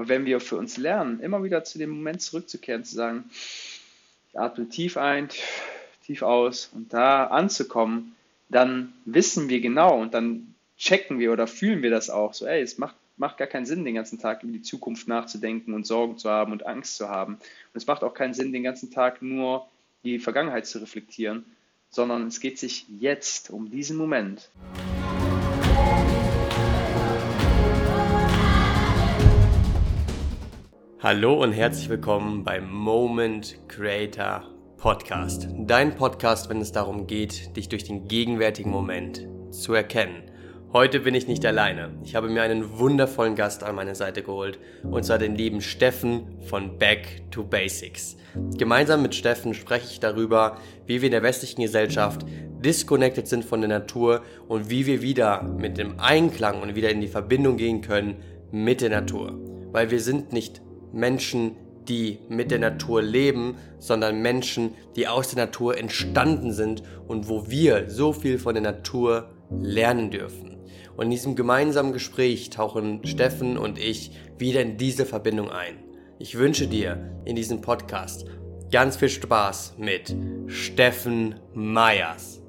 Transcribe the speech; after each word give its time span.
Aber 0.00 0.08
wenn 0.08 0.24
wir 0.24 0.40
für 0.40 0.56
uns 0.56 0.78
lernen, 0.78 1.20
immer 1.20 1.44
wieder 1.44 1.62
zu 1.62 1.78
dem 1.78 1.90
Moment 1.90 2.22
zurückzukehren, 2.22 2.84
zu 2.84 2.94
sagen, 2.94 3.24
ich 4.32 4.40
atme 4.40 4.66
tief 4.66 4.96
ein, 4.96 5.28
tief 6.06 6.22
aus 6.22 6.70
und 6.74 6.94
da 6.94 7.26
anzukommen, 7.26 8.16
dann 8.48 8.94
wissen 9.04 9.50
wir 9.50 9.60
genau 9.60 10.00
und 10.00 10.14
dann 10.14 10.54
checken 10.78 11.18
wir 11.18 11.34
oder 11.34 11.46
fühlen 11.46 11.82
wir 11.82 11.90
das 11.90 12.08
auch. 12.08 12.32
So, 12.32 12.46
ey, 12.46 12.62
es 12.62 12.78
macht, 12.78 12.94
macht 13.18 13.36
gar 13.36 13.46
keinen 13.46 13.66
Sinn, 13.66 13.84
den 13.84 13.94
ganzen 13.94 14.18
Tag 14.18 14.42
über 14.42 14.54
die 14.54 14.62
Zukunft 14.62 15.06
nachzudenken 15.06 15.74
und 15.74 15.86
Sorgen 15.86 16.16
zu 16.16 16.30
haben 16.30 16.52
und 16.52 16.64
Angst 16.64 16.96
zu 16.96 17.10
haben. 17.10 17.34
Und 17.34 17.74
es 17.74 17.86
macht 17.86 18.02
auch 18.02 18.14
keinen 18.14 18.32
Sinn, 18.32 18.54
den 18.54 18.62
ganzen 18.62 18.90
Tag 18.90 19.20
nur 19.20 19.68
die 20.02 20.18
Vergangenheit 20.18 20.64
zu 20.64 20.78
reflektieren, 20.78 21.44
sondern 21.90 22.26
es 22.26 22.40
geht 22.40 22.58
sich 22.58 22.86
jetzt 22.88 23.50
um 23.50 23.70
diesen 23.70 23.98
Moment. 23.98 24.48
Hallo 31.02 31.42
und 31.42 31.52
herzlich 31.52 31.88
willkommen 31.88 32.44
beim 32.44 32.70
Moment 32.70 33.56
Creator 33.68 34.42
Podcast. 34.76 35.48
Dein 35.60 35.94
Podcast, 35.94 36.50
wenn 36.50 36.60
es 36.60 36.72
darum 36.72 37.06
geht, 37.06 37.56
dich 37.56 37.70
durch 37.70 37.84
den 37.84 38.06
gegenwärtigen 38.06 38.70
Moment 38.70 39.26
zu 39.50 39.72
erkennen. 39.72 40.24
Heute 40.74 41.00
bin 41.00 41.14
ich 41.14 41.26
nicht 41.26 41.46
alleine. 41.46 41.88
Ich 42.04 42.14
habe 42.14 42.28
mir 42.28 42.42
einen 42.42 42.78
wundervollen 42.78 43.34
Gast 43.34 43.62
an 43.62 43.76
meine 43.76 43.94
Seite 43.94 44.22
geholt, 44.22 44.58
und 44.82 45.06
zwar 45.06 45.16
den 45.16 45.36
lieben 45.36 45.62
Steffen 45.62 46.38
von 46.42 46.76
Back 46.76 47.22
to 47.30 47.44
Basics. 47.44 48.18
Gemeinsam 48.58 49.00
mit 49.00 49.14
Steffen 49.14 49.54
spreche 49.54 49.86
ich 49.90 50.00
darüber, 50.00 50.58
wie 50.84 51.00
wir 51.00 51.06
in 51.06 51.12
der 51.12 51.22
westlichen 51.22 51.62
Gesellschaft 51.62 52.26
disconnected 52.62 53.26
sind 53.26 53.46
von 53.46 53.62
der 53.62 53.70
Natur 53.70 54.20
und 54.48 54.68
wie 54.68 54.84
wir 54.84 55.00
wieder 55.00 55.44
mit 55.44 55.78
dem 55.78 55.98
Einklang 55.98 56.60
und 56.60 56.74
wieder 56.74 56.90
in 56.90 57.00
die 57.00 57.08
Verbindung 57.08 57.56
gehen 57.56 57.80
können 57.80 58.16
mit 58.50 58.82
der 58.82 58.90
Natur. 58.90 59.32
Weil 59.72 59.90
wir 59.90 60.00
sind 60.00 60.34
nicht 60.34 60.60
Menschen, 60.92 61.56
die 61.88 62.18
mit 62.28 62.50
der 62.50 62.58
Natur 62.58 63.02
leben, 63.02 63.56
sondern 63.78 64.22
Menschen, 64.22 64.74
die 64.96 65.08
aus 65.08 65.28
der 65.28 65.46
Natur 65.46 65.78
entstanden 65.78 66.52
sind 66.52 66.82
und 67.08 67.28
wo 67.28 67.50
wir 67.50 67.88
so 67.88 68.12
viel 68.12 68.38
von 68.38 68.54
der 68.54 68.62
Natur 68.62 69.30
lernen 69.50 70.10
dürfen. 70.10 70.56
Und 70.96 71.06
in 71.06 71.10
diesem 71.10 71.34
gemeinsamen 71.34 71.92
Gespräch 71.92 72.50
tauchen 72.50 73.04
Steffen 73.06 73.56
und 73.56 73.78
ich 73.78 74.12
wieder 74.38 74.60
in 74.60 74.76
diese 74.76 75.06
Verbindung 75.06 75.50
ein. 75.50 75.78
Ich 76.18 76.36
wünsche 76.36 76.66
dir 76.66 77.10
in 77.24 77.36
diesem 77.36 77.62
Podcast 77.62 78.26
ganz 78.70 78.96
viel 78.96 79.08
Spaß 79.08 79.74
mit 79.78 80.14
Steffen 80.46 81.36
Meyers. 81.54 82.39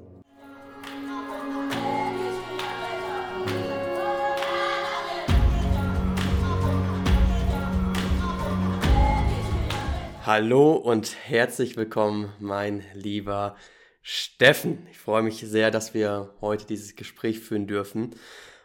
Hallo 10.24 10.74
und 10.74 11.16
herzlich 11.26 11.76
willkommen, 11.76 12.32
mein 12.38 12.84
lieber 12.94 13.56
Steffen. 14.02 14.86
Ich 14.88 14.98
freue 14.98 15.24
mich 15.24 15.38
sehr, 15.38 15.72
dass 15.72 15.94
wir 15.94 16.32
heute 16.40 16.64
dieses 16.64 16.94
Gespräch 16.94 17.40
führen 17.40 17.66
dürfen. 17.66 18.14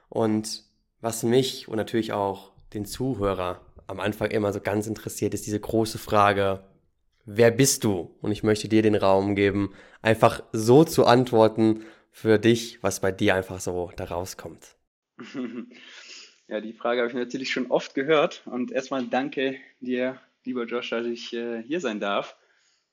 Und 0.08 0.66
was 1.02 1.23
mich 1.23 1.67
und 1.67 1.78
natürlich 1.78 2.13
auch 2.13 2.52
den 2.75 2.85
Zuhörer 2.85 3.66
am 3.88 4.00
Anfang 4.00 4.30
immer 4.30 4.53
so 4.53 4.61
ganz 4.61 4.85
interessiert, 4.85 5.33
ist 5.33 5.47
diese 5.47 5.59
große 5.59 5.97
Frage, 5.97 6.63
wer 7.25 7.50
bist 7.50 7.83
du? 7.83 8.16
Und 8.22 8.31
ich 8.31 8.44
möchte 8.44 8.69
dir 8.69 8.83
den 8.83 8.94
Raum 8.94 9.33
geben, 9.33 9.73
einfach 10.03 10.44
so 10.52 10.83
zu 10.83 11.08
antworten 11.08 11.85
für 12.11 12.38
dich, 12.38 12.83
was 12.83 13.00
bei 13.00 13.11
dir 13.11 13.33
einfach 13.33 13.59
so 13.59 13.91
da 13.95 14.03
rauskommt. 14.03 14.75
Ja, 16.50 16.61
die 16.61 16.72
Frage 16.72 17.02
habe 17.02 17.09
ich 17.09 17.13
natürlich 17.13 17.52
schon 17.52 17.69
oft 17.72 17.94
gehört. 17.94 18.44
Und 18.45 18.72
erstmal 18.72 19.05
danke 19.05 19.58
dir 19.81 20.17
lieber 20.48 20.66
Josh, 20.66 20.90
dass 20.90 21.06
ich 21.06 21.34
äh, 21.34 21.62
hier 21.62 21.80
sein 21.80 22.00
darf. 22.00 22.36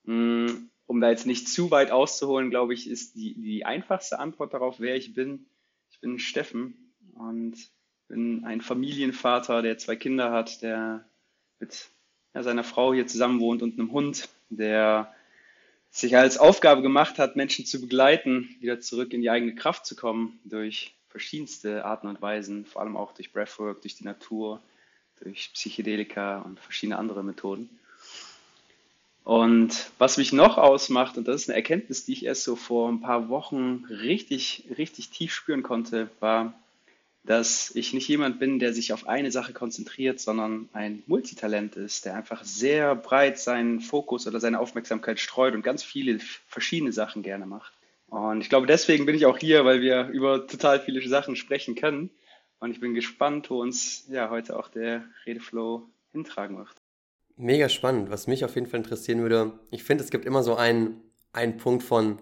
Mm, 0.05 0.47
um 0.87 1.01
da 1.01 1.11
jetzt 1.11 1.27
nicht 1.27 1.49
zu 1.49 1.71
weit 1.71 1.91
auszuholen, 1.91 2.51
glaube 2.51 2.75
ich, 2.75 2.89
ist 2.89 3.15
die, 3.15 3.35
die 3.35 3.65
einfachste 3.65 4.19
Antwort 4.19 4.53
darauf, 4.53 4.81
wer 4.81 4.97
ich 4.97 5.15
bin. 5.15 5.47
Ich 5.91 6.01
bin 6.01 6.19
Steffen 6.19 6.93
und 7.15 7.57
bin 8.09 8.45
ein 8.45 8.61
Familienvater, 8.61 9.63
der 9.63 9.79
zwei 9.79 9.97
Kinder 9.97 10.31
hat, 10.31 10.63
der 10.63 11.09
mit 11.59 11.89
ja, 12.35 12.43
seiner 12.43 12.65
Frau 12.65 12.93
hier 12.93 13.07
zusammen 13.07 13.41
wohnt 13.41 13.63
und 13.63 13.79
einem 13.79 13.93
Hund, 13.93 14.29
der 14.51 15.15
sich 15.91 16.17
als 16.17 16.39
Aufgabe 16.39 16.83
gemacht 16.83 17.19
hat, 17.19 17.37
Menschen 17.37 17.65
zu 17.65 17.81
begleiten, 17.81 18.57
wieder 18.61 18.81
zurück 18.81 19.13
in 19.13 19.23
die 19.23 19.31
eigene 19.31 19.55
Kraft 19.55 19.87
zu 19.87 19.95
kommen, 19.95 20.41
durch 20.45 20.95
verschiedenste 21.09 21.85
Arten 21.85 22.09
und 22.09 22.21
Weisen, 22.21 22.67
vor 22.67 22.83
allem 22.83 22.97
auch 22.97 23.13
durch 23.13 23.33
Breathwork, 23.33 23.81
durch 23.83 23.95
die 23.95 24.05
Natur, 24.05 24.61
durch 25.21 25.51
Psychedelika 25.53 26.39
und 26.41 26.61
verschiedene 26.61 26.99
andere 26.99 27.23
Methoden. 27.23 27.69
Und 29.25 29.91
was 29.99 30.19
mich 30.19 30.33
noch 30.35 30.59
ausmacht, 30.59 31.17
und 31.17 31.27
das 31.27 31.43
ist 31.43 31.49
eine 31.49 31.57
Erkenntnis, 31.57 32.05
die 32.05 32.13
ich 32.13 32.27
erst 32.27 32.45
so 32.45 32.57
vor 32.57 32.91
ein 32.91 33.01
paar 33.01 33.31
Wochen 33.31 33.85
richtig, 33.89 34.65
richtig 34.77 35.09
tief 35.09 35.33
spüren 35.33 35.63
konnte, 35.63 36.11
war, 36.21 36.53
dass 37.25 37.75
ich 37.75 37.95
nicht 37.95 38.07
jemand 38.07 38.39
bin, 38.39 38.59
der 38.59 38.75
sich 38.75 38.93
auf 38.93 39.09
eine 39.09 39.31
Sache 39.31 39.55
konzentriert, 39.55 40.21
sondern 40.21 40.69
ein 40.75 41.03
Multitalent 41.07 41.75
ist, 41.77 42.05
der 42.05 42.17
einfach 42.17 42.45
sehr 42.45 42.95
breit 42.95 43.39
seinen 43.39 43.81
Fokus 43.81 44.27
oder 44.27 44.41
seine 44.41 44.61
Aufmerksamkeit 44.61 45.19
streut 45.19 45.55
und 45.55 45.63
ganz 45.63 45.83
viele 45.83 46.19
verschiedene 46.47 46.93
Sachen 46.93 47.23
gerne 47.23 47.47
macht. 47.47 47.73
Und 48.11 48.43
ich 48.43 48.51
glaube, 48.51 48.67
deswegen 48.67 49.07
bin 49.07 49.17
ich 49.17 49.25
auch 49.25 49.39
hier, 49.39 49.65
weil 49.65 49.81
wir 49.81 50.09
über 50.09 50.47
total 50.47 50.81
viele 50.81 51.07
Sachen 51.09 51.35
sprechen 51.35 51.75
können. 51.75 52.11
Und 52.65 52.71
ich 52.71 52.81
bin 52.81 52.95
gespannt, 52.95 53.51
wo 53.51 53.61
uns 53.61 54.07
ja 54.09 54.31
heute 54.31 54.59
auch 54.59 54.69
der 54.69 55.05
Redeflow 55.27 55.83
hintragen 56.13 56.57
wird. 56.57 56.71
Mega 57.37 57.69
spannend. 57.69 58.09
Was 58.09 58.27
mich 58.27 58.43
auf 58.43 58.55
jeden 58.55 58.69
Fall 58.69 58.81
interessieren 58.81 59.21
würde, 59.21 59.53
ich 59.71 59.85
finde, 59.85 60.03
es 60.03 60.11
gibt 60.11 60.25
immer 60.25 60.43
so 60.43 60.55
einen, 60.55 61.03
einen 61.35 61.59
Punkt 61.59 61.83
von 61.83 62.17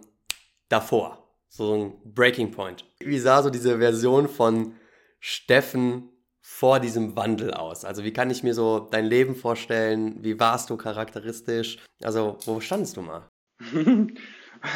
davor. 0.68 1.32
So 1.48 1.76
ein 1.76 2.12
Breaking 2.12 2.50
Point. 2.50 2.84
Wie 2.98 3.20
sah 3.20 3.40
so 3.40 3.50
diese 3.50 3.78
Version 3.78 4.28
von 4.28 4.74
Steffen 5.20 6.08
vor 6.40 6.80
diesem 6.80 7.14
Wandel 7.14 7.52
aus? 7.54 7.84
Also 7.84 8.02
wie 8.02 8.12
kann 8.12 8.28
ich 8.28 8.42
mir 8.42 8.54
so 8.54 8.80
dein 8.80 9.04
Leben 9.06 9.36
vorstellen? 9.36 10.24
Wie 10.24 10.40
warst 10.40 10.70
du 10.70 10.76
charakteristisch? 10.76 11.78
Also 12.02 12.36
wo 12.46 12.58
standst 12.58 12.96
du 12.96 13.02
mal? 13.02 13.28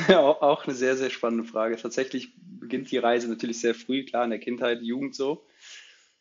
ja, 0.09 0.21
auch 0.21 0.65
eine 0.65 0.75
sehr, 0.77 0.97
sehr 0.97 1.11
spannende 1.11 1.43
Frage. 1.43 1.77
Tatsächlich 1.77 2.35
beginnt 2.67 2.91
die 2.91 2.99
Reise 2.99 3.29
natürlich 3.29 3.61
sehr 3.61 3.75
früh, 3.75 4.05
klar 4.05 4.25
in 4.25 4.31
der 4.31 4.39
Kindheit, 4.39 4.83
Jugend 4.83 5.15
so. 5.15 5.45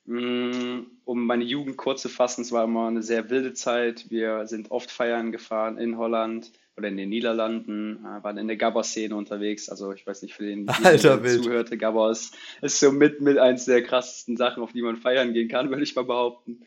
Mm, 0.05 0.81
um 1.03 1.25
meine 1.25 1.43
Jugend 1.43 1.77
kurz 1.77 2.01
zu 2.01 2.09
fassen, 2.09 2.41
es 2.41 2.51
war 2.51 2.65
immer 2.65 2.87
eine 2.87 3.01
sehr 3.01 3.29
wilde 3.29 3.53
Zeit. 3.53 4.09
Wir 4.09 4.45
sind 4.45 4.71
oft 4.71 4.91
feiern 4.91 5.31
gefahren 5.31 5.77
in 5.77 5.97
Holland 5.97 6.51
oder 6.77 6.89
in 6.89 6.97
den 6.97 7.09
Niederlanden, 7.09 8.05
äh, 8.05 8.23
waren 8.23 8.37
in 8.37 8.47
der 8.47 8.57
Gabber-Szene 8.57 9.15
unterwegs. 9.15 9.69
Also 9.69 9.93
ich 9.93 10.05
weiß 10.05 10.21
nicht, 10.21 10.35
für 10.35 10.45
den, 10.45 10.65
der 10.65 10.99
zuhörte, 10.99 11.77
Gabber 11.77 12.11
ist, 12.11 12.37
ist 12.61 12.79
so 12.79 12.91
mit, 12.91 13.21
mit 13.21 13.37
eins 13.37 13.65
der 13.65 13.81
krassesten 13.81 14.37
Sachen, 14.37 14.61
auf 14.61 14.73
die 14.73 14.81
man 14.81 14.97
feiern 14.97 15.33
gehen 15.33 15.47
kann, 15.47 15.69
würde 15.71 15.83
ich 15.83 15.95
mal 15.95 16.05
behaupten. 16.05 16.65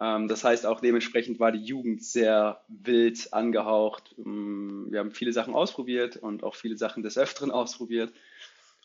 Ähm, 0.00 0.28
das 0.28 0.44
heißt, 0.44 0.64
auch 0.64 0.80
dementsprechend 0.80 1.40
war 1.40 1.52
die 1.52 1.64
Jugend 1.64 2.02
sehr 2.04 2.62
wild 2.68 3.32
angehaucht. 3.32 4.14
Mm, 4.16 4.90
wir 4.90 5.00
haben 5.00 5.10
viele 5.10 5.32
Sachen 5.32 5.54
ausprobiert 5.54 6.16
und 6.16 6.44
auch 6.44 6.54
viele 6.54 6.76
Sachen 6.76 7.02
des 7.02 7.18
Öfteren 7.18 7.50
ausprobiert. 7.50 8.12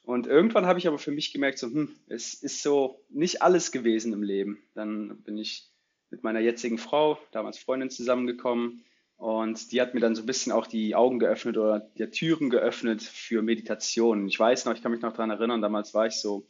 Und 0.04 0.28
irgendwann 0.28 0.66
habe 0.66 0.80
ich 0.80 0.88
aber 0.88 1.00
für 1.00 1.12
mich 1.12 1.32
gemerkt, 1.32 1.60
so, 1.60 1.68
hm, 1.68 1.96
es 2.08 2.34
ist 2.34 2.62
so 2.62 3.00
nicht 3.10 3.42
alles 3.42 3.72
gewesen 3.72 4.12
im 4.14 4.22
Leben. 4.22 4.62
Dann 4.74 5.22
bin 5.24 5.38
ich 5.38 5.70
mit 6.10 6.24
meiner 6.24 6.40
jetzigen 6.40 6.78
Frau, 6.78 7.18
damals 7.32 7.58
Freundin, 7.58 7.90
zusammengekommen. 7.90 8.84
Und 9.18 9.72
die 9.72 9.80
hat 9.80 9.94
mir 9.94 10.02
dann 10.02 10.16
so 10.16 10.24
ein 10.24 10.26
bisschen 10.26 10.52
auch 10.52 10.68
die 10.68 10.96
Augen 10.96 11.20
geöffnet 11.20 11.58
oder 11.58 11.80
die 11.80 12.06
Türen 12.08 12.50
geöffnet 12.50 13.02
für 13.02 13.42
Meditation. 13.42 14.28
Ich 14.28 14.38
weiß 14.38 14.66
noch, 14.66 14.74
ich 14.74 14.82
kann 14.82 14.92
mich 14.92 15.02
noch 15.02 15.14
daran 15.14 15.30
erinnern, 15.30 15.62
damals 15.62 15.94
war 15.94 16.08
ich 16.08 16.16
so 16.16 16.46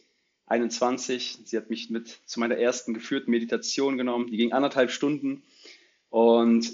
21. 0.47 1.39
Sie 1.45 1.55
hat 1.55 1.69
mich 1.69 1.91
mit 1.91 2.07
zu 2.25 2.39
meiner 2.39 2.57
ersten 2.57 2.93
geführten 2.93 3.31
Meditation 3.31 3.97
genommen. 3.97 4.27
Die 4.27 4.37
ging 4.37 4.51
anderthalb 4.51 4.89
Stunden. 4.89 5.43
Und 6.09 6.73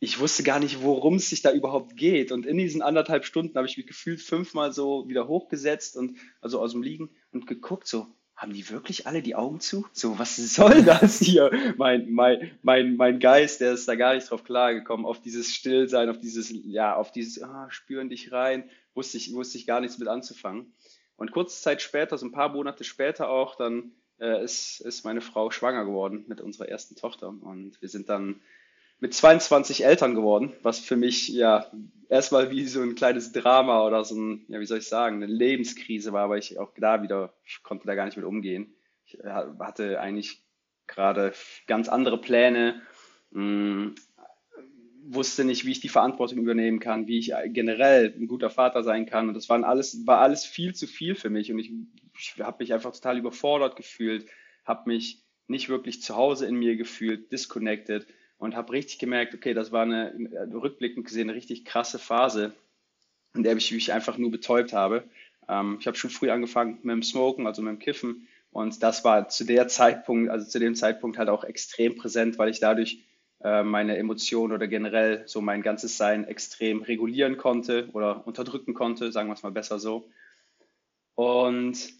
ich 0.00 0.20
wusste 0.20 0.42
gar 0.42 0.60
nicht, 0.60 0.82
worum 0.82 1.16
es 1.16 1.30
sich 1.30 1.42
da 1.42 1.52
überhaupt 1.52 1.96
geht. 1.96 2.30
Und 2.30 2.46
in 2.46 2.56
diesen 2.58 2.82
anderthalb 2.82 3.24
Stunden 3.24 3.56
habe 3.56 3.66
ich 3.66 3.76
mich 3.76 3.86
gefühlt 3.86 4.20
fünfmal 4.20 4.72
so 4.72 5.08
wieder 5.08 5.26
hochgesetzt 5.26 5.96
und 5.96 6.16
also 6.40 6.60
aus 6.60 6.72
dem 6.72 6.82
Liegen 6.82 7.10
und 7.32 7.46
geguckt, 7.46 7.86
so, 7.88 8.06
haben 8.36 8.52
die 8.52 8.70
wirklich 8.70 9.08
alle 9.08 9.20
die 9.20 9.34
Augen 9.34 9.58
zu? 9.58 9.84
So, 9.92 10.16
was 10.16 10.36
soll 10.36 10.82
das 10.84 11.18
hier? 11.18 11.50
Mein, 11.76 12.08
mein, 12.12 12.52
mein, 12.62 12.96
mein 12.96 13.18
Geist, 13.18 13.60
der 13.60 13.72
ist 13.72 13.88
da 13.88 13.96
gar 13.96 14.14
nicht 14.14 14.30
drauf 14.30 14.44
klargekommen, 14.44 15.04
auf 15.04 15.20
dieses 15.20 15.52
Stillsein, 15.52 16.08
auf 16.08 16.20
dieses, 16.20 16.52
ja, 16.64 16.94
auf 16.94 17.10
dieses, 17.10 17.42
ah, 17.42 17.66
spüren 17.68 18.08
dich 18.08 18.30
rein, 18.30 18.70
wusste 18.94 19.16
ich, 19.16 19.32
wusste 19.34 19.58
ich 19.58 19.66
gar 19.66 19.80
nichts 19.80 19.98
mit 19.98 20.06
anzufangen. 20.06 20.72
Und 21.16 21.32
kurze 21.32 21.60
Zeit 21.60 21.82
später, 21.82 22.16
so 22.16 22.26
ein 22.26 22.32
paar 22.32 22.50
Monate 22.50 22.84
später 22.84 23.28
auch, 23.28 23.56
dann 23.56 23.90
äh, 24.20 24.44
ist, 24.44 24.80
ist 24.82 25.04
meine 25.04 25.20
Frau 25.20 25.50
schwanger 25.50 25.84
geworden 25.84 26.24
mit 26.28 26.40
unserer 26.40 26.68
ersten 26.68 26.94
Tochter. 26.94 27.28
Und 27.28 27.82
wir 27.82 27.88
sind 27.88 28.08
dann 28.08 28.40
mit 29.00 29.14
22 29.14 29.84
Eltern 29.84 30.14
geworden, 30.14 30.52
was 30.62 30.80
für 30.80 30.96
mich 30.96 31.28
ja 31.28 31.70
erstmal 32.08 32.50
wie 32.50 32.64
so 32.64 32.82
ein 32.82 32.94
kleines 32.94 33.32
Drama 33.32 33.86
oder 33.86 34.04
so 34.04 34.16
ein, 34.16 34.44
ja, 34.48 34.60
wie 34.60 34.66
soll 34.66 34.78
ich 34.78 34.88
sagen, 34.88 35.22
eine 35.22 35.32
Lebenskrise 35.32 36.12
war, 36.12 36.30
weil 36.30 36.38
ich 36.38 36.58
auch 36.58 36.72
da 36.76 37.02
wieder, 37.02 37.34
ich 37.44 37.62
konnte 37.62 37.86
da 37.86 37.94
gar 37.94 38.06
nicht 38.06 38.16
mit 38.16 38.26
umgehen. 38.26 38.74
Ich 39.04 39.18
hatte 39.24 40.00
eigentlich 40.00 40.42
gerade 40.86 41.32
ganz 41.66 41.88
andere 41.88 42.20
Pläne, 42.20 42.82
mh, 43.30 43.42
mm, 43.42 43.94
wusste 45.10 45.44
nicht, 45.44 45.64
wie 45.64 45.70
ich 45.70 45.80
die 45.80 45.88
Verantwortung 45.88 46.38
übernehmen 46.38 46.80
kann, 46.80 47.06
wie 47.06 47.18
ich 47.18 47.32
generell 47.46 48.14
ein 48.14 48.26
guter 48.26 48.50
Vater 48.50 48.82
sein 48.82 49.06
kann. 49.06 49.28
Und 49.28 49.34
das 49.34 49.48
waren 49.48 49.64
alles, 49.64 50.06
war 50.06 50.18
alles 50.18 50.44
viel 50.44 50.74
zu 50.74 50.86
viel 50.86 51.14
für 51.14 51.30
mich. 51.30 51.50
Und 51.50 51.58
ich, 51.58 51.72
ich 52.18 52.34
habe 52.40 52.58
mich 52.60 52.74
einfach 52.74 52.92
total 52.92 53.16
überfordert 53.16 53.76
gefühlt, 53.76 54.26
habe 54.66 54.90
mich 54.90 55.24
nicht 55.46 55.70
wirklich 55.70 56.02
zu 56.02 56.14
Hause 56.14 56.46
in 56.46 56.56
mir 56.56 56.76
gefühlt, 56.76 57.32
disconnected 57.32 58.06
und 58.38 58.56
habe 58.56 58.72
richtig 58.72 58.98
gemerkt, 58.98 59.34
okay, 59.34 59.52
das 59.52 59.72
war 59.72 59.82
eine, 59.82 60.14
rückblickend 60.52 61.04
gesehen, 61.04 61.28
eine 61.28 61.36
richtig 61.36 61.64
krasse 61.64 61.98
Phase, 61.98 62.54
in 63.34 63.42
der 63.42 63.56
ich 63.56 63.70
mich 63.72 63.92
einfach 63.92 64.16
nur 64.16 64.30
betäubt 64.30 64.72
habe. 64.72 65.04
Ähm, 65.48 65.76
ich 65.80 65.86
habe 65.86 65.96
schon 65.96 66.10
früh 66.10 66.30
angefangen 66.30 66.78
mit 66.82 66.94
dem 66.94 67.02
Smoken, 67.02 67.46
also 67.46 67.62
mit 67.62 67.72
dem 67.72 67.78
Kiffen. 67.78 68.28
Und 68.50 68.82
das 68.82 69.04
war 69.04 69.28
zu 69.28 69.44
der 69.44 69.68
Zeitpunkt, 69.68 70.30
also 70.30 70.48
zu 70.48 70.58
dem 70.58 70.74
Zeitpunkt 70.74 71.18
halt 71.18 71.28
auch 71.28 71.44
extrem 71.44 71.96
präsent, 71.96 72.38
weil 72.38 72.48
ich 72.48 72.60
dadurch 72.60 73.04
äh, 73.40 73.62
meine 73.62 73.96
Emotionen 73.98 74.52
oder 74.52 74.66
generell 74.66 75.22
so 75.26 75.40
mein 75.40 75.62
ganzes 75.62 75.96
Sein 75.96 76.24
extrem 76.24 76.82
regulieren 76.82 77.36
konnte 77.36 77.88
oder 77.92 78.26
unterdrücken 78.26 78.74
konnte, 78.74 79.12
sagen 79.12 79.28
wir 79.28 79.34
es 79.34 79.42
mal 79.42 79.52
besser 79.52 79.78
so. 79.78 80.10
Und 81.14 81.92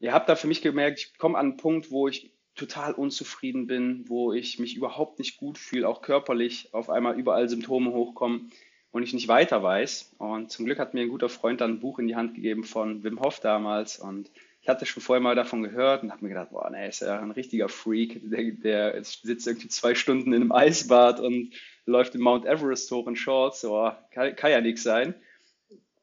ihr 0.00 0.12
habt 0.12 0.28
da 0.28 0.36
für 0.36 0.48
mich 0.48 0.62
gemerkt, 0.62 0.98
ich 0.98 1.18
komme 1.18 1.38
an 1.38 1.50
einen 1.50 1.56
Punkt, 1.56 1.90
wo 1.90 2.08
ich 2.08 2.32
total 2.54 2.92
unzufrieden 2.92 3.66
bin, 3.66 4.04
wo 4.08 4.32
ich 4.32 4.58
mich 4.58 4.76
überhaupt 4.76 5.18
nicht 5.18 5.38
gut 5.38 5.58
fühle, 5.58 5.88
auch 5.88 6.02
körperlich 6.02 6.68
auf 6.72 6.90
einmal 6.90 7.18
überall 7.18 7.48
Symptome 7.48 7.92
hochkommen 7.92 8.52
und 8.90 9.02
ich 9.02 9.14
nicht 9.14 9.28
weiter 9.28 9.62
weiß. 9.62 10.14
Und 10.18 10.50
zum 10.50 10.66
Glück 10.66 10.78
hat 10.78 10.94
mir 10.94 11.02
ein 11.02 11.08
guter 11.08 11.28
Freund 11.28 11.60
dann 11.60 11.72
ein 11.72 11.80
Buch 11.80 11.98
in 11.98 12.08
die 12.08 12.16
Hand 12.16 12.34
gegeben 12.34 12.64
von 12.64 13.02
Wim 13.04 13.20
Hof 13.20 13.40
damals 13.40 13.98
und 13.98 14.30
ich 14.62 14.68
hatte 14.68 14.86
schon 14.86 15.02
vorher 15.02 15.20
mal 15.20 15.34
davon 15.34 15.64
gehört 15.64 16.04
und 16.04 16.12
habe 16.12 16.24
mir 16.24 16.28
gedacht, 16.28 16.50
boah, 16.50 16.70
nee, 16.70 16.88
ist 16.88 17.00
ja 17.00 17.18
ein 17.18 17.32
richtiger 17.32 17.68
Freak, 17.68 18.20
der, 18.30 18.44
der 18.52 19.02
sitzt 19.02 19.46
irgendwie 19.48 19.68
zwei 19.68 19.96
Stunden 19.96 20.32
in 20.32 20.42
einem 20.42 20.52
Eisbad 20.52 21.18
und 21.18 21.52
läuft 21.84 22.14
im 22.14 22.20
Mount 22.20 22.46
Everest 22.46 22.88
hoch 22.92 23.08
in 23.08 23.16
Shorts, 23.16 23.60
so, 23.60 23.90
kann, 24.12 24.36
kann 24.36 24.52
ja 24.52 24.60
nichts 24.60 24.84
sein. 24.84 25.14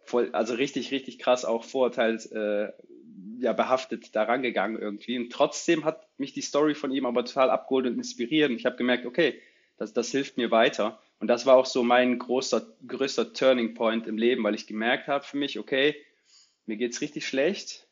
Voll, 0.03 0.29
also 0.33 0.55
richtig, 0.55 0.91
richtig 0.91 1.19
krass 1.19 1.45
auch 1.45 1.63
Vorurteils, 1.63 2.25
äh, 2.25 2.69
ja, 3.39 3.53
behaftet 3.53 4.13
da 4.13 4.23
rangegangen 4.23 4.77
irgendwie. 4.77 5.17
Und 5.17 5.31
trotzdem 5.31 5.85
hat 5.85 6.08
mich 6.19 6.33
die 6.33 6.41
Story 6.41 6.75
von 6.75 6.91
ihm 6.91 7.05
aber 7.05 7.25
total 7.25 7.49
abgeholt 7.49 7.87
und 7.87 7.95
inspiriert. 7.95 8.49
Und 8.49 8.57
ich 8.57 8.65
habe 8.65 8.77
gemerkt, 8.77 9.05
okay, 9.05 9.41
das, 9.77 9.93
das 9.93 10.11
hilft 10.11 10.37
mir 10.37 10.51
weiter. 10.51 10.99
Und 11.19 11.27
das 11.27 11.45
war 11.45 11.55
auch 11.55 11.65
so 11.65 11.83
mein 11.83 12.17
großer, 12.17 12.65
größter 12.87 13.33
Turning 13.33 13.73
Point 13.73 14.07
im 14.07 14.17
Leben, 14.17 14.43
weil 14.43 14.55
ich 14.55 14.67
gemerkt 14.67 15.07
habe 15.07 15.23
für 15.23 15.37
mich, 15.37 15.59
okay, 15.59 15.95
mir 16.65 16.77
geht's 16.77 17.01
richtig 17.01 17.27
schlecht. 17.27 17.87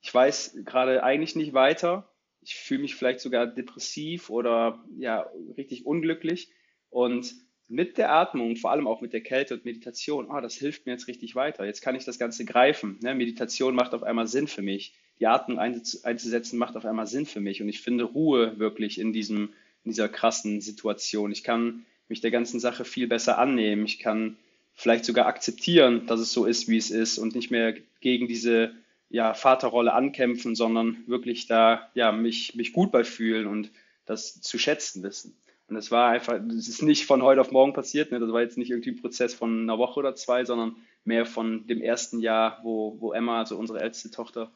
Ich 0.00 0.14
weiß 0.14 0.58
gerade 0.64 1.02
eigentlich 1.02 1.34
nicht 1.34 1.54
weiter. 1.54 2.08
Ich 2.40 2.54
fühle 2.54 2.82
mich 2.82 2.94
vielleicht 2.94 3.20
sogar 3.20 3.46
depressiv 3.46 4.30
oder 4.30 4.84
ja, 4.96 5.28
richtig 5.56 5.86
unglücklich. 5.86 6.52
Und 6.88 7.34
mit 7.66 7.98
der 7.98 8.12
Atmung, 8.12 8.56
vor 8.56 8.70
allem 8.70 8.86
auch 8.86 9.00
mit 9.00 9.12
der 9.12 9.22
Kälte 9.22 9.54
und 9.54 9.64
Meditation, 9.64 10.30
oh, 10.30 10.40
das 10.40 10.54
hilft 10.54 10.86
mir 10.86 10.92
jetzt 10.92 11.08
richtig 11.08 11.34
weiter. 11.34 11.66
Jetzt 11.66 11.82
kann 11.82 11.94
ich 11.94 12.04
das 12.04 12.18
Ganze 12.18 12.44
greifen. 12.44 12.98
Ne? 13.02 13.14
Meditation 13.14 13.74
macht 13.74 13.92
auf 13.92 14.02
einmal 14.02 14.26
Sinn 14.26 14.46
für 14.46 14.62
mich. 14.62 14.94
Die 15.20 15.26
Atmung 15.26 15.58
einzusetzen 15.58 16.58
macht 16.58 16.76
auf 16.76 16.84
einmal 16.84 17.06
Sinn 17.06 17.26
für 17.26 17.40
mich. 17.40 17.60
Und 17.60 17.68
ich 17.68 17.80
finde 17.80 18.04
Ruhe 18.04 18.58
wirklich 18.58 19.00
in, 19.00 19.12
diesem, 19.12 19.50
in 19.84 19.90
dieser 19.90 20.08
krassen 20.08 20.60
Situation. 20.60 21.32
Ich 21.32 21.42
kann 21.42 21.84
mich 22.08 22.20
der 22.20 22.30
ganzen 22.30 22.60
Sache 22.60 22.84
viel 22.84 23.08
besser 23.08 23.38
annehmen. 23.38 23.84
Ich 23.84 23.98
kann 23.98 24.36
vielleicht 24.74 25.04
sogar 25.04 25.26
akzeptieren, 25.26 26.06
dass 26.06 26.20
es 26.20 26.32
so 26.32 26.46
ist, 26.46 26.68
wie 26.68 26.76
es 26.76 26.90
ist 26.90 27.18
und 27.18 27.34
nicht 27.34 27.50
mehr 27.50 27.74
gegen 28.00 28.28
diese 28.28 28.72
ja, 29.10 29.34
Vaterrolle 29.34 29.92
ankämpfen, 29.92 30.54
sondern 30.54 30.98
wirklich 31.06 31.46
da 31.46 31.90
ja, 31.94 32.12
mich, 32.12 32.54
mich 32.54 32.72
gut 32.72 32.92
bei 32.92 33.04
fühlen 33.04 33.46
und 33.46 33.70
das 34.06 34.40
zu 34.40 34.58
schätzen 34.58 35.02
wissen. 35.02 35.36
Und 35.68 35.76
es 35.76 35.90
war 35.90 36.10
einfach, 36.10 36.40
es 36.56 36.68
ist 36.68 36.82
nicht 36.82 37.06
von 37.06 37.22
heute 37.22 37.40
auf 37.40 37.50
morgen 37.50 37.74
passiert, 37.74 38.10
ne? 38.10 38.20
das 38.20 38.32
war 38.32 38.40
jetzt 38.40 38.56
nicht 38.56 38.70
irgendwie 38.70 38.92
ein 38.92 39.00
Prozess 39.00 39.34
von 39.34 39.62
einer 39.62 39.78
Woche 39.78 40.00
oder 40.00 40.14
zwei, 40.14 40.44
sondern 40.44 40.76
mehr 41.04 41.26
von 41.26 41.66
dem 41.66 41.82
ersten 41.82 42.20
Jahr, 42.20 42.60
wo, 42.62 42.96
wo 43.00 43.12
Emma, 43.12 43.40
also 43.40 43.56
unsere 43.58 43.80
älteste 43.80 44.10
Tochter, 44.10 44.50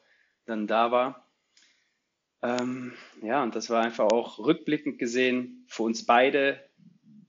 dann 0.46 0.66
da 0.66 0.90
war. 0.90 1.26
Ähm, 2.42 2.92
ja, 3.22 3.42
und 3.42 3.54
das 3.54 3.70
war 3.70 3.82
einfach 3.82 4.06
auch 4.06 4.38
rückblickend 4.38 4.98
gesehen 4.98 5.64
für 5.68 5.84
uns 5.84 6.04
beide 6.04 6.60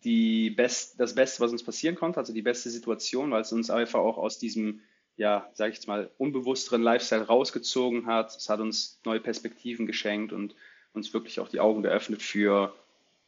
die 0.04 0.50
best, 0.50 1.00
das 1.00 1.15
Beste, 1.15 1.42
was 1.42 1.51
uns 1.51 1.63
passieren 1.63 1.95
konnte, 1.95 2.19
also 2.19 2.33
die 2.33 2.42
beste 2.42 2.69
Situation, 2.69 3.31
weil 3.31 3.42
es 3.42 3.54
uns 3.54 3.69
einfach 3.69 4.00
auch 4.00 4.18
aus 4.18 4.38
diesem, 4.38 4.81
ja, 5.15 5.50
sage 5.54 5.71
ich 5.71 5.77
jetzt 5.77 5.88
mal, 5.88 6.10
unbewussteren 6.18 6.81
Lifestyle 6.81 7.24
rausgezogen 7.24 8.06
hat. 8.06 8.36
Es 8.36 8.50
hat 8.50 8.60
uns 8.60 9.00
neue 9.06 9.19
Perspektiven 9.19 9.86
geschenkt 9.86 10.33
und 10.33 10.56
uns 10.94 11.13
wirklich 11.13 11.39
auch 11.39 11.48
die 11.48 11.60
Augen 11.60 11.83
geöffnet 11.83 12.21
für 12.21 12.75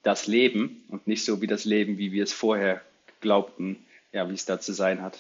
das 0.04 0.28
Leben 0.28 0.84
und 0.90 1.08
nicht 1.08 1.24
so 1.24 1.42
wie 1.42 1.48
das 1.48 1.66
Leben, 1.66 1.98
wie 1.98 2.12
wir 2.12 2.24
es 2.24 2.34
vorher 2.34 2.82
glaubten, 3.22 3.78
ja, 4.12 4.30
wie 4.30 4.34
es 4.34 4.46
da 4.46 4.60
zu 4.60 4.74
sein 4.74 5.02
hat. 5.02 5.20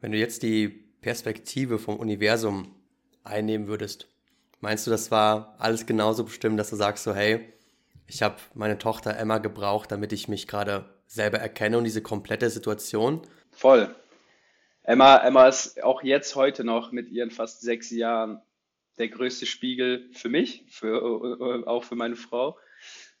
Wenn 0.00 0.12
du 0.12 0.18
jetzt 0.18 0.42
die 0.42 0.68
Perspektive 1.00 1.78
vom 1.78 1.96
Universum 1.96 2.70
einnehmen 3.24 3.66
würdest, 3.66 4.08
meinst 4.60 4.86
du, 4.86 4.90
das 4.90 5.10
war 5.10 5.56
alles 5.58 5.86
genauso 5.86 6.24
bestimmt, 6.24 6.58
dass 6.58 6.70
du 6.70 6.76
sagst 6.76 7.04
so, 7.04 7.14
hey, 7.14 7.52
ich 8.06 8.22
habe 8.22 8.36
meine 8.54 8.78
Tochter 8.78 9.16
Emma 9.16 9.38
gebraucht, 9.38 9.90
damit 9.90 10.12
ich 10.12 10.28
mich 10.28 10.46
gerade 10.46 10.84
selber 11.06 11.38
erkenne 11.38 11.78
und 11.78 11.84
diese 11.84 12.02
komplette 12.02 12.50
Situation? 12.50 13.22
Voll. 13.50 13.94
Emma, 14.82 15.16
Emma 15.16 15.48
ist 15.48 15.82
auch 15.82 16.02
jetzt 16.02 16.36
heute 16.36 16.64
noch 16.64 16.92
mit 16.92 17.08
ihren 17.08 17.30
fast 17.30 17.62
sechs 17.62 17.90
Jahren 17.90 18.42
der 18.98 19.08
größte 19.08 19.46
Spiegel 19.46 20.10
für 20.12 20.28
mich, 20.28 20.64
für, 20.68 21.00
äh, 21.40 21.66
auch 21.66 21.84
für 21.84 21.96
meine 21.96 22.16
Frau. 22.16 22.58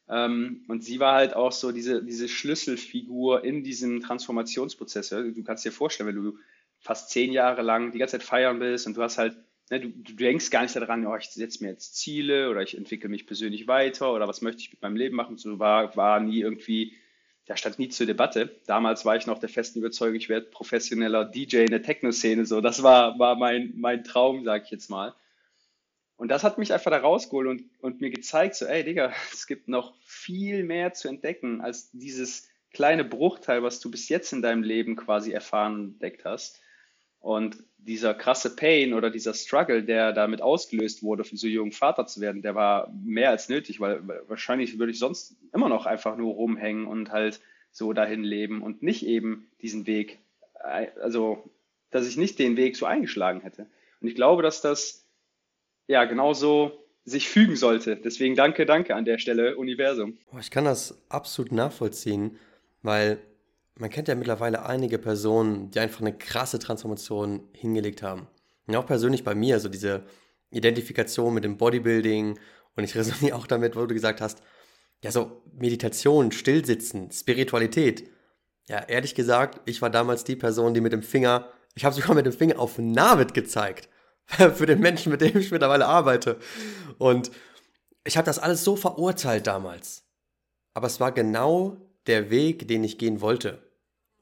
Ähm, 0.08 0.64
und 0.68 0.84
sie 0.84 1.00
war 1.00 1.14
halt 1.14 1.34
auch 1.34 1.52
so 1.52 1.72
diese, 1.72 2.04
diese 2.04 2.28
Schlüsselfigur 2.28 3.44
in 3.44 3.64
diesem 3.64 4.00
Transformationsprozess. 4.00 5.08
Du 5.08 5.42
kannst 5.42 5.64
dir 5.64 5.72
vorstellen, 5.72 6.08
wenn 6.08 6.22
du 6.22 6.38
fast 6.78 7.10
zehn 7.10 7.32
Jahre 7.32 7.62
lang 7.62 7.92
die 7.92 7.98
ganze 7.98 8.18
Zeit 8.18 8.26
feiern 8.26 8.58
bist 8.58 8.86
und 8.86 8.96
du 8.96 9.02
hast 9.02 9.16
halt, 9.16 9.36
ne, 9.70 9.80
du, 9.80 9.88
du 9.88 10.12
denkst 10.14 10.50
gar 10.50 10.62
nicht 10.62 10.76
daran, 10.76 11.06
oh, 11.06 11.16
ich 11.16 11.30
setze 11.30 11.62
mir 11.62 11.70
jetzt 11.70 11.96
Ziele 11.96 12.50
oder 12.50 12.62
ich 12.62 12.76
entwickle 12.76 13.08
mich 13.08 13.26
persönlich 13.26 13.66
weiter 13.66 14.12
oder 14.12 14.28
was 14.28 14.42
möchte 14.42 14.62
ich 14.62 14.70
mit 14.70 14.82
meinem 14.82 14.96
Leben 14.96 15.16
machen. 15.16 15.36
So 15.36 15.58
war, 15.58 15.96
war 15.96 16.20
nie 16.20 16.40
irgendwie, 16.40 16.94
da 17.46 17.56
stand 17.56 17.78
nie 17.78 17.88
zur 17.88 18.06
Debatte. 18.06 18.60
Damals 18.66 19.04
war 19.04 19.16
ich 19.16 19.26
noch 19.26 19.38
der 19.38 19.48
festen 19.48 19.78
Überzeugung, 19.78 20.16
ich 20.16 20.28
werde 20.28 20.46
professioneller 20.46 21.24
DJ 21.24 21.58
in 21.58 21.70
der 21.70 21.82
Techno-Szene. 21.82 22.46
So, 22.46 22.60
das 22.60 22.82
war, 22.82 23.18
war 23.18 23.36
mein, 23.36 23.72
mein 23.76 24.04
Traum, 24.04 24.44
sag 24.44 24.64
ich 24.64 24.70
jetzt 24.70 24.90
mal. 24.90 25.14
Und 26.16 26.28
das 26.28 26.44
hat 26.44 26.58
mich 26.58 26.72
einfach 26.72 26.90
da 26.90 26.98
rausgeholt 26.98 27.48
und, 27.48 27.64
und 27.80 28.00
mir 28.00 28.10
gezeigt, 28.10 28.54
so, 28.54 28.66
ey, 28.66 28.84
Digga, 28.84 29.12
es 29.32 29.46
gibt 29.46 29.68
noch 29.68 29.94
viel 30.04 30.62
mehr 30.62 30.92
zu 30.92 31.08
entdecken 31.08 31.60
als 31.60 31.90
dieses 31.90 32.48
kleine 32.72 33.04
Bruchteil, 33.04 33.62
was 33.62 33.80
du 33.80 33.90
bis 33.90 34.08
jetzt 34.08 34.32
in 34.32 34.42
deinem 34.42 34.62
Leben 34.62 34.96
quasi 34.96 35.32
erfahren 35.32 35.74
und 35.74 35.92
entdeckt 35.92 36.24
hast. 36.24 36.60
Und 37.24 37.56
dieser 37.78 38.12
krasse 38.12 38.54
Pain 38.54 38.92
oder 38.92 39.08
dieser 39.08 39.32
Struggle, 39.32 39.82
der 39.82 40.12
damit 40.12 40.42
ausgelöst 40.42 41.02
wurde, 41.02 41.24
für 41.24 41.38
so 41.38 41.46
jungen 41.46 41.72
Vater 41.72 42.06
zu 42.06 42.20
werden, 42.20 42.42
der 42.42 42.54
war 42.54 42.92
mehr 43.02 43.30
als 43.30 43.48
nötig, 43.48 43.80
weil 43.80 44.06
wahrscheinlich 44.28 44.78
würde 44.78 44.92
ich 44.92 44.98
sonst 44.98 45.34
immer 45.54 45.70
noch 45.70 45.86
einfach 45.86 46.18
nur 46.18 46.34
rumhängen 46.34 46.86
und 46.86 47.12
halt 47.12 47.40
so 47.72 47.94
dahin 47.94 48.24
leben 48.24 48.60
und 48.60 48.82
nicht 48.82 49.06
eben 49.06 49.46
diesen 49.62 49.86
Weg, 49.86 50.18
also, 50.62 51.50
dass 51.90 52.06
ich 52.06 52.18
nicht 52.18 52.38
den 52.38 52.58
Weg 52.58 52.76
so 52.76 52.84
eingeschlagen 52.84 53.40
hätte. 53.40 53.68
Und 54.02 54.08
ich 54.08 54.16
glaube, 54.16 54.42
dass 54.42 54.60
das 54.60 55.06
ja 55.86 56.04
genauso 56.04 56.72
sich 57.06 57.30
fügen 57.30 57.56
sollte. 57.56 57.96
Deswegen 57.96 58.36
danke, 58.36 58.66
danke 58.66 58.94
an 58.94 59.06
der 59.06 59.16
Stelle, 59.16 59.56
Universum. 59.56 60.18
Ich 60.38 60.50
kann 60.50 60.66
das 60.66 61.02
absolut 61.08 61.52
nachvollziehen, 61.52 62.38
weil 62.82 63.18
man 63.76 63.90
kennt 63.90 64.08
ja 64.08 64.14
mittlerweile 64.14 64.64
einige 64.66 64.98
Personen, 64.98 65.70
die 65.70 65.80
einfach 65.80 66.00
eine 66.00 66.16
krasse 66.16 66.58
Transformation 66.58 67.48
hingelegt 67.52 68.02
haben. 68.02 68.28
Und 68.66 68.76
auch 68.76 68.86
persönlich 68.86 69.24
bei 69.24 69.34
mir, 69.34 69.54
also 69.54 69.68
diese 69.68 70.04
Identifikation 70.50 71.34
mit 71.34 71.44
dem 71.44 71.56
Bodybuilding 71.56 72.38
und 72.76 72.84
ich 72.84 72.94
resoniere 72.94 73.36
auch 73.36 73.46
damit, 73.46 73.76
wo 73.76 73.86
du 73.86 73.94
gesagt 73.94 74.20
hast, 74.20 74.42
ja, 75.02 75.10
so 75.10 75.42
Meditation, 75.52 76.32
Stillsitzen, 76.32 77.10
Spiritualität. 77.10 78.08
Ja, 78.68 78.78
ehrlich 78.78 79.14
gesagt, 79.14 79.60
ich 79.66 79.82
war 79.82 79.90
damals 79.90 80.24
die 80.24 80.36
Person, 80.36 80.72
die 80.72 80.80
mit 80.80 80.92
dem 80.92 81.02
Finger, 81.02 81.48
ich 81.74 81.84
habe 81.84 81.94
sogar 81.94 82.14
mit 82.14 82.24
dem 82.24 82.32
Finger 82.32 82.58
auf 82.58 82.78
Navid 82.78 83.34
gezeigt. 83.34 83.88
für 84.54 84.66
den 84.66 84.80
Menschen, 84.80 85.12
mit 85.12 85.20
dem 85.20 85.36
ich 85.36 85.50
mittlerweile 85.50 85.86
arbeite. 85.86 86.38
Und 86.98 87.30
ich 88.04 88.16
habe 88.16 88.26
das 88.26 88.38
alles 88.38 88.64
so 88.64 88.76
verurteilt 88.76 89.46
damals. 89.46 90.04
Aber 90.72 90.86
es 90.86 91.00
war 91.00 91.12
genau 91.12 91.76
der 92.06 92.30
Weg, 92.30 92.68
den 92.68 92.84
ich 92.84 92.98
gehen 92.98 93.20
wollte. 93.20 93.63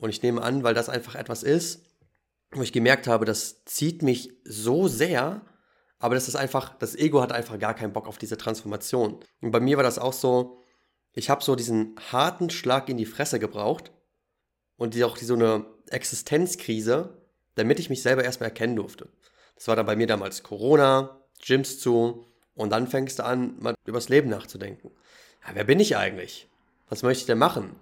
Und 0.02 0.11
ich 0.11 0.21
nehme 0.21 0.42
an, 0.42 0.64
weil 0.64 0.75
das 0.75 0.88
einfach 0.88 1.14
etwas 1.14 1.44
ist, 1.44 1.85
wo 2.50 2.61
ich 2.61 2.73
gemerkt 2.73 3.06
habe, 3.06 3.25
das 3.25 3.64
zieht 3.66 4.02
mich 4.02 4.32
so 4.44 4.88
sehr, 4.88 5.42
aber 6.00 6.16
das 6.16 6.26
ist 6.26 6.35
einfach, 6.35 6.76
das 6.76 6.97
Ego 6.97 7.23
hat 7.23 7.30
einfach 7.30 7.56
gar 7.56 7.75
keinen 7.75 7.92
Bock 7.92 8.09
auf 8.09 8.18
diese 8.18 8.37
Transformation. 8.37 9.21
Und 9.40 9.52
bei 9.52 9.61
mir 9.61 9.76
war 9.76 9.85
das 9.85 10.00
auch 10.00 10.12
so, 10.12 10.59
ich 11.12 11.30
habe 11.30 11.44
so 11.44 11.54
diesen 11.54 11.94
harten 12.11 12.50
Schlag 12.50 12.88
in 12.88 12.97
die 12.97 13.06
Fresse 13.06 13.38
gebraucht 13.38 13.92
und 14.76 15.00
auch 15.04 15.16
so 15.16 15.35
eine 15.35 15.66
Existenzkrise, 15.88 17.23
damit 17.54 17.78
ich 17.78 17.88
mich 17.88 18.02
selber 18.02 18.25
erstmal 18.25 18.49
erkennen 18.49 18.75
durfte. 18.75 19.09
Das 19.54 19.68
war 19.68 19.76
dann 19.76 19.87
bei 19.87 19.94
mir 19.94 20.09
damals 20.09 20.42
Corona, 20.42 21.21
Gyms 21.47 21.78
zu 21.78 22.26
und 22.54 22.71
dann 22.71 22.88
fängst 22.88 23.21
du 23.21 23.25
an, 23.25 23.54
mal 23.61 23.76
übers 23.85 24.09
Leben 24.09 24.30
nachzudenken. 24.30 24.90
ja, 25.47 25.54
wer 25.54 25.64
bin 25.64 25.78
ich 25.78 25.97
eigentlich? 25.97 26.49
Was 26.88 27.04
möchte 27.04 27.21
ich 27.21 27.26
denn 27.26 27.38
machen? 27.38 27.76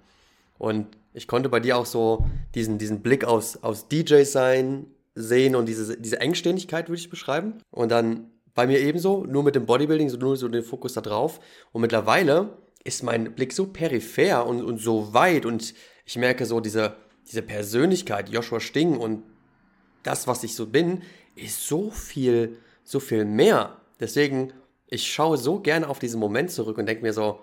Und 0.60 0.88
ich 1.14 1.26
konnte 1.26 1.48
bei 1.48 1.58
dir 1.58 1.78
auch 1.78 1.86
so 1.86 2.26
diesen, 2.54 2.76
diesen 2.76 3.00
Blick 3.00 3.24
aus, 3.24 3.62
aus 3.62 3.88
DJ 3.88 4.24
sein 4.24 4.84
sehen 5.14 5.56
und 5.56 5.66
diese, 5.66 5.98
diese 5.98 6.20
Engständigkeit 6.20 6.90
würde 6.90 7.00
ich 7.00 7.08
beschreiben. 7.08 7.54
Und 7.70 7.90
dann 7.90 8.30
bei 8.54 8.66
mir 8.66 8.78
ebenso, 8.78 9.24
nur 9.24 9.42
mit 9.42 9.54
dem 9.54 9.64
Bodybuilding, 9.64 10.10
so 10.10 10.18
nur 10.18 10.36
so 10.36 10.48
den 10.48 10.62
Fokus 10.62 10.92
da 10.92 11.00
drauf. 11.00 11.40
Und 11.72 11.80
mittlerweile 11.80 12.58
ist 12.84 13.02
mein 13.02 13.34
Blick 13.34 13.54
so 13.54 13.68
peripher 13.68 14.46
und, 14.46 14.62
und 14.62 14.78
so 14.78 15.14
weit 15.14 15.46
und 15.46 15.72
ich 16.04 16.16
merke 16.16 16.44
so 16.44 16.60
diese, 16.60 16.94
diese 17.26 17.40
Persönlichkeit, 17.40 18.28
Joshua 18.28 18.60
Sting 18.60 18.98
und 18.98 19.22
das, 20.02 20.26
was 20.26 20.44
ich 20.44 20.54
so 20.54 20.66
bin, 20.66 21.02
ist 21.36 21.66
so 21.66 21.90
viel, 21.90 22.58
so 22.84 23.00
viel 23.00 23.24
mehr. 23.24 23.78
Deswegen, 23.98 24.52
ich 24.88 25.10
schaue 25.10 25.38
so 25.38 25.58
gerne 25.60 25.88
auf 25.88 25.98
diesen 25.98 26.20
Moment 26.20 26.50
zurück 26.50 26.76
und 26.76 26.84
denke 26.84 27.02
mir 27.02 27.14
so, 27.14 27.40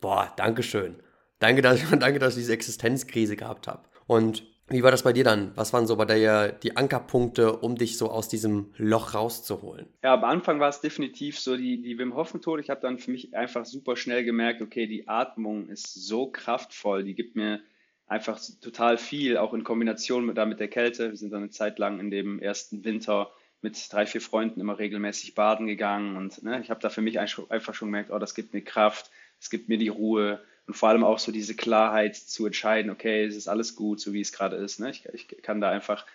boah, 0.00 0.32
Dankeschön. 0.36 0.96
Danke, 1.38 1.62
dass, 1.62 1.80
danke, 1.98 2.18
dass 2.18 2.34
ich 2.34 2.42
diese 2.42 2.54
Existenzkrise 2.54 3.36
gehabt 3.36 3.66
habe. 3.68 3.84
Und 4.06 4.44
wie 4.68 4.82
war 4.82 4.90
das 4.90 5.04
bei 5.04 5.12
dir 5.12 5.22
dann? 5.22 5.52
Was 5.54 5.72
waren 5.72 5.86
so 5.86 5.94
bei 5.94 6.04
dir 6.06 6.48
die 6.62 6.76
Ankerpunkte, 6.76 7.56
um 7.58 7.76
dich 7.76 7.98
so 7.98 8.10
aus 8.10 8.28
diesem 8.28 8.72
Loch 8.76 9.14
rauszuholen? 9.14 9.86
Ja, 10.02 10.14
am 10.14 10.24
Anfang 10.24 10.58
war 10.58 10.68
es 10.68 10.80
definitiv 10.80 11.38
so 11.38 11.56
die, 11.56 11.80
die 11.80 11.98
Wim 11.98 12.16
Hof 12.16 12.34
Methode. 12.34 12.62
Ich 12.62 12.70
habe 12.70 12.80
dann 12.80 12.98
für 12.98 13.12
mich 13.12 13.34
einfach 13.36 13.64
super 13.64 13.96
schnell 13.96 14.24
gemerkt, 14.24 14.62
okay, 14.62 14.88
die 14.88 15.06
Atmung 15.06 15.68
ist 15.68 15.94
so 15.94 16.26
kraftvoll, 16.26 17.04
die 17.04 17.14
gibt 17.14 17.36
mir 17.36 17.60
einfach 18.08 18.40
total 18.60 18.98
viel, 18.98 19.36
auch 19.36 19.54
in 19.54 19.62
Kombination 19.62 20.26
mit, 20.26 20.36
da 20.36 20.46
mit 20.46 20.58
der 20.58 20.68
Kälte. 20.68 21.10
Wir 21.10 21.16
sind 21.16 21.32
dann 21.32 21.42
eine 21.42 21.50
Zeit 21.50 21.78
lang 21.78 22.00
in 22.00 22.10
dem 22.10 22.40
ersten 22.40 22.84
Winter 22.84 23.30
mit 23.62 23.92
drei, 23.92 24.06
vier 24.06 24.20
Freunden 24.20 24.60
immer 24.60 24.78
regelmäßig 24.78 25.34
baden 25.34 25.66
gegangen 25.66 26.16
und 26.16 26.42
ne, 26.42 26.60
ich 26.60 26.70
habe 26.70 26.80
da 26.80 26.88
für 26.88 27.00
mich 27.00 27.18
einfach 27.18 27.74
schon 27.74 27.88
gemerkt, 27.88 28.10
oh, 28.10 28.18
das 28.18 28.34
gibt 28.34 28.52
mir 28.52 28.62
Kraft, 28.62 29.10
es 29.40 29.50
gibt 29.50 29.68
mir 29.68 29.78
die 29.78 29.88
Ruhe 29.88 30.40
und 30.66 30.74
vor 30.74 30.88
allem 30.88 31.04
auch 31.04 31.18
so 31.18 31.32
diese 31.32 31.54
Klarheit 31.54 32.16
zu 32.16 32.46
entscheiden, 32.46 32.90
okay, 32.90 33.24
es 33.24 33.36
ist 33.36 33.48
alles 33.48 33.76
gut, 33.76 34.00
so 34.00 34.12
wie 34.12 34.20
es 34.20 34.32
gerade 34.32 34.56
ist. 34.56 34.80
Ne? 34.80 34.90
Ich, 34.90 35.04
ich 35.12 35.28
kann 35.42 35.60
da 35.60 35.70
einfach 35.70 36.06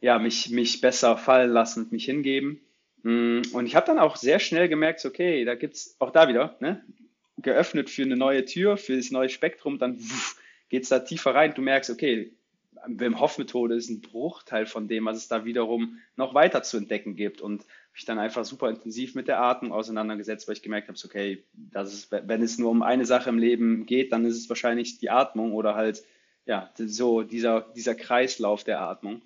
ja, 0.00 0.18
mich, 0.18 0.50
mich 0.50 0.80
besser 0.80 1.16
fallen 1.16 1.50
lassen 1.50 1.84
und 1.84 1.92
mich 1.92 2.04
hingeben. 2.04 2.60
Mm, 3.02 3.40
und 3.52 3.66
ich 3.66 3.76
habe 3.76 3.86
dann 3.86 3.98
auch 3.98 4.16
sehr 4.16 4.40
schnell 4.40 4.68
gemerkt, 4.68 5.04
okay, 5.04 5.44
da 5.44 5.54
gibt 5.54 5.74
es 5.74 5.96
auch 6.00 6.10
da 6.10 6.28
wieder, 6.28 6.56
ne, 6.60 6.84
geöffnet 7.38 7.88
für 7.88 8.02
eine 8.02 8.16
neue 8.16 8.44
Tür, 8.44 8.76
für 8.76 8.96
das 8.96 9.10
neue 9.10 9.28
Spektrum, 9.28 9.78
dann 9.78 9.98
geht 10.68 10.82
es 10.82 10.88
da 10.88 10.98
tiefer 10.98 11.34
rein. 11.34 11.54
Du 11.54 11.62
merkst, 11.62 11.90
okay, 11.90 12.32
Wim 12.86 13.20
Hof 13.20 13.38
Methode 13.38 13.76
ist 13.76 13.90
ein 13.90 14.00
Bruchteil 14.00 14.66
von 14.66 14.88
dem, 14.88 15.04
was 15.04 15.16
es 15.16 15.28
da 15.28 15.44
wiederum 15.44 15.98
noch 16.16 16.34
weiter 16.34 16.62
zu 16.62 16.76
entdecken 16.76 17.14
gibt. 17.14 17.40
Und 17.40 17.64
mich 17.92 18.04
dann 18.04 18.18
einfach 18.18 18.44
super 18.44 18.70
intensiv 18.70 19.14
mit 19.14 19.28
der 19.28 19.40
Atmung 19.40 19.72
auseinandergesetzt, 19.72 20.48
weil 20.48 20.56
ich 20.56 20.62
gemerkt 20.62 20.88
habe, 20.88 20.98
okay, 21.04 21.44
das 21.54 21.92
ist, 21.92 22.10
wenn 22.10 22.42
es 22.42 22.58
nur 22.58 22.70
um 22.70 22.82
eine 22.82 23.04
Sache 23.04 23.28
im 23.28 23.38
Leben 23.38 23.86
geht, 23.86 24.12
dann 24.12 24.24
ist 24.24 24.36
es 24.36 24.48
wahrscheinlich 24.48 24.98
die 24.98 25.10
Atmung 25.10 25.52
oder 25.52 25.74
halt, 25.74 26.02
ja, 26.46 26.70
so 26.76 27.22
dieser, 27.22 27.60
dieser 27.76 27.94
Kreislauf 27.94 28.64
der 28.64 28.80
Atmung. 28.80 29.22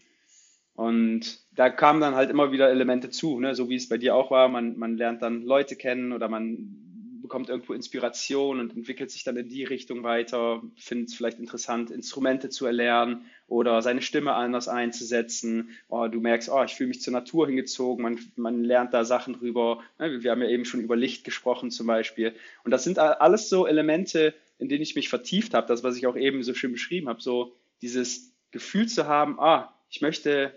Und 0.74 1.40
da 1.52 1.70
kamen 1.70 2.00
dann 2.00 2.16
halt 2.16 2.28
immer 2.28 2.52
wieder 2.52 2.68
Elemente 2.68 3.08
zu, 3.08 3.40
ne? 3.40 3.54
so 3.54 3.70
wie 3.70 3.76
es 3.76 3.88
bei 3.88 3.96
dir 3.96 4.14
auch 4.14 4.30
war. 4.30 4.48
Man, 4.48 4.78
man 4.78 4.96
lernt 4.96 5.22
dann 5.22 5.42
Leute 5.42 5.74
kennen 5.74 6.12
oder 6.12 6.28
man 6.28 6.85
bekommt 7.26 7.48
irgendwo 7.48 7.72
Inspiration 7.72 8.60
und 8.60 8.76
entwickelt 8.76 9.10
sich 9.10 9.24
dann 9.24 9.36
in 9.36 9.48
die 9.48 9.64
Richtung 9.64 10.04
weiter, 10.04 10.62
findet 10.76 11.08
es 11.08 11.14
vielleicht 11.14 11.40
interessant, 11.40 11.90
Instrumente 11.90 12.48
zu 12.48 12.66
erlernen 12.66 13.26
oder 13.48 13.82
seine 13.82 14.00
Stimme 14.00 14.34
anders 14.34 14.68
einzusetzen. 14.68 15.70
Oh, 15.88 16.06
du 16.06 16.20
merkst, 16.20 16.48
oh, 16.48 16.62
ich 16.62 16.74
fühle 16.74 16.88
mich 16.88 17.02
zur 17.02 17.12
Natur 17.12 17.48
hingezogen, 17.48 18.02
man, 18.02 18.18
man 18.36 18.62
lernt 18.62 18.94
da 18.94 19.04
Sachen 19.04 19.34
drüber. 19.34 19.82
Ne, 19.98 20.22
wir 20.22 20.30
haben 20.30 20.42
ja 20.42 20.48
eben 20.48 20.64
schon 20.64 20.80
über 20.80 20.94
Licht 20.94 21.24
gesprochen 21.24 21.70
zum 21.70 21.88
Beispiel. 21.88 22.34
Und 22.62 22.70
das 22.70 22.84
sind 22.84 22.98
alles 22.98 23.48
so 23.48 23.66
Elemente, 23.66 24.34
in 24.58 24.68
denen 24.68 24.82
ich 24.82 24.94
mich 24.94 25.08
vertieft 25.08 25.52
habe, 25.54 25.66
das, 25.66 25.82
was 25.82 25.96
ich 25.96 26.06
auch 26.06 26.16
eben 26.16 26.42
so 26.44 26.54
schön 26.54 26.72
beschrieben 26.72 27.08
habe, 27.08 27.20
so 27.20 27.56
dieses 27.82 28.32
Gefühl 28.52 28.86
zu 28.86 29.06
haben, 29.06 29.38
ah, 29.40 29.74
ich 29.90 30.00
möchte 30.00 30.52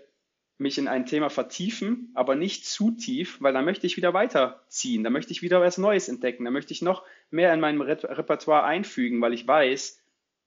mich 0.60 0.78
in 0.78 0.88
ein 0.88 1.06
Thema 1.06 1.30
vertiefen, 1.30 2.10
aber 2.14 2.36
nicht 2.36 2.66
zu 2.66 2.90
tief, 2.90 3.38
weil 3.40 3.52
dann 3.52 3.64
möchte 3.64 3.86
ich 3.86 3.96
wieder 3.96 4.12
weiterziehen, 4.12 5.02
da 5.02 5.10
möchte 5.10 5.32
ich 5.32 5.42
wieder 5.42 5.60
was 5.60 5.78
Neues 5.78 6.08
entdecken, 6.08 6.44
da 6.44 6.50
möchte 6.50 6.72
ich 6.72 6.82
noch 6.82 7.04
mehr 7.30 7.52
in 7.54 7.60
meinem 7.60 7.80
Repertoire 7.80 8.64
einfügen, 8.64 9.20
weil 9.20 9.32
ich 9.32 9.46
weiß, 9.46 10.02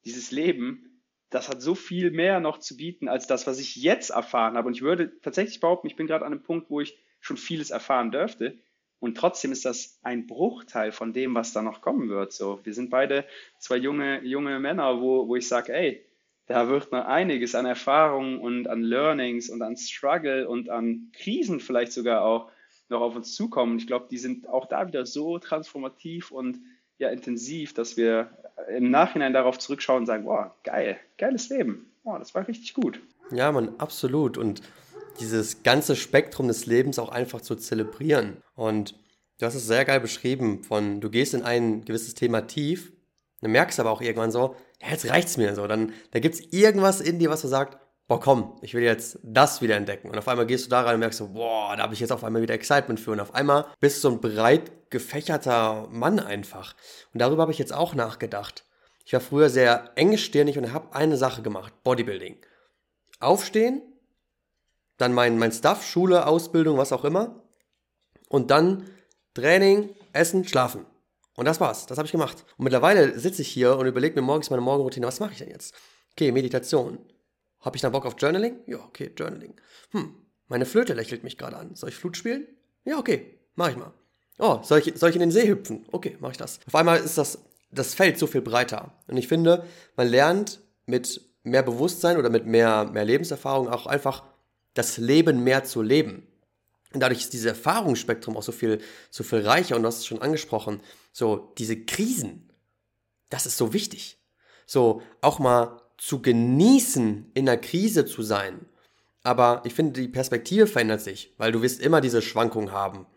dieses 0.05 0.31
Leben, 0.31 1.01
das 1.29 1.49
hat 1.49 1.61
so 1.61 1.73
viel 1.73 2.11
mehr 2.11 2.39
noch 2.39 2.59
zu 2.59 2.77
bieten 2.77 3.07
als 3.07 3.25
das, 3.25 3.47
was 3.47 3.59
ich 3.59 3.75
jetzt 3.75 4.11
erfahren 4.11 4.55
habe. 4.55 4.67
Und 4.67 4.75
ich 4.75 4.83
würde 4.83 5.19
tatsächlich 5.21 5.59
behaupten, 5.59 5.87
ich 5.87 5.95
bin 5.95 6.05
gerade 6.05 6.25
an 6.25 6.31
einem 6.31 6.43
Punkt, 6.43 6.69
wo 6.69 6.79
ich 6.79 6.97
schon 7.19 7.37
vieles 7.37 7.71
erfahren 7.71 8.11
dürfte. 8.11 8.59
Und 8.99 9.17
trotzdem 9.17 9.51
ist 9.51 9.65
das 9.65 9.99
ein 10.03 10.27
Bruchteil 10.27 10.91
von 10.91 11.11
dem, 11.11 11.33
was 11.33 11.53
da 11.53 11.61
noch 11.61 11.81
kommen 11.81 12.09
wird. 12.09 12.33
So, 12.33 12.59
wir 12.63 12.73
sind 12.73 12.89
beide 12.89 13.25
zwei 13.57 13.77
junge, 13.77 14.23
junge 14.23 14.59
Männer, 14.59 15.01
wo, 15.01 15.27
wo 15.27 15.35
ich 15.35 15.47
sage, 15.47 15.73
ey, 15.73 16.05
da 16.53 16.69
wird 16.69 16.91
noch 16.91 17.05
einiges 17.05 17.55
an 17.55 17.65
Erfahrungen 17.65 18.39
und 18.39 18.67
an 18.67 18.83
Learnings 18.83 19.49
und 19.49 19.63
an 19.63 19.75
Struggle 19.75 20.47
und 20.47 20.69
an 20.69 21.09
Krisen 21.11 21.59
vielleicht 21.59 21.91
sogar 21.91 22.23
auch 22.23 22.51
noch 22.89 23.01
auf 23.01 23.15
uns 23.15 23.33
zukommen. 23.33 23.79
Ich 23.79 23.87
glaube, 23.87 24.05
die 24.11 24.19
sind 24.19 24.47
auch 24.47 24.67
da 24.67 24.87
wieder 24.87 25.07
so 25.07 25.39
transformativ 25.39 26.29
und 26.29 26.59
ja 26.99 27.09
intensiv, 27.09 27.73
dass 27.73 27.97
wir 27.97 28.37
im 28.69 28.91
Nachhinein 28.91 29.33
darauf 29.33 29.57
zurückschauen 29.57 30.01
und 30.01 30.05
sagen, 30.05 30.25
boah, 30.25 30.55
geil, 30.63 30.99
geiles 31.17 31.49
Leben. 31.49 31.91
Boah, 32.03 32.19
das 32.19 32.35
war 32.35 32.47
richtig 32.47 32.75
gut. 32.75 32.99
Ja, 33.31 33.51
man, 33.51 33.73
absolut. 33.79 34.37
Und 34.37 34.61
dieses 35.19 35.63
ganze 35.63 35.95
Spektrum 35.95 36.47
des 36.47 36.67
Lebens 36.67 36.99
auch 36.99 37.09
einfach 37.09 37.41
zu 37.41 37.55
zelebrieren. 37.55 38.37
Und 38.53 38.93
du 39.39 39.47
hast 39.47 39.55
es 39.55 39.65
sehr 39.65 39.85
geil 39.85 40.01
beschrieben, 40.01 40.61
von 40.61 41.01
du 41.01 41.09
gehst 41.09 41.33
in 41.33 41.41
ein 41.41 41.83
gewisses 41.83 42.13
Thema 42.13 42.41
tief, 42.41 42.91
dann 43.41 43.51
merkst 43.51 43.79
aber 43.79 43.89
auch 43.89 44.01
irgendwann 44.01 44.31
so, 44.31 44.55
jetzt 44.91 45.09
reicht's 45.09 45.37
mir 45.37 45.55
so. 45.55 45.67
Dann 45.67 45.93
da 46.11 46.19
gibt's 46.19 46.41
irgendwas 46.51 47.01
in 47.01 47.19
dir, 47.19 47.29
was 47.29 47.41
du 47.41 47.47
sagst, 47.47 47.77
boah, 48.07 48.19
komm, 48.19 48.57
ich 48.61 48.73
will 48.73 48.83
jetzt 48.83 49.19
das 49.23 49.61
wieder 49.61 49.75
entdecken. 49.75 50.09
Und 50.09 50.17
auf 50.17 50.27
einmal 50.27 50.45
gehst 50.45 50.65
du 50.65 50.69
da 50.69 50.81
rein 50.81 50.95
und 50.95 50.99
merkst 50.99 51.19
so, 51.19 51.29
boah, 51.29 51.75
da 51.75 51.83
habe 51.83 51.93
ich 51.93 51.99
jetzt 51.99 52.11
auf 52.11 52.23
einmal 52.23 52.41
wieder 52.41 52.53
Excitement 52.53 52.99
für. 52.99 53.11
Und 53.11 53.19
auf 53.19 53.33
einmal 53.33 53.65
bist 53.79 53.97
du 53.97 54.09
so 54.09 54.15
ein 54.15 54.21
breit 54.21 54.89
gefächerter 54.89 55.87
Mann 55.89 56.19
einfach. 56.19 56.75
Und 57.13 57.21
darüber 57.21 57.43
habe 57.43 57.51
ich 57.51 57.59
jetzt 57.59 57.73
auch 57.73 57.95
nachgedacht. 57.95 58.65
Ich 59.05 59.13
war 59.13 59.19
früher 59.19 59.49
sehr 59.49 59.91
engstirnig 59.95 60.57
und 60.57 60.71
habe 60.73 60.95
eine 60.95 61.17
Sache 61.17 61.41
gemacht, 61.41 61.73
Bodybuilding. 61.83 62.37
Aufstehen, 63.19 63.81
dann 64.97 65.13
mein, 65.13 65.37
mein 65.37 65.51
Stuff, 65.51 65.85
Schule, 65.85 66.27
Ausbildung, 66.27 66.77
was 66.77 66.93
auch 66.93 67.03
immer. 67.03 67.43
Und 68.29 68.51
dann 68.51 68.87
Training, 69.33 69.89
Essen, 70.13 70.47
Schlafen. 70.47 70.85
Und 71.35 71.45
das 71.45 71.59
war's. 71.59 71.85
Das 71.85 71.97
habe 71.97 72.05
ich 72.05 72.11
gemacht. 72.11 72.45
Und 72.57 72.65
mittlerweile 72.65 73.17
sitze 73.19 73.41
ich 73.41 73.47
hier 73.47 73.77
und 73.77 73.87
überlege 73.87 74.15
mir 74.15 74.21
morgens 74.21 74.49
meine 74.49 74.61
Morgenroutine. 74.61 75.07
Was 75.07 75.19
mache 75.19 75.33
ich 75.33 75.39
denn 75.39 75.49
jetzt? 75.49 75.73
Okay, 76.11 76.31
Meditation. 76.31 76.99
Habe 77.61 77.75
ich 77.75 77.81
dann 77.81 77.91
Bock 77.91 78.05
auf 78.05 78.15
Journaling? 78.17 78.59
Ja, 78.67 78.79
okay, 78.79 79.11
Journaling. 79.15 79.55
Hm, 79.91 80.15
meine 80.47 80.65
Flöte 80.65 80.93
lächelt 80.93 81.23
mich 81.23 81.37
gerade 81.37 81.57
an. 81.57 81.75
Soll 81.75 81.89
ich 81.89 81.95
Flut 81.95 82.17
spielen? 82.17 82.47
Ja, 82.85 82.99
okay, 82.99 83.39
mache 83.55 83.71
ich 83.71 83.77
mal. 83.77 83.93
Oh, 84.37 84.59
soll 84.63 84.79
ich, 84.79 84.93
soll 84.95 85.09
ich 85.09 85.15
in 85.15 85.21
den 85.21 85.31
See 85.31 85.47
hüpfen? 85.47 85.85
Okay, 85.91 86.17
mache 86.19 86.33
ich 86.33 86.37
das. 86.37 86.59
Auf 86.67 86.75
einmal 86.75 86.99
ist 86.99 87.17
das, 87.17 87.39
das 87.71 87.93
Feld 87.93 88.19
so 88.19 88.27
viel 88.27 88.41
breiter. 88.41 88.93
Und 89.07 89.17
ich 89.17 89.27
finde, 89.27 89.65
man 89.95 90.07
lernt 90.07 90.59
mit 90.85 91.21
mehr 91.43 91.63
Bewusstsein 91.63 92.17
oder 92.17 92.29
mit 92.29 92.45
mehr, 92.45 92.85
mehr 92.85 93.05
Lebenserfahrung 93.05 93.69
auch 93.69 93.85
einfach 93.85 94.23
das 94.73 94.97
Leben 94.97 95.43
mehr 95.43 95.63
zu 95.63 95.81
leben. 95.81 96.27
Dadurch 96.93 97.21
ist 97.21 97.33
dieses 97.33 97.47
Erfahrungsspektrum 97.47 98.37
auch 98.37 98.43
so 98.43 98.51
viel, 98.51 98.79
so 99.09 99.23
viel 99.23 99.39
reicher. 99.39 99.75
Und 99.75 99.83
du 99.83 99.87
hast 99.87 99.99
es 99.99 100.05
schon 100.05 100.21
angesprochen, 100.21 100.81
so 101.11 101.53
diese 101.57 101.83
Krisen, 101.85 102.51
das 103.29 103.45
ist 103.45 103.57
so 103.57 103.73
wichtig. 103.73 104.19
So 104.65 105.01
auch 105.21 105.39
mal 105.39 105.81
zu 105.97 106.21
genießen, 106.21 107.31
in 107.33 107.45
der 107.45 107.59
Krise 107.59 108.05
zu 108.05 108.23
sein. 108.23 108.65
Aber 109.23 109.61
ich 109.65 109.73
finde, 109.73 110.01
die 110.01 110.07
Perspektive 110.07 110.67
verändert 110.67 111.01
sich, 111.01 111.33
weil 111.37 111.51
du 111.51 111.61
wirst 111.61 111.81
immer 111.81 112.01
diese 112.01 112.21
Schwankungen 112.21 112.71
haben 112.71 113.07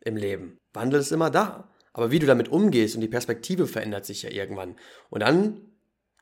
im 0.00 0.16
Leben. 0.16 0.58
Wandel 0.72 1.00
ist 1.00 1.12
immer 1.12 1.30
da. 1.30 1.70
Aber 1.92 2.10
wie 2.10 2.18
du 2.18 2.26
damit 2.26 2.48
umgehst 2.48 2.94
und 2.94 3.00
die 3.00 3.08
Perspektive 3.08 3.66
verändert 3.66 4.04
sich 4.04 4.22
ja 4.22 4.30
irgendwann. 4.30 4.76
Und 5.08 5.20
dann 5.20 5.62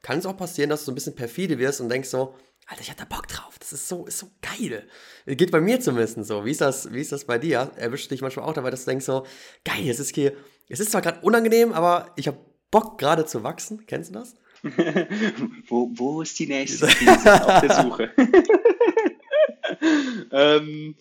kann 0.02 0.18
es 0.18 0.26
auch 0.26 0.36
passieren, 0.36 0.70
dass 0.70 0.82
du 0.82 0.86
so 0.86 0.92
ein 0.92 0.94
bisschen 0.94 1.16
perfide 1.16 1.58
wirst 1.58 1.80
und 1.80 1.88
denkst 1.88 2.10
so, 2.10 2.36
Alter, 2.66 2.82
ich 2.82 2.90
hatte 2.90 3.06
Bock 3.06 3.28
drauf. 3.28 3.58
Das 3.58 3.72
ist 3.72 3.88
so, 3.88 4.06
ist 4.06 4.18
so 4.18 4.30
geil. 4.40 4.86
Geht 5.26 5.50
bei 5.50 5.60
mir 5.60 5.80
zumindest 5.80 6.24
so. 6.24 6.44
Wie 6.44 6.50
ist 6.50 6.60
das, 6.60 6.92
wie 6.92 7.00
ist 7.00 7.12
das 7.12 7.24
bei 7.24 7.38
dir? 7.38 7.72
Erwischt 7.76 8.10
dich 8.10 8.22
manchmal 8.22 8.46
auch 8.46 8.54
dabei, 8.54 8.70
dass 8.70 8.84
du 8.84 8.90
denkst 8.90 9.04
so, 9.04 9.26
geil, 9.64 9.88
es 9.88 10.00
ist 10.00 10.14
hier, 10.14 10.32
es 10.68 10.80
ist 10.80 10.92
zwar 10.92 11.02
gerade 11.02 11.20
unangenehm, 11.20 11.72
aber 11.72 12.12
ich 12.16 12.26
habe 12.26 12.38
Bock 12.70 12.98
gerade 12.98 13.26
zu 13.26 13.42
wachsen. 13.42 13.86
Kennst 13.86 14.10
du 14.10 14.18
das? 14.18 14.34
wo, 15.68 15.90
wo 15.94 16.22
ist 16.22 16.38
die 16.38 16.46
nächste 16.46 16.86
Krise 16.86 17.46
auf 17.46 17.60
der 17.60 17.82
Suche? 17.82 18.12
ähm, 20.32 20.96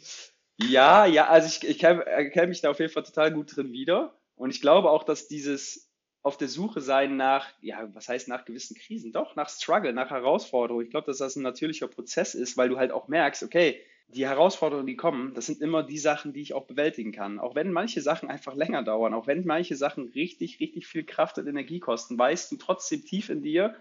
ja, 0.57 1.05
ja, 1.05 1.29
also 1.29 1.47
ich, 1.47 1.67
ich 1.67 1.83
erkenne 1.83 2.47
mich 2.47 2.61
da 2.61 2.71
auf 2.71 2.79
jeden 2.79 2.91
Fall 2.91 3.03
total 3.03 3.31
gut 3.31 3.55
drin 3.55 3.71
wieder. 3.71 4.19
Und 4.35 4.49
ich 4.49 4.61
glaube 4.61 4.89
auch, 4.89 5.03
dass 5.03 5.27
dieses 5.27 5.89
auf 6.23 6.37
der 6.37 6.47
Suche 6.47 6.79
sein 6.79 7.17
nach, 7.17 7.47
ja, 7.61 7.89
was 7.93 8.07
heißt 8.07 8.29
nach 8.29 8.45
gewissen 8.45 8.77
Krisen? 8.77 9.11
Doch, 9.11 9.35
nach 9.35 9.49
Struggle, 9.49 9.93
nach 9.93 10.09
Herausforderung. 10.09 10.81
Ich 10.81 10.89
glaube, 10.89 11.07
dass 11.07 11.17
das 11.17 11.35
ein 11.35 11.43
natürlicher 11.43 11.87
Prozess 11.87 12.33
ist, 12.33 12.57
weil 12.57 12.69
du 12.69 12.77
halt 12.77 12.91
auch 12.91 13.09
merkst, 13.09 13.43
okay, 13.43 13.81
die 14.07 14.25
Herausforderungen, 14.25 14.87
die 14.87 14.95
kommen, 14.95 15.33
das 15.33 15.47
sind 15.47 15.61
immer 15.61 15.83
die 15.83 15.97
Sachen, 15.97 16.33
die 16.33 16.41
ich 16.41 16.53
auch 16.53 16.65
bewältigen 16.65 17.11
kann. 17.11 17.39
Auch 17.39 17.55
wenn 17.55 17.71
manche 17.71 18.01
Sachen 18.01 18.29
einfach 18.29 18.55
länger 18.55 18.83
dauern, 18.83 19.13
auch 19.13 19.27
wenn 19.27 19.45
manche 19.45 19.75
Sachen 19.75 20.09
richtig, 20.09 20.59
richtig 20.59 20.87
viel 20.87 21.03
Kraft 21.03 21.37
und 21.37 21.47
Energie 21.47 21.79
kosten, 21.79 22.17
weißt 22.17 22.51
du 22.51 22.55
trotzdem 22.55 23.03
tief 23.03 23.29
in 23.29 23.41
dir, 23.41 23.75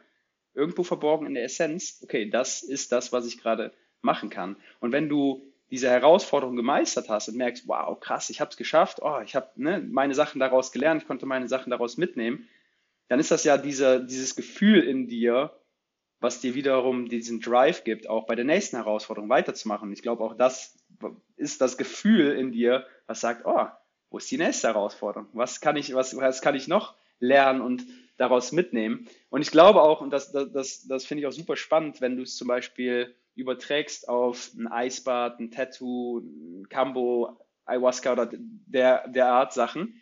irgendwo 0.55 0.83
verborgen 0.83 1.27
in 1.27 1.35
der 1.35 1.45
Essenz, 1.45 2.01
okay, 2.03 2.29
das 2.29 2.63
ist 2.63 2.93
das, 2.93 3.13
was 3.13 3.27
ich 3.27 3.39
gerade 3.39 3.73
machen 4.01 4.31
kann. 4.31 4.57
Und 4.81 4.93
wenn 4.93 5.09
du 5.09 5.52
diese 5.73 5.89
Herausforderung 5.89 6.55
gemeistert 6.55 7.09
hast 7.09 7.31
und 7.31 7.39
merkst, 7.39 7.67
wow, 7.67 7.99
krass, 7.99 8.29
ich 8.29 8.43
habe 8.43 8.51
es 8.51 8.59
geschafft, 8.59 8.99
oh, 9.01 9.21
ich 9.25 9.35
habe 9.35 9.49
ne, 9.57 9.81
meine 9.81 10.15
Sachen 10.15 10.39
daraus 10.39 10.71
gelernt, 10.71 11.01
ich 11.01 11.09
konnte 11.09 11.25
meine 11.25 11.49
Sachen 11.49 11.71
daraus 11.71 11.97
mitnehmen, 11.97 12.47
dann 13.09 13.19
ist 13.19 13.31
das 13.31 13.43
ja 13.45 13.57
diese, 13.57 14.05
dieses 14.05 14.37
Gefühl 14.37 14.83
in 14.83 15.09
dir, 15.09 15.59
was 16.21 16.43
dir 16.43 16.55
wiederum 16.55 17.09
diesen 17.09 17.41
Drive 17.41 17.85
gibt, 17.85 18.07
auch 18.07 18.27
bei 18.27 18.35
der 18.35 18.45
nächsten 18.45 18.77
Herausforderung 18.77 19.31
weiterzumachen. 19.31 19.91
Ich 19.95 20.03
glaube, 20.03 20.23
auch 20.23 20.35
das 20.35 20.79
ist 21.37 21.63
das 21.63 21.79
Gefühl 21.79 22.33
in 22.33 22.53
dir, 22.53 22.87
was 23.07 23.23
sagt, 23.23 23.47
oh, 23.47 23.67
wo 24.11 24.19
ist 24.19 24.31
die 24.31 24.37
nächste 24.37 24.69
Herausforderung? 24.69 25.29
Was 25.33 25.63
kann 25.63 25.77
ich, 25.77 25.95
was, 25.95 26.15
was 26.15 26.43
kann 26.43 26.55
ich 26.55 26.69
noch 26.69 26.97
lernen 27.19 27.63
und 27.63 27.87
daraus 28.19 28.53
mitnehmen? 28.53 29.09
Und 29.31 29.41
ich 29.41 29.51
glaube 29.51 29.81
auch, 29.81 30.03
und 30.03 30.11
das, 30.11 30.33
das, 30.33 30.53
das, 30.53 30.87
das 30.87 31.07
finde 31.07 31.23
ich 31.23 31.27
auch 31.29 31.33
super 31.33 31.57
spannend, 31.57 32.03
wenn 32.03 32.17
du 32.19 32.25
es 32.25 32.37
zum 32.37 32.47
Beispiel 32.47 33.15
überträgst 33.35 34.09
auf 34.09 34.51
ein 34.55 34.67
Eisbad, 34.67 35.41
ein 35.41 35.51
Tattoo, 35.51 36.19
ein 36.19 36.69
Cambo, 36.69 37.39
Ayahuasca 37.65 38.13
oder 38.13 38.31
der, 38.33 39.09
der 39.09 39.29
Art 39.29 39.53
Sachen, 39.53 40.01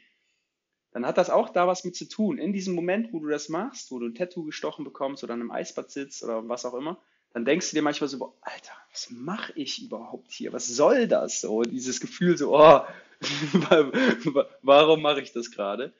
dann 0.93 1.07
hat 1.07 1.19
das 1.19 1.31
auch 1.31 1.51
da 1.51 1.67
was 1.67 1.85
mit 1.85 1.95
zu 1.95 2.09
tun. 2.09 2.39
In 2.39 2.53
diesem 2.53 2.75
Moment, 2.75 3.13
wo 3.13 3.21
du 3.21 3.29
das 3.29 3.49
machst, 3.49 3.91
wo 3.91 3.99
du 3.99 4.07
ein 4.07 4.15
Tattoo 4.15 4.45
gestochen 4.45 4.85
bekommst 4.85 5.23
oder 5.23 5.35
an 5.35 5.41
einem 5.41 5.51
Eisbad 5.51 5.91
sitzt 5.91 6.25
oder 6.25 6.49
was 6.49 6.65
auch 6.65 6.75
immer, 6.75 7.01
dann 7.33 7.45
denkst 7.45 7.71
du 7.71 7.77
dir 7.77 7.83
manchmal 7.83 8.09
so, 8.09 8.37
Alter, 8.41 8.73
was 8.91 9.09
mache 9.11 9.53
ich 9.55 9.83
überhaupt 9.83 10.33
hier? 10.33 10.53
Was 10.53 10.67
soll 10.67 11.07
das? 11.07 11.41
So 11.41 11.63
dieses 11.63 12.01
Gefühl 12.01 12.37
so, 12.37 12.57
oh, 12.57 12.81
warum 14.63 15.03
mache 15.03 15.21
ich 15.21 15.33
das 15.33 15.53
gerade? 15.53 15.93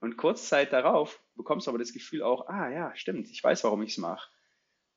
Und 0.00 0.16
kurz 0.16 0.48
Zeit 0.48 0.72
darauf 0.72 1.20
bekommst 1.36 1.66
du 1.66 1.70
aber 1.70 1.78
das 1.78 1.92
Gefühl 1.92 2.22
auch, 2.22 2.48
ah 2.48 2.68
ja, 2.68 2.94
stimmt, 2.96 3.30
ich 3.30 3.42
weiß, 3.42 3.62
warum 3.64 3.82
ich 3.82 3.92
es 3.92 3.98
mache. 3.98 4.28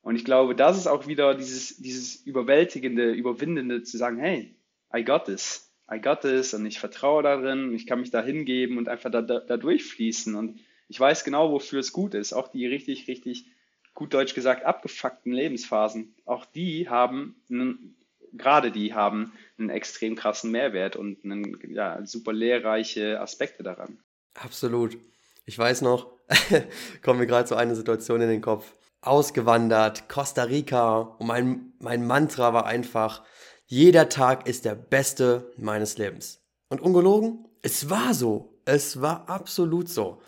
Und 0.08 0.16
ich 0.16 0.24
glaube, 0.24 0.54
das 0.54 0.78
ist 0.78 0.86
auch 0.86 1.06
wieder 1.06 1.34
dieses, 1.34 1.76
dieses 1.76 2.16
überwältigende, 2.24 3.10
überwindende 3.10 3.82
zu 3.82 3.98
sagen, 3.98 4.18
hey, 4.18 4.56
I 4.96 5.04
got 5.04 5.26
this. 5.26 5.70
I 5.92 6.00
got 6.00 6.22
this 6.22 6.54
und 6.54 6.64
ich 6.64 6.80
vertraue 6.80 7.22
darin, 7.22 7.74
ich 7.74 7.86
kann 7.86 8.00
mich 8.00 8.10
da 8.10 8.22
hingeben 8.22 8.78
und 8.78 8.88
einfach 8.88 9.10
da, 9.10 9.20
da, 9.20 9.40
da 9.40 9.58
durchfließen 9.58 10.34
und 10.34 10.60
ich 10.88 10.98
weiß 10.98 11.24
genau, 11.24 11.52
wofür 11.52 11.80
es 11.80 11.92
gut 11.92 12.14
ist. 12.14 12.32
Auch 12.32 12.48
die 12.48 12.66
richtig, 12.66 13.06
richtig, 13.06 13.48
gut 13.92 14.14
deutsch 14.14 14.32
gesagt, 14.32 14.64
abgefuckten 14.64 15.30
Lebensphasen, 15.30 16.14
auch 16.24 16.46
die 16.46 16.88
haben, 16.88 17.36
einen, 17.50 17.94
gerade 18.32 18.70
die 18.70 18.94
haben 18.94 19.34
einen 19.58 19.68
extrem 19.68 20.16
krassen 20.16 20.50
Mehrwert 20.50 20.96
und 20.96 21.22
einen, 21.22 21.58
ja, 21.74 22.00
super 22.06 22.32
lehrreiche 22.32 23.20
Aspekte 23.20 23.62
daran. 23.62 23.98
Absolut. 24.32 24.96
Ich 25.44 25.58
weiß 25.58 25.82
noch, 25.82 26.10
kommt 27.02 27.20
mir 27.20 27.26
gerade 27.26 27.46
so 27.46 27.56
eine 27.56 27.76
Situation 27.76 28.22
in 28.22 28.30
den 28.30 28.40
Kopf. 28.40 28.72
Ausgewandert, 29.00 30.08
Costa 30.08 30.44
Rica 30.44 30.98
und 31.18 31.26
mein, 31.26 31.72
mein 31.78 32.06
Mantra 32.06 32.52
war 32.52 32.66
einfach, 32.66 33.22
jeder 33.66 34.08
Tag 34.08 34.48
ist 34.48 34.64
der 34.64 34.74
beste 34.74 35.52
meines 35.56 35.98
Lebens. 35.98 36.40
Und 36.68 36.80
ungelogen, 36.80 37.46
es 37.62 37.90
war 37.90 38.14
so. 38.14 38.54
Es 38.64 39.00
war 39.00 39.28
absolut 39.28 39.88
so. 39.88 40.20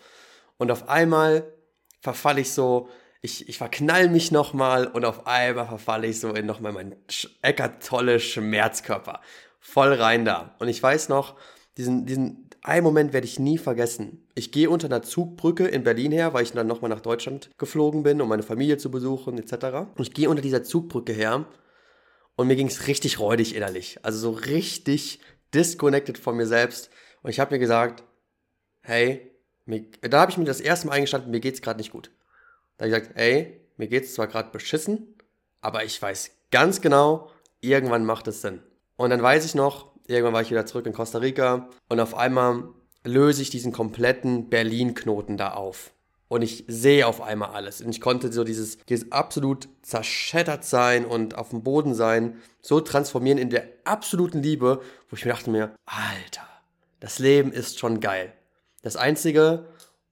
Und 0.57 0.71
auf 0.71 0.89
einmal 0.89 1.51
verfalle 2.01 2.41
ich 2.41 2.51
so, 2.53 2.87
ich, 3.21 3.49
ich 3.49 3.57
verknall 3.57 4.09
mich 4.09 4.31
nochmal 4.31 4.87
und 4.87 5.05
auf 5.05 5.27
einmal 5.27 5.67
verfalle 5.67 6.07
ich 6.07 6.19
so 6.19 6.29
in 6.33 6.45
nochmal 6.45 6.71
meinen 6.71 6.95
eckertolle 7.41 8.19
Schmerzkörper. 8.19 9.21
Voll 9.59 9.93
rein 9.93 10.25
da. 10.25 10.55
Und 10.59 10.67
ich 10.67 10.81
weiß 10.81 11.09
noch, 11.09 11.35
diesen, 11.77 12.05
diesen 12.05 12.50
einen 12.63 12.83
Moment 12.83 13.11
werde 13.13 13.25
ich 13.25 13.39
nie 13.39 13.57
vergessen. 13.57 14.27
Ich 14.35 14.51
gehe 14.51 14.69
unter 14.69 14.87
einer 14.87 15.01
Zugbrücke 15.01 15.67
in 15.67 15.83
Berlin 15.83 16.11
her, 16.11 16.33
weil 16.33 16.43
ich 16.43 16.51
dann 16.51 16.67
nochmal 16.67 16.89
nach 16.89 17.01
Deutschland 17.01 17.49
geflogen 17.57 18.03
bin, 18.03 18.21
um 18.21 18.29
meine 18.29 18.43
Familie 18.43 18.77
zu 18.77 18.91
besuchen, 18.91 19.37
etc. 19.37 19.89
Und 19.95 20.01
ich 20.01 20.13
gehe 20.13 20.29
unter 20.29 20.41
dieser 20.41 20.63
Zugbrücke 20.63 21.13
her 21.13 21.45
und 22.35 22.47
mir 22.47 22.55
ging 22.55 22.67
es 22.67 22.87
richtig 22.87 23.19
räudig 23.19 23.55
innerlich. 23.55 23.99
Also 24.03 24.19
so 24.19 24.31
richtig 24.31 25.19
disconnected 25.53 26.17
von 26.17 26.37
mir 26.37 26.45
selbst. 26.45 26.89
Und 27.23 27.31
ich 27.31 27.39
habe 27.39 27.53
mir 27.53 27.59
gesagt, 27.59 28.03
hey, 28.81 29.31
mir, 29.65 29.85
da 30.01 30.21
habe 30.21 30.31
ich 30.31 30.37
mir 30.37 30.45
das 30.45 30.61
erste 30.61 30.87
Mal 30.87 30.93
eingestanden, 30.93 31.31
mir 31.31 31.39
geht's 31.39 31.61
gerade 31.61 31.77
nicht 31.77 31.91
gut. 31.91 32.11
Da 32.77 32.85
habe 32.85 32.95
ich 32.95 32.99
gesagt, 32.99 33.17
hey, 33.17 33.61
mir 33.77 33.87
geht's 33.87 34.13
zwar 34.13 34.27
gerade 34.27 34.51
beschissen, 34.51 35.15
aber 35.61 35.83
ich 35.83 35.99
weiß 36.01 36.31
ganz 36.51 36.81
genau, 36.81 37.31
irgendwann 37.59 38.05
macht 38.05 38.27
es 38.27 38.41
Sinn. 38.41 38.61
Und 38.97 39.09
dann 39.09 39.21
weiß 39.21 39.45
ich 39.45 39.55
noch, 39.55 39.90
irgendwann 40.07 40.33
war 40.33 40.41
ich 40.41 40.51
wieder 40.51 40.65
zurück 40.65 40.85
in 40.85 40.93
Costa 40.93 41.19
Rica 41.19 41.69
und 41.89 41.99
auf 41.99 42.15
einmal 42.15 42.63
löse 43.03 43.41
ich 43.41 43.49
diesen 43.49 43.71
kompletten 43.71 44.49
Berlin-Knoten 44.49 45.37
da 45.37 45.53
auf 45.53 45.91
und 46.31 46.43
ich 46.43 46.63
sehe 46.69 47.07
auf 47.07 47.19
einmal 47.19 47.49
alles. 47.49 47.81
Und 47.81 47.89
ich 47.89 47.99
konnte 47.99 48.31
so 48.31 48.45
dieses, 48.45 48.77
dieses 48.85 49.11
absolut 49.11 49.67
zerschättert 49.81 50.63
sein 50.63 51.05
und 51.05 51.35
auf 51.35 51.49
dem 51.49 51.61
Boden 51.61 51.93
sein, 51.93 52.41
so 52.61 52.79
transformieren 52.79 53.37
in 53.37 53.49
der 53.49 53.67
absoluten 53.83 54.41
Liebe, 54.41 54.81
wo 55.09 55.17
ich 55.17 55.25
mir 55.25 55.31
dachte 55.31 55.49
mir, 55.49 55.75
Alter, 55.85 56.47
das 57.01 57.19
Leben 57.19 57.51
ist 57.51 57.79
schon 57.79 57.99
geil. 57.99 58.31
Das 58.81 58.95
Einzige, 58.95 59.65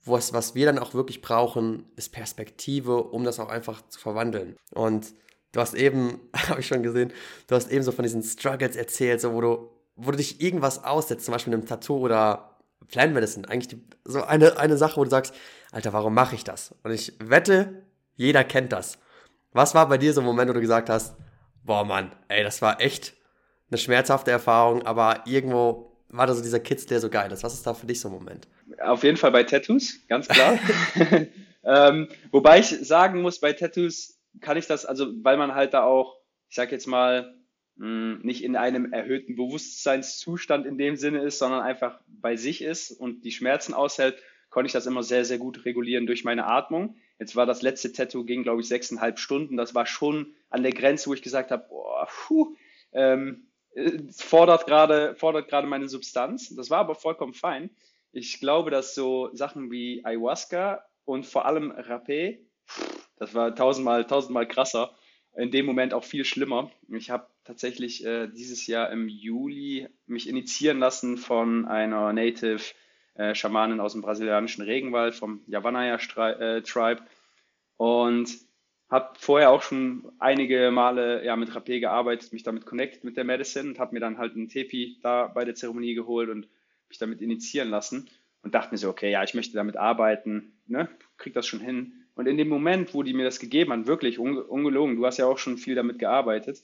was, 0.03 0.33
was 0.33 0.55
wir 0.55 0.65
dann 0.65 0.77
auch 0.77 0.93
wirklich 0.93 1.21
brauchen, 1.21 1.85
ist 1.95 2.11
Perspektive, 2.11 3.01
um 3.01 3.23
das 3.23 3.39
auch 3.39 3.47
einfach 3.47 3.87
zu 3.87 3.97
verwandeln. 3.97 4.57
Und 4.71 5.13
du 5.53 5.61
hast 5.61 5.73
eben, 5.73 6.19
habe 6.49 6.59
ich 6.59 6.67
schon 6.67 6.83
gesehen, 6.83 7.13
du 7.47 7.55
hast 7.55 7.71
eben 7.71 7.83
so 7.85 7.93
von 7.93 8.03
diesen 8.03 8.23
Struggles 8.23 8.75
erzählt, 8.75 9.21
so 9.21 9.33
wo 9.33 9.39
du, 9.39 9.69
wo 9.99 10.11
du 10.11 10.17
dich 10.17 10.41
irgendwas 10.41 10.83
aussetzt, 10.83 11.25
zum 11.25 11.33
Beispiel 11.33 11.51
mit 11.51 11.61
einem 11.61 11.67
Tattoo 11.67 11.97
oder 11.97 12.57
Plant 12.87 13.13
Medicine, 13.13 13.47
eigentlich 13.47 13.67
die, 13.67 13.83
so 14.05 14.23
eine, 14.23 14.57
eine 14.57 14.77
Sache, 14.77 14.97
wo 14.97 15.03
du 15.03 15.09
sagst, 15.09 15.33
Alter, 15.71 15.93
warum 15.93 16.13
mache 16.13 16.35
ich 16.35 16.43
das? 16.43 16.73
Und 16.83 16.91
ich 16.91 17.13
wette, 17.19 17.83
jeder 18.15 18.43
kennt 18.43 18.71
das. 18.71 18.97
Was 19.51 19.75
war 19.75 19.87
bei 19.89 19.97
dir 19.97 20.13
so 20.13 20.21
ein 20.21 20.25
Moment, 20.25 20.49
wo 20.49 20.53
du 20.53 20.61
gesagt 20.61 20.89
hast, 20.89 21.15
boah 21.63 21.83
Mann, 21.83 22.11
ey, 22.29 22.43
das 22.43 22.61
war 22.61 22.81
echt 22.81 23.13
eine 23.69 23.77
schmerzhafte 23.77 24.31
Erfahrung, 24.31 24.85
aber 24.85 25.23
irgendwo 25.25 25.91
war 26.09 26.25
da 26.25 26.33
so 26.33 26.41
dieser 26.41 26.59
Kids, 26.59 26.85
der 26.85 26.99
so 26.99 27.09
geil 27.09 27.31
ist. 27.31 27.43
Was 27.43 27.53
ist 27.53 27.67
da 27.67 27.73
für 27.73 27.85
dich 27.85 27.99
so 27.99 28.07
ein 28.07 28.13
Moment? 28.13 28.47
Auf 28.81 29.03
jeden 29.03 29.17
Fall 29.17 29.31
bei 29.31 29.43
Tattoos, 29.43 29.99
ganz 30.07 30.27
klar. 30.27 30.57
ähm, 31.63 32.07
wobei 32.31 32.59
ich 32.59 32.69
sagen 32.87 33.21
muss, 33.21 33.39
bei 33.39 33.53
Tattoos 33.53 34.19
kann 34.41 34.57
ich 34.57 34.65
das, 34.65 34.85
also 34.85 35.07
weil 35.21 35.37
man 35.37 35.53
halt 35.53 35.73
da 35.73 35.83
auch, 35.83 36.15
ich 36.49 36.55
sag 36.55 36.71
jetzt 36.71 36.87
mal, 36.87 37.35
hm, 37.79 38.19
nicht 38.23 38.43
in 38.43 38.57
einem 38.57 38.91
erhöhten 38.91 39.37
Bewusstseinszustand 39.37 40.65
in 40.65 40.77
dem 40.77 40.97
Sinne 40.97 41.21
ist, 41.21 41.39
sondern 41.39 41.61
einfach 41.61 42.01
bei 42.07 42.35
sich 42.35 42.61
ist 42.61 42.91
und 42.91 43.23
die 43.23 43.31
Schmerzen 43.31 43.73
aushält, 43.73 44.21
konnte 44.49 44.67
ich 44.67 44.73
das 44.73 44.85
immer 44.85 45.01
sehr, 45.01 45.23
sehr 45.23 45.37
gut 45.37 45.63
regulieren 45.63 46.05
durch 46.05 46.25
meine 46.25 46.45
Atmung. 46.45 46.97
Jetzt 47.19 47.35
war 47.37 47.45
das 47.45 47.61
letzte 47.61 47.93
Tattoo, 47.93 48.25
ging 48.25 48.43
glaube 48.43 48.61
ich 48.61 48.67
sechseinhalb 48.67 49.17
Stunden. 49.17 49.55
Das 49.55 49.75
war 49.75 49.85
schon 49.85 50.35
an 50.49 50.63
der 50.63 50.73
Grenze, 50.73 51.09
wo 51.09 51.13
ich 51.13 51.21
gesagt 51.21 51.51
habe, 51.51 51.67
boah, 51.69 52.07
puh, 52.27 52.55
ähm, 52.91 53.47
fordert 54.11 54.65
gerade 54.65 55.15
fordert 55.15 55.47
gerade 55.47 55.67
meine 55.67 55.87
Substanz. 55.87 56.53
Das 56.55 56.69
war 56.69 56.79
aber 56.79 56.95
vollkommen 56.95 57.33
fein. 57.33 57.69
Ich 58.11 58.41
glaube, 58.41 58.71
dass 58.71 58.93
so 58.93 59.29
Sachen 59.33 59.71
wie 59.71 60.03
Ayahuasca 60.03 60.83
und 61.05 61.25
vor 61.25 61.45
allem 61.45 61.71
Rapé, 61.71 62.39
das 63.17 63.33
war 63.33 63.55
tausendmal 63.55 64.05
tausendmal 64.05 64.47
krasser. 64.47 64.95
In 65.37 65.51
dem 65.51 65.65
Moment 65.65 65.93
auch 65.93 66.03
viel 66.03 66.25
schlimmer. 66.25 66.71
Ich 66.89 67.11
habe 67.11 67.27
tatsächlich 67.49 68.05
äh, 68.05 68.27
dieses 68.27 68.67
Jahr 68.67 68.91
im 68.91 69.07
Juli 69.07 69.87
mich 70.05 70.29
initiieren 70.29 70.77
lassen 70.77 71.17
von 71.17 71.65
einer 71.65 72.13
Native 72.13 72.61
äh, 73.15 73.33
Schamanen 73.33 73.79
aus 73.79 73.93
dem 73.93 74.03
brasilianischen 74.03 74.63
Regenwald 74.63 75.15
vom 75.15 75.41
Yavanaya 75.47 75.95
äh, 75.95 76.61
Tribe 76.61 77.01
und 77.75 78.29
habe 78.91 79.15
vorher 79.17 79.49
auch 79.49 79.63
schon 79.63 80.11
einige 80.19 80.69
Male 80.69 81.25
ja, 81.25 81.35
mit 81.35 81.49
Rapé 81.49 81.79
gearbeitet, 81.79 82.33
mich 82.33 82.43
damit 82.43 82.67
connected 82.67 83.03
mit 83.03 83.17
der 83.17 83.23
Medicine 83.23 83.69
und 83.69 83.79
habe 83.79 83.95
mir 83.95 83.99
dann 83.99 84.19
halt 84.19 84.35
einen 84.35 84.47
Tepi 84.47 84.99
da 85.01 85.25
bei 85.25 85.43
der 85.43 85.55
Zeremonie 85.55 85.95
geholt 85.95 86.29
und 86.29 86.47
mich 86.87 86.99
damit 86.99 87.19
initiieren 87.19 87.71
lassen 87.71 88.11
und 88.43 88.53
dachte 88.53 88.75
mir 88.75 88.77
so, 88.77 88.89
okay, 88.89 89.09
ja, 89.09 89.23
ich 89.23 89.33
möchte 89.33 89.55
damit 89.55 89.75
arbeiten, 89.75 90.53
ne, 90.67 90.87
krieg 91.17 91.33
das 91.33 91.47
schon 91.47 91.61
hin. 91.61 91.93
Und 92.13 92.27
in 92.27 92.37
dem 92.37 92.47
Moment, 92.47 92.93
wo 92.93 93.01
die 93.01 93.13
mir 93.15 93.25
das 93.25 93.39
gegeben 93.39 93.71
haben, 93.71 93.87
wirklich 93.87 94.19
ungelogen, 94.19 94.97
du 94.97 95.05
hast 95.07 95.17
ja 95.17 95.25
auch 95.25 95.39
schon 95.39 95.57
viel 95.57 95.73
damit 95.73 95.97
gearbeitet, 95.97 96.61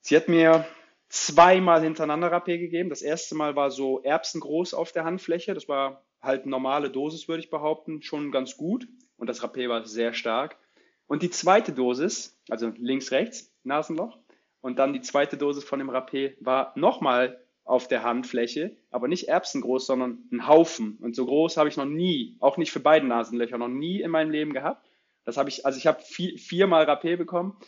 sie 0.00 0.16
hat 0.16 0.28
mir 0.28 0.66
zweimal 1.08 1.82
hintereinander 1.82 2.32
Rapé 2.32 2.58
gegeben. 2.58 2.90
Das 2.90 3.02
erste 3.02 3.34
Mal 3.34 3.56
war 3.56 3.70
so 3.70 4.02
erbsengroß 4.02 4.74
auf 4.74 4.92
der 4.92 5.04
Handfläche. 5.04 5.54
Das 5.54 5.68
war 5.68 6.04
halt 6.20 6.46
normale 6.46 6.90
Dosis, 6.90 7.28
würde 7.28 7.42
ich 7.42 7.50
behaupten, 7.50 8.02
schon 8.02 8.30
ganz 8.30 8.56
gut. 8.56 8.86
Und 9.16 9.28
das 9.28 9.42
Rapé 9.42 9.68
war 9.68 9.84
sehr 9.86 10.12
stark. 10.12 10.58
Und 11.06 11.22
die 11.22 11.30
zweite 11.30 11.72
Dosis, 11.72 12.38
also 12.48 12.70
links, 12.76 13.10
rechts, 13.10 13.54
Nasenloch. 13.64 14.18
Und 14.60 14.78
dann 14.78 14.92
die 14.92 15.00
zweite 15.00 15.36
Dosis 15.36 15.64
von 15.64 15.78
dem 15.78 15.90
Rapé 15.90 16.34
war 16.40 16.72
nochmal 16.76 17.42
auf 17.64 17.86
der 17.86 18.02
Handfläche, 18.02 18.76
aber 18.90 19.08
nicht 19.08 19.28
erbsengroß, 19.28 19.86
sondern 19.86 20.26
ein 20.32 20.46
Haufen. 20.46 20.98
Und 21.00 21.14
so 21.14 21.26
groß 21.26 21.56
habe 21.56 21.68
ich 21.68 21.76
noch 21.76 21.84
nie, 21.84 22.36
auch 22.40 22.56
nicht 22.56 22.72
für 22.72 22.80
beide 22.80 23.06
Nasenlöcher, 23.06 23.58
noch 23.58 23.68
nie 23.68 24.00
in 24.00 24.10
meinem 24.10 24.30
Leben 24.30 24.52
gehabt. 24.52 24.86
Das 25.24 25.36
habe 25.36 25.50
ich, 25.50 25.66
also 25.66 25.78
ich 25.78 25.86
habe 25.86 26.00
vier, 26.00 26.38
viermal 26.38 26.88
Rapé 26.88 27.16
bekommen 27.16 27.58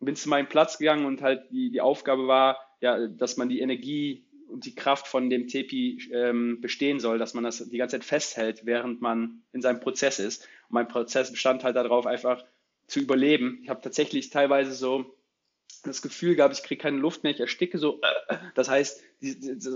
bin 0.00 0.16
zu 0.16 0.28
meinem 0.28 0.48
Platz 0.48 0.78
gegangen 0.78 1.06
und 1.06 1.22
halt 1.22 1.50
die, 1.50 1.70
die 1.70 1.80
Aufgabe 1.80 2.26
war, 2.26 2.58
ja, 2.80 3.06
dass 3.06 3.36
man 3.36 3.48
die 3.48 3.60
Energie 3.60 4.24
und 4.48 4.64
die 4.64 4.74
Kraft 4.74 5.06
von 5.06 5.30
dem 5.30 5.46
Tepi 5.46 6.00
ähm, 6.12 6.60
bestehen 6.60 6.98
soll, 6.98 7.18
dass 7.18 7.34
man 7.34 7.44
das 7.44 7.58
die 7.58 7.78
ganze 7.78 7.96
Zeit 7.96 8.04
festhält, 8.04 8.66
während 8.66 9.00
man 9.00 9.42
in 9.52 9.62
seinem 9.62 9.80
Prozess 9.80 10.18
ist. 10.18 10.42
Und 10.68 10.74
mein 10.74 10.88
Prozess 10.88 11.30
bestand 11.30 11.62
halt 11.62 11.76
darauf, 11.76 12.06
einfach 12.06 12.44
zu 12.86 13.00
überleben. 13.00 13.60
Ich 13.62 13.68
habe 13.68 13.80
tatsächlich 13.80 14.30
teilweise 14.30 14.72
so 14.72 15.14
das 15.84 16.02
Gefühl 16.02 16.34
gehabt, 16.34 16.54
ich 16.54 16.64
kriege 16.64 16.82
keine 16.82 16.98
Luft 16.98 17.22
mehr, 17.22 17.32
ich 17.32 17.40
ersticke 17.40 17.78
so. 17.78 18.00
Das 18.54 18.68
heißt, 18.68 19.02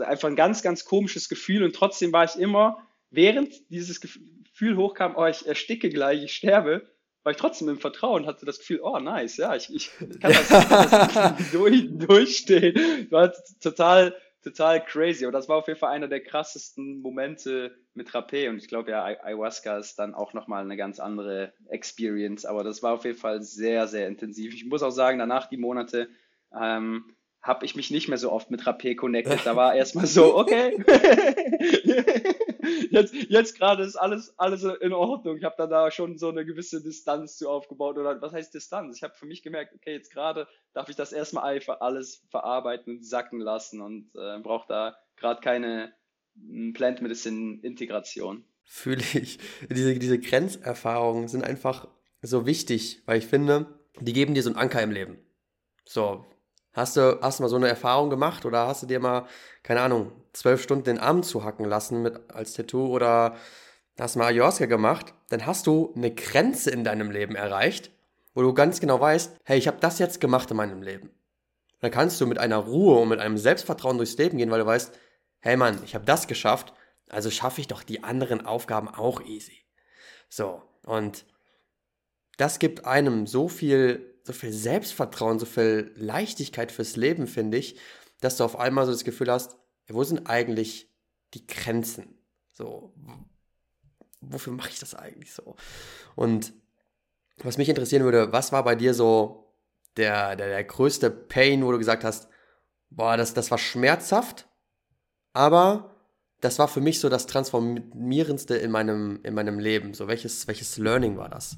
einfach 0.05 0.29
ein 0.29 0.37
ganz, 0.37 0.63
ganz 0.63 0.85
komisches 0.85 1.29
Gefühl 1.29 1.63
und 1.63 1.75
trotzdem 1.75 2.13
war 2.13 2.25
ich 2.25 2.37
immer, 2.37 2.87
während 3.11 3.71
dieses 3.71 4.01
Gefühl 4.01 4.77
hochkam, 4.77 5.15
oh, 5.17 5.27
ich 5.27 5.47
ersticke 5.47 5.89
gleich, 5.89 6.25
ich 6.25 6.35
sterbe, 6.35 6.87
war 7.25 7.31
ich 7.33 7.39
trotzdem 7.39 7.69
im 7.71 7.79
Vertrauen, 7.79 8.27
hatte 8.27 8.47
das 8.47 8.59
Gefühl, 8.59 8.81
oh 8.83 8.99
nice, 8.99 9.39
ja, 9.39 9.57
ich, 9.57 9.75
ich 9.75 9.91
kann 10.21 10.33
das, 10.33 10.49
das 10.49 11.51
durch, 11.51 11.89
durchstehen. 11.91 13.11
War 13.11 13.33
total, 13.61 14.15
total 14.43 14.85
crazy. 14.85 15.25
Aber 15.25 15.33
das 15.33 15.49
war 15.49 15.57
auf 15.57 15.67
jeden 15.67 15.81
Fall 15.81 15.91
einer 15.91 16.07
der 16.07 16.23
krassesten 16.23 17.01
Momente 17.01 17.75
mit 17.95 18.11
Rapé. 18.11 18.51
Und 18.51 18.59
ich 18.59 18.69
glaube 18.69 18.91
ja, 18.91 19.05
Ayahuasca 19.05 19.79
ist 19.79 19.99
dann 19.99 20.15
auch 20.15 20.35
nochmal 20.35 20.63
eine 20.63 20.77
ganz 20.77 21.01
andere 21.01 21.55
Experience. 21.69 22.45
Aber 22.45 22.63
das 22.63 22.83
war 22.83 22.93
auf 22.93 23.05
jeden 23.05 23.19
Fall 23.19 23.43
sehr, 23.43 23.89
sehr 23.89 24.07
intensiv. 24.07 24.55
Ich 24.55 24.67
muss 24.67 24.83
auch 24.83 24.91
sagen, 24.91 25.19
danach 25.19 25.49
die 25.49 25.57
Monate 25.57 26.11
ähm, 26.55 27.14
habe 27.45 27.67
ich 27.67 27.77
mich 27.77 27.91
nicht 27.91 28.09
mehr 28.09 28.17
so 28.17 28.33
oft 28.33 28.51
mit 28.51 28.63
Rapé 28.63 28.97
connected. 28.97 29.45
Da 29.45 29.55
war 29.55 29.75
erstmal 29.75 30.07
so, 30.07 30.37
okay, 30.37 30.79
jetzt, 32.91 33.15
jetzt 33.29 33.59
gerade 33.59 33.85
ist 33.85 33.97
alles, 33.97 34.37
alles 34.39 34.65
in 34.65 34.95
Ordnung. 34.95 35.37
Ich 35.37 35.45
habe 35.45 35.55
da, 35.59 35.67
da 35.67 35.91
schon 35.91 36.17
so 36.17 36.31
eine 36.31 36.47
gewisse 36.47 36.83
Distanz 36.83 37.37
zu 37.37 37.51
aufgebaut. 37.51 37.99
Oder 37.99 38.21
was 38.23 38.33
heißt 38.33 38.55
Distanz? 38.55 38.97
Ich 38.97 39.03
habe 39.03 39.15
für 39.15 39.27
mich 39.27 39.43
gemerkt, 39.43 39.75
okay, 39.75 39.93
jetzt 39.93 40.11
gerade 40.11 40.49
darf 40.73 40.89
ich 40.89 40.97
das 40.97 41.13
erstmal 41.13 41.45
einfach 41.45 41.83
alles 41.83 42.25
verarbeiten 42.31 42.97
und 42.97 43.07
sacken 43.07 43.41
lassen 43.41 43.83
und 43.83 44.09
äh, 44.15 44.39
brauche 44.41 44.67
da 44.67 44.97
gerade 45.17 45.43
keine 45.43 45.93
hm, 46.35 46.73
Plant 46.73 47.03
Medicine 47.03 47.61
Integration. 47.63 48.45
Fühle 48.65 49.05
ich. 49.13 49.39
Diese, 49.69 49.99
diese 49.99 50.19
Grenzerfahrungen 50.19 51.29
sind 51.29 51.45
einfach 51.45 51.89
so 52.23 52.47
wichtig, 52.47 53.03
weil 53.05 53.19
ich 53.19 53.27
finde, 53.27 53.67
die 54.01 54.15
geben 54.15 54.33
dir 54.33 54.43
so 54.43 54.49
einen 54.49 54.59
Anker 54.59 54.81
im 54.81 54.91
Leben. 54.91 55.19
So, 55.85 56.25
Hast 56.75 56.97
du, 56.97 57.19
hast 57.23 57.39
du 57.39 57.45
mal 57.45 57.49
so 57.49 57.57
eine 57.57 57.69
Erfahrung 57.69 58.11
gemacht 58.11 58.45
oder 58.45 58.67
hast 58.67 58.83
du 58.83 58.87
dir 58.87 58.99
mal, 58.99 59.27
keine 59.63 59.81
Ahnung, 59.81 60.13
zwölf 60.33 60.61
Stunden 60.61 60.85
den 60.85 60.99
Arm 60.99 61.23
zuhacken 61.23 61.65
lassen 61.65 62.03
mit, 62.03 62.19
als 62.33 62.53
Tattoo 62.53 62.89
oder 62.89 63.37
hast 63.99 64.17
mal 64.17 64.27
Ayahuasca 64.27 64.67
gemacht, 64.67 65.15
dann 65.29 65.47
hast 65.47 65.69
du 65.69 65.93
eine 65.97 66.13
Grenze 66.13 66.71
in 66.71 66.83
deinem 66.83 67.13
Leben 67.13 67.37
erreicht, 67.37 67.93
wo 68.35 68.43
du 68.43 68.53
ganz 68.53 68.81
genau 68.81 69.01
weißt, 69.01 69.37
hey, 69.45 69.57
ich 69.57 69.69
habe 69.69 69.79
das 69.81 70.01
jetzt 70.01 70.21
gemacht 70.21 70.51
in 70.51 70.57
meinem 70.57 70.83
Leben. 70.83 71.11
Dann 71.81 71.93
kannst 71.93 72.21
du 72.21 72.27
mit 72.27 72.39
einer 72.39 72.57
Ruhe 72.57 72.99
und 72.99 73.09
mit 73.09 73.21
einem 73.21 73.39
Selbstvertrauen 73.39 73.97
durchs 73.97 74.17
Leben 74.17 74.39
gehen, 74.39 74.51
weil 74.51 74.61
du 74.61 74.67
weißt, 74.67 74.93
hey 75.39 75.57
Mann, 75.57 75.79
ich 75.85 75.95
habe 75.95 76.05
das 76.05 76.27
geschafft, 76.27 76.73
also 77.09 77.31
schaffe 77.31 77.61
ich 77.61 77.69
doch 77.69 77.85
die 77.85 78.03
anderen 78.03 78.45
Aufgaben 78.45 78.89
auch 78.89 79.21
easy. 79.21 79.65
So, 80.29 80.63
und 80.85 81.25
das 82.37 82.59
gibt 82.59 82.85
einem 82.85 83.29
so 83.29 83.47
viel 83.47 84.14
so 84.25 84.33
viel 84.33 84.53
Selbstvertrauen, 84.53 85.39
so 85.39 85.47
viel 85.47 85.93
Leichtigkeit 85.97 86.73
fürs 86.73 86.97
Leben, 86.97 87.27
finde 87.27 87.59
ich, 87.59 87.79
dass 88.21 88.39
du 88.39 88.45
auf 88.45 88.59
einmal 88.59 88.87
so 88.87 88.93
das 88.93 89.05
Gefühl 89.05 89.31
hast, 89.31 89.57
wo 89.89 90.03
sind 90.03 90.29
eigentlich 90.29 90.91
die 91.35 91.47
Grenzen? 91.47 92.19
So, 92.53 92.95
wofür 94.23 94.55
mache 94.55 94.71
ich 94.71 94.79
das 94.79 94.95
eigentlich 94.95 95.33
so? 95.33 95.57
Und 96.17 96.55
was 97.39 97.59
mich 97.59 97.69
interessieren 97.69 98.05
würde, 98.05 98.33
was 98.33 98.51
war 98.51 98.65
bei 98.65 98.75
dir 98.75 98.95
so 98.95 99.53
der, 99.97 100.37
der, 100.37 100.49
der 100.49 100.65
größte 100.65 101.11
Pain, 101.11 101.65
wo 101.65 101.73
du 101.73 101.79
gesagt 101.79 102.03
hast, 102.03 102.29
boah, 102.89 103.17
das, 103.17 103.35
das 103.35 103.51
war 103.51 103.59
schmerzhaft, 103.59 104.49
aber 105.33 105.95
das 106.41 106.59
war 106.59 106.69
für 106.69 106.81
mich 106.81 107.01
so 107.01 107.09
das 107.09 107.27
Transformierendste 107.27 108.57
in 108.57 108.71
meinem, 108.71 109.21
in 109.23 109.35
meinem 109.35 109.59
Leben. 109.59 109.95
So, 109.95 110.09
welches, 110.09 110.47
welches 110.47 110.79
Learning 110.79 111.17
war 111.17 111.29
das? 111.29 111.57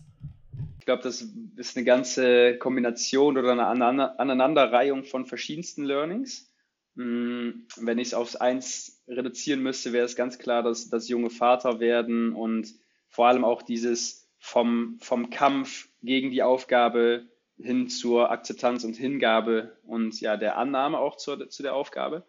Glaube, 0.87 1.03
das 1.03 1.27
ist 1.57 1.77
eine 1.77 1.85
ganze 1.85 2.57
Kombination 2.59 3.37
oder 3.37 3.53
eine 3.53 3.66
Aneinanderreihung 3.66 5.03
von 5.03 5.27
verschiedensten 5.27 5.85
Learnings. 5.85 6.49
Hm, 6.94 7.66
wenn 7.77 7.99
ich 7.99 8.09
es 8.09 8.14
aufs 8.14 8.37
Eins 8.37 9.03
reduzieren 9.09 9.62
müsste, 9.62 9.92
wäre 9.92 10.07
es 10.07 10.14
ganz 10.14 10.38
klar, 10.38 10.62
dass 10.62 10.88
das 10.88 11.09
junge 11.09 11.31
Vater 11.31 11.81
werden 11.81 12.33
und 12.33 12.72
vor 13.09 13.27
allem 13.27 13.44
auch 13.44 13.62
dieses 13.62 14.31
vom, 14.38 14.99
vom 15.01 15.29
Kampf 15.31 15.88
gegen 16.03 16.31
die 16.31 16.44
Aufgabe 16.44 17.27
hin 17.59 17.88
zur 17.88 18.31
Akzeptanz 18.31 18.85
und 18.85 18.96
Hingabe 18.96 19.77
und 19.83 20.20
ja, 20.20 20.37
der 20.37 20.57
Annahme 20.57 20.99
auch 20.99 21.16
zur, 21.16 21.49
zu 21.51 21.64
der 21.64 21.75
Aufgabe. 21.75 22.25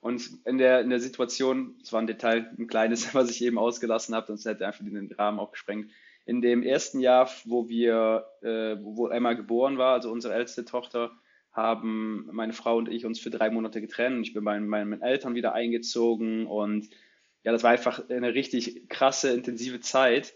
Und 0.00 0.30
in 0.46 0.56
der, 0.56 0.80
in 0.80 0.88
der 0.88 0.98
Situation, 0.98 1.76
das 1.80 1.92
war 1.92 2.00
ein 2.00 2.06
Detail, 2.06 2.50
ein 2.58 2.68
kleines, 2.68 3.14
was 3.14 3.30
ich 3.30 3.44
eben 3.44 3.58
ausgelassen 3.58 4.14
habe, 4.14 4.28
sonst 4.28 4.46
hätte 4.46 4.66
einfach 4.66 4.82
den 4.82 5.12
Rahmen 5.12 5.38
auch 5.38 5.52
gesprengt, 5.52 5.90
in 6.24 6.40
dem 6.40 6.62
ersten 6.62 7.00
Jahr, 7.00 7.30
wo 7.44 7.68
wir, 7.68 8.26
äh, 8.42 8.76
wo 8.80 9.08
Emma 9.08 9.32
geboren 9.32 9.78
war, 9.78 9.94
also 9.94 10.10
unsere 10.10 10.34
älteste 10.34 10.64
Tochter, 10.64 11.12
haben 11.52 12.28
meine 12.32 12.52
Frau 12.52 12.76
und 12.76 12.88
ich 12.88 13.04
uns 13.04 13.20
für 13.20 13.30
drei 13.30 13.50
Monate 13.50 13.80
getrennt. 13.80 14.26
Ich 14.26 14.32
bin 14.32 14.44
bei 14.44 14.58
meinen 14.58 15.02
Eltern 15.02 15.34
wieder 15.34 15.52
eingezogen 15.52 16.46
und 16.46 16.88
ja, 17.44 17.52
das 17.52 17.62
war 17.62 17.70
einfach 17.70 18.08
eine 18.08 18.34
richtig 18.34 18.88
krasse, 18.88 19.32
intensive 19.32 19.80
Zeit, 19.80 20.34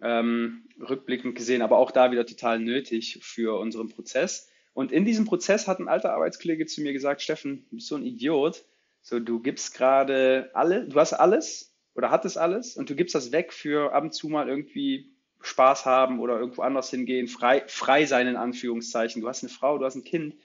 ähm, 0.00 0.68
rückblickend 0.78 1.34
gesehen, 1.34 1.62
aber 1.62 1.78
auch 1.78 1.90
da 1.90 2.12
wieder 2.12 2.26
total 2.26 2.58
nötig 2.58 3.18
für 3.22 3.58
unseren 3.58 3.88
Prozess. 3.88 4.50
Und 4.74 4.92
in 4.92 5.04
diesem 5.04 5.24
Prozess 5.24 5.66
hat 5.68 5.80
ein 5.80 5.88
alter 5.88 6.14
Arbeitskollege 6.14 6.66
zu 6.66 6.82
mir 6.82 6.92
gesagt, 6.92 7.22
Steffen, 7.22 7.66
du 7.70 7.76
bist 7.76 7.88
so 7.88 7.96
ein 7.96 8.04
Idiot. 8.04 8.64
So, 9.02 9.18
du 9.18 9.40
gibst 9.40 9.74
gerade 9.74 10.50
alle, 10.54 10.86
du 10.88 10.98
hast 10.98 11.12
alles 11.12 11.74
oder 11.94 12.10
hattest 12.10 12.38
alles 12.38 12.76
und 12.76 12.88
du 12.88 12.94
gibst 12.94 13.14
das 13.14 13.32
weg 13.32 13.52
für 13.52 13.92
ab 13.92 14.04
und 14.04 14.14
zu 14.14 14.28
mal 14.28 14.48
irgendwie 14.48 15.11
Spaß 15.42 15.86
haben 15.86 16.20
oder 16.20 16.38
irgendwo 16.38 16.62
anders 16.62 16.90
hingehen, 16.90 17.28
frei, 17.28 17.64
frei 17.66 18.06
sein 18.06 18.26
in 18.26 18.36
Anführungszeichen. 18.36 19.22
Du 19.22 19.28
hast 19.28 19.42
eine 19.42 19.50
Frau, 19.50 19.78
du 19.78 19.84
hast 19.84 19.96
ein 19.96 20.04
Kind. 20.04 20.36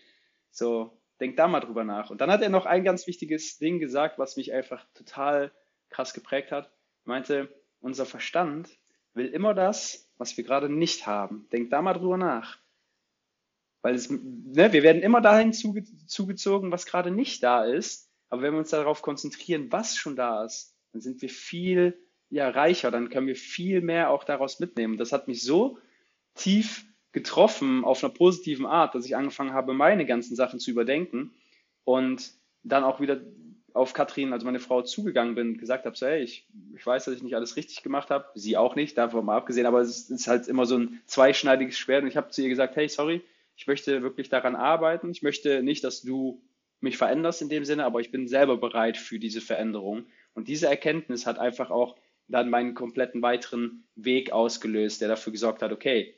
So, 0.51 0.97
denk 1.19 1.37
da 1.37 1.47
mal 1.47 1.59
drüber 1.59 1.83
nach. 1.83 2.09
Und 2.09 2.21
dann 2.21 2.31
hat 2.31 2.41
er 2.41 2.49
noch 2.49 2.65
ein 2.65 2.83
ganz 2.83 3.07
wichtiges 3.07 3.57
Ding 3.57 3.79
gesagt, 3.79 4.19
was 4.19 4.37
mich 4.37 4.53
einfach 4.53 4.85
total 4.93 5.51
krass 5.89 6.13
geprägt 6.13 6.51
hat. 6.51 6.65
Er 7.05 7.09
meinte, 7.09 7.49
unser 7.79 8.05
Verstand 8.05 8.69
will 9.13 9.27
immer 9.27 9.53
das, 9.53 10.09
was 10.17 10.37
wir 10.37 10.43
gerade 10.43 10.69
nicht 10.69 11.07
haben. 11.07 11.47
Denk 11.51 11.69
da 11.69 11.81
mal 11.81 11.93
drüber 11.93 12.17
nach. 12.17 12.57
Weil 13.81 13.95
es, 13.95 14.09
ne, 14.09 14.73
wir 14.73 14.83
werden 14.83 15.01
immer 15.01 15.21
dahin 15.21 15.53
zuge 15.53 15.83
zugezogen, 16.07 16.71
was 16.71 16.85
gerade 16.85 17.11
nicht 17.11 17.43
da 17.43 17.63
ist. 17.63 18.09
Aber 18.29 18.41
wenn 18.41 18.53
wir 18.53 18.59
uns 18.59 18.71
darauf 18.71 19.01
konzentrieren, 19.01 19.71
was 19.71 19.95
schon 19.95 20.15
da 20.15 20.43
ist, 20.43 20.75
dann 20.91 21.01
sind 21.01 21.21
wir 21.21 21.29
viel 21.29 21.97
ja, 22.29 22.49
reicher, 22.49 22.91
dann 22.91 23.09
können 23.09 23.27
wir 23.27 23.35
viel 23.35 23.81
mehr 23.81 24.09
auch 24.09 24.23
daraus 24.23 24.59
mitnehmen. 24.59 24.97
Das 24.97 25.11
hat 25.11 25.27
mich 25.27 25.43
so 25.43 25.77
tief 26.35 26.85
getroffen 27.13 27.83
auf 27.83 28.03
einer 28.03 28.13
positiven 28.13 28.65
Art, 28.65 28.93
dass 28.93 29.05
ich 29.05 29.15
angefangen 29.15 29.53
habe, 29.53 29.73
meine 29.73 30.05
ganzen 30.05 30.35
Sachen 30.35 30.59
zu 30.59 30.71
überdenken 30.71 31.33
und 31.83 32.33
dann 32.63 32.83
auch 32.83 32.99
wieder 32.99 33.21
auf 33.73 33.93
Katrin, 33.93 34.33
also 34.33 34.45
meine 34.45 34.59
Frau, 34.59 34.81
zugegangen 34.81 35.35
bin 35.35 35.49
und 35.49 35.57
gesagt 35.59 35.85
habe, 35.85 35.95
so, 35.95 36.07
hey, 36.07 36.23
ich, 36.23 36.47
ich 36.75 36.85
weiß, 36.85 37.05
dass 37.05 37.15
ich 37.15 37.23
nicht 37.23 37.35
alles 37.35 37.55
richtig 37.55 37.83
gemacht 37.83 38.09
habe, 38.09 38.25
sie 38.33 38.57
auch 38.57 38.75
nicht, 38.75 38.97
davon 38.97 39.23
mal 39.23 39.37
abgesehen, 39.37 39.65
aber 39.65 39.81
es 39.81 40.09
ist 40.09 40.27
halt 40.27 40.47
immer 40.47 40.65
so 40.65 40.77
ein 40.77 41.01
zweischneidiges 41.05 41.77
Schwert. 41.77 42.03
Und 42.03 42.09
ich 42.09 42.17
habe 42.17 42.29
zu 42.29 42.41
ihr 42.41 42.49
gesagt, 42.49 42.75
hey, 42.75 42.89
sorry, 42.89 43.21
ich 43.55 43.67
möchte 43.67 44.01
wirklich 44.01 44.29
daran 44.29 44.55
arbeiten, 44.55 45.09
ich 45.11 45.21
möchte 45.21 45.63
nicht, 45.63 45.83
dass 45.83 46.01
du 46.01 46.41
mich 46.79 46.97
veränderst 46.97 47.41
in 47.41 47.49
dem 47.49 47.65
Sinne, 47.65 47.85
aber 47.85 47.99
ich 47.99 48.11
bin 48.11 48.27
selber 48.27 48.57
bereit 48.57 48.97
für 48.97 49.19
diese 49.19 49.41
Veränderung. 49.41 50.07
Und 50.33 50.47
diese 50.47 50.67
Erkenntnis 50.67 51.25
hat 51.25 51.39
einfach 51.39 51.69
auch 51.69 51.95
dann 52.27 52.49
meinen 52.49 52.73
kompletten 52.73 53.21
weiteren 53.21 53.83
Weg 53.95 54.31
ausgelöst, 54.31 55.01
der 55.01 55.07
dafür 55.07 55.31
gesorgt 55.31 55.61
hat, 55.61 55.71
okay, 55.71 56.15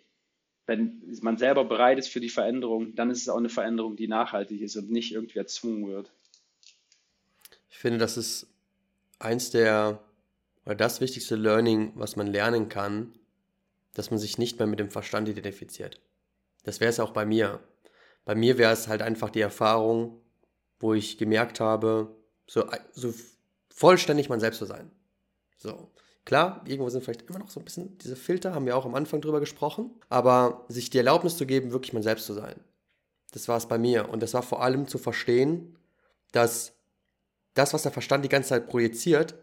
wenn 0.66 1.02
man 1.22 1.38
selber 1.38 1.66
bereit 1.66 1.98
ist 1.98 2.10
für 2.10 2.20
die 2.20 2.30
Veränderung, 2.30 2.94
dann 2.96 3.10
ist 3.10 3.22
es 3.22 3.30
auch 3.30 3.38
eine 3.38 3.50
Veränderung, 3.50 3.96
die 3.96 4.08
nachhaltig 4.08 4.62
ist 4.62 4.76
und 4.76 4.92
nicht 4.92 5.12
irgendwie 5.14 5.40
erzwungen 5.40 5.88
wird. 5.88 6.12
Ich 7.70 7.78
finde, 7.78 7.98
das 7.98 8.18
ist 8.18 8.48
eins 9.18 9.50
der, 9.50 10.04
oder 10.66 10.76
das 10.76 11.02
wichtigste 11.02 11.36
Learning, 11.36 11.94
was 11.96 12.16
man 12.16 12.28
lernen 12.28 12.70
kann, 12.70 13.14
dass 13.96 14.12
man 14.12 14.20
sich 14.20 14.38
nicht 14.38 14.60
mehr 14.60 14.68
mit 14.68 14.80
dem 14.80 14.92
Verstand 14.92 15.28
identifiziert. 15.28 16.00
Das 16.64 16.80
wäre 16.80 16.90
es 16.90 17.00
auch 17.00 17.12
bei 17.12 17.26
mir. 17.26 17.60
Bei 18.26 18.36
mir 18.36 18.58
wäre 18.58 18.72
es 18.72 18.88
halt 18.88 19.02
einfach 19.02 19.32
die 19.32 19.42
Erfahrung, 19.42 20.22
wo 20.80 20.94
ich 20.94 21.18
gemerkt 21.18 21.60
habe, 21.60 22.16
so, 22.46 22.70
so 22.92 23.14
vollständig 23.70 24.30
man 24.30 24.40
selbst 24.40 24.60
zu 24.60 24.66
sein. 24.66 24.92
So. 25.58 25.90
Klar, 26.30 26.62
irgendwo 26.66 26.88
sind 26.90 27.04
vielleicht 27.04 27.28
immer 27.28 27.40
noch 27.40 27.50
so 27.50 27.60
ein 27.60 27.64
bisschen 27.64 27.98
diese 27.98 28.16
Filter, 28.16 28.54
haben 28.54 28.68
wir 28.68 28.78
auch 28.78 28.86
am 28.86 28.94
Anfang 28.94 29.20
drüber 29.20 29.40
gesprochen, 29.40 29.90
aber 30.10 30.64
sich 30.68 30.92
die 30.92 31.00
Erlaubnis 31.00 31.38
zu 31.38 31.48
geben, 31.48 31.72
wirklich 31.72 31.92
man 31.92 32.04
selbst 32.04 32.28
zu 32.28 32.34
sein. 32.34 32.64
Das 33.32 33.48
war 33.48 33.58
es 33.58 33.66
bei 33.66 33.80
mir. 33.80 34.10
Und 34.10 34.22
das 34.22 34.36
war 34.36 34.44
vor 34.44 34.62
allem 34.62 34.88
zu 34.88 35.00
verstehen, 35.00 35.76
dass 36.32 36.74
das, 37.56 37.74
was 37.74 37.82
der 37.82 37.92
Verstand 37.92 38.24
die 38.24 38.30
ganze 38.30 38.50
Zeit 38.50 38.70
projiziert, 38.70 39.34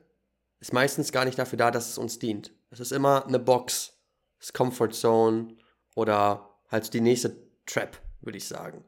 ist 0.61 0.73
meistens 0.73 1.11
gar 1.11 1.25
nicht 1.25 1.41
dafür 1.41 1.59
da, 1.59 1.73
dass 1.73 1.89
es 1.89 1.99
uns 1.99 2.21
dient. 2.21 2.53
Es 2.71 2.79
ist 2.79 2.93
immer 2.93 3.27
eine 3.27 3.41
Box, 3.41 3.95
das 4.39 4.53
Comfort 4.53 4.93
Zone 4.93 5.57
oder 5.97 6.49
halt 6.71 6.95
die 6.95 7.01
nächste 7.01 7.37
Trap, 7.67 8.01
würde 8.21 8.39
ich 8.39 8.47
sagen. 8.47 8.85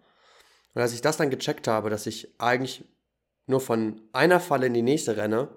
Und 0.73 0.83
als 0.83 0.93
ich 0.93 1.01
das 1.01 1.17
dann 1.17 1.31
gecheckt 1.31 1.67
habe, 1.67 1.91
dass 1.91 2.07
ich 2.07 2.41
eigentlich 2.41 2.85
nur 3.47 3.61
von 3.61 4.01
einer 4.13 4.39
Falle 4.39 4.69
in 4.69 4.75
die 4.75 4.83
nächste 4.83 5.17
renne, 5.17 5.49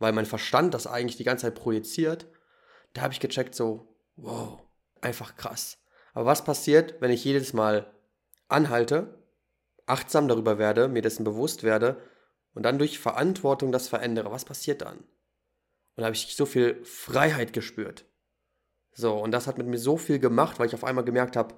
weil 0.00 0.12
mein 0.12 0.26
Verstand 0.26 0.74
das 0.74 0.88
eigentlich 0.88 1.16
die 1.16 1.24
ganze 1.24 1.46
Zeit 1.46 1.54
projiziert, 1.54 2.26
da 2.94 3.02
habe 3.02 3.12
ich 3.12 3.20
gecheckt 3.20 3.54
so, 3.54 3.96
wow, 4.16 4.60
einfach 5.00 5.36
krass. 5.36 5.78
Aber 6.12 6.26
was 6.26 6.44
passiert, 6.44 7.00
wenn 7.00 7.12
ich 7.12 7.24
jedes 7.24 7.52
Mal 7.52 7.92
anhalte, 8.48 9.22
achtsam 9.86 10.26
darüber 10.26 10.58
werde, 10.58 10.88
mir 10.88 11.02
dessen 11.02 11.22
bewusst 11.22 11.62
werde 11.62 12.02
und 12.54 12.64
dann 12.64 12.78
durch 12.78 12.98
Verantwortung 12.98 13.70
das 13.70 13.88
verändere? 13.88 14.32
Was 14.32 14.44
passiert 14.44 14.82
dann? 14.82 14.98
Und 14.98 16.02
da 16.02 16.04
habe 16.06 16.16
ich 16.16 16.34
so 16.34 16.46
viel 16.46 16.84
Freiheit 16.84 17.52
gespürt. 17.52 18.06
So, 18.92 19.14
und 19.16 19.30
das 19.30 19.46
hat 19.46 19.58
mit 19.58 19.66
mir 19.66 19.78
so 19.78 19.96
viel 19.96 20.18
gemacht, 20.18 20.58
weil 20.58 20.66
ich 20.66 20.74
auf 20.74 20.84
einmal 20.84 21.04
gemerkt 21.04 21.36
habe, 21.36 21.54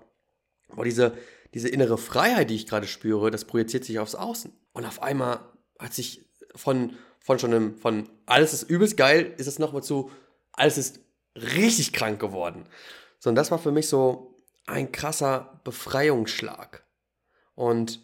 boah, 0.68 0.84
diese, 0.84 1.16
diese 1.54 1.68
innere 1.68 1.96
Freiheit, 1.96 2.50
die 2.50 2.56
ich 2.56 2.66
gerade 2.66 2.86
spüre, 2.86 3.30
das 3.30 3.44
projiziert 3.44 3.84
sich 3.84 3.98
aufs 3.98 4.14
Außen. 4.14 4.52
Und 4.72 4.84
auf 4.84 5.02
einmal 5.02 5.40
hat 5.78 5.94
sich 5.94 6.28
von, 6.54 6.96
von 7.22 7.38
schon 7.38 7.54
einem, 7.54 7.76
von 7.76 8.08
alles 8.26 8.52
ist 8.52 8.68
übelst 8.68 8.96
geil, 8.96 9.34
ist 9.38 9.46
es 9.46 9.58
nochmal 9.58 9.82
zu, 9.82 10.10
alles 10.52 10.78
ist 10.78 11.00
richtig 11.36 11.92
krank 11.92 12.20
geworden. 12.20 12.66
So, 13.18 13.30
und 13.30 13.36
das 13.36 13.50
war 13.50 13.58
für 13.58 13.72
mich 13.72 13.88
so 13.88 14.36
ein 14.66 14.92
krasser 14.92 15.60
Befreiungsschlag. 15.64 16.84
Und 17.54 18.00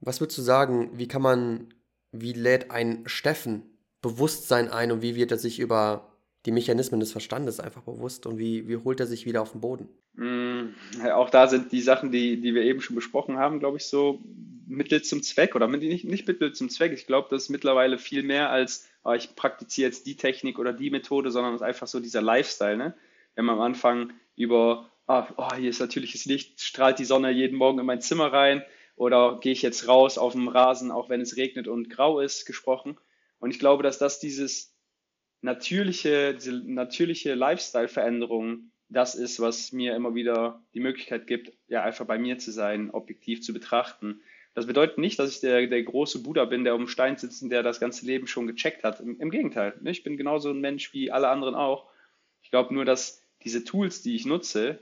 was 0.00 0.20
würdest 0.20 0.38
du 0.38 0.42
sagen, 0.42 0.90
wie 0.94 1.08
kann 1.08 1.22
man, 1.22 1.74
wie 2.12 2.32
lädt 2.32 2.70
ein 2.70 3.02
Steffen 3.06 3.62
Bewusstsein 4.00 4.68
ein 4.68 4.92
und 4.92 5.02
wie 5.02 5.16
wird 5.16 5.32
er 5.32 5.38
sich 5.38 5.58
über 5.58 6.12
die 6.46 6.52
Mechanismen 6.52 7.00
des 7.00 7.10
Verstandes 7.10 7.58
einfach 7.58 7.82
bewusst 7.82 8.26
und 8.26 8.38
wie, 8.38 8.68
wie 8.68 8.76
holt 8.76 9.00
er 9.00 9.06
sich 9.06 9.26
wieder 9.26 9.42
auf 9.42 9.52
den 9.52 9.60
Boden? 9.60 9.88
Mm, 10.14 10.68
auch 11.12 11.30
da 11.30 11.48
sind 11.48 11.72
die 11.72 11.80
Sachen, 11.80 12.12
die, 12.12 12.40
die 12.40 12.54
wir 12.54 12.62
eben 12.62 12.80
schon 12.80 12.94
besprochen 12.94 13.38
haben, 13.38 13.58
glaube 13.58 13.78
ich, 13.78 13.86
so 13.86 14.20
Mittel 14.68 15.02
zum 15.02 15.22
Zweck 15.22 15.54
oder 15.56 15.66
nicht, 15.66 16.04
nicht 16.04 16.28
Mittel 16.28 16.52
zum 16.52 16.68
Zweck. 16.68 16.92
Ich 16.92 17.06
glaube, 17.06 17.28
das 17.30 17.44
ist 17.44 17.48
mittlerweile 17.48 17.98
viel 17.98 18.22
mehr 18.22 18.50
als, 18.50 18.88
oh, 19.02 19.12
ich 19.12 19.34
praktiziere 19.34 19.88
jetzt 19.88 20.06
die 20.06 20.16
Technik 20.16 20.58
oder 20.58 20.72
die 20.72 20.90
Methode, 20.90 21.30
sondern 21.30 21.54
es 21.54 21.62
ist 21.62 21.66
einfach 21.66 21.86
so 21.86 22.00
dieser 22.00 22.20
Lifestyle. 22.20 22.76
Ne? 22.76 22.94
Wenn 23.34 23.46
man 23.46 23.56
am 23.56 23.62
Anfang 23.62 24.12
über, 24.36 24.90
ah, 25.06 25.26
oh, 25.36 25.54
hier 25.54 25.70
ist 25.70 25.80
natürliches 25.80 26.26
Licht, 26.26 26.60
strahlt 26.60 26.98
die 26.98 27.06
Sonne 27.06 27.30
jeden 27.30 27.56
Morgen 27.56 27.78
in 27.78 27.86
mein 27.86 28.02
Zimmer 28.02 28.32
rein 28.32 28.62
oder 28.96 29.38
gehe 29.40 29.52
ich 29.52 29.62
jetzt 29.62 29.88
raus 29.88 30.18
auf 30.18 30.32
dem 30.32 30.48
Rasen, 30.48 30.90
auch 30.90 31.08
wenn 31.08 31.22
es 31.22 31.36
regnet 31.36 31.66
und 31.66 31.88
grau 31.88 32.20
ist, 32.20 32.44
gesprochen. 32.44 32.98
Und 33.38 33.50
ich 33.50 33.58
glaube, 33.58 33.82
dass 33.82 33.98
das 33.98 34.20
dieses 34.20 34.74
natürliche, 35.40 36.34
diese 36.34 36.52
natürliche 36.52 37.34
Lifestyle-Veränderung 37.34 38.70
das 38.90 39.14
ist, 39.14 39.38
was 39.38 39.72
mir 39.72 39.94
immer 39.94 40.14
wieder 40.14 40.62
die 40.72 40.80
Möglichkeit 40.80 41.26
gibt, 41.26 41.52
ja, 41.68 41.82
einfach 41.82 42.06
bei 42.06 42.18
mir 42.18 42.38
zu 42.38 42.50
sein, 42.50 42.90
objektiv 42.90 43.42
zu 43.42 43.52
betrachten 43.52 44.20
das 44.54 44.66
bedeutet 44.66 44.98
nicht, 44.98 45.18
dass 45.18 45.30
ich 45.30 45.40
der, 45.40 45.66
der 45.66 45.82
große 45.82 46.22
Buddha 46.22 46.44
bin, 46.44 46.64
der 46.64 46.74
um 46.74 46.82
den 46.82 46.88
Stein 46.88 47.16
sitzt 47.16 47.42
und 47.42 47.50
der 47.50 47.62
das 47.62 47.80
ganze 47.80 48.06
Leben 48.06 48.26
schon 48.26 48.46
gecheckt 48.46 48.82
hat. 48.82 49.00
Im, 49.00 49.20
im 49.20 49.30
Gegenteil, 49.30 49.74
ne? 49.80 49.90
ich 49.90 50.02
bin 50.02 50.16
genauso 50.16 50.50
ein 50.50 50.60
Mensch 50.60 50.92
wie 50.92 51.10
alle 51.10 51.28
anderen 51.28 51.54
auch. 51.54 51.86
Ich 52.42 52.50
glaube 52.50 52.74
nur, 52.74 52.84
dass 52.84 53.22
diese 53.44 53.64
Tools, 53.64 54.02
die 54.02 54.16
ich 54.16 54.26
nutze, 54.26 54.78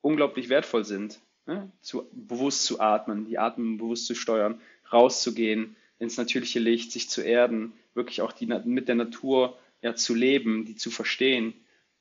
unglaublich 0.00 0.48
wertvoll 0.48 0.84
sind. 0.84 1.20
Ne? 1.46 1.70
Zu, 1.80 2.08
bewusst 2.12 2.64
zu 2.64 2.80
atmen, 2.80 3.24
die 3.24 3.38
Atmung 3.38 3.78
bewusst 3.78 4.06
zu 4.06 4.14
steuern, 4.14 4.60
rauszugehen 4.92 5.76
ins 5.98 6.16
natürliche 6.16 6.58
Licht, 6.58 6.92
sich 6.92 7.08
zu 7.08 7.22
erden, 7.22 7.72
wirklich 7.94 8.20
auch 8.20 8.32
die, 8.32 8.46
mit 8.46 8.88
der 8.88 8.94
Natur 8.94 9.58
ja, 9.80 9.94
zu 9.94 10.14
leben, 10.14 10.64
die 10.64 10.76
zu 10.76 10.90
verstehen, 10.90 11.54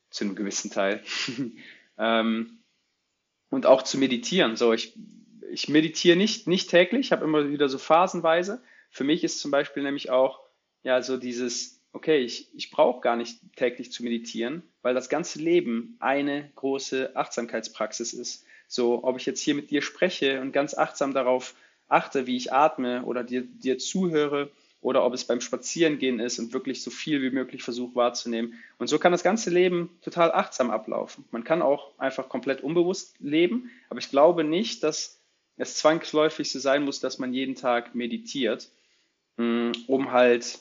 zu 0.10 0.26
einem 0.26 0.36
gewissen 0.36 0.72
Teil. 0.72 1.04
ähm, 1.98 2.58
und 3.50 3.66
auch 3.66 3.82
zu 3.84 3.98
meditieren. 3.98 4.56
So, 4.56 4.74
ich 4.74 4.94
ich 5.52 5.70
meditiere 5.70 6.18
nicht, 6.18 6.48
nicht 6.48 6.70
täglich, 6.70 7.08
ich 7.08 7.12
habe 7.12 7.26
immer 7.26 7.50
wieder 7.50 7.70
so 7.70 7.78
phasenweise. 7.78 8.62
Für 8.90 9.04
mich 9.04 9.24
ist 9.24 9.40
zum 9.40 9.52
Beispiel 9.52 9.84
nämlich 9.84 10.10
auch 10.10 10.42
ja 10.84 11.02
so 11.02 11.18
dieses, 11.18 11.82
okay, 11.94 12.20
ich, 12.20 12.50
ich 12.56 12.72
brauche 12.72 13.02
gar 13.02 13.16
nicht 13.16 13.40
täglich 13.56 13.92
zu 13.92 14.04
meditieren, 14.04 14.64
weil 14.82 14.94
das 14.94 15.10
ganze 15.10 15.40
Leben 15.40 15.98
eine 16.00 16.52
große 16.56 17.16
Achtsamkeitspraxis 17.16 18.14
ist. 18.14 18.46
So, 18.68 19.04
ob 19.04 19.18
ich 19.18 19.26
jetzt 19.26 19.42
hier 19.42 19.56
mit 19.56 19.70
dir 19.70 19.82
spreche 19.82 20.42
und 20.42 20.54
ganz 20.54 20.74
achtsam 20.78 21.14
darauf 21.14 21.56
achte, 21.88 22.26
wie 22.26 22.38
ich 22.38 22.54
atme 22.54 23.04
oder 23.04 23.24
dir, 23.24 23.42
dir 23.42 23.78
zuhöre 23.78 24.50
oder 24.80 25.06
ob 25.06 25.14
es 25.14 25.26
beim 25.26 25.42
Spazierengehen 25.42 26.20
ist 26.20 26.40
und 26.40 26.54
wirklich 26.54 26.82
so 26.82 26.90
viel 26.90 27.22
wie 27.22 27.30
möglich 27.30 27.64
versuche 27.64 27.96
wahrzunehmen. 27.96 28.56
Und 28.80 28.88
so 28.88 28.98
kann 28.98 29.12
das 29.12 29.24
ganze 29.24 29.50
Leben 29.50 29.96
total 30.02 30.32
achtsam 30.32 30.72
ablaufen. 30.72 31.26
Man 31.32 31.44
kann 31.44 31.62
auch 31.62 31.92
einfach 32.00 32.30
komplett 32.30 32.62
unbewusst 32.62 33.14
leben, 33.20 33.70
aber 33.90 34.00
ich 34.00 34.10
glaube 34.10 34.44
nicht, 34.44 34.84
dass 34.84 35.21
es 35.62 35.76
zwangsläufig 35.76 36.52
so 36.52 36.60
sein 36.60 36.84
muss, 36.84 37.00
dass 37.00 37.20
man 37.20 37.34
jeden 37.34 37.56
Tag 37.56 37.94
meditiert, 37.94 38.70
mm, 39.38 39.72
um 39.88 40.12
halt 40.12 40.60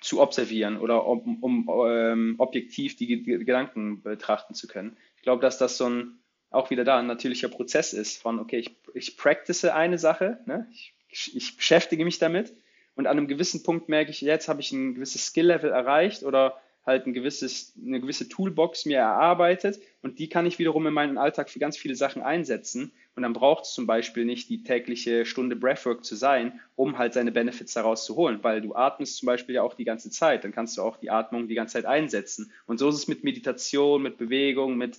zu 0.00 0.20
observieren 0.20 0.78
oder 0.78 1.06
um, 1.06 1.42
um 1.42 1.70
ähm, 1.86 2.34
objektiv 2.38 2.96
die 2.96 3.22
Gedanken 3.22 4.02
betrachten 4.02 4.54
zu 4.54 4.66
können. 4.66 4.96
Ich 5.16 5.22
glaube, 5.22 5.42
dass 5.42 5.58
das 5.58 5.76
so 5.76 5.88
ein 5.88 6.16
auch 6.50 6.70
wieder 6.70 6.82
da 6.82 6.98
ein 6.98 7.06
natürlicher 7.06 7.48
Prozess 7.48 7.92
ist 7.92 8.20
von, 8.20 8.40
okay, 8.40 8.58
ich, 8.58 8.76
ich 8.94 9.16
practice 9.16 9.66
eine 9.66 9.98
Sache, 9.98 10.40
ne? 10.46 10.66
ich, 11.08 11.36
ich 11.36 11.56
beschäftige 11.56 12.04
mich 12.04 12.18
damit 12.18 12.52
und 12.96 13.06
an 13.06 13.18
einem 13.18 13.28
gewissen 13.28 13.62
Punkt 13.62 13.88
merke 13.88 14.10
ich, 14.10 14.20
jetzt 14.20 14.48
habe 14.48 14.60
ich 14.60 14.72
ein 14.72 14.94
gewisses 14.94 15.26
Skill-Level 15.26 15.70
erreicht 15.70 16.24
oder 16.24 16.60
halt 16.84 17.06
ein 17.06 17.12
gewisses, 17.12 17.74
eine 17.80 18.00
gewisse 18.00 18.28
Toolbox 18.28 18.86
mir 18.86 18.98
erarbeitet 18.98 19.80
und 20.02 20.18
die 20.18 20.28
kann 20.28 20.46
ich 20.46 20.58
wiederum 20.58 20.86
in 20.86 20.94
meinen 20.94 21.18
Alltag 21.18 21.50
für 21.50 21.60
ganz 21.60 21.76
viele 21.76 21.94
Sachen 21.94 22.22
einsetzen. 22.22 22.92
Und 23.20 23.24
dann 23.24 23.32
braucht 23.34 23.64
es 23.64 23.74
zum 23.74 23.86
Beispiel 23.86 24.24
nicht 24.24 24.48
die 24.48 24.62
tägliche 24.62 25.26
Stunde 25.26 25.54
Breathwork 25.54 26.06
zu 26.06 26.16
sein, 26.16 26.58
um 26.74 26.96
halt 26.96 27.12
seine 27.12 27.30
Benefits 27.30 27.74
daraus 27.74 28.06
zu 28.06 28.16
holen, 28.16 28.38
weil 28.40 28.62
du 28.62 28.74
atmest 28.74 29.18
zum 29.18 29.26
Beispiel 29.26 29.56
ja 29.56 29.62
auch 29.62 29.74
die 29.74 29.84
ganze 29.84 30.08
Zeit. 30.10 30.42
Dann 30.42 30.52
kannst 30.52 30.78
du 30.78 30.82
auch 30.82 30.96
die 30.96 31.10
Atmung 31.10 31.46
die 31.46 31.54
ganze 31.54 31.74
Zeit 31.74 31.84
einsetzen. 31.84 32.50
Und 32.66 32.78
so 32.78 32.88
ist 32.88 32.94
es 32.94 33.08
mit 33.08 33.22
Meditation, 33.22 34.02
mit 34.02 34.16
Bewegung, 34.16 34.78
mit 34.78 34.96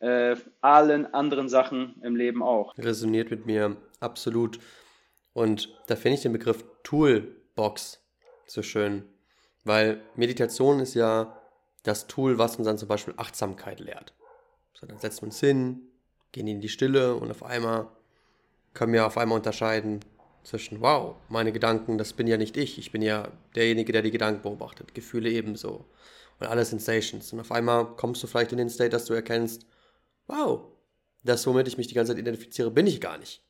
äh, 0.00 0.36
allen 0.60 1.14
anderen 1.14 1.48
Sachen 1.48 1.94
im 2.02 2.14
Leben 2.14 2.42
auch. 2.42 2.76
Resoniert 2.76 3.30
mit 3.30 3.46
mir 3.46 3.78
absolut. 4.00 4.58
Und 5.32 5.74
da 5.86 5.96
finde 5.96 6.16
ich 6.16 6.22
den 6.22 6.34
Begriff 6.34 6.62
Toolbox 6.82 8.04
so 8.44 8.60
schön, 8.60 9.04
weil 9.64 10.02
Meditation 10.14 10.78
ist 10.78 10.92
ja 10.92 11.40
das 11.84 12.06
Tool, 12.06 12.36
was 12.36 12.56
uns 12.56 12.66
dann 12.66 12.76
zum 12.76 12.88
Beispiel 12.88 13.14
Achtsamkeit 13.16 13.80
lehrt. 13.80 14.12
So, 14.74 14.86
dann 14.86 14.98
setzen 14.98 15.22
wir 15.22 15.28
uns 15.28 15.40
hin, 15.40 15.88
gehen 16.32 16.46
in 16.46 16.60
die 16.60 16.68
Stille 16.68 17.14
und 17.14 17.30
auf 17.30 17.42
einmal 17.42 17.88
können 18.74 18.92
wir 18.92 19.06
auf 19.06 19.18
einmal 19.18 19.36
unterscheiden 19.36 20.00
zwischen, 20.44 20.80
wow, 20.80 21.16
meine 21.28 21.52
Gedanken, 21.52 21.98
das 21.98 22.14
bin 22.14 22.26
ja 22.26 22.36
nicht 22.36 22.56
ich, 22.56 22.78
ich 22.78 22.90
bin 22.90 23.02
ja 23.02 23.28
derjenige, 23.54 23.92
der 23.92 24.02
die 24.02 24.10
Gedanken 24.10 24.42
beobachtet, 24.42 24.94
Gefühle 24.94 25.30
ebenso 25.30 25.84
und 26.40 26.46
alle 26.46 26.64
Sensations. 26.64 27.32
Und 27.32 27.40
auf 27.40 27.52
einmal 27.52 27.86
kommst 27.96 28.22
du 28.22 28.26
vielleicht 28.26 28.52
in 28.52 28.58
den 28.58 28.70
State, 28.70 28.90
dass 28.90 29.04
du 29.04 29.14
erkennst, 29.14 29.66
wow, 30.26 30.62
das, 31.22 31.46
womit 31.46 31.68
ich 31.68 31.78
mich 31.78 31.86
die 31.86 31.94
ganze 31.94 32.12
Zeit 32.12 32.20
identifiziere, 32.20 32.70
bin 32.70 32.86
ich 32.86 33.00
gar 33.00 33.18
nicht. 33.18 33.42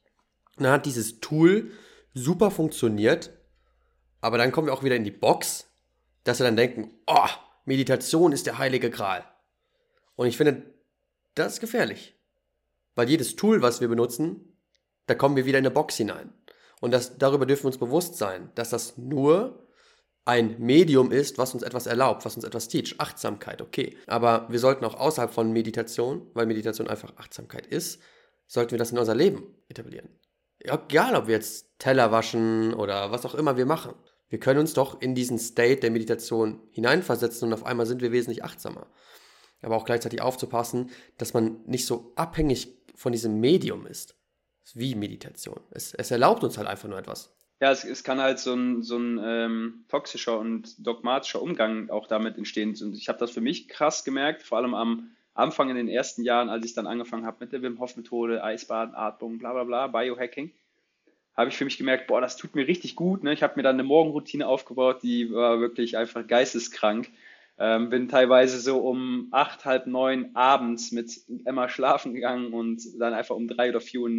Und 0.56 0.64
dann 0.64 0.72
hat 0.72 0.86
dieses 0.86 1.20
Tool 1.20 1.70
super 2.14 2.50
funktioniert, 2.50 3.30
aber 4.20 4.38
dann 4.38 4.52
kommen 4.52 4.66
wir 4.66 4.74
auch 4.74 4.84
wieder 4.84 4.96
in 4.96 5.04
die 5.04 5.10
Box, 5.10 5.66
dass 6.24 6.38
wir 6.38 6.44
dann 6.44 6.56
denken, 6.56 6.90
oh, 7.06 7.28
Meditation 7.64 8.32
ist 8.32 8.46
der 8.46 8.58
heilige 8.58 8.90
Gral. 8.90 9.24
Und 10.14 10.26
ich 10.26 10.36
finde, 10.36 10.62
das 11.34 11.54
ist 11.54 11.60
gefährlich. 11.60 12.14
Weil 12.94 13.08
jedes 13.08 13.36
Tool, 13.36 13.62
was 13.62 13.80
wir 13.80 13.88
benutzen, 13.88 14.58
da 15.06 15.14
kommen 15.14 15.36
wir 15.36 15.46
wieder 15.46 15.58
in 15.58 15.66
eine 15.66 15.74
Box 15.74 15.96
hinein. 15.96 16.32
Und 16.80 16.90
das, 16.90 17.18
darüber 17.18 17.46
dürfen 17.46 17.64
wir 17.64 17.68
uns 17.68 17.78
bewusst 17.78 18.16
sein, 18.16 18.50
dass 18.54 18.70
das 18.70 18.98
nur 18.98 19.66
ein 20.24 20.56
Medium 20.58 21.10
ist, 21.10 21.38
was 21.38 21.54
uns 21.54 21.62
etwas 21.62 21.86
erlaubt, 21.86 22.24
was 22.24 22.36
uns 22.36 22.44
etwas 22.44 22.68
teach. 22.68 22.94
Achtsamkeit, 22.98 23.60
okay. 23.60 23.96
Aber 24.06 24.46
wir 24.50 24.58
sollten 24.58 24.84
auch 24.84 24.94
außerhalb 24.94 25.32
von 25.32 25.52
Meditation, 25.52 26.30
weil 26.34 26.46
Meditation 26.46 26.88
einfach 26.88 27.16
Achtsamkeit 27.16 27.66
ist, 27.66 28.00
sollten 28.46 28.72
wir 28.72 28.78
das 28.78 28.92
in 28.92 28.98
unser 28.98 29.14
Leben 29.14 29.54
etablieren. 29.68 30.08
Egal, 30.58 31.16
ob 31.16 31.26
wir 31.26 31.34
jetzt 31.34 31.78
Teller 31.78 32.12
waschen 32.12 32.72
oder 32.74 33.10
was 33.10 33.26
auch 33.26 33.34
immer 33.34 33.56
wir 33.56 33.66
machen. 33.66 33.94
Wir 34.28 34.38
können 34.38 34.60
uns 34.60 34.74
doch 34.74 35.00
in 35.00 35.14
diesen 35.14 35.38
State 35.38 35.80
der 35.80 35.90
Meditation 35.90 36.60
hineinversetzen 36.70 37.48
und 37.48 37.54
auf 37.54 37.66
einmal 37.66 37.86
sind 37.86 38.00
wir 38.00 38.12
wesentlich 38.12 38.44
achtsamer. 38.44 38.86
Aber 39.60 39.76
auch 39.76 39.84
gleichzeitig 39.84 40.22
aufzupassen, 40.22 40.90
dass 41.18 41.34
man 41.34 41.62
nicht 41.66 41.86
so 41.86 42.12
abhängig 42.16 42.81
von 42.94 43.12
diesem 43.12 43.40
Medium 43.40 43.86
ist. 43.86 44.16
Wie 44.74 44.94
Meditation. 44.94 45.60
Es, 45.70 45.92
es 45.94 46.10
erlaubt 46.10 46.44
uns 46.44 46.56
halt 46.56 46.68
einfach 46.68 46.88
nur 46.88 46.98
etwas. 46.98 47.34
Ja, 47.60 47.70
es, 47.70 47.84
es 47.84 48.02
kann 48.02 48.20
halt 48.20 48.38
so 48.38 48.54
ein, 48.54 48.82
so 48.82 48.96
ein 48.96 49.20
ähm, 49.22 49.84
toxischer 49.88 50.38
und 50.38 50.84
dogmatischer 50.84 51.42
Umgang 51.42 51.90
auch 51.90 52.06
damit 52.06 52.36
entstehen. 52.38 52.76
Und 52.80 52.96
ich 52.96 53.08
habe 53.08 53.18
das 53.18 53.30
für 53.30 53.40
mich 53.40 53.68
krass 53.68 54.04
gemerkt, 54.04 54.42
vor 54.42 54.58
allem 54.58 54.74
am 54.74 55.10
Anfang 55.34 55.70
in 55.70 55.76
den 55.76 55.88
ersten 55.88 56.24
Jahren, 56.24 56.48
als 56.48 56.64
ich 56.66 56.74
dann 56.74 56.86
angefangen 56.86 57.24
habe 57.24 57.38
mit 57.40 57.52
der 57.52 57.62
Wim 57.62 57.78
Hof 57.78 57.96
Methode, 57.96 58.42
Eisbaden, 58.42 58.94
Atmung, 58.94 59.38
bla 59.38 59.52
bla 59.52 59.64
bla, 59.64 59.86
Biohacking, 59.86 60.52
habe 61.36 61.50
ich 61.50 61.56
für 61.56 61.64
mich 61.64 61.78
gemerkt, 61.78 62.06
boah, 62.08 62.20
das 62.20 62.36
tut 62.36 62.54
mir 62.54 62.66
richtig 62.66 62.96
gut. 62.96 63.22
Ne? 63.22 63.32
Ich 63.32 63.42
habe 63.42 63.54
mir 63.56 63.62
dann 63.62 63.76
eine 63.76 63.84
Morgenroutine 63.84 64.46
aufgebaut, 64.46 65.02
die 65.02 65.32
war 65.32 65.60
wirklich 65.60 65.96
einfach 65.96 66.26
geisteskrank. 66.26 67.08
Ähm, 67.64 67.90
bin 67.90 68.08
teilweise 68.08 68.58
so 68.58 68.78
um 68.80 69.28
acht, 69.30 69.64
halb 69.64 69.86
neun 69.86 70.34
abends 70.34 70.90
mit 70.90 71.20
Emma 71.44 71.68
schlafen 71.68 72.12
gegangen 72.12 72.52
und 72.52 72.82
dann 72.98 73.14
einfach 73.14 73.36
um 73.36 73.46
drei 73.46 73.68
oder 73.68 73.80
vier 73.80 74.00
Uhr 74.00 74.10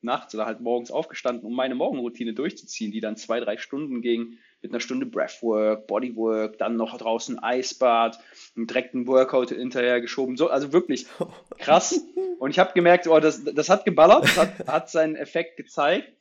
nachts 0.00 0.34
oder 0.34 0.46
halt 0.46 0.60
morgens 0.60 0.90
aufgestanden, 0.90 1.46
um 1.46 1.54
meine 1.54 1.76
Morgenroutine 1.76 2.34
durchzuziehen, 2.34 2.90
die 2.90 2.98
dann 2.98 3.16
zwei, 3.16 3.38
drei 3.38 3.56
Stunden 3.56 4.02
ging, 4.02 4.38
mit 4.62 4.72
einer 4.72 4.80
Stunde 4.80 5.06
Breathwork, 5.06 5.86
Bodywork, 5.86 6.58
dann 6.58 6.74
noch 6.74 6.98
draußen 6.98 7.40
Eisbad, 7.40 8.18
einen 8.56 8.66
direkten 8.66 9.06
Workout 9.06 9.50
hinterher 9.50 10.00
geschoben. 10.00 10.36
So, 10.36 10.48
also 10.48 10.72
wirklich 10.72 11.06
krass. 11.58 12.04
Und 12.40 12.50
ich 12.50 12.58
habe 12.58 12.72
gemerkt, 12.74 13.06
oh, 13.06 13.20
das, 13.20 13.44
das 13.44 13.68
hat 13.68 13.84
geballert, 13.84 14.24
das 14.24 14.36
hat, 14.38 14.66
hat 14.66 14.90
seinen 14.90 15.14
Effekt 15.14 15.56
gezeigt. 15.56 16.12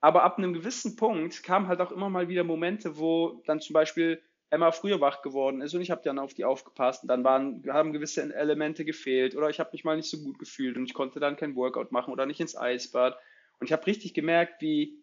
Aber 0.00 0.22
ab 0.22 0.38
einem 0.38 0.52
gewissen 0.52 0.94
Punkt 0.94 1.42
kamen 1.42 1.66
halt 1.66 1.80
auch 1.80 1.90
immer 1.90 2.08
mal 2.08 2.28
wieder 2.28 2.44
Momente, 2.44 2.98
wo 2.98 3.42
dann 3.46 3.60
zum 3.60 3.74
Beispiel 3.74 4.22
Emma 4.50 4.70
früher 4.70 5.00
wach 5.00 5.22
geworden 5.22 5.60
ist 5.60 5.74
und 5.74 5.80
ich 5.80 5.90
habe 5.90 6.02
dann 6.04 6.18
auf 6.18 6.34
die 6.34 6.44
aufgepasst 6.44 7.02
und 7.02 7.08
dann 7.08 7.24
waren, 7.24 7.64
haben 7.68 7.92
gewisse 7.92 8.22
Elemente 8.34 8.84
gefehlt 8.84 9.34
oder 9.34 9.50
ich 9.50 9.58
habe 9.58 9.70
mich 9.72 9.84
mal 9.84 9.96
nicht 9.96 10.10
so 10.10 10.22
gut 10.22 10.38
gefühlt 10.38 10.76
und 10.76 10.84
ich 10.84 10.94
konnte 10.94 11.18
dann 11.18 11.36
kein 11.36 11.56
Workout 11.56 11.92
machen 11.92 12.12
oder 12.12 12.26
nicht 12.26 12.40
ins 12.40 12.56
Eisbad. 12.56 13.18
Und 13.58 13.66
ich 13.66 13.72
habe 13.72 13.86
richtig 13.86 14.14
gemerkt, 14.14 14.60
wie, 14.60 15.02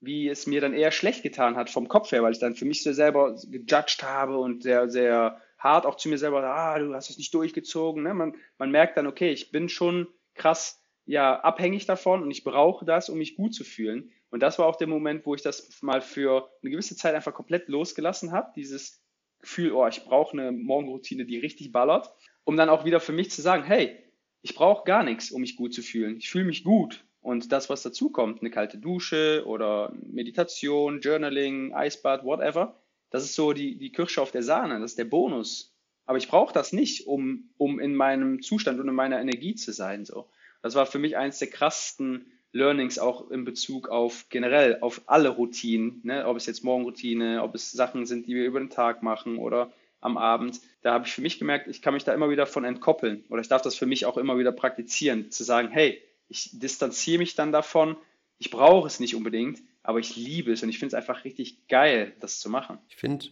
wie 0.00 0.28
es 0.28 0.46
mir 0.46 0.60
dann 0.60 0.74
eher 0.74 0.90
schlecht 0.90 1.22
getan 1.22 1.56
hat 1.56 1.70
vom 1.70 1.88
Kopf 1.88 2.12
her, 2.12 2.22
weil 2.22 2.32
ich 2.32 2.38
dann 2.38 2.54
für 2.54 2.64
mich 2.64 2.82
so 2.82 2.92
selber 2.92 3.36
gejudged 3.48 4.02
habe 4.02 4.38
und 4.38 4.62
sehr, 4.62 4.88
sehr 4.90 5.40
hart 5.58 5.86
auch 5.86 5.96
zu 5.96 6.08
mir 6.08 6.18
selber, 6.18 6.42
ah, 6.42 6.78
du 6.78 6.94
hast 6.94 7.10
es 7.10 7.18
nicht 7.18 7.34
durchgezogen. 7.34 8.02
Ne? 8.02 8.14
Man, 8.14 8.34
man 8.58 8.70
merkt 8.70 8.96
dann, 8.96 9.06
okay, 9.06 9.30
ich 9.30 9.50
bin 9.52 9.68
schon 9.68 10.08
krass 10.34 10.82
ja, 11.04 11.40
abhängig 11.40 11.86
davon 11.86 12.22
und 12.22 12.30
ich 12.30 12.44
brauche 12.44 12.84
das, 12.84 13.08
um 13.08 13.18
mich 13.18 13.36
gut 13.36 13.54
zu 13.54 13.64
fühlen. 13.64 14.10
Und 14.30 14.40
das 14.40 14.58
war 14.58 14.66
auch 14.66 14.76
der 14.76 14.86
Moment, 14.86 15.26
wo 15.26 15.34
ich 15.34 15.42
das 15.42 15.82
mal 15.82 16.00
für 16.00 16.50
eine 16.62 16.70
gewisse 16.70 16.96
Zeit 16.96 17.14
einfach 17.14 17.34
komplett 17.34 17.68
losgelassen 17.68 18.32
habe, 18.32 18.52
dieses 18.54 19.02
Gefühl, 19.40 19.72
oh, 19.72 19.86
ich 19.86 20.04
brauche 20.04 20.38
eine 20.38 20.52
Morgenroutine, 20.52 21.24
die 21.24 21.38
richtig 21.38 21.72
ballert, 21.72 22.12
um 22.44 22.56
dann 22.56 22.68
auch 22.68 22.84
wieder 22.84 23.00
für 23.00 23.12
mich 23.12 23.30
zu 23.30 23.42
sagen, 23.42 23.64
hey, 23.64 23.98
ich 24.42 24.54
brauche 24.54 24.84
gar 24.84 25.02
nichts, 25.02 25.30
um 25.30 25.40
mich 25.40 25.56
gut 25.56 25.74
zu 25.74 25.82
fühlen. 25.82 26.16
Ich 26.16 26.30
fühle 26.30 26.44
mich 26.44 26.64
gut. 26.64 27.04
Und 27.20 27.52
das, 27.52 27.68
was 27.68 27.82
dazu 27.82 28.10
kommt, 28.10 28.40
eine 28.40 28.50
kalte 28.50 28.78
Dusche 28.78 29.44
oder 29.46 29.92
Meditation, 30.06 31.00
Journaling, 31.00 31.74
Eisbad, 31.74 32.24
whatever, 32.24 32.80
das 33.10 33.24
ist 33.24 33.34
so 33.34 33.52
die, 33.52 33.76
die 33.76 33.92
Kirsche 33.92 34.22
auf 34.22 34.30
der 34.30 34.42
Sahne, 34.42 34.80
das 34.80 34.92
ist 34.92 34.98
der 34.98 35.04
Bonus. 35.04 35.74
Aber 36.06 36.16
ich 36.18 36.28
brauche 36.28 36.54
das 36.54 36.72
nicht, 36.72 37.06
um, 37.06 37.50
um 37.58 37.78
in 37.78 37.94
meinem 37.94 38.42
Zustand 38.42 38.80
und 38.80 38.88
in 38.88 38.94
meiner 38.94 39.20
Energie 39.20 39.54
zu 39.54 39.72
sein. 39.72 40.04
So. 40.04 40.30
Das 40.62 40.74
war 40.74 40.86
für 40.86 40.98
mich 40.98 41.16
eines 41.16 41.38
der 41.38 41.48
krassesten 41.48 42.32
Learnings 42.52 42.98
auch 42.98 43.30
in 43.30 43.44
Bezug 43.44 43.88
auf 43.88 44.26
generell 44.28 44.78
auf 44.80 45.02
alle 45.06 45.28
Routinen, 45.28 46.00
ne? 46.02 46.26
ob 46.26 46.36
es 46.36 46.46
jetzt 46.46 46.64
Morgenroutine, 46.64 47.42
ob 47.42 47.54
es 47.54 47.70
Sachen 47.70 48.06
sind, 48.06 48.26
die 48.26 48.34
wir 48.34 48.44
über 48.44 48.58
den 48.58 48.70
Tag 48.70 49.02
machen 49.02 49.38
oder 49.38 49.72
am 50.00 50.16
Abend. 50.16 50.60
Da 50.82 50.92
habe 50.92 51.06
ich 51.06 51.12
für 51.12 51.20
mich 51.20 51.38
gemerkt, 51.38 51.68
ich 51.68 51.82
kann 51.82 51.94
mich 51.94 52.04
da 52.04 52.12
immer 52.12 52.30
wieder 52.30 52.46
von 52.46 52.64
entkoppeln 52.64 53.24
oder 53.28 53.40
ich 53.40 53.48
darf 53.48 53.62
das 53.62 53.76
für 53.76 53.86
mich 53.86 54.06
auch 54.06 54.16
immer 54.16 54.38
wieder 54.38 54.52
praktizieren, 54.52 55.30
zu 55.30 55.44
sagen, 55.44 55.68
hey, 55.68 56.02
ich 56.28 56.58
distanziere 56.58 57.18
mich 57.18 57.34
dann 57.34 57.52
davon, 57.52 57.96
ich 58.38 58.50
brauche 58.50 58.86
es 58.86 59.00
nicht 59.00 59.14
unbedingt, 59.14 59.60
aber 59.82 59.98
ich 59.98 60.16
liebe 60.16 60.52
es 60.52 60.62
und 60.62 60.68
ich 60.68 60.78
finde 60.78 60.96
es 60.96 61.00
einfach 61.00 61.24
richtig 61.24 61.68
geil, 61.68 62.14
das 62.20 62.40
zu 62.40 62.48
machen. 62.48 62.78
Ich 62.88 62.96
finde 62.96 63.26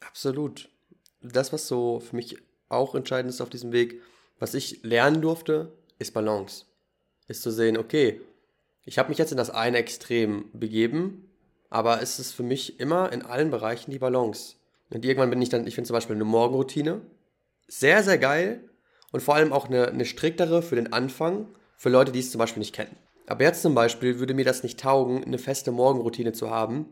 absolut 0.00 0.68
das, 1.20 1.52
was 1.52 1.66
so 1.66 2.00
für 2.00 2.16
mich 2.16 2.36
auch 2.68 2.94
entscheidend 2.94 3.32
ist 3.32 3.40
auf 3.40 3.50
diesem 3.50 3.72
Weg, 3.72 4.00
was 4.38 4.54
ich 4.54 4.82
lernen 4.82 5.22
durfte, 5.22 5.72
ist 5.98 6.12
Balance. 6.14 6.66
Ist 7.28 7.42
zu 7.42 7.50
sehen, 7.50 7.76
okay, 7.76 8.20
ich 8.84 8.98
habe 8.98 9.08
mich 9.08 9.18
jetzt 9.18 9.30
in 9.30 9.38
das 9.38 9.50
eine 9.50 9.78
Extrem 9.78 10.46
begeben, 10.52 11.30
aber 11.70 12.02
es 12.02 12.18
ist 12.18 12.32
für 12.32 12.42
mich 12.42 12.80
immer 12.80 13.12
in 13.12 13.22
allen 13.22 13.50
Bereichen 13.50 13.90
die 13.90 13.98
Balance. 13.98 14.56
Und 14.90 15.04
irgendwann 15.04 15.30
bin 15.30 15.40
ich 15.40 15.48
dann, 15.48 15.66
ich 15.66 15.74
finde 15.74 15.88
zum 15.88 15.94
Beispiel 15.94 16.16
eine 16.16 16.24
Morgenroutine 16.24 17.00
sehr, 17.68 18.02
sehr 18.02 18.18
geil 18.18 18.68
und 19.12 19.22
vor 19.22 19.36
allem 19.36 19.52
auch 19.52 19.68
eine, 19.68 19.88
eine 19.88 20.04
striktere 20.04 20.62
für 20.62 20.76
den 20.76 20.92
Anfang, 20.92 21.48
für 21.76 21.88
Leute, 21.88 22.12
die 22.12 22.18
es 22.18 22.30
zum 22.30 22.38
Beispiel 22.38 22.60
nicht 22.60 22.74
kennen. 22.74 22.96
Aber 23.26 23.44
jetzt 23.44 23.62
zum 23.62 23.74
Beispiel 23.74 24.18
würde 24.18 24.34
mir 24.34 24.44
das 24.44 24.62
nicht 24.62 24.80
taugen, 24.80 25.24
eine 25.24 25.38
feste 25.38 25.70
Morgenroutine 25.70 26.32
zu 26.32 26.50
haben, 26.50 26.86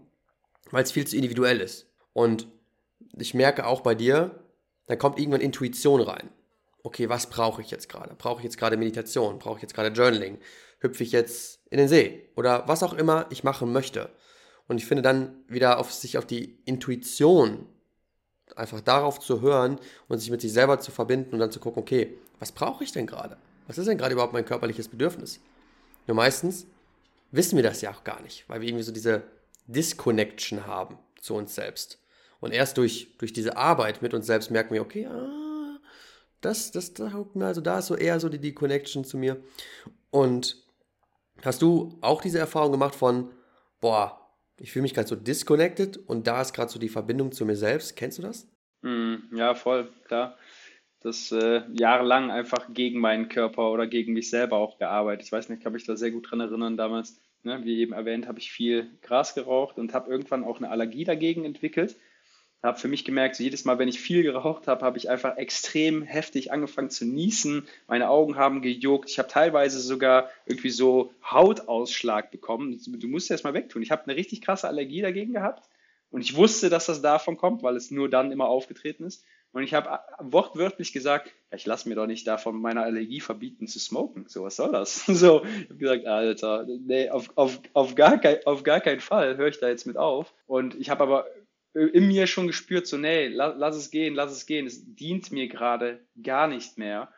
weil 0.70 0.84
es 0.84 0.92
viel 0.92 1.06
zu 1.06 1.16
individuell 1.16 1.60
ist. 1.60 1.86
Und 2.12 2.46
ich 3.18 3.34
merke 3.34 3.66
auch 3.66 3.80
bei 3.80 3.94
dir, 3.94 4.42
da 4.86 4.96
kommt 4.96 5.18
irgendwann 5.18 5.40
Intuition 5.40 6.00
rein 6.00 6.30
okay, 6.82 7.08
was 7.08 7.28
brauche 7.28 7.62
ich 7.62 7.70
jetzt 7.70 7.88
gerade? 7.88 8.14
Brauche 8.14 8.40
ich 8.40 8.44
jetzt 8.44 8.58
gerade 8.58 8.76
Meditation? 8.76 9.38
Brauche 9.38 9.56
ich 9.56 9.62
jetzt 9.62 9.74
gerade 9.74 9.88
Journaling? 9.88 10.38
Hüpfe 10.80 11.02
ich 11.02 11.12
jetzt 11.12 11.60
in 11.70 11.78
den 11.78 11.88
See? 11.88 12.28
Oder 12.36 12.66
was 12.68 12.82
auch 12.82 12.94
immer 12.94 13.26
ich 13.30 13.44
machen 13.44 13.72
möchte. 13.72 14.10
Und 14.66 14.78
ich 14.78 14.86
finde 14.86 15.02
dann 15.02 15.34
wieder 15.48 15.78
auf 15.78 15.92
sich 15.92 16.16
auf 16.16 16.26
die 16.26 16.58
Intuition, 16.64 17.66
einfach 18.56 18.80
darauf 18.80 19.20
zu 19.20 19.40
hören 19.40 19.78
und 20.08 20.18
sich 20.18 20.30
mit 20.30 20.40
sich 20.40 20.52
selber 20.52 20.80
zu 20.80 20.90
verbinden 20.90 21.34
und 21.34 21.38
dann 21.38 21.52
zu 21.52 21.60
gucken, 21.60 21.82
okay, 21.82 22.18
was 22.38 22.52
brauche 22.52 22.84
ich 22.84 22.92
denn 22.92 23.06
gerade? 23.06 23.36
Was 23.66 23.78
ist 23.78 23.86
denn 23.86 23.98
gerade 23.98 24.12
überhaupt 24.12 24.32
mein 24.32 24.44
körperliches 24.44 24.88
Bedürfnis? 24.88 25.40
Nur 26.06 26.16
meistens 26.16 26.66
wissen 27.30 27.56
wir 27.56 27.62
das 27.62 27.80
ja 27.80 27.92
auch 27.92 28.04
gar 28.04 28.20
nicht, 28.22 28.48
weil 28.48 28.60
wir 28.60 28.68
irgendwie 28.68 28.84
so 28.84 28.92
diese 28.92 29.22
Disconnection 29.66 30.66
haben 30.66 30.98
zu 31.20 31.34
uns 31.34 31.54
selbst. 31.54 31.98
Und 32.40 32.52
erst 32.52 32.78
durch, 32.78 33.16
durch 33.18 33.32
diese 33.32 33.56
Arbeit 33.56 34.02
mit 34.02 34.14
uns 34.14 34.26
selbst 34.26 34.50
merken 34.50 34.74
wir, 34.74 34.82
okay, 34.82 35.06
ah, 35.06 35.49
das, 36.40 36.70
das 36.70 36.94
taugt 36.94 37.37
also 37.37 37.61
da 37.61 37.79
ist 37.79 37.87
so 37.87 37.96
eher 37.96 38.18
so 38.20 38.29
die, 38.29 38.38
die 38.38 38.55
Connection 38.55 39.05
zu 39.05 39.18
mir. 39.18 39.42
Und 40.11 40.57
hast 41.42 41.62
du 41.62 41.98
auch 42.00 42.22
diese 42.22 42.38
Erfahrung 42.38 42.72
gemacht 42.72 42.94
von, 42.94 43.31
boah, 43.81 44.20
ich 44.59 44.72
fühle 44.72 44.83
mich 44.83 44.94
gerade 44.94 45.09
so 45.09 45.16
disconnected 45.16 45.96
und 45.96 46.26
da 46.26 46.42
ist 46.42 46.53
gerade 46.53 46.70
so 46.70 46.79
die 46.79 46.88
Verbindung 46.88 47.33
zu 47.33 47.46
mir 47.46 47.57
selbst. 47.57 47.96
Kennst 47.96 48.18
du 48.18 48.22
das? 48.22 48.48
Mm, 48.83 49.16
ja, 49.35 49.55
voll, 49.55 49.88
klar. 50.05 50.37
Das 51.03 51.33
äh, 51.33 51.62
jahrelang 51.72 52.31
einfach 52.31 52.68
gegen 52.74 53.00
meinen 53.00 53.29
Körper 53.29 53.70
oder 53.70 53.87
gegen 53.87 54.12
mich 54.12 54.29
selber 54.29 54.57
auch 54.57 54.79
gearbeitet. 54.79 55.24
Ich 55.24 55.33
weiß 55.33 55.48
nicht, 55.48 55.59
ich 55.59 55.64
kann 55.64 55.72
mich 55.72 55.85
da 55.85 55.96
sehr 55.96 56.11
gut 56.11 56.31
dran 56.31 56.40
erinnern 56.40 56.76
damals. 56.76 57.20
Ne, 57.42 57.64
wie 57.64 57.81
eben 57.81 57.94
erwähnt, 57.94 58.29
habe 58.29 58.38
ich 58.38 58.53
viel 58.53 58.90
Gras 59.00 59.35
geraucht 59.35 59.79
und 59.79 59.94
habe 59.94 60.11
irgendwann 60.11 60.44
auch 60.44 60.59
eine 60.59 60.68
Allergie 60.68 61.05
dagegen 61.05 61.46
entwickelt 61.46 61.96
habe 62.62 62.78
für 62.78 62.88
mich 62.88 63.04
gemerkt, 63.04 63.36
so 63.36 63.42
jedes 63.42 63.64
Mal, 63.64 63.78
wenn 63.78 63.88
ich 63.88 64.00
viel 64.00 64.22
geraucht 64.22 64.66
habe, 64.66 64.84
habe 64.84 64.98
ich 64.98 65.08
einfach 65.08 65.36
extrem 65.38 66.02
heftig 66.02 66.52
angefangen 66.52 66.90
zu 66.90 67.06
niesen. 67.06 67.66
Meine 67.88 68.10
Augen 68.10 68.36
haben 68.36 68.60
gejuckt. 68.60 69.08
Ich 69.10 69.18
habe 69.18 69.28
teilweise 69.28 69.80
sogar 69.80 70.28
irgendwie 70.46 70.70
so 70.70 71.12
Hautausschlag 71.24 72.30
bekommen. 72.30 72.78
Du 72.86 73.08
musst 73.08 73.30
das 73.30 73.44
mal 73.44 73.54
wegtun. 73.54 73.82
Ich 73.82 73.90
habe 73.90 74.04
eine 74.04 74.16
richtig 74.16 74.42
krasse 74.42 74.68
Allergie 74.68 75.00
dagegen 75.00 75.32
gehabt 75.32 75.68
und 76.10 76.20
ich 76.20 76.36
wusste, 76.36 76.68
dass 76.68 76.86
das 76.86 77.00
davon 77.00 77.36
kommt, 77.36 77.62
weil 77.62 77.76
es 77.76 77.90
nur 77.90 78.10
dann 78.10 78.32
immer 78.32 78.48
aufgetreten 78.48 79.04
ist. 79.04 79.24
Und 79.52 79.64
ich 79.64 79.74
habe 79.74 79.98
wortwörtlich 80.20 80.92
gesagt, 80.92 81.32
ich 81.52 81.66
lasse 81.66 81.88
mir 81.88 81.96
doch 81.96 82.06
nicht 82.06 82.26
davon 82.26 82.60
meiner 82.60 82.82
Allergie 82.84 83.20
verbieten 83.20 83.66
zu 83.66 83.80
smoken. 83.80 84.26
So, 84.28 84.44
was 84.44 84.56
soll 84.56 84.70
das? 84.70 85.04
So, 85.06 85.42
ich 85.44 85.70
habe 85.70 85.74
gesagt, 85.76 86.06
Alter, 86.06 86.66
nee, 86.66 87.08
auf, 87.10 87.30
auf, 87.34 87.58
auf, 87.72 87.94
gar 87.96 88.18
kein, 88.18 88.46
auf 88.46 88.62
gar 88.62 88.80
keinen 88.80 89.00
Fall 89.00 89.36
höre 89.36 89.48
ich 89.48 89.58
da 89.58 89.68
jetzt 89.68 89.86
mit 89.86 89.96
auf. 89.96 90.32
Und 90.46 90.76
ich 90.76 90.88
habe 90.88 91.02
aber 91.02 91.26
in 91.72 92.09
mir 92.09 92.26
schon 92.26 92.46
gespürt, 92.46 92.87
so, 92.87 92.96
nee, 92.96 93.28
lass, 93.28 93.76
es 93.76 93.90
gehen, 93.90 94.14
lass 94.14 94.33
es 94.33 94.46
gehen, 94.46 94.66
es 94.66 94.94
dient 94.94 95.30
mir 95.30 95.48
gerade 95.48 96.04
gar 96.22 96.48
nicht 96.48 96.78
mehr. 96.78 97.12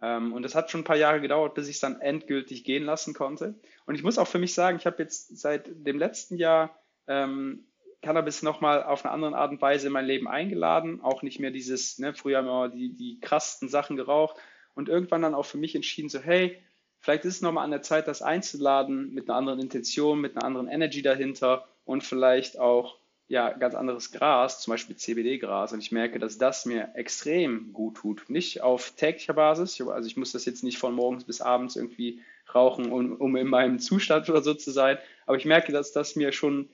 Ähm, 0.00 0.32
und 0.32 0.42
das 0.42 0.54
hat 0.54 0.70
schon 0.70 0.80
ein 0.80 0.84
paar 0.84 0.96
Jahre 0.96 1.20
gedauert, 1.20 1.54
bis 1.54 1.68
ich 1.68 1.76
es 1.76 1.80
dann 1.80 2.00
endgültig 2.00 2.64
gehen 2.64 2.84
lassen 2.84 3.14
konnte. 3.14 3.54
Und 3.86 3.94
ich 3.94 4.02
muss 4.02 4.18
auch 4.18 4.28
für 4.28 4.38
mich 4.38 4.54
sagen, 4.54 4.78
ich 4.78 4.86
habe 4.86 5.02
jetzt 5.02 5.38
seit 5.38 5.68
dem 5.68 5.98
letzten 5.98 6.36
Jahr 6.36 6.78
ähm, 7.06 7.66
Cannabis 8.00 8.42
nochmal 8.42 8.82
auf 8.84 9.04
eine 9.04 9.12
andere 9.12 9.36
Art 9.36 9.50
und 9.50 9.60
Weise 9.60 9.88
in 9.88 9.92
mein 9.92 10.06
Leben 10.06 10.28
eingeladen. 10.28 11.00
Auch 11.02 11.22
nicht 11.22 11.40
mehr 11.40 11.50
dieses, 11.50 11.98
ne, 11.98 12.14
früher 12.14 12.38
haben 12.38 12.46
wir 12.46 12.68
die, 12.68 12.94
die 12.94 13.18
krassesten 13.20 13.68
Sachen 13.68 13.96
geraucht. 13.96 14.36
Und 14.74 14.88
irgendwann 14.88 15.22
dann 15.22 15.34
auch 15.34 15.46
für 15.46 15.58
mich 15.58 15.74
entschieden, 15.74 16.08
so, 16.08 16.20
hey, 16.20 16.62
vielleicht 17.00 17.24
ist 17.24 17.36
es 17.36 17.42
nochmal 17.42 17.64
an 17.64 17.72
der 17.72 17.82
Zeit, 17.82 18.06
das 18.06 18.22
einzuladen 18.22 19.12
mit 19.12 19.28
einer 19.28 19.36
anderen 19.36 19.58
Intention, 19.58 20.20
mit 20.20 20.36
einer 20.36 20.44
anderen 20.44 20.68
Energy 20.68 21.02
dahinter 21.02 21.66
und 21.84 22.04
vielleicht 22.04 22.58
auch 22.58 22.98
ja 23.28 23.52
ganz 23.52 23.74
anderes 23.74 24.10
Gras, 24.10 24.60
zum 24.60 24.72
Beispiel 24.72 24.96
CBD-Gras, 24.96 25.72
und 25.72 25.80
ich 25.80 25.92
merke, 25.92 26.18
dass 26.18 26.38
das 26.38 26.64
mir 26.66 26.90
extrem 26.94 27.72
gut 27.72 27.98
tut. 27.98 28.30
Nicht 28.30 28.62
auf 28.62 28.92
täglicher 28.92 29.34
Basis, 29.34 29.80
also 29.80 30.06
ich 30.06 30.16
muss 30.16 30.32
das 30.32 30.46
jetzt 30.46 30.64
nicht 30.64 30.78
von 30.78 30.94
morgens 30.94 31.24
bis 31.24 31.40
abends 31.40 31.76
irgendwie 31.76 32.22
rauchen, 32.54 32.90
um, 32.90 33.16
um 33.16 33.36
in 33.36 33.46
meinem 33.46 33.78
Zustand 33.78 34.28
oder 34.30 34.42
so 34.42 34.54
zu 34.54 34.70
sein, 34.70 34.98
aber 35.26 35.36
ich 35.36 35.44
merke, 35.44 35.72
dass 35.72 35.92
das 35.92 36.16
mir 36.16 36.32
schon 36.32 36.70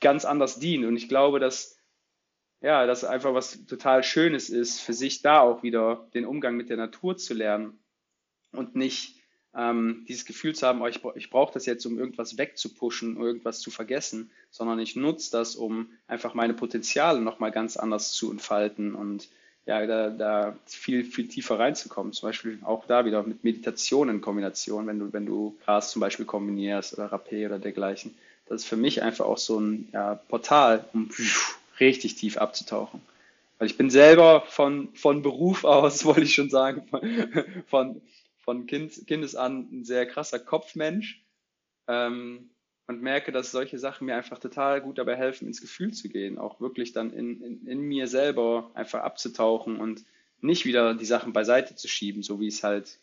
ganz 0.00 0.24
anders 0.24 0.58
dient. 0.58 0.84
Und 0.84 0.96
ich 0.96 1.08
glaube, 1.08 1.38
dass 1.38 1.78
ja, 2.60 2.86
das 2.86 3.04
einfach 3.04 3.34
was 3.34 3.66
total 3.66 4.04
Schönes 4.04 4.48
ist, 4.48 4.80
für 4.80 4.92
sich 4.92 5.22
da 5.22 5.40
auch 5.40 5.62
wieder 5.62 6.08
den 6.14 6.24
Umgang 6.24 6.56
mit 6.56 6.68
der 6.68 6.76
Natur 6.76 7.16
zu 7.16 7.34
lernen 7.34 7.78
und 8.52 8.76
nicht 8.76 9.21
ähm, 9.56 10.04
dieses 10.08 10.24
Gefühl 10.24 10.54
zu 10.54 10.66
haben, 10.66 10.80
oh, 10.80 10.86
ich, 10.86 11.00
ich 11.14 11.30
brauche 11.30 11.52
das 11.52 11.66
jetzt, 11.66 11.84
um 11.86 11.98
irgendwas 11.98 12.38
wegzupushen, 12.38 13.16
um 13.16 13.22
irgendwas 13.22 13.60
zu 13.60 13.70
vergessen, 13.70 14.30
sondern 14.50 14.78
ich 14.78 14.96
nutze 14.96 15.30
das, 15.30 15.56
um 15.56 15.88
einfach 16.06 16.34
meine 16.34 16.54
Potenziale 16.54 17.20
nochmal 17.20 17.50
ganz 17.50 17.76
anders 17.76 18.12
zu 18.12 18.30
entfalten 18.30 18.94
und 18.94 19.28
ja, 19.64 19.86
da, 19.86 20.10
da 20.10 20.56
viel, 20.66 21.04
viel 21.04 21.28
tiefer 21.28 21.58
reinzukommen. 21.58 22.12
Zum 22.12 22.28
Beispiel 22.28 22.58
auch 22.62 22.86
da 22.86 23.04
wieder 23.04 23.22
mit 23.22 23.44
Meditation 23.44 24.08
in 24.08 24.20
Kombination, 24.20 24.86
wenn 24.86 24.98
du, 24.98 25.12
wenn 25.12 25.26
du 25.26 25.56
Gras 25.64 25.92
zum 25.92 26.00
Beispiel 26.00 26.26
kombinierst 26.26 26.94
oder 26.94 27.12
Rapé 27.12 27.46
oder 27.46 27.58
dergleichen. 27.58 28.14
Das 28.46 28.62
ist 28.62 28.68
für 28.68 28.76
mich 28.76 29.02
einfach 29.02 29.24
auch 29.24 29.38
so 29.38 29.60
ein 29.60 29.88
ja, 29.92 30.16
Portal, 30.16 30.84
um 30.92 31.10
richtig 31.78 32.16
tief 32.16 32.38
abzutauchen. 32.38 33.00
Weil 33.58 33.66
ich 33.66 33.76
bin 33.76 33.90
selber 33.90 34.42
von, 34.48 34.88
von 34.94 35.22
Beruf 35.22 35.62
aus, 35.64 36.04
wollte 36.06 36.22
ich 36.22 36.34
schon 36.34 36.50
sagen, 36.50 36.84
von, 36.90 37.00
von, 37.68 38.00
von 38.42 38.66
kind, 38.66 39.06
Kindes 39.06 39.34
an 39.34 39.68
ein 39.72 39.84
sehr 39.84 40.06
krasser 40.06 40.38
Kopfmensch 40.38 41.24
ähm, 41.88 42.50
und 42.86 43.02
merke, 43.02 43.32
dass 43.32 43.52
solche 43.52 43.78
Sachen 43.78 44.06
mir 44.06 44.16
einfach 44.16 44.38
total 44.38 44.80
gut 44.80 44.98
dabei 44.98 45.16
helfen, 45.16 45.46
ins 45.46 45.60
Gefühl 45.60 45.92
zu 45.92 46.08
gehen, 46.08 46.38
auch 46.38 46.60
wirklich 46.60 46.92
dann 46.92 47.12
in, 47.12 47.40
in, 47.40 47.66
in 47.66 47.80
mir 47.80 48.06
selber 48.08 48.70
einfach 48.74 49.02
abzutauchen 49.02 49.78
und 49.78 50.04
nicht 50.40 50.66
wieder 50.66 50.94
die 50.94 51.04
Sachen 51.04 51.32
beiseite 51.32 51.76
zu 51.76 51.88
schieben, 51.88 52.22
so 52.22 52.40
wie 52.40 52.48
ich 52.48 52.54
es 52.54 52.64
halt 52.64 52.98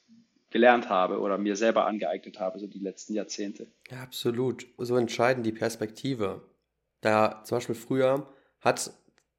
gelernt 0.49 0.89
habe 0.89 1.19
oder 1.19 1.37
mir 1.37 1.55
selber 1.55 1.85
angeeignet 1.85 2.39
habe, 2.39 2.59
so 2.59 2.67
die 2.67 2.79
letzten 2.79 3.13
Jahrzehnte. 3.13 3.67
Ja, 3.89 4.01
absolut. 4.01 4.65
So 4.77 4.97
entscheidend 4.97 5.45
die 5.45 5.51
Perspektive. 5.51 6.41
Da 7.01 7.43
zum 7.45 7.57
Beispiel 7.57 7.75
früher 7.75 8.27
hat, 8.59 8.91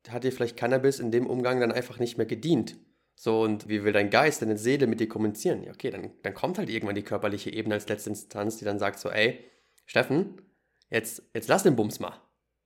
hat 0.08 0.24
dir 0.24 0.32
vielleicht 0.32 0.56
Cannabis 0.56 0.98
in 0.98 1.10
dem 1.10 1.26
Umgang 1.26 1.60
dann 1.60 1.72
einfach 1.72 1.98
nicht 1.98 2.16
mehr 2.16 2.26
gedient. 2.26 2.76
So, 3.22 3.42
und 3.42 3.68
wie 3.68 3.84
will 3.84 3.92
dein 3.92 4.08
Geist, 4.08 4.40
deine 4.40 4.56
Seele 4.56 4.86
mit 4.86 4.98
dir 4.98 5.06
kommunizieren? 5.06 5.62
Ja, 5.62 5.72
okay, 5.72 5.90
dann, 5.90 6.12
dann 6.22 6.32
kommt 6.32 6.56
halt 6.56 6.70
irgendwann 6.70 6.94
die 6.94 7.02
körperliche 7.02 7.52
Ebene 7.52 7.74
als 7.74 7.86
letzte 7.86 8.08
Instanz, 8.08 8.56
die 8.56 8.64
dann 8.64 8.78
sagt 8.78 8.98
so, 8.98 9.10
ey, 9.10 9.44
Steffen, 9.84 10.40
jetzt, 10.88 11.22
jetzt 11.34 11.46
lass 11.46 11.62
den 11.62 11.76
Bums 11.76 12.00
mal. 12.00 12.18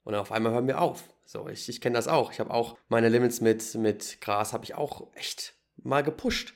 Und 0.05 0.15
auf 0.15 0.31
einmal 0.31 0.53
hören 0.53 0.69
wir 0.69 0.81
auf. 0.81 1.13
So, 1.25 1.49
ich, 1.49 1.69
ich 1.69 1.81
kenne 1.81 1.97
das 1.97 2.07
auch. 2.07 2.31
Ich 2.31 2.39
habe 2.39 2.53
auch 2.53 2.79
meine 2.87 3.09
Limits 3.09 3.41
mit, 3.41 3.75
mit 3.75 4.21
Gras, 4.21 4.53
habe 4.53 4.63
ich 4.63 4.77
auch 4.77 5.13
echt 5.17 5.55
mal 5.83 6.05
gepusht. 6.05 6.55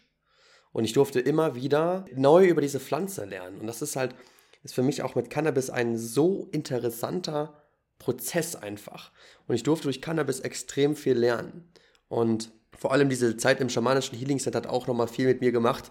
Und 0.70 0.84
ich 0.84 0.92
durfte 0.92 1.18
immer 1.18 1.57
wieder 1.57 2.05
neu 2.14 2.46
über 2.46 2.61
diese 2.61 2.78
Pflanze 2.78 3.24
lernen. 3.24 3.59
Und 3.59 3.66
das 3.66 3.82
ist 3.82 3.96
halt, 3.96 4.14
ist 4.62 4.76
für 4.76 4.84
mich 4.84 5.03
auch 5.03 5.16
mit 5.16 5.28
Cannabis 5.28 5.70
ein 5.70 5.99
so 5.99 6.46
interessanter 6.53 7.64
Prozess 7.99 8.55
einfach. 8.55 9.11
Und 9.49 9.57
ich 9.57 9.64
durfte 9.64 9.88
durch 9.88 10.01
Cannabis 10.01 10.38
extrem 10.38 10.94
viel 10.94 11.18
lernen. 11.18 11.72
Und 12.07 12.53
vor 12.79 12.93
allem 12.93 13.09
diese 13.09 13.37
Zeit 13.37 13.61
im 13.61 13.68
schamanischen 13.68 14.16
Healing 14.16 14.39
Set 14.39 14.55
hat 14.55 14.66
auch 14.66 14.87
nochmal 14.87 15.09
viel 15.09 15.26
mit 15.26 15.41
mir 15.41 15.53
gemacht, 15.53 15.91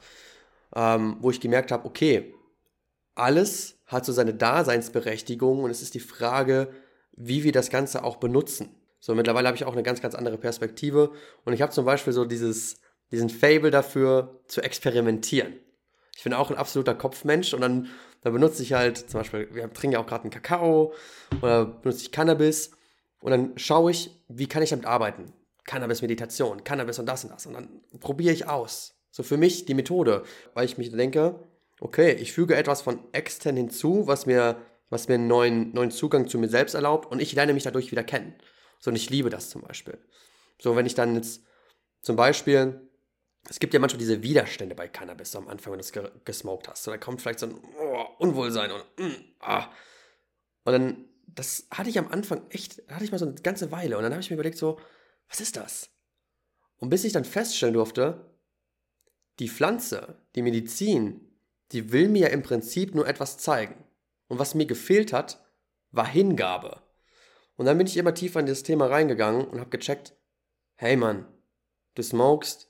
ähm, 0.76 1.18
wo 1.20 1.30
ich 1.30 1.40
gemerkt 1.40 1.72
habe, 1.72 1.86
okay, 1.86 2.34
alles 3.14 3.78
hat 3.86 4.06
so 4.06 4.14
seine 4.14 4.34
Daseinsberechtigung 4.34 5.64
und 5.64 5.70
es 5.70 5.82
ist 5.82 5.94
die 5.94 6.00
Frage, 6.00 6.70
wie 7.12 7.44
wir 7.44 7.52
das 7.52 7.70
Ganze 7.70 8.04
auch 8.04 8.18
benutzen. 8.18 8.76
So, 9.00 9.16
mittlerweile 9.16 9.48
habe 9.48 9.58
ich 9.58 9.66
auch 9.66 9.74
eine 9.74 9.84
ganz, 9.84 10.02
ganz 10.02 10.16
andere 10.16 10.38
Perspektive 10.38 11.12
und 11.46 11.54
ich 11.54 11.62
habe 11.62 11.72
zum 11.72 11.86
Beispiel 11.86 12.14
so 12.14 12.26
dieses, 12.26 12.80
diesen 13.12 13.30
Fable 13.30 13.72
dafür 13.72 14.42
zu 14.48 14.62
experimentieren. 14.62 15.54
Ich 16.16 16.24
bin 16.24 16.34
auch 16.34 16.50
ein 16.50 16.58
absoluter 16.58 16.96
Kopfmensch 16.96 17.54
und 17.54 17.62
dann, 17.62 17.88
dann 18.22 18.34
benutze 18.34 18.64
ich 18.64 18.74
halt 18.74 18.98
zum 18.98 19.20
Beispiel, 19.20 19.48
wir 19.54 19.72
trinken 19.72 19.94
ja 19.94 20.00
auch 20.00 20.08
gerade 20.08 20.24
einen 20.24 20.32
Kakao 20.32 20.94
oder 21.42 21.66
benutze 21.66 22.02
ich 22.02 22.12
Cannabis 22.12 22.72
und 23.20 23.32
dann 23.32 23.58
schaue 23.58 23.92
ich, 23.92 24.12
wie 24.28 24.48
kann 24.48 24.64
ich 24.64 24.72
damit 24.72 24.86
arbeiten. 24.86 25.34
Cannabis-Meditation, 25.68 26.64
Cannabis 26.64 26.98
und 26.98 27.06
das 27.06 27.24
und 27.24 27.30
das. 27.30 27.46
Und 27.46 27.54
dann 27.54 27.82
probiere 28.00 28.34
ich 28.34 28.48
aus. 28.48 28.96
So 29.12 29.22
für 29.22 29.38
mich 29.38 29.66
die 29.66 29.76
Methode, 29.76 30.24
weil 30.56 30.66
ich 30.66 30.78
mich 30.78 30.92
denke, 30.92 31.40
okay, 31.80 32.14
ich 32.14 32.34
füge 32.34 32.56
etwas 32.56 32.82
von 32.82 33.00
extern 33.14 33.56
hinzu, 33.56 34.08
was 34.08 34.26
mir, 34.26 34.60
was 34.90 35.08
mir 35.08 35.16
einen 35.16 35.28
neuen, 35.28 35.74
neuen 35.74 35.92
Zugang 35.92 36.28
zu 36.28 36.40
mir 36.40 36.50
selbst 36.50 36.74
erlaubt 36.74 37.12
und 37.12 37.22
ich 37.22 37.34
lerne 37.34 37.54
mich 37.54 37.64
dadurch 37.64 37.92
wieder 37.92 38.04
kennen. 38.04 38.34
So, 38.80 38.90
und 38.90 38.96
ich 38.96 39.10
liebe 39.10 39.30
das 39.30 39.50
zum 39.50 39.62
Beispiel. 39.62 40.00
So, 40.60 40.76
wenn 40.76 40.86
ich 40.86 40.96
dann 40.96 41.16
jetzt 41.16 41.44
zum 42.02 42.16
Beispiel, 42.16 42.82
es 43.50 43.60
gibt 43.60 43.74
ja 43.74 43.80
manchmal 43.80 44.00
diese 44.00 44.24
Widerstände 44.24 44.76
bei 44.76 44.88
Cannabis 44.88 45.32
so 45.32 45.40
am 45.40 45.48
Anfang, 45.48 45.74
wenn 45.74 45.80
du 45.80 45.86
es 45.86 45.94
gesmoked 46.26 46.68
hast. 46.68 46.84
So, 46.84 46.92
da 46.92 46.98
kommt 46.98 47.22
vielleicht 47.22 47.40
so 47.40 47.48
ein 47.48 47.60
oh, 47.80 48.06
Unwohlsein 48.20 48.72
und, 48.72 48.84
mm, 48.98 49.16
ah. 49.40 49.68
und 50.64 50.74
dann, 50.74 51.06
das 51.28 51.68
hatte 51.72 51.90
ich 51.90 52.00
am 52.00 52.08
Anfang 52.08 52.46
echt, 52.50 52.84
hatte 52.90 53.04
ich 53.04 53.12
mal 53.12 53.18
so 53.18 53.26
eine 53.26 53.36
ganze 53.36 53.72
Weile 53.72 53.98
und 53.98 54.04
dann 54.04 54.12
habe 54.12 54.22
ich 54.22 54.30
mir 54.30 54.36
überlegt 54.36 54.58
so, 54.58 54.80
was 55.30 55.40
ist 55.42 55.58
das? 55.58 55.90
Und 56.78 56.90
bis 56.90 57.04
ich 57.04 57.14
dann 57.14 57.26
feststellen 57.26 57.74
durfte, 57.74 58.26
die 59.40 59.50
Pflanze, 59.50 60.16
die 60.36 60.42
Medizin, 60.42 61.22
die 61.72 61.92
will 61.92 62.08
mir 62.08 62.28
ja 62.28 62.28
im 62.30 62.44
Prinzip 62.44 62.96
nur 62.96 63.08
etwas 63.08 63.38
zeigen. 63.38 63.84
Und 64.28 64.40
was 64.40 64.56
mir 64.56 64.66
gefehlt 64.66 65.14
hat, 65.14 65.44
war 65.92 66.08
Hingabe. 66.08 66.82
Und 67.56 67.66
dann 67.66 67.78
bin 67.78 67.88
ich 67.88 67.98
immer 67.98 68.14
tiefer 68.14 68.40
in 68.40 68.46
das 68.46 68.64
Thema 68.64 68.88
reingegangen 68.88 69.46
und 69.46 69.60
habe 69.60 69.70
gecheckt, 69.70 70.16
hey 70.76 70.96
Mann, 70.96 71.26
du 71.96 72.04
smokest 72.04 72.70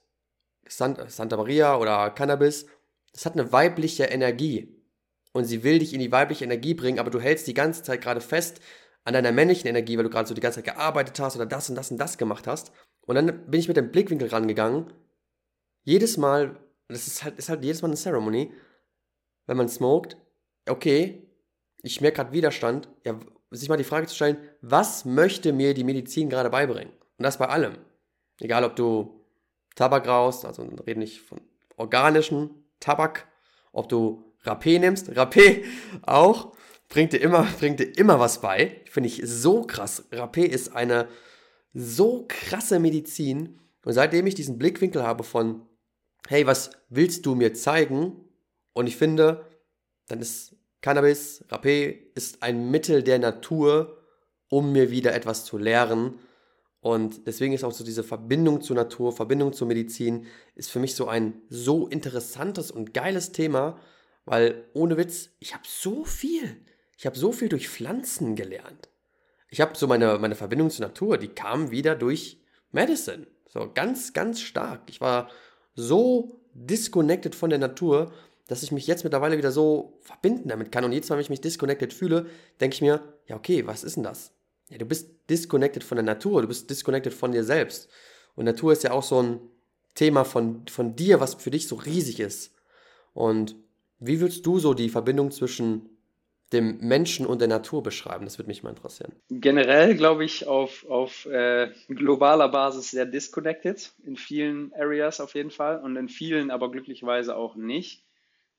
Santa 0.68 1.38
Maria 1.38 1.78
oder 1.78 2.10
Cannabis, 2.12 2.66
das 3.14 3.26
hat 3.26 3.34
eine 3.34 3.52
weibliche 3.52 4.06
Energie. 4.06 4.74
Und 5.34 5.46
sie 5.46 5.64
will 5.64 5.80
dich 5.80 5.94
in 5.94 6.00
die 6.00 6.12
weibliche 6.12 6.46
Energie 6.46 6.74
bringen, 6.74 7.00
aber 7.00 7.12
du 7.12 7.20
hältst 7.20 7.48
die 7.48 7.54
ganze 7.54 7.84
Zeit 7.84 8.02
gerade 8.02 8.22
fest 8.22 8.62
an 9.08 9.14
deiner 9.14 9.32
männlichen 9.32 9.70
Energie, 9.70 9.96
weil 9.96 10.04
du 10.04 10.10
gerade 10.10 10.28
so 10.28 10.34
die 10.34 10.42
ganze 10.42 10.58
Zeit 10.62 10.76
gearbeitet 10.76 11.18
hast 11.22 11.38
oder 11.38 11.46
das 11.46 11.70
und 11.70 11.76
das 11.76 11.92
und 11.92 11.98
das 11.98 12.18
gemacht 12.18 12.46
hast. 12.46 12.74
Und 13.06 13.16
dann 13.16 13.50
bin 13.50 13.58
ich 13.58 13.70
mit 13.70 13.78
dem 13.78 13.90
Blickwinkel 13.90 14.28
rangegangen. 14.28 14.92
Jedes 15.84 16.18
Mal, 16.18 16.60
das 16.90 17.08
ist 17.08 17.24
halt, 17.24 17.38
ist 17.38 17.48
halt 17.48 17.64
jedes 17.64 17.82
Mal 17.82 17.88
eine 17.88 17.96
Ceremony, 17.96 18.52
wenn 19.46 19.56
man 19.56 19.70
smoked, 19.70 20.18
okay, 20.68 21.26
ich 21.84 22.02
merke 22.02 22.18
gerade 22.18 22.34
Widerstand, 22.34 22.90
ja, 23.06 23.18
sich 23.50 23.70
mal 23.70 23.78
die 23.78 23.86
Frage 23.86 24.08
zu 24.08 24.16
stellen, 24.16 24.40
was 24.60 25.06
möchte 25.06 25.54
mir 25.54 25.74
die 25.74 25.86
Medizin 25.86 26.30
gerade 26.30 26.50
beibringen? 26.50 26.92
Und 27.18 27.24
das 27.24 27.38
bei 27.38 27.48
allem. 27.48 27.78
Egal, 28.42 28.66
ob 28.66 28.76
du 28.76 29.26
Tabak 29.76 30.06
rauchst, 30.06 30.44
also 30.44 30.64
rede 30.86 31.00
nicht 31.00 31.22
von 31.22 31.40
organischen 31.78 32.50
Tabak, 32.82 33.26
ob 33.72 33.88
du 33.88 34.34
Rapé 34.44 34.80
nimmst, 34.80 35.10
Rapé 35.12 35.64
auch, 36.02 36.57
bringt 36.90 37.14
dir 37.14 37.20
immer, 37.20 37.44
bringt 37.60 37.80
dir 37.80 37.98
immer 37.98 38.20
was 38.20 38.42
bei. 38.42 38.82
Finde 38.86 39.08
ich 39.08 39.22
so 39.24 39.64
krass. 39.64 40.10
Rapé 40.12 40.44
ist 40.44 40.76
eine 40.76 41.08
so 41.74 42.26
krasse 42.28 42.80
Medizin. 42.80 43.60
Und 43.84 43.94
seitdem 43.94 44.28
ich 44.28 44.36
diesen 44.36 44.58
Blickwinkel 44.58 45.04
habe 45.04 45.24
von, 45.24 45.62
hey, 46.28 46.46
was 46.46 46.72
willst 46.90 47.26
du 47.26 47.36
mir 47.36 47.54
zeigen? 47.54 48.26
Und 48.74 48.88
ich 48.88 48.98
finde, 48.98 49.46
dann 50.08 50.20
ist 50.20 50.56
Cannabis, 50.82 51.44
Rapé, 51.50 51.98
ist 52.16 52.44
ein 52.44 52.70
Mittel 52.70 53.04
der 53.04 53.20
Natur, 53.20 53.98
um 54.50 54.72
mir 54.72 54.92
wieder 54.92 55.14
etwas 55.14 55.46
zu 55.46 55.58
lehren. 55.58 56.20
Und 56.80 57.28
deswegen 57.28 57.54
ist 57.54 57.64
auch 57.64 57.72
so 57.72 57.84
diese 57.84 58.04
Verbindung 58.04 58.62
zur 58.62 58.76
Natur, 58.76 59.12
Verbindung 59.12 59.52
zur 59.52 59.68
Medizin, 59.68 60.26
ist 60.56 60.70
für 60.70 60.80
mich 60.80 60.96
so 60.96 61.08
ein 61.08 61.42
so 61.50 61.88
interessantes 61.88 62.72
und 62.72 62.94
geiles 62.94 63.32
Thema, 63.32 63.80
weil 64.26 64.66
ohne 64.74 64.98
Witz, 64.98 65.32
ich 65.40 65.54
habe 65.54 65.64
so 65.66 66.06
viel 66.06 66.58
ich 66.98 67.06
habe 67.06 67.18
so 67.18 67.32
viel 67.32 67.48
durch 67.48 67.70
Pflanzen 67.70 68.36
gelernt. 68.36 68.90
Ich 69.50 69.62
habe 69.62 69.78
so 69.78 69.88
meine, 69.88 70.18
meine 70.18 70.36
Verbindung 70.36 70.70
zur 70.70 70.86
Natur, 70.86 71.18
die 71.18 71.30
kam 71.30 71.72
wieder 71.72 71.96
durch 71.96 72.42
Medicine. 72.72 73.28
So 73.48 73.72
ganz, 73.74 74.14
ganz 74.14 74.42
stark. 74.42 74.82
Ich 74.88 75.00
war 75.00 75.30
so 75.76 76.42
disconnected 76.54 77.36
von 77.36 77.50
der 77.50 77.60
Natur, 77.60 78.12
dass 78.48 78.64
ich 78.64 78.72
mich 78.72 78.88
jetzt 78.88 79.04
mittlerweile 79.04 79.38
wieder 79.38 79.52
so 79.52 80.00
verbinden 80.02 80.50
damit 80.50 80.72
kann. 80.72 80.84
Und 80.84 80.92
jedes 80.92 81.10
Mal, 81.10 81.16
wenn 81.16 81.22
ich 81.22 81.30
mich 81.30 81.42
disconnected 81.42 81.94
fühle, 81.94 82.26
denke 82.60 82.74
ich 82.76 82.82
mir, 82.82 83.02
ja, 83.28 83.36
okay, 83.36 83.68
was 83.68 83.84
ist 83.84 83.96
denn 83.96 84.04
das? 84.04 84.32
Ja, 84.70 84.78
du 84.78 84.86
bist 84.86 85.12
disconnected 85.30 85.84
von 85.84 85.98
der 85.98 86.04
Natur, 86.04 86.42
du 86.42 86.48
bist 86.48 86.70
disconnected 86.70 87.14
von 87.14 87.32
dir 87.32 87.44
selbst. 87.44 87.90
Und 88.36 88.46
Natur 88.46 88.74
ist 88.74 88.84
ja 88.84 88.92
auch 88.92 89.04
so 89.04 89.22
ein 89.22 89.40
Thema 89.96 90.26
von, 90.26 90.68
von 90.68 90.96
dir, 90.96 91.20
was 91.20 91.36
für 91.36 91.52
dich 91.52 91.68
so 91.68 91.76
riesig 91.76 92.20
ist. 92.20 92.54
Und 93.14 93.56
wie 94.00 94.20
würdest 94.20 94.46
du 94.46 94.60
so 94.60 94.74
die 94.74 94.90
Verbindung 94.90 95.32
zwischen 95.32 95.97
dem 96.54 96.78
Menschen 96.80 97.26
und 97.26 97.42
der 97.42 97.48
Natur 97.48 97.84
beschreiben? 97.84 98.26
Das 98.26 98.38
würde 98.38 98.48
mich 98.48 98.64
mal 98.64 98.70
interessieren. 98.70 99.14
Generell 99.30 99.96
glaube 99.96 100.26
ich 100.26 100.48
auf, 100.48 100.86
auf 100.90 101.26
äh, 101.26 101.72
globaler 101.90 102.50
Basis 102.50 102.92
sehr 102.92 103.06
disconnected, 103.06 103.94
in 104.04 104.16
vielen 104.16 104.74
Areas 104.74 105.20
auf 105.20 105.36
jeden 105.36 105.52
Fall 105.52 105.80
und 105.80 105.96
in 105.96 106.10
vielen 106.10 106.52
aber 106.52 106.72
glücklicherweise 106.72 107.36
auch 107.36 107.56
nicht. 107.56 108.04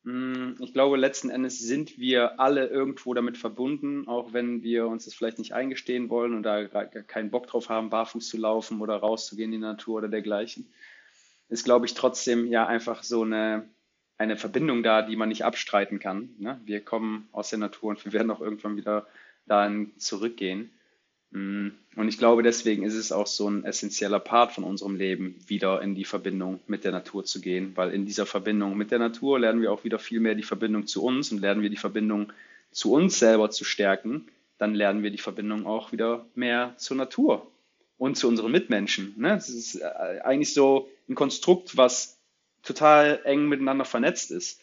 Mm, 0.05 0.55
ich 0.61 0.73
glaube, 0.73 0.97
letzten 0.97 1.31
Endes 1.31 1.59
sind 1.59 1.99
wir 1.99 2.41
alle 2.41 2.67
irgendwo 2.67 3.15
damit 3.15 3.37
verbunden, 3.37 4.07
auch 4.09 4.33
wenn 4.33 4.63
wir 4.63 4.87
uns 4.87 5.05
das 5.05 5.15
vielleicht 5.15 5.39
nicht 5.39 5.55
eingestehen 5.55 6.09
wollen 6.09 6.35
und 6.35 6.45
da 6.45 6.67
keinen 6.67 7.31
Bock 7.31 7.47
drauf 7.47 7.69
haben, 7.69 7.91
barfuß 7.91 8.29
zu 8.29 8.39
laufen 8.39 8.81
oder 8.81 8.97
rauszugehen 8.97 9.53
in 9.53 9.61
die 9.61 9.67
Natur 9.67 9.99
oder 9.99 10.09
dergleichen. 10.09 10.73
Ist, 11.49 11.65
glaube 11.65 11.87
ich, 11.87 11.95
trotzdem 11.95 12.47
ja 12.47 12.67
einfach 12.67 13.03
so 13.03 13.23
eine 13.23 13.69
eine 14.19 14.37
Verbindung 14.37 14.83
da, 14.83 15.03
die 15.03 15.17
man 15.17 15.29
nicht 15.29 15.45
abstreiten 15.45 16.01
kann. 16.01 16.31
Ne? 16.39 16.61
Wir 16.65 16.81
kommen 16.81 17.29
aus 17.33 17.51
der 17.51 17.61
Natur 17.61 17.91
und 17.91 18.05
wir 18.05 18.13
werden 18.13 18.31
auch 18.31 18.41
irgendwann 18.41 18.77
wieder 18.77 19.07
dahin 19.47 19.93
zurückgehen. 19.97 20.71
Mm, 21.31 21.69
und 21.95 22.09
ich 22.09 22.19
glaube, 22.19 22.43
deswegen 22.43 22.83
ist 22.83 22.95
es 22.95 23.13
auch 23.13 23.29
so 23.29 23.49
ein 23.49 23.65
essentieller 23.65 24.19
Part 24.19 24.53
von 24.53 24.65
unserem 24.65 24.97
Leben, 24.97 25.37
wieder 25.47 25.81
in 25.83 25.95
die 25.95 26.05
Verbindung 26.05 26.61
mit 26.67 26.85
der 26.85 26.93
Natur 26.93 27.25
zu 27.25 27.41
gehen, 27.41 27.73
weil 27.77 27.91
in 27.91 28.07
dieser 28.07 28.27
Verbindung 28.27 28.77
mit 28.77 28.91
der 28.91 28.99
Natur 28.99 29.39
lernen 29.39 29.63
wir 29.63 29.73
auch 29.73 29.85
wieder 29.85 30.01
viel 30.01 30.21
mehr 30.21 30.35
die 30.35 30.43
Verbindung 30.43 30.87
zu 30.87 31.05
uns 31.05 31.31
und 31.31 31.41
lernen 31.41 31.63
wir 31.63 31.71
die 31.71 31.77
Verbindung 31.77 32.33
zu 32.73 32.93
uns 32.93 33.19
selber 33.19 33.51
zu 33.51 33.65
stärken, 33.65 34.27
dann 34.59 34.75
lernen 34.75 35.03
wir 35.03 35.11
die 35.11 35.19
Verbindung 35.19 35.67
auch 35.67 35.93
wieder 35.93 36.27
mehr 36.35 36.75
zur 36.77 36.97
Natur 36.97 37.51
und 37.99 38.17
zu 38.17 38.29
unseren 38.29 38.51
Mitmenschen. 38.51 39.15
Ne? 39.17 39.29
Das 39.29 39.49
ist 39.49 39.77
äh, 39.77 40.21
eigentlich 40.25 40.53
so 40.53 40.89
ein 41.09 41.15
Konstrukt, 41.15 41.77
was 41.77 42.18
total 42.63 43.21
eng 43.25 43.49
miteinander 43.49 43.85
vernetzt 43.85 44.31
ist. 44.31 44.61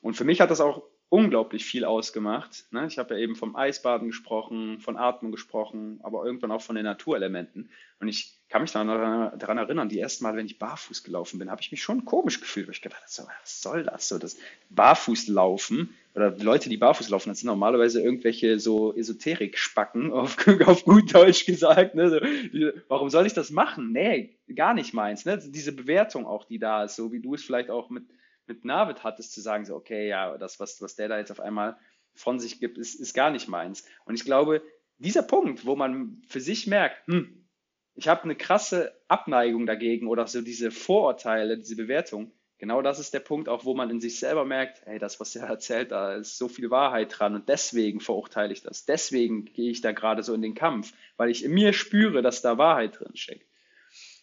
Und 0.00 0.14
für 0.14 0.24
mich 0.24 0.40
hat 0.40 0.50
das 0.50 0.60
auch 0.60 0.82
unglaublich 1.12 1.66
viel 1.66 1.84
ausgemacht. 1.84 2.64
Ne? 2.70 2.86
Ich 2.86 2.98
habe 2.98 3.14
ja 3.14 3.20
eben 3.20 3.36
vom 3.36 3.54
Eisbaden 3.54 4.08
gesprochen, 4.08 4.80
von 4.80 4.96
Atmen 4.96 5.30
gesprochen, 5.30 6.00
aber 6.02 6.24
irgendwann 6.24 6.50
auch 6.50 6.62
von 6.62 6.74
den 6.74 6.86
Naturelementen. 6.86 7.70
Und 8.00 8.08
ich 8.08 8.38
kann 8.48 8.62
mich 8.62 8.72
daran, 8.72 9.38
daran 9.38 9.58
erinnern, 9.58 9.90
die 9.90 10.00
ersten 10.00 10.24
Mal, 10.24 10.36
wenn 10.36 10.46
ich 10.46 10.58
barfuß 10.58 11.04
gelaufen 11.04 11.38
bin, 11.38 11.50
habe 11.50 11.60
ich 11.60 11.70
mich 11.70 11.82
schon 11.82 12.06
komisch 12.06 12.40
gefühlt, 12.40 12.66
weil 12.66 12.74
ich 12.74 12.80
gedacht 12.80 13.02
habe, 13.18 13.28
was 13.42 13.60
soll 13.60 13.84
das? 13.84 14.08
So 14.08 14.18
das 14.18 14.38
Barfußlaufen 14.70 15.94
oder 16.14 16.36
Leute, 16.38 16.68
die 16.68 16.76
barfuß 16.76 17.08
laufen, 17.08 17.30
das 17.30 17.38
sind 17.38 17.46
normalerweise 17.46 18.02
irgendwelche 18.02 18.58
so 18.58 18.94
Esoterik-Spacken, 18.94 20.12
auf, 20.12 20.36
auf 20.66 20.84
gut 20.84 21.14
Deutsch 21.14 21.46
gesagt. 21.46 21.94
Ne? 21.94 22.10
So, 22.10 22.20
die, 22.20 22.72
warum 22.88 23.08
soll 23.08 23.26
ich 23.26 23.34
das 23.34 23.50
machen? 23.50 23.92
Nee, 23.92 24.36
gar 24.54 24.74
nicht 24.74 24.92
meins. 24.92 25.24
Ne? 25.24 25.38
Diese 25.38 25.72
Bewertung 25.72 26.26
auch, 26.26 26.44
die 26.44 26.58
da 26.58 26.84
ist, 26.84 26.96
so 26.96 27.12
wie 27.12 27.20
du 27.20 27.34
es 27.34 27.42
vielleicht 27.42 27.70
auch 27.70 27.88
mit 27.88 28.04
mit 28.46 28.64
Navid 28.64 29.04
hattest, 29.04 29.32
zu 29.32 29.40
sagen, 29.40 29.64
so, 29.64 29.74
okay, 29.74 30.08
ja, 30.08 30.36
das, 30.38 30.60
was, 30.60 30.80
was 30.82 30.96
der 30.96 31.08
da 31.08 31.18
jetzt 31.18 31.30
auf 31.30 31.40
einmal 31.40 31.76
von 32.14 32.38
sich 32.38 32.60
gibt, 32.60 32.78
ist, 32.78 32.94
ist 32.94 33.14
gar 33.14 33.30
nicht 33.30 33.48
meins. 33.48 33.84
Und 34.04 34.14
ich 34.14 34.24
glaube, 34.24 34.62
dieser 34.98 35.22
Punkt, 35.22 35.64
wo 35.64 35.76
man 35.76 36.22
für 36.28 36.40
sich 36.40 36.66
merkt, 36.66 37.06
hm, 37.06 37.46
ich 37.94 38.08
habe 38.08 38.24
eine 38.24 38.36
krasse 38.36 38.92
Abneigung 39.08 39.66
dagegen 39.66 40.08
oder 40.08 40.26
so 40.26 40.40
diese 40.40 40.70
Vorurteile, 40.70 41.58
diese 41.58 41.76
Bewertung, 41.76 42.32
genau 42.62 42.80
das 42.80 43.00
ist 43.00 43.12
der 43.12 43.18
Punkt 43.18 43.48
auch, 43.48 43.64
wo 43.64 43.74
man 43.74 43.90
in 43.90 44.00
sich 44.00 44.20
selber 44.20 44.44
merkt, 44.44 44.86
hey, 44.86 45.00
das, 45.00 45.18
was 45.18 45.34
er 45.34 45.48
erzählt, 45.48 45.90
da 45.90 46.14
ist 46.14 46.38
so 46.38 46.46
viel 46.46 46.70
Wahrheit 46.70 47.18
dran 47.18 47.34
und 47.34 47.48
deswegen 47.48 47.98
verurteile 47.98 48.52
ich 48.52 48.62
das. 48.62 48.84
Deswegen 48.84 49.46
gehe 49.46 49.72
ich 49.72 49.80
da 49.80 49.90
gerade 49.90 50.22
so 50.22 50.32
in 50.32 50.42
den 50.42 50.54
Kampf, 50.54 50.92
weil 51.16 51.28
ich 51.28 51.44
in 51.44 51.50
mir 51.50 51.72
spüre, 51.72 52.22
dass 52.22 52.40
da 52.40 52.58
Wahrheit 52.58 53.00
drin 53.00 53.16
steckt. 53.16 53.48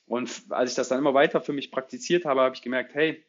Und 0.05 0.31
als 0.51 0.69
ich 0.69 0.77
das 0.77 0.87
dann 0.87 0.99
immer 0.99 1.13
weiter 1.13 1.41
für 1.41 1.51
mich 1.51 1.69
praktiziert 1.69 2.23
habe, 2.23 2.39
habe 2.39 2.55
ich 2.55 2.61
gemerkt, 2.61 2.95
hey, 2.95 3.21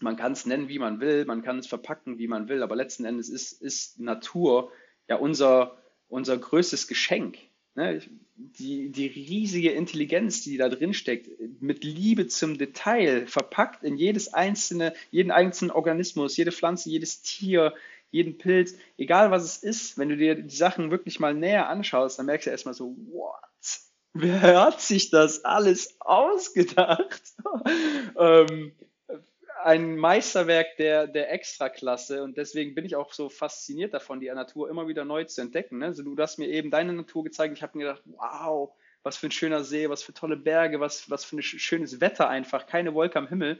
man 0.00 0.18
kann 0.18 0.32
es 0.32 0.44
nennen, 0.44 0.68
wie 0.68 0.78
man 0.78 1.00
will, 1.00 1.24
man 1.24 1.40
kann 1.40 1.58
es 1.58 1.66
verpacken, 1.66 2.18
wie 2.18 2.28
man 2.28 2.50
will, 2.50 2.62
aber 2.62 2.76
letzten 2.76 3.06
Endes 3.06 3.30
ist, 3.30 3.52
ist 3.62 3.98
Natur 4.00 4.70
ja 5.08 5.16
unser, 5.16 5.78
unser 6.08 6.36
größtes 6.36 6.88
Geschenk. 6.88 7.38
Ne? 7.76 8.00
Die, 8.36 8.90
die 8.90 9.06
riesige 9.06 9.70
Intelligenz, 9.70 10.42
die 10.42 10.56
da 10.58 10.68
drin 10.68 10.92
steckt, 10.92 11.30
mit 11.60 11.84
Liebe 11.84 12.26
zum 12.26 12.58
Detail, 12.58 13.26
verpackt 13.26 13.82
in 13.82 13.96
jedes 13.96 14.34
einzelne, 14.34 14.92
jeden 15.10 15.30
einzelnen 15.30 15.70
Organismus, 15.70 16.36
jede 16.36 16.52
Pflanze, 16.52 16.90
jedes 16.90 17.22
Tier, 17.22 17.74
jeden 18.10 18.38
Pilz, 18.38 18.76
egal 18.98 19.30
was 19.30 19.44
es 19.44 19.56
ist, 19.58 19.98
wenn 19.98 20.08
du 20.08 20.16
dir 20.16 20.34
die 20.34 20.54
Sachen 20.54 20.90
wirklich 20.90 21.18
mal 21.18 21.34
näher 21.34 21.68
anschaust, 21.68 22.18
dann 22.18 22.26
merkst 22.26 22.46
du 22.46 22.50
erstmal 22.50 22.74
so, 22.74 22.96
what? 23.10 23.32
Wer 24.12 24.64
hat 24.64 24.80
sich 24.80 25.10
das 25.10 25.44
alles 25.44 25.96
ausgedacht? 26.00 27.22
ähm, 28.18 28.72
ein 29.66 29.96
Meisterwerk 29.96 30.76
der, 30.76 31.08
der 31.08 31.32
Extraklasse 31.32 32.22
und 32.22 32.36
deswegen 32.36 32.76
bin 32.76 32.84
ich 32.84 32.94
auch 32.94 33.12
so 33.12 33.28
fasziniert 33.28 33.92
davon, 33.92 34.20
die 34.20 34.28
Natur 34.28 34.70
immer 34.70 34.86
wieder 34.86 35.04
neu 35.04 35.24
zu 35.24 35.40
entdecken. 35.40 35.78
Ne? 35.78 35.86
Also 35.86 36.04
du 36.04 36.16
hast 36.16 36.38
mir 36.38 36.46
eben 36.46 36.70
deine 36.70 36.92
Natur 36.92 37.24
gezeigt, 37.24 37.56
ich 37.56 37.64
habe 37.64 37.76
mir 37.76 37.86
gedacht, 37.86 38.02
wow, 38.04 38.72
was 39.02 39.16
für 39.16 39.26
ein 39.26 39.32
schöner 39.32 39.64
See, 39.64 39.90
was 39.90 40.04
für 40.04 40.14
tolle 40.14 40.36
Berge, 40.36 40.78
was, 40.78 41.10
was 41.10 41.24
für 41.24 41.36
ein 41.36 41.42
schönes 41.42 42.00
Wetter 42.00 42.28
einfach, 42.28 42.68
keine 42.68 42.94
Wolke 42.94 43.18
am 43.18 43.26
Himmel. 43.26 43.58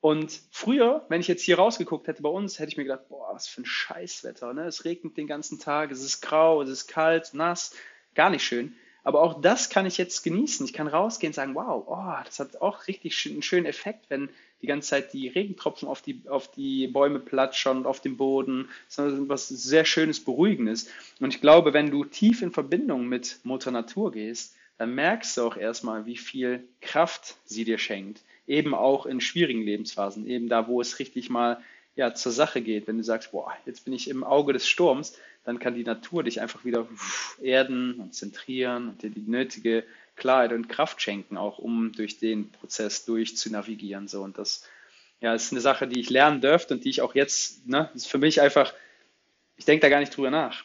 Und 0.00 0.38
früher, 0.50 1.06
wenn 1.08 1.22
ich 1.22 1.28
jetzt 1.28 1.44
hier 1.44 1.56
rausgeguckt 1.56 2.08
hätte 2.08 2.20
bei 2.20 2.28
uns, 2.28 2.58
hätte 2.58 2.68
ich 2.68 2.76
mir 2.76 2.84
gedacht, 2.84 3.08
boah, 3.08 3.30
was 3.32 3.48
für 3.48 3.62
ein 3.62 3.66
Scheißwetter. 3.66 4.52
Ne? 4.52 4.66
Es 4.66 4.84
regnet 4.84 5.16
den 5.16 5.26
ganzen 5.26 5.58
Tag, 5.58 5.92
es 5.92 6.02
ist 6.02 6.20
grau, 6.20 6.60
es 6.60 6.68
ist 6.68 6.88
kalt, 6.88 7.32
nass, 7.32 7.74
gar 8.14 8.28
nicht 8.28 8.44
schön. 8.44 8.76
Aber 9.02 9.22
auch 9.22 9.40
das 9.40 9.70
kann 9.70 9.86
ich 9.86 9.96
jetzt 9.96 10.22
genießen. 10.22 10.66
Ich 10.66 10.72
kann 10.72 10.88
rausgehen 10.88 11.30
und 11.30 11.34
sagen, 11.34 11.54
wow, 11.54 11.84
oh, 11.86 12.24
das 12.24 12.38
hat 12.38 12.60
auch 12.60 12.86
richtig 12.86 13.26
einen 13.30 13.42
schönen 13.42 13.66
Effekt, 13.66 14.10
wenn 14.10 14.28
die 14.62 14.66
ganze 14.68 14.90
Zeit 14.90 15.12
die 15.12 15.28
Regentropfen 15.28 15.88
auf 15.88 16.02
die, 16.02 16.22
auf 16.28 16.50
die 16.50 16.86
Bäume 16.86 17.18
platschern 17.18 17.78
und 17.78 17.86
auf 17.86 18.00
dem 18.00 18.16
Boden. 18.16 18.68
Ist 18.88 18.98
was 19.28 19.48
sehr 19.48 19.84
Schönes, 19.84 20.20
Beruhigendes. 20.20 20.88
Und 21.20 21.34
ich 21.34 21.40
glaube, 21.40 21.74
wenn 21.74 21.90
du 21.90 22.04
tief 22.04 22.42
in 22.42 22.52
Verbindung 22.52 23.08
mit 23.08 23.40
Mutter 23.42 23.72
Natur 23.72 24.12
gehst, 24.12 24.54
dann 24.78 24.94
merkst 24.94 25.36
du 25.36 25.42
auch 25.42 25.56
erstmal, 25.56 26.06
wie 26.06 26.16
viel 26.16 26.64
Kraft 26.80 27.36
sie 27.44 27.64
dir 27.64 27.78
schenkt. 27.78 28.22
Eben 28.46 28.74
auch 28.74 29.04
in 29.06 29.20
schwierigen 29.20 29.62
Lebensphasen, 29.62 30.26
eben 30.26 30.48
da, 30.48 30.68
wo 30.68 30.80
es 30.80 30.98
richtig 30.98 31.28
mal 31.28 31.62
ja, 31.94 32.14
zur 32.14 32.32
Sache 32.32 32.62
geht. 32.62 32.86
Wenn 32.86 32.98
du 32.98 33.04
sagst, 33.04 33.32
boah, 33.32 33.52
jetzt 33.66 33.84
bin 33.84 33.92
ich 33.92 34.08
im 34.08 34.24
Auge 34.24 34.52
des 34.52 34.68
Sturms, 34.68 35.18
dann 35.44 35.58
kann 35.58 35.74
die 35.74 35.84
Natur 35.84 36.22
dich 36.22 36.40
einfach 36.40 36.64
wieder 36.64 36.88
erden 37.40 37.94
und 37.94 38.14
zentrieren 38.14 38.90
und 38.90 39.02
dir 39.02 39.10
die 39.10 39.28
nötige 39.28 39.84
Klarheit 40.16 40.52
und 40.52 40.68
Kraft 40.68 41.00
schenken, 41.00 41.36
auch 41.36 41.58
um 41.58 41.92
durch 41.92 42.18
den 42.18 42.50
Prozess 42.50 43.04
durch 43.04 43.36
zu 43.36 43.50
navigieren. 43.50 44.08
So. 44.08 44.22
Und 44.22 44.38
das 44.38 44.68
ja, 45.20 45.34
ist 45.34 45.52
eine 45.52 45.60
Sache, 45.60 45.86
die 45.86 46.00
ich 46.00 46.10
lernen 46.10 46.40
dürfte 46.40 46.74
und 46.74 46.84
die 46.84 46.90
ich 46.90 47.00
auch 47.00 47.14
jetzt, 47.14 47.66
ne, 47.66 47.90
ist 47.94 48.08
für 48.08 48.18
mich 48.18 48.40
einfach, 48.40 48.74
ich 49.56 49.64
denke 49.64 49.82
da 49.82 49.88
gar 49.88 50.00
nicht 50.00 50.14
drüber 50.16 50.30
nach. 50.30 50.64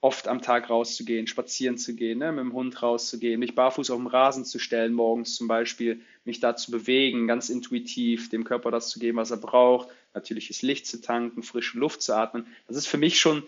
Oft 0.00 0.28
am 0.28 0.40
Tag 0.40 0.70
rauszugehen, 0.70 1.26
spazieren 1.26 1.76
zu 1.76 1.94
gehen, 1.94 2.20
ne, 2.20 2.32
mit 2.32 2.40
dem 2.40 2.52
Hund 2.52 2.82
rauszugehen, 2.82 3.40
mich 3.40 3.54
barfuß 3.54 3.90
auf 3.90 3.98
dem 3.98 4.06
Rasen 4.06 4.44
zu 4.44 4.58
stellen, 4.58 4.94
morgens 4.94 5.34
zum 5.34 5.48
Beispiel, 5.48 6.00
mich 6.24 6.40
da 6.40 6.56
zu 6.56 6.70
bewegen, 6.70 7.26
ganz 7.26 7.50
intuitiv, 7.50 8.30
dem 8.30 8.44
Körper 8.44 8.70
das 8.70 8.88
zu 8.88 8.98
geben, 8.98 9.18
was 9.18 9.30
er 9.30 9.38
braucht, 9.38 9.88
natürliches 10.14 10.62
Licht 10.62 10.86
zu 10.86 11.00
tanken, 11.00 11.42
frische 11.42 11.78
Luft 11.78 12.00
zu 12.00 12.14
atmen. 12.14 12.46
Das 12.66 12.76
ist 12.76 12.86
für 12.86 12.98
mich 12.98 13.20
schon 13.20 13.42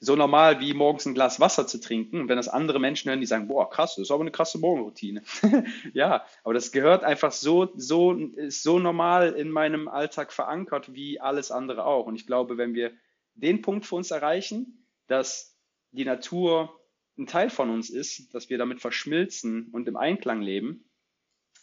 so 0.00 0.16
normal 0.16 0.60
wie 0.60 0.74
morgens 0.74 1.06
ein 1.06 1.14
Glas 1.14 1.40
Wasser 1.40 1.66
zu 1.66 1.80
trinken. 1.80 2.20
Und 2.20 2.28
wenn 2.28 2.36
das 2.36 2.48
andere 2.48 2.78
Menschen 2.78 3.08
hören, 3.08 3.20
die 3.20 3.26
sagen, 3.26 3.48
boah, 3.48 3.70
krass, 3.70 3.94
das 3.96 4.04
ist 4.04 4.10
aber 4.10 4.22
eine 4.22 4.30
krasse 4.30 4.58
Morgenroutine. 4.58 5.22
ja, 5.94 6.24
aber 6.42 6.54
das 6.54 6.72
gehört 6.72 7.04
einfach 7.04 7.32
so, 7.32 7.72
so, 7.76 8.12
ist 8.12 8.62
so 8.62 8.78
normal 8.78 9.32
in 9.32 9.50
meinem 9.50 9.88
Alltag 9.88 10.32
verankert 10.32 10.92
wie 10.94 11.20
alles 11.20 11.50
andere 11.50 11.86
auch. 11.86 12.06
Und 12.06 12.16
ich 12.16 12.26
glaube, 12.26 12.58
wenn 12.58 12.74
wir 12.74 12.92
den 13.34 13.62
Punkt 13.62 13.86
für 13.86 13.96
uns 13.96 14.10
erreichen, 14.10 14.86
dass 15.06 15.56
die 15.92 16.04
Natur 16.04 16.80
ein 17.16 17.26
Teil 17.26 17.50
von 17.50 17.70
uns 17.70 17.90
ist, 17.90 18.34
dass 18.34 18.50
wir 18.50 18.58
damit 18.58 18.80
verschmilzen 18.80 19.68
und 19.72 19.88
im 19.88 19.96
Einklang 19.96 20.42
leben, 20.42 20.84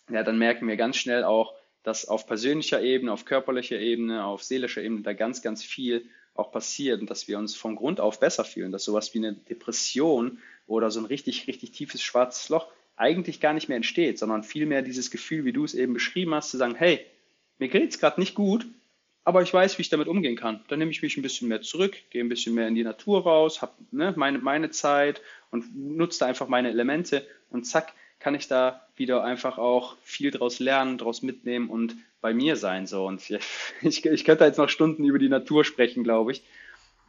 ja, 0.10 0.24
dann 0.24 0.38
merken 0.38 0.68
wir 0.68 0.78
ganz 0.78 0.98
schnell 0.98 1.24
auch, 1.24 1.54
dass 1.84 2.08
auf 2.08 2.28
persönlicher 2.28 2.82
Ebene, 2.82 3.12
auf 3.12 3.26
körperlicher 3.26 3.80
Ebene, 3.80 4.26
auf 4.26 4.44
seelischer 4.44 4.82
Ebene 4.82 5.02
da 5.02 5.14
ganz, 5.14 5.42
ganz 5.42 5.64
viel 5.64 6.10
auch 6.34 6.52
passiert 6.52 7.02
und 7.02 7.10
dass 7.10 7.28
wir 7.28 7.38
uns 7.38 7.56
von 7.56 7.76
Grund 7.76 8.00
auf 8.00 8.20
besser 8.20 8.44
fühlen, 8.44 8.72
dass 8.72 8.84
sowas 8.84 9.14
wie 9.14 9.20
eine 9.20 9.34
Depression 9.34 10.40
oder 10.68 10.92
so 10.92 11.00
ein 11.00 11.06
richtig, 11.06 11.48
richtig 11.48 11.72
tiefes 11.72 12.02
schwarzes 12.02 12.50
Loch 12.50 12.68
eigentlich 12.96 13.40
gar 13.40 13.54
nicht 13.54 13.68
mehr 13.68 13.78
entsteht, 13.78 14.20
sondern 14.20 14.44
vielmehr 14.44 14.82
dieses 14.82 15.12
Gefühl, 15.12 15.46
wie 15.46 15.54
du 15.54 15.64
es 15.64 15.74
eben 15.74 15.94
beschrieben 15.94 16.34
hast, 16.34 16.52
zu 16.52 16.58
sagen, 16.58 16.76
hey, 16.76 17.06
mir 17.58 17.68
geht 17.68 17.92
es 17.92 18.00
gerade 18.00 18.20
nicht 18.20 18.36
gut, 18.36 18.66
aber 19.24 19.42
ich 19.42 19.54
weiß, 19.54 19.78
wie 19.78 19.82
ich 19.82 19.90
damit 19.90 20.08
umgehen 20.08 20.36
kann. 20.36 20.62
Dann 20.68 20.80
nehme 20.80 20.92
ich 20.92 21.02
mich 21.02 21.18
ein 21.18 21.22
bisschen 21.22 21.48
mehr 21.48 21.62
zurück, 21.62 21.96
gehe 22.10 22.24
ein 22.24 22.30
bisschen 22.30 22.56
mehr 22.56 22.68
in 22.68 22.76
die 22.76 22.84
Natur 22.84 23.24
raus, 23.24 23.62
habe 23.62 23.74
ne, 23.92 24.14
meine, 24.16 24.40
meine 24.40 24.72
Zeit 24.72 25.22
und 25.52 25.76
nutze 25.76 26.20
da 26.20 26.26
einfach 26.28 26.48
meine 26.48 26.70
Elemente 26.70 27.28
und 27.50 27.66
zack, 27.66 27.94
kann 28.20 28.36
ich 28.36 28.48
da 28.48 28.88
wieder 29.02 29.24
einfach 29.24 29.58
auch 29.58 29.98
viel 30.04 30.30
draus 30.32 30.60
lernen, 30.60 31.00
draus 31.00 31.24
mitnehmen 31.24 31.70
und 31.70 31.96
bei 32.22 32.34
mir 32.34 32.56
sein. 32.56 32.86
So. 32.86 33.06
Und 33.06 33.28
ich, 33.82 34.06
ich 34.06 34.24
könnte 34.24 34.46
jetzt 34.46 34.58
noch 34.58 34.70
Stunden 34.70 35.04
über 35.04 35.20
die 35.20 35.30
Natur 35.30 35.66
sprechen, 35.66 36.04
glaube 36.04 36.32
ich. 36.34 36.44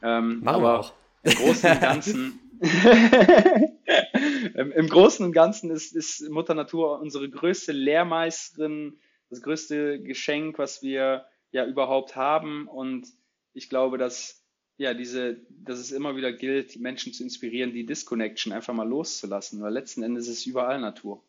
Ähm, 0.03 0.41
Machen 0.41 0.65
aber 0.65 0.65
wir 0.65 0.81
auch. 0.81 0.93
Im 1.23 1.35
Großen 1.35 1.71
und 1.71 1.81
Ganzen, 1.81 2.41
Im, 4.55 4.73
Im, 4.73 4.89
Großen 4.89 5.25
und 5.25 5.33
Ganzen 5.33 5.71
ist, 5.71 5.95
ist 5.95 6.29
Mutter 6.31 6.55
Natur 6.55 7.01
unsere 7.01 7.29
größte 7.29 7.71
Lehrmeisterin, 7.71 8.99
das 9.31 9.43
größte 9.43 10.01
Geschenk, 10.01 10.59
was 10.59 10.83
wir 10.83 11.27
ja 11.53 11.65
überhaupt 11.67 12.17
haben. 12.17 12.67
Und 12.67 13.07
ich 13.53 13.69
glaube, 13.69 13.99
dass 13.99 14.43
ja 14.79 14.95
diese, 14.95 15.37
dass 15.51 15.79
es 15.79 15.93
immer 15.93 16.17
wieder 16.17 16.33
gilt, 16.33 16.81
Menschen 16.81 17.13
zu 17.13 17.23
inspirieren, 17.23 17.73
die 17.73 17.87
Disconnection 17.87 18.53
einfach 18.53 18.75
mal 18.75 18.89
loszulassen, 18.89 19.63
weil 19.63 19.73
letzten 19.73 20.03
Endes 20.03 20.27
ist 20.27 20.39
es 20.39 20.47
überall 20.47 20.81
Natur. 20.81 21.23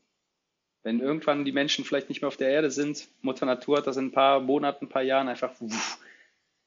Wenn 0.84 1.00
irgendwann 1.00 1.46
die 1.46 1.54
Menschen 1.54 1.86
vielleicht 1.86 2.10
nicht 2.10 2.22
mehr 2.22 2.28
auf 2.28 2.38
der 2.38 2.50
Erde 2.50 2.70
sind, 2.70 3.08
Mutter 3.22 3.46
Natur 3.46 3.78
hat 3.78 3.88
das 3.88 3.98
in 3.98 4.08
ein 4.08 4.12
paar 4.12 4.42
Monaten, 4.42 4.86
ein 4.86 4.90
paar 4.90 5.02
Jahren 5.02 5.30
einfach, 5.30 5.54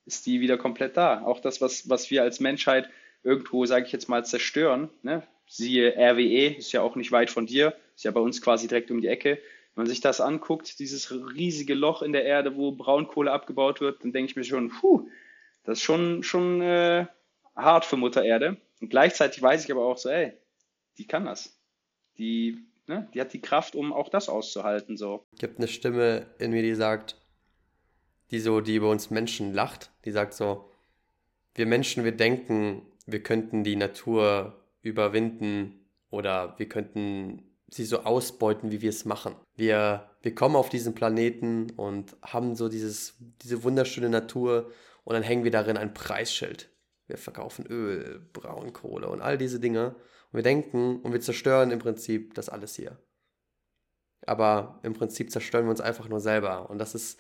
ist 0.06 0.26
die 0.26 0.40
wieder 0.40 0.56
komplett 0.56 0.96
da. 0.96 1.22
Auch 1.22 1.40
das, 1.40 1.60
was, 1.60 1.88
was 1.90 2.10
wir 2.10 2.22
als 2.22 2.40
Menschheit 2.40 2.88
irgendwo, 3.22 3.66
sage 3.66 3.86
ich 3.86 3.92
jetzt 3.92 4.08
mal, 4.08 4.24
zerstören, 4.24 4.88
ne? 5.02 5.22
siehe 5.46 5.94
RWE, 5.96 6.56
ist 6.56 6.72
ja 6.72 6.80
auch 6.80 6.96
nicht 6.96 7.12
weit 7.12 7.30
von 7.30 7.46
dir, 7.46 7.76
ist 7.94 8.04
ja 8.04 8.10
bei 8.10 8.20
uns 8.20 8.40
quasi 8.40 8.68
direkt 8.68 8.90
um 8.90 9.00
die 9.00 9.08
Ecke. 9.08 9.38
Wenn 9.74 9.84
man 9.84 9.86
sich 9.86 10.00
das 10.00 10.20
anguckt, 10.20 10.78
dieses 10.78 11.12
riesige 11.12 11.74
Loch 11.74 12.02
in 12.02 12.12
der 12.12 12.24
Erde, 12.24 12.56
wo 12.56 12.72
Braunkohle 12.72 13.30
abgebaut 13.30 13.80
wird, 13.80 14.02
dann 14.02 14.12
denke 14.12 14.30
ich 14.30 14.36
mir 14.36 14.44
schon, 14.44 14.70
puh, 14.70 15.08
das 15.64 15.78
ist 15.78 15.84
schon, 15.84 16.22
schon 16.22 16.62
äh, 16.62 17.06
hart 17.54 17.84
für 17.84 17.96
Mutter 17.96 18.24
Erde. 18.24 18.56
Und 18.80 18.88
gleichzeitig 18.88 19.42
weiß 19.42 19.64
ich 19.64 19.72
aber 19.72 19.84
auch 19.84 19.98
so, 19.98 20.08
ey, 20.08 20.32
die 20.98 21.06
kann 21.06 21.26
das. 21.26 21.58
Die 22.18 22.64
ne, 22.86 23.08
die 23.14 23.20
hat 23.20 23.32
die 23.32 23.40
Kraft, 23.40 23.74
um 23.74 23.92
auch 23.92 24.08
das 24.08 24.28
auszuhalten. 24.28 24.96
So. 24.96 25.24
Es 25.32 25.38
gibt 25.38 25.58
eine 25.58 25.68
Stimme 25.68 26.26
in 26.38 26.50
mir, 26.50 26.62
die 26.62 26.74
sagt, 26.74 27.16
die 28.30 28.40
so, 28.40 28.60
die 28.60 28.76
über 28.76 28.90
uns 28.90 29.10
Menschen 29.10 29.54
lacht, 29.54 29.90
die 30.04 30.10
sagt 30.10 30.34
so, 30.34 30.70
wir 31.54 31.66
Menschen, 31.66 32.04
wir 32.04 32.12
denken, 32.12 32.82
wir 33.06 33.22
könnten 33.22 33.64
die 33.64 33.76
Natur 33.76 34.62
überwinden 34.82 35.86
oder 36.10 36.58
wir 36.58 36.68
könnten 36.68 37.42
sie 37.70 37.84
so 37.84 38.00
ausbeuten, 38.00 38.70
wie 38.70 38.82
wir 38.82 38.90
es 38.90 39.04
machen. 39.04 39.34
Wir, 39.56 40.10
wir 40.22 40.34
kommen 40.34 40.56
auf 40.56 40.68
diesen 40.68 40.94
Planeten 40.94 41.70
und 41.76 42.16
haben 42.22 42.54
so 42.54 42.68
dieses, 42.68 43.16
diese 43.42 43.64
wunderschöne 43.64 44.08
Natur 44.08 44.70
Und 45.06 45.14
dann 45.14 45.22
hängen 45.22 45.44
wir 45.44 45.52
darin 45.52 45.76
ein 45.76 45.94
Preisschild. 45.94 46.68
Wir 47.06 47.16
verkaufen 47.16 47.64
Öl, 47.66 48.20
Braunkohle 48.32 49.08
und 49.08 49.20
all 49.20 49.38
diese 49.38 49.60
Dinge. 49.60 49.94
Wir 50.36 50.42
denken 50.42 51.00
und 51.00 51.12
wir 51.12 51.20
zerstören 51.20 51.70
im 51.70 51.78
Prinzip 51.78 52.34
das 52.34 52.50
alles 52.50 52.76
hier. 52.76 52.98
Aber 54.26 54.80
im 54.82 54.92
Prinzip 54.92 55.30
zerstören 55.30 55.64
wir 55.64 55.70
uns 55.70 55.80
einfach 55.80 56.10
nur 56.10 56.20
selber. 56.20 56.68
Und 56.68 56.78
das 56.78 56.94
ist, 56.94 57.18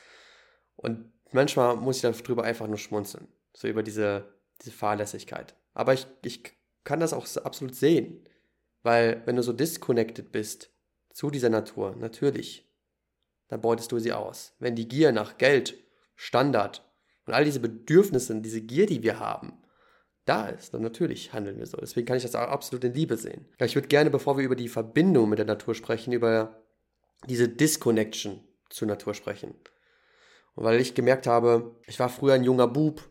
und 0.76 1.10
manchmal 1.32 1.76
muss 1.76 1.96
ich 1.96 2.02
darüber 2.02 2.44
einfach 2.44 2.66
nur 2.66 2.76
schmunzeln. 2.76 3.28
So 3.54 3.68
über 3.68 3.82
diese, 3.82 4.34
diese 4.60 4.72
Fahrlässigkeit. 4.72 5.56
Aber 5.72 5.94
ich, 5.94 6.06
ich 6.22 6.42
kann 6.84 7.00
das 7.00 7.14
auch 7.14 7.26
absolut 7.42 7.74
sehen. 7.74 8.28
Weil 8.82 9.22
wenn 9.24 9.36
du 9.36 9.42
so 9.42 9.54
disconnected 9.54 10.30
bist 10.30 10.70
zu 11.10 11.30
dieser 11.30 11.48
Natur, 11.48 11.96
natürlich, 11.96 12.70
dann 13.48 13.62
beutest 13.62 13.92
du 13.92 13.98
sie 13.98 14.12
aus. 14.12 14.54
Wenn 14.58 14.76
die 14.76 14.88
Gier 14.88 15.12
nach 15.12 15.38
Geld, 15.38 15.74
Standard 16.16 16.86
und 17.24 17.32
all 17.32 17.46
diese 17.46 17.60
Bedürfnisse, 17.60 18.38
diese 18.42 18.60
Gier, 18.60 18.84
die 18.84 19.02
wir 19.02 19.18
haben, 19.18 19.62
da 20.26 20.48
ist, 20.48 20.74
dann 20.74 20.82
natürlich 20.82 21.32
handeln 21.32 21.58
wir 21.58 21.66
so. 21.66 21.78
Deswegen 21.78 22.06
kann 22.06 22.16
ich 22.16 22.24
das 22.24 22.34
auch 22.34 22.48
absolut 22.48 22.84
in 22.84 22.94
Liebe 22.94 23.16
sehen. 23.16 23.46
Ich 23.60 23.74
würde 23.74 23.88
gerne, 23.88 24.10
bevor 24.10 24.36
wir 24.36 24.44
über 24.44 24.56
die 24.56 24.68
Verbindung 24.68 25.28
mit 25.28 25.38
der 25.38 25.46
Natur 25.46 25.74
sprechen, 25.74 26.12
über 26.12 26.62
diese 27.28 27.48
Disconnection 27.48 28.40
zur 28.68 28.88
Natur 28.88 29.14
sprechen. 29.14 29.54
Und 30.54 30.64
weil 30.64 30.80
ich 30.80 30.94
gemerkt 30.94 31.26
habe, 31.26 31.76
ich 31.86 31.98
war 31.98 32.08
früher 32.08 32.34
ein 32.34 32.44
junger 32.44 32.66
Bub, 32.66 33.08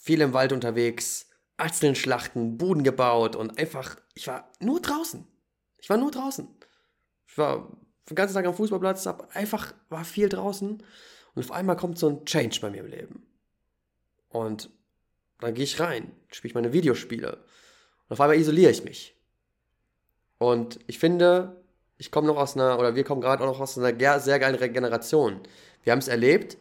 viel 0.00 0.20
im 0.20 0.34
Wald 0.34 0.52
unterwegs, 0.52 1.30
Achseln 1.56 1.94
schlachten, 1.94 2.58
Buden 2.58 2.84
gebaut 2.84 3.36
und 3.36 3.58
einfach, 3.58 3.96
ich 4.14 4.26
war 4.26 4.50
nur 4.60 4.80
draußen. 4.80 5.26
Ich 5.78 5.88
war 5.88 5.96
nur 5.96 6.10
draußen. 6.10 6.48
Ich 7.26 7.38
war 7.38 7.70
den 8.08 8.16
ganzen 8.16 8.34
Tag 8.34 8.44
am 8.44 8.54
Fußballplatz, 8.54 9.06
hab 9.06 9.34
einfach, 9.34 9.72
war 9.88 10.04
viel 10.04 10.28
draußen 10.28 10.82
und 11.34 11.42
auf 11.42 11.52
einmal 11.52 11.76
kommt 11.76 11.98
so 11.98 12.08
ein 12.08 12.24
Change 12.26 12.58
bei 12.60 12.70
mir 12.70 12.80
im 12.80 12.90
Leben. 12.90 13.26
Und 14.28 14.68
dann 15.44 15.54
gehe 15.54 15.64
ich 15.64 15.80
rein, 15.80 16.12
spiele 16.30 16.50
ich 16.50 16.54
meine 16.54 16.72
Videospiele 16.72 17.32
und 17.32 18.12
auf 18.12 18.20
einmal 18.20 18.38
isoliere 18.38 18.70
ich 18.70 18.84
mich. 18.84 19.16
Und 20.38 20.78
ich 20.86 20.98
finde, 20.98 21.56
ich 21.96 22.10
komme 22.10 22.26
noch 22.26 22.36
aus 22.36 22.54
einer, 22.54 22.78
oder 22.78 22.94
wir 22.94 23.04
kommen 23.04 23.20
gerade 23.20 23.42
auch 23.42 23.48
noch 23.48 23.60
aus 23.60 23.78
einer 23.78 24.20
sehr 24.20 24.38
geilen 24.38 24.72
Generation. 24.72 25.40
Wir 25.82 25.92
haben 25.92 26.00
es 26.00 26.08
erlebt, 26.08 26.56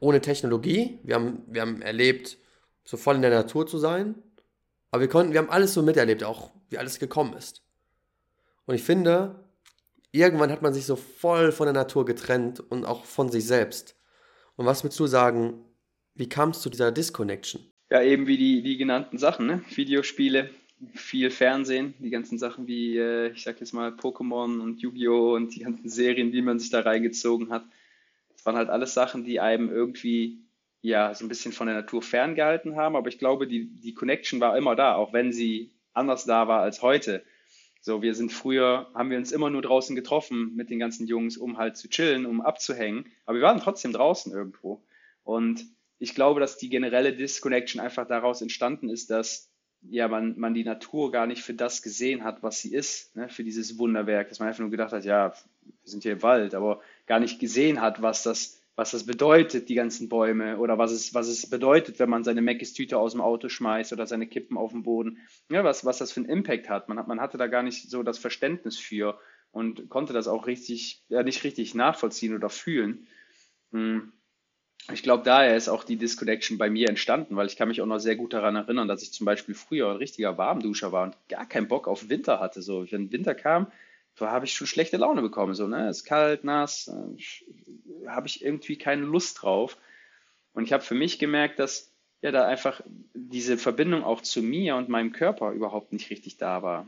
ohne 0.00 0.20
Technologie. 0.20 0.98
Wir 1.02 1.16
haben, 1.16 1.42
wir 1.46 1.62
haben 1.62 1.82
erlebt, 1.82 2.38
so 2.84 2.96
voll 2.96 3.16
in 3.16 3.22
der 3.22 3.30
Natur 3.30 3.66
zu 3.66 3.78
sein. 3.78 4.14
Aber 4.90 5.02
wir 5.02 5.08
konnten, 5.08 5.32
wir 5.32 5.40
haben 5.40 5.50
alles 5.50 5.74
so 5.74 5.82
miterlebt, 5.82 6.24
auch 6.24 6.50
wie 6.68 6.78
alles 6.78 6.98
gekommen 6.98 7.34
ist. 7.34 7.62
Und 8.66 8.74
ich 8.74 8.82
finde, 8.82 9.44
irgendwann 10.12 10.50
hat 10.50 10.62
man 10.62 10.72
sich 10.72 10.86
so 10.86 10.96
voll 10.96 11.52
von 11.52 11.66
der 11.66 11.74
Natur 11.74 12.04
getrennt 12.04 12.60
und 12.60 12.84
auch 12.84 13.04
von 13.04 13.30
sich 13.30 13.46
selbst. 13.46 13.96
Und 14.56 14.66
was 14.66 14.84
würdest 14.84 15.00
du 15.00 15.06
sagen, 15.06 15.64
wie 16.14 16.28
kam 16.28 16.50
es 16.50 16.60
zu 16.60 16.70
dieser 16.70 16.92
Disconnection? 16.92 17.70
Ja, 17.90 18.02
eben 18.02 18.26
wie 18.26 18.36
die, 18.36 18.62
die 18.62 18.76
genannten 18.76 19.16
Sachen, 19.16 19.46
ne? 19.46 19.62
Videospiele, 19.74 20.50
viel 20.94 21.30
Fernsehen, 21.30 21.94
die 21.98 22.10
ganzen 22.10 22.38
Sachen 22.38 22.66
wie, 22.66 22.98
äh, 22.98 23.32
ich 23.32 23.42
sag 23.42 23.60
jetzt 23.60 23.72
mal, 23.72 23.90
Pokémon 23.90 24.60
und 24.60 24.80
Yu-Gi-Oh! 24.80 25.34
und 25.34 25.54
die 25.54 25.60
ganzen 25.60 25.88
Serien, 25.88 26.30
die 26.30 26.42
man 26.42 26.58
sich 26.58 26.68
da 26.68 26.80
reingezogen 26.80 27.50
hat. 27.50 27.64
Das 28.30 28.44
waren 28.44 28.56
halt 28.56 28.68
alles 28.68 28.92
Sachen, 28.92 29.24
die 29.24 29.40
einem 29.40 29.70
irgendwie 29.70 30.38
ja 30.82 31.14
so 31.14 31.24
ein 31.24 31.28
bisschen 31.28 31.52
von 31.52 31.66
der 31.66 31.76
Natur 31.76 32.02
ferngehalten 32.02 32.76
haben, 32.76 32.94
aber 32.94 33.08
ich 33.08 33.18
glaube, 33.18 33.46
die, 33.46 33.66
die 33.66 33.94
Connection 33.94 34.38
war 34.38 34.56
immer 34.56 34.76
da, 34.76 34.94
auch 34.94 35.14
wenn 35.14 35.32
sie 35.32 35.72
anders 35.94 36.24
da 36.24 36.46
war 36.46 36.60
als 36.60 36.82
heute. 36.82 37.24
So, 37.80 38.02
wir 38.02 38.14
sind 38.14 38.32
früher, 38.32 38.90
haben 38.94 39.10
wir 39.10 39.16
uns 39.16 39.32
immer 39.32 39.48
nur 39.48 39.62
draußen 39.62 39.96
getroffen 39.96 40.54
mit 40.54 40.68
den 40.68 40.78
ganzen 40.78 41.06
Jungs, 41.06 41.38
um 41.38 41.56
halt 41.56 41.78
zu 41.78 41.88
chillen, 41.88 42.26
um 42.26 42.42
abzuhängen, 42.42 43.06
aber 43.24 43.38
wir 43.38 43.42
waren 43.44 43.60
trotzdem 43.60 43.94
draußen 43.94 44.30
irgendwo. 44.30 44.82
Und 45.24 45.64
ich 45.98 46.14
glaube, 46.14 46.40
dass 46.40 46.58
die 46.58 46.68
generelle 46.68 47.12
Disconnection 47.12 47.80
einfach 47.80 48.06
daraus 48.06 48.40
entstanden 48.40 48.88
ist, 48.88 49.10
dass 49.10 49.50
ja, 49.82 50.08
man, 50.08 50.38
man 50.38 50.54
die 50.54 50.64
Natur 50.64 51.12
gar 51.12 51.26
nicht 51.26 51.42
für 51.42 51.54
das 51.54 51.82
gesehen 51.82 52.24
hat, 52.24 52.42
was 52.42 52.60
sie 52.60 52.72
ist, 52.72 53.14
ne, 53.16 53.28
für 53.28 53.44
dieses 53.44 53.78
Wunderwerk, 53.78 54.28
dass 54.28 54.38
man 54.38 54.48
einfach 54.48 54.60
nur 54.60 54.70
gedacht 54.70 54.92
hat, 54.92 55.04
ja, 55.04 55.32
wir 55.62 55.72
sind 55.84 56.02
hier 56.02 56.12
im 56.12 56.22
Wald, 56.22 56.54
aber 56.54 56.80
gar 57.06 57.20
nicht 57.20 57.38
gesehen 57.38 57.80
hat, 57.80 58.02
was 58.02 58.22
das, 58.22 58.60
was 58.74 58.90
das 58.90 59.06
bedeutet, 59.06 59.68
die 59.68 59.74
ganzen 59.74 60.08
Bäume, 60.08 60.58
oder 60.58 60.78
was 60.78 60.90
es, 60.90 61.14
was 61.14 61.28
es 61.28 61.48
bedeutet, 61.48 61.98
wenn 61.98 62.10
man 62.10 62.24
seine 62.24 62.42
Meckes-Tüte 62.42 62.98
aus 62.98 63.12
dem 63.12 63.20
Auto 63.20 63.48
schmeißt 63.48 63.92
oder 63.92 64.06
seine 64.06 64.26
Kippen 64.26 64.56
auf 64.56 64.72
den 64.72 64.82
Boden, 64.82 65.18
ja, 65.50 65.62
was, 65.62 65.84
was 65.84 65.98
das 65.98 66.12
für 66.12 66.20
einen 66.20 66.28
Impact 66.28 66.68
hat. 66.68 66.88
Man, 66.88 66.98
hat. 66.98 67.08
man 67.08 67.20
hatte 67.20 67.38
da 67.38 67.46
gar 67.46 67.62
nicht 67.62 67.88
so 67.88 68.02
das 68.02 68.18
Verständnis 68.18 68.78
für 68.78 69.18
und 69.52 69.88
konnte 69.88 70.12
das 70.12 70.28
auch 70.28 70.46
richtig, 70.46 71.04
ja, 71.08 71.22
nicht 71.22 71.44
richtig 71.44 71.74
nachvollziehen 71.74 72.34
oder 72.34 72.48
fühlen. 72.50 73.06
Hm 73.70 74.12
ich 74.92 75.02
glaube, 75.02 75.22
daher 75.22 75.56
ist 75.56 75.68
auch 75.68 75.84
die 75.84 75.96
Disconnection 75.96 76.56
bei 76.56 76.70
mir 76.70 76.88
entstanden, 76.88 77.36
weil 77.36 77.46
ich 77.46 77.56
kann 77.56 77.68
mich 77.68 77.82
auch 77.82 77.86
noch 77.86 77.98
sehr 77.98 78.16
gut 78.16 78.32
daran 78.32 78.56
erinnern, 78.56 78.88
dass 78.88 79.02
ich 79.02 79.12
zum 79.12 79.26
Beispiel 79.26 79.54
früher 79.54 79.90
ein 79.90 79.96
richtiger 79.96 80.38
Warmduscher 80.38 80.92
war 80.92 81.04
und 81.04 81.16
gar 81.28 81.46
keinen 81.46 81.68
Bock 81.68 81.86
auf 81.88 82.08
Winter 82.08 82.40
hatte. 82.40 82.62
So, 82.62 82.90
wenn 82.90 83.12
Winter 83.12 83.34
kam, 83.34 83.70
da 84.16 84.30
habe 84.30 84.46
ich 84.46 84.54
schon 84.54 84.66
schlechte 84.66 84.96
Laune 84.96 85.20
bekommen. 85.20 85.54
So, 85.54 85.66
ne, 85.66 85.90
ist 85.90 86.04
kalt, 86.04 86.44
nass, 86.44 86.88
äh, 86.88 88.08
habe 88.08 88.26
ich 88.26 88.42
irgendwie 88.42 88.76
keine 88.76 89.02
Lust 89.02 89.42
drauf. 89.42 89.76
Und 90.54 90.64
ich 90.64 90.72
habe 90.72 90.82
für 90.82 90.94
mich 90.94 91.18
gemerkt, 91.18 91.58
dass 91.58 91.92
ja 92.22 92.32
da 92.32 92.46
einfach 92.46 92.80
diese 93.14 93.58
Verbindung 93.58 94.02
auch 94.02 94.22
zu 94.22 94.42
mir 94.42 94.76
und 94.76 94.88
meinem 94.88 95.12
Körper 95.12 95.52
überhaupt 95.52 95.92
nicht 95.92 96.10
richtig 96.10 96.38
da 96.38 96.62
war. 96.62 96.86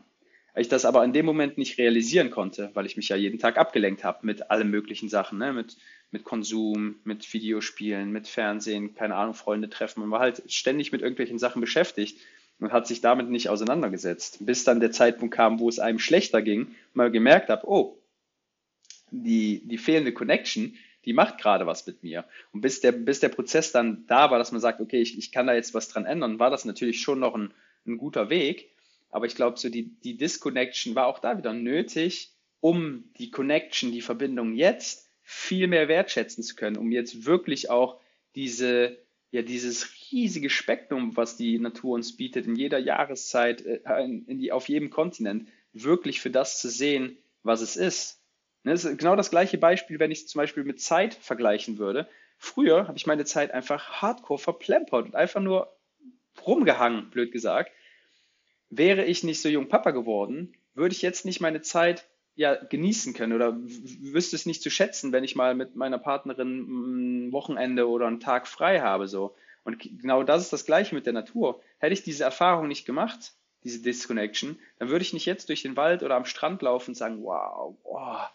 Ich 0.57 0.69
das 0.69 0.85
aber 0.85 1.05
in 1.05 1.13
dem 1.13 1.27
Moment 1.27 1.59
nicht 1.59 1.79
realisieren 1.79 2.31
konnte, 2.31 2.71
weil 2.75 2.87
ich 2.87 2.97
mich 2.97 3.09
ja 3.09 3.17
jeden 3.17 3.39
Tag 3.39 3.57
abgelenkt 3.57 4.05
habe 4.05 4.27
mit 4.27 4.51
allen 4.51 4.71
möglichen 4.71 5.09
Sachen, 5.09 5.39
ne? 5.39 5.53
mit, 5.53 5.77
mit 6.11 6.25
Konsum, 6.25 6.97
mit 7.05 7.33
Videospielen, 7.33 8.11
mit 8.11 8.27
Fernsehen, 8.27 8.95
keine 8.95 9.15
Ahnung, 9.15 9.35
Freunde 9.35 9.71
treffen. 9.71 10.01
Man 10.01 10.11
war 10.11 10.21
halt 10.21 10.43
ständig 10.49 10.93
mit 10.93 11.03
irgendwelchen 11.03 11.39
Sachen 11.39 11.61
beschäftigt 11.61 12.19
und 12.59 12.73
hat 12.73 12.87
sich 12.87 13.01
damit 13.01 13.31
nicht 13.31 13.49
auseinandergesetzt. 13.49 14.39
Bis 14.41 14.65
dann 14.65 14.81
der 14.81 14.93
Zeitpunkt 14.93 15.35
kam, 15.35 15.61
wo 15.61 15.69
es 15.69 15.79
einem 15.79 15.99
schlechter 15.99 16.43
ging 16.43 16.75
man 16.95 17.13
gemerkt 17.13 17.49
hat, 17.49 17.65
oh, 17.65 17.99
die, 19.11 19.63
die 19.67 19.79
fehlende 19.79 20.13
Connection, 20.13 20.77
die 21.05 21.13
macht 21.13 21.39
gerade 21.39 21.67
was 21.67 21.87
mit 21.87 22.03
mir. 22.03 22.25
Und 22.53 22.61
bis 22.61 22.81
der, 22.81 22.93
bis 22.93 23.21
der 23.21 23.31
Prozess 23.31 23.73
dann 23.73 24.05
da 24.07 24.31
war, 24.31 24.39
dass 24.39 24.53
man 24.53 24.61
sagt, 24.61 24.81
okay, 24.81 25.01
ich, 25.01 25.17
ich 25.17 25.33
kann 25.33 25.47
da 25.47 25.55
jetzt 25.55 25.75
was 25.75 25.89
dran 25.89 26.05
ändern, 26.05 26.39
war 26.39 26.51
das 26.51 26.65
natürlich 26.65 27.01
schon 27.01 27.21
noch 27.21 27.35
ein, 27.35 27.53
ein 27.87 27.97
guter 27.97 28.29
Weg. 28.31 28.71
Aber 29.11 29.27
ich 29.27 29.35
glaube, 29.35 29.59
so 29.59 29.69
die, 29.69 29.91
die 30.01 30.17
Disconnection 30.17 30.95
war 30.95 31.07
auch 31.07 31.19
da 31.19 31.37
wieder 31.37 31.53
nötig, 31.53 32.33
um 32.61 33.11
die 33.19 33.31
Connection, 33.31 33.93
die 33.93 34.03
Verbindung 34.03 34.55
jetzt 34.55 35.09
viel 35.23 35.67
mehr 35.67 35.89
wertschätzen 35.89 36.43
zu 36.43 36.55
können, 36.55 36.77
um 36.77 36.93
jetzt 36.93 37.25
wirklich 37.25 37.71
auch 37.71 38.01
diese, 38.35 38.99
ja, 39.31 39.43
dieses 39.43 39.89
riesige 40.11 40.51
Spektrum, 40.51 41.17
was 41.17 41.37
die 41.37 41.59
Natur 41.59 41.95
uns 41.95 42.17
bietet, 42.17 42.47
in 42.47 42.57
jeder 42.57 42.79
Jahreszeit, 42.79 43.65
äh, 43.65 43.81
in, 44.05 44.27
in 44.27 44.39
die, 44.39 44.53
auf 44.53 44.69
jedem 44.69 44.91
Kontinent, 44.91 45.49
wirklich 45.73 46.21
für 46.21 46.31
das 46.31 46.61
zu 46.61 46.69
sehen, 46.69 47.17
was 47.43 47.61
es 47.61 47.77
ist. 47.77 48.21
Ne, 48.65 48.73
das 48.73 48.85
ist 48.85 48.99
genau 48.99 49.17
das 49.17 49.31
gleiche 49.31 49.59
Beispiel, 49.59 49.99
wenn 49.99 50.11
ich 50.11 50.21
es 50.21 50.27
zum 50.27 50.41
Beispiel 50.41 50.65
mit 50.65 50.81
Zeit 50.81 51.15
vergleichen 51.15 51.79
würde. 51.79 52.09
Früher 52.37 52.89
habe 52.89 52.99
ich 52.99 53.07
meine 53.07 53.25
Zeit 53.25 53.51
einfach 53.53 54.03
hardcore 54.03 54.39
verplempert 54.39 55.07
und 55.07 55.15
einfach 55.15 55.41
nur 55.41 55.77
rumgehangen, 56.45 57.11
blöd 57.11 57.33
gesagt 57.33 57.71
wäre 58.71 59.05
ich 59.05 59.25
nicht 59.25 59.43
so 59.43 59.49
jung 59.49 59.69
Papa 59.69 59.91
geworden, 59.91 60.55
würde 60.75 60.95
ich 60.95 61.03
jetzt 61.03 61.25
nicht 61.25 61.41
meine 61.41 61.61
Zeit 61.61 62.07
ja 62.37 62.55
genießen 62.55 63.13
können 63.13 63.33
oder 63.33 63.59
wüsste 63.61 64.37
es 64.37 64.47
nicht 64.47 64.63
zu 64.63 64.71
schätzen, 64.71 65.13
wenn 65.13 65.25
ich 65.25 65.37
mal 65.37 65.55
mit 65.55 65.77
meiner 65.77 65.99
Partnerin 65.99 67.27
ein 67.27 67.33
Wochenende 67.33 67.89
oder 67.89 68.07
einen 68.07 68.21
Tag 68.21 68.47
frei 68.47 68.81
habe 68.81 69.09
so. 69.09 69.35
Und 69.65 69.79
genau 69.79 70.23
das 70.23 70.45
ist 70.45 70.53
das 70.53 70.65
Gleiche 70.65 70.95
mit 70.95 71.05
der 71.05 71.13
Natur. 71.13 71.61
Hätte 71.79 71.93
ich 71.93 72.03
diese 72.03 72.25
Erfahrung 72.25 72.69
nicht 72.69 72.87
gemacht, 72.87 73.35
diese 73.63 73.83
Disconnection, 73.83 74.59
dann 74.79 74.89
würde 74.89 75.03
ich 75.03 75.13
nicht 75.13 75.27
jetzt 75.27 75.51
durch 75.51 75.63
den 75.63 75.77
Wald 75.77 76.03
oder 76.03 76.17
am 76.17 76.25
Strand 76.25 76.63
laufen 76.63 76.93
und 76.93 76.95
sagen, 76.95 77.23
wow, 77.23 77.77
wow 77.83 78.31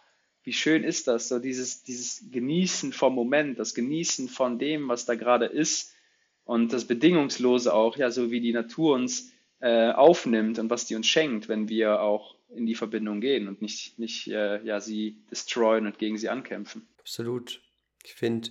wie 0.46 0.54
schön 0.54 0.84
ist 0.84 1.08
das, 1.08 1.28
so 1.28 1.40
dieses, 1.40 1.82
dieses 1.84 2.30
Genießen 2.32 2.94
vom 2.94 3.16
Moment, 3.16 3.58
das 3.58 3.74
Genießen 3.74 4.30
von 4.30 4.60
dem, 4.60 4.88
was 4.88 5.06
da 5.06 5.16
gerade 5.16 5.48
ist 5.48 5.96
und 6.44 6.72
das 6.72 6.86
Bedingungslose 6.86 7.74
auch, 7.74 7.98
ja, 7.98 8.12
so 8.12 8.30
wie 8.30 8.40
die 8.40 8.54
Natur 8.54 8.94
uns 8.94 9.32
äh, 9.60 9.92
aufnimmt 9.92 10.60
und 10.60 10.70
was 10.70 10.86
die 10.86 10.96
uns 10.96 11.08
schenkt, 11.08 11.48
wenn 11.48 11.70
wir 11.70 12.02
auch 12.02 12.36
in 12.50 12.66
die 12.66 12.76
Verbindung 12.76 13.22
gehen 13.22 13.48
und 13.48 13.62
nicht, 13.62 13.98
nicht 14.00 14.28
äh, 14.28 14.64
ja, 14.64 14.80
sie 14.80 15.24
destroyen 15.32 15.86
und 15.86 15.98
gegen 15.98 16.18
sie 16.18 16.30
ankämpfen. 16.30 16.88
Absolut. 17.00 17.62
Ich 18.04 18.14
finde, 18.14 18.50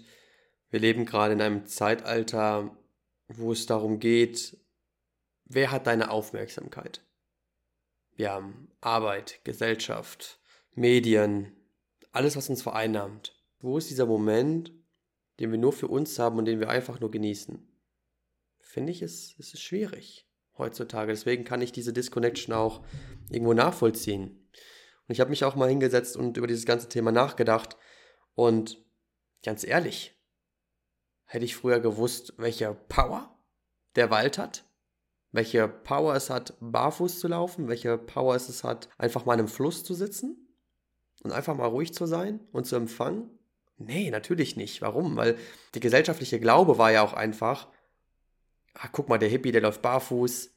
wir 0.70 0.80
leben 0.80 1.06
gerade 1.06 1.34
in 1.34 1.40
einem 1.40 1.66
Zeitalter, 1.66 2.76
wo 3.28 3.52
es 3.52 3.66
darum 3.66 4.00
geht, 4.00 4.56
wer 5.44 5.70
hat 5.70 5.86
deine 5.86 6.10
Aufmerksamkeit? 6.10 7.02
Wir 8.16 8.32
haben 8.32 8.70
Arbeit, 8.80 9.40
Gesellschaft, 9.44 10.40
Medien, 10.74 11.52
alles, 12.12 12.36
was 12.36 12.48
uns 12.48 12.62
vereinnahmt. 12.62 13.40
Wo 13.60 13.78
ist 13.78 13.90
dieser 13.90 14.06
Moment, 14.06 14.72
den 15.40 15.50
wir 15.50 15.58
nur 15.58 15.72
für 15.72 15.88
uns 15.88 16.18
haben 16.18 16.38
und 16.38 16.44
den 16.44 16.60
wir 16.60 16.68
einfach 16.68 17.00
nur 17.00 17.10
genießen? 17.10 17.66
Finde 18.60 18.92
ich, 18.92 19.02
es, 19.02 19.34
es 19.38 19.54
ist 19.54 19.62
schwierig 19.62 20.23
heutzutage. 20.58 21.12
Deswegen 21.12 21.44
kann 21.44 21.62
ich 21.62 21.72
diese 21.72 21.92
Disconnection 21.92 22.54
auch 22.54 22.84
irgendwo 23.30 23.54
nachvollziehen. 23.54 24.48
Und 25.06 25.12
ich 25.12 25.20
habe 25.20 25.30
mich 25.30 25.44
auch 25.44 25.56
mal 25.56 25.68
hingesetzt 25.68 26.16
und 26.16 26.36
über 26.36 26.46
dieses 26.46 26.66
ganze 26.66 26.88
Thema 26.88 27.12
nachgedacht. 27.12 27.76
Und 28.34 28.82
ganz 29.44 29.64
ehrlich, 29.64 30.14
hätte 31.24 31.44
ich 31.44 31.56
früher 31.56 31.80
gewusst, 31.80 32.34
welche 32.36 32.74
Power 32.88 33.36
der 33.96 34.10
Wald 34.10 34.38
hat, 34.38 34.64
welche 35.32 35.68
Power 35.68 36.14
es 36.14 36.30
hat, 36.30 36.54
barfuß 36.60 37.18
zu 37.18 37.28
laufen, 37.28 37.68
welche 37.68 37.98
Power 37.98 38.36
es 38.36 38.64
hat, 38.64 38.88
einfach 38.98 39.24
mal 39.24 39.34
in 39.34 39.40
einem 39.40 39.48
Fluss 39.48 39.84
zu 39.84 39.94
sitzen 39.94 40.56
und 41.22 41.32
einfach 41.32 41.56
mal 41.56 41.66
ruhig 41.66 41.92
zu 41.92 42.06
sein 42.06 42.40
und 42.52 42.66
zu 42.66 42.76
empfangen? 42.76 43.30
Nee, 43.76 44.10
natürlich 44.10 44.56
nicht. 44.56 44.82
Warum? 44.82 45.16
Weil 45.16 45.36
die 45.74 45.80
gesellschaftliche 45.80 46.38
Glaube 46.38 46.78
war 46.78 46.92
ja 46.92 47.02
auch 47.02 47.12
einfach, 47.12 47.68
ach, 48.74 48.88
guck 48.92 49.08
mal, 49.08 49.18
der 49.18 49.28
Hippie, 49.28 49.52
der 49.52 49.62
läuft 49.62 49.82
barfuß. 49.82 50.50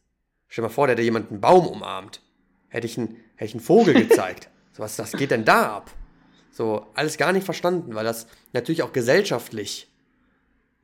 Stell 0.47 0.61
dir 0.61 0.68
mal 0.68 0.74
vor, 0.74 0.88
der 0.88 0.95
hätte 0.95 1.03
jemanden 1.03 1.36
einen 1.36 1.41
Baum 1.41 1.68
umarmt. 1.68 2.22
Hätte 2.70 2.88
ich 2.88 2.97
einen, 2.97 3.18
hätte 3.36 3.45
ich 3.45 3.53
einen 3.53 3.63
Vogel 3.63 3.93
gezeigt. 4.07 4.49
so, 4.74 4.84
was, 4.84 4.99
was 4.99 5.13
geht 5.13 5.32
denn 5.32 5.45
da 5.45 5.78
ab? 5.78 5.91
So, 6.51 6.88
alles 6.95 7.18
gar 7.18 7.34
nicht 7.34 7.45
verstanden, 7.45 7.93
weil 7.95 8.05
das 8.05 8.28
natürlich 8.53 8.82
auch 8.82 8.93
gesellschaftlich 8.93 9.93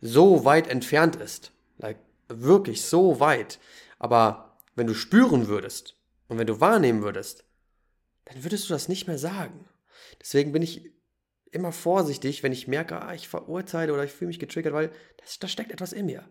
so 0.01 0.45
weit 0.45 0.67
entfernt 0.67 1.15
ist. 1.15 1.51
Like, 1.77 1.97
wirklich 2.27 2.83
so 2.83 3.19
weit. 3.19 3.59
Aber 3.97 4.59
wenn 4.75 4.87
du 4.87 4.93
spüren 4.93 5.47
würdest 5.47 5.95
und 6.27 6.37
wenn 6.37 6.47
du 6.47 6.59
wahrnehmen 6.59 7.01
würdest, 7.01 7.45
dann 8.25 8.43
würdest 8.43 8.69
du 8.69 8.73
das 8.73 8.87
nicht 8.87 9.07
mehr 9.07 9.17
sagen. 9.17 9.67
Deswegen 10.21 10.51
bin 10.51 10.61
ich 10.61 10.91
immer 11.51 11.71
vorsichtig, 11.71 12.43
wenn 12.43 12.51
ich 12.51 12.67
merke, 12.67 13.01
ah, 13.01 13.13
ich 13.13 13.27
verurteile 13.27 13.93
oder 13.93 14.03
ich 14.03 14.11
fühle 14.11 14.29
mich 14.29 14.39
getriggert, 14.39 14.73
weil 14.73 14.91
das, 15.17 15.39
da 15.39 15.47
steckt 15.47 15.71
etwas 15.71 15.93
in 15.93 16.05
mir. 16.05 16.27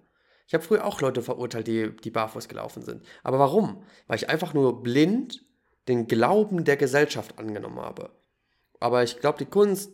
Ich 0.47 0.55
habe 0.55 0.64
früher 0.64 0.84
auch 0.84 1.01
Leute 1.01 1.22
verurteilt, 1.22 1.66
die, 1.66 1.95
die 1.97 2.11
barfuß 2.11 2.49
gelaufen 2.49 2.82
sind. 2.82 3.05
Aber 3.22 3.38
warum? 3.38 3.82
Weil 4.07 4.16
ich 4.16 4.28
einfach 4.28 4.55
nur 4.55 4.82
blind 4.82 5.45
den 5.88 6.07
Glauben 6.07 6.64
der 6.64 6.76
Gesellschaft 6.76 7.38
angenommen 7.38 7.80
habe. 7.80 8.11
Aber 8.80 9.03
ich 9.03 9.18
glaube, 9.20 9.38
die 9.38 9.47
Kunst 9.47 9.93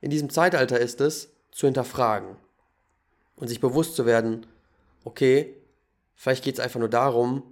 in 0.00 0.10
diesem 0.10 0.30
Zeitalter 0.30 0.78
ist 0.78 1.00
es, 1.00 1.32
zu 1.50 1.66
hinterfragen 1.66 2.36
und 3.36 3.48
sich 3.48 3.60
bewusst 3.60 3.96
zu 3.96 4.04
werden, 4.04 4.46
okay, 5.04 5.56
vielleicht 6.14 6.44
geht 6.44 6.54
es 6.54 6.60
einfach 6.60 6.80
nur 6.80 6.90
darum, 6.90 7.42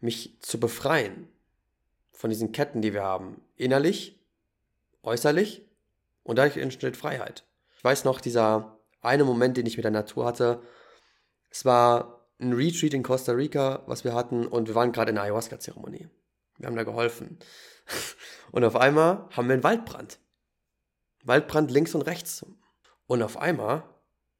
mich 0.00 0.36
zu 0.40 0.60
befreien 0.60 1.28
von 2.12 2.30
diesen 2.30 2.52
Ketten, 2.52 2.80
die 2.80 2.92
wir 2.92 3.02
haben. 3.02 3.40
Innerlich, 3.56 4.20
äußerlich 5.02 5.62
und 6.22 6.38
dadurch 6.38 6.58
entsteht 6.58 6.96
Freiheit. 6.96 7.44
Ich 7.76 7.82
weiß 7.82 8.04
noch, 8.04 8.20
dieser 8.20 8.78
eine 9.02 9.24
Moment, 9.24 9.56
den 9.56 9.66
ich 9.66 9.76
mit 9.76 9.84
der 9.84 9.90
Natur 9.90 10.26
hatte, 10.26 10.62
es 11.50 11.64
war 11.64 12.26
ein 12.40 12.52
Retreat 12.52 12.94
in 12.94 13.02
Costa 13.02 13.32
Rica, 13.32 13.82
was 13.86 14.04
wir 14.04 14.14
hatten, 14.14 14.46
und 14.46 14.68
wir 14.68 14.74
waren 14.74 14.92
gerade 14.92 15.10
in 15.10 15.16
der 15.16 15.24
Ayahuasca-Zeremonie. 15.24 16.08
Wir 16.58 16.66
haben 16.66 16.76
da 16.76 16.84
geholfen. 16.84 17.38
Und 18.52 18.64
auf 18.64 18.76
einmal 18.76 19.28
haben 19.30 19.48
wir 19.48 19.54
einen 19.54 19.62
Waldbrand. 19.62 20.18
Waldbrand 21.24 21.70
links 21.70 21.94
und 21.94 22.02
rechts. 22.02 22.44
Und 23.06 23.22
auf 23.22 23.36
einmal, 23.36 23.84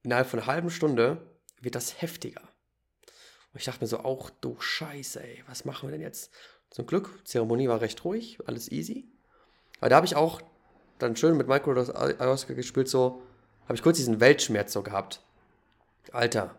innerhalb 0.02 0.28
von 0.28 0.38
einer 0.38 0.46
halben 0.46 0.70
Stunde, 0.70 1.26
wird 1.60 1.74
das 1.74 2.00
heftiger. 2.02 2.42
Und 3.52 3.60
ich 3.60 3.64
dachte 3.64 3.80
mir 3.80 3.86
so, 3.86 4.00
auch 4.00 4.30
du 4.30 4.60
Scheiße, 4.60 5.22
ey, 5.22 5.42
was 5.46 5.64
machen 5.64 5.88
wir 5.88 5.92
denn 5.92 6.00
jetzt? 6.00 6.32
Zum 6.70 6.86
Glück, 6.86 7.20
Zeremonie 7.24 7.68
war 7.68 7.80
recht 7.80 8.04
ruhig, 8.04 8.38
alles 8.46 8.70
easy. 8.70 9.08
Aber 9.80 9.88
da 9.88 9.96
habe 9.96 10.06
ich 10.06 10.16
auch 10.16 10.40
dann 10.98 11.16
schön 11.16 11.36
mit 11.36 11.48
Micro 11.48 11.72
Ayahuasca 11.72 12.54
gespielt, 12.54 12.88
so, 12.88 13.22
habe 13.64 13.74
ich 13.74 13.82
kurz 13.82 13.96
diesen 13.96 14.20
Weltschmerz 14.20 14.72
so 14.72 14.82
gehabt. 14.82 15.22
Alter, 16.12 16.54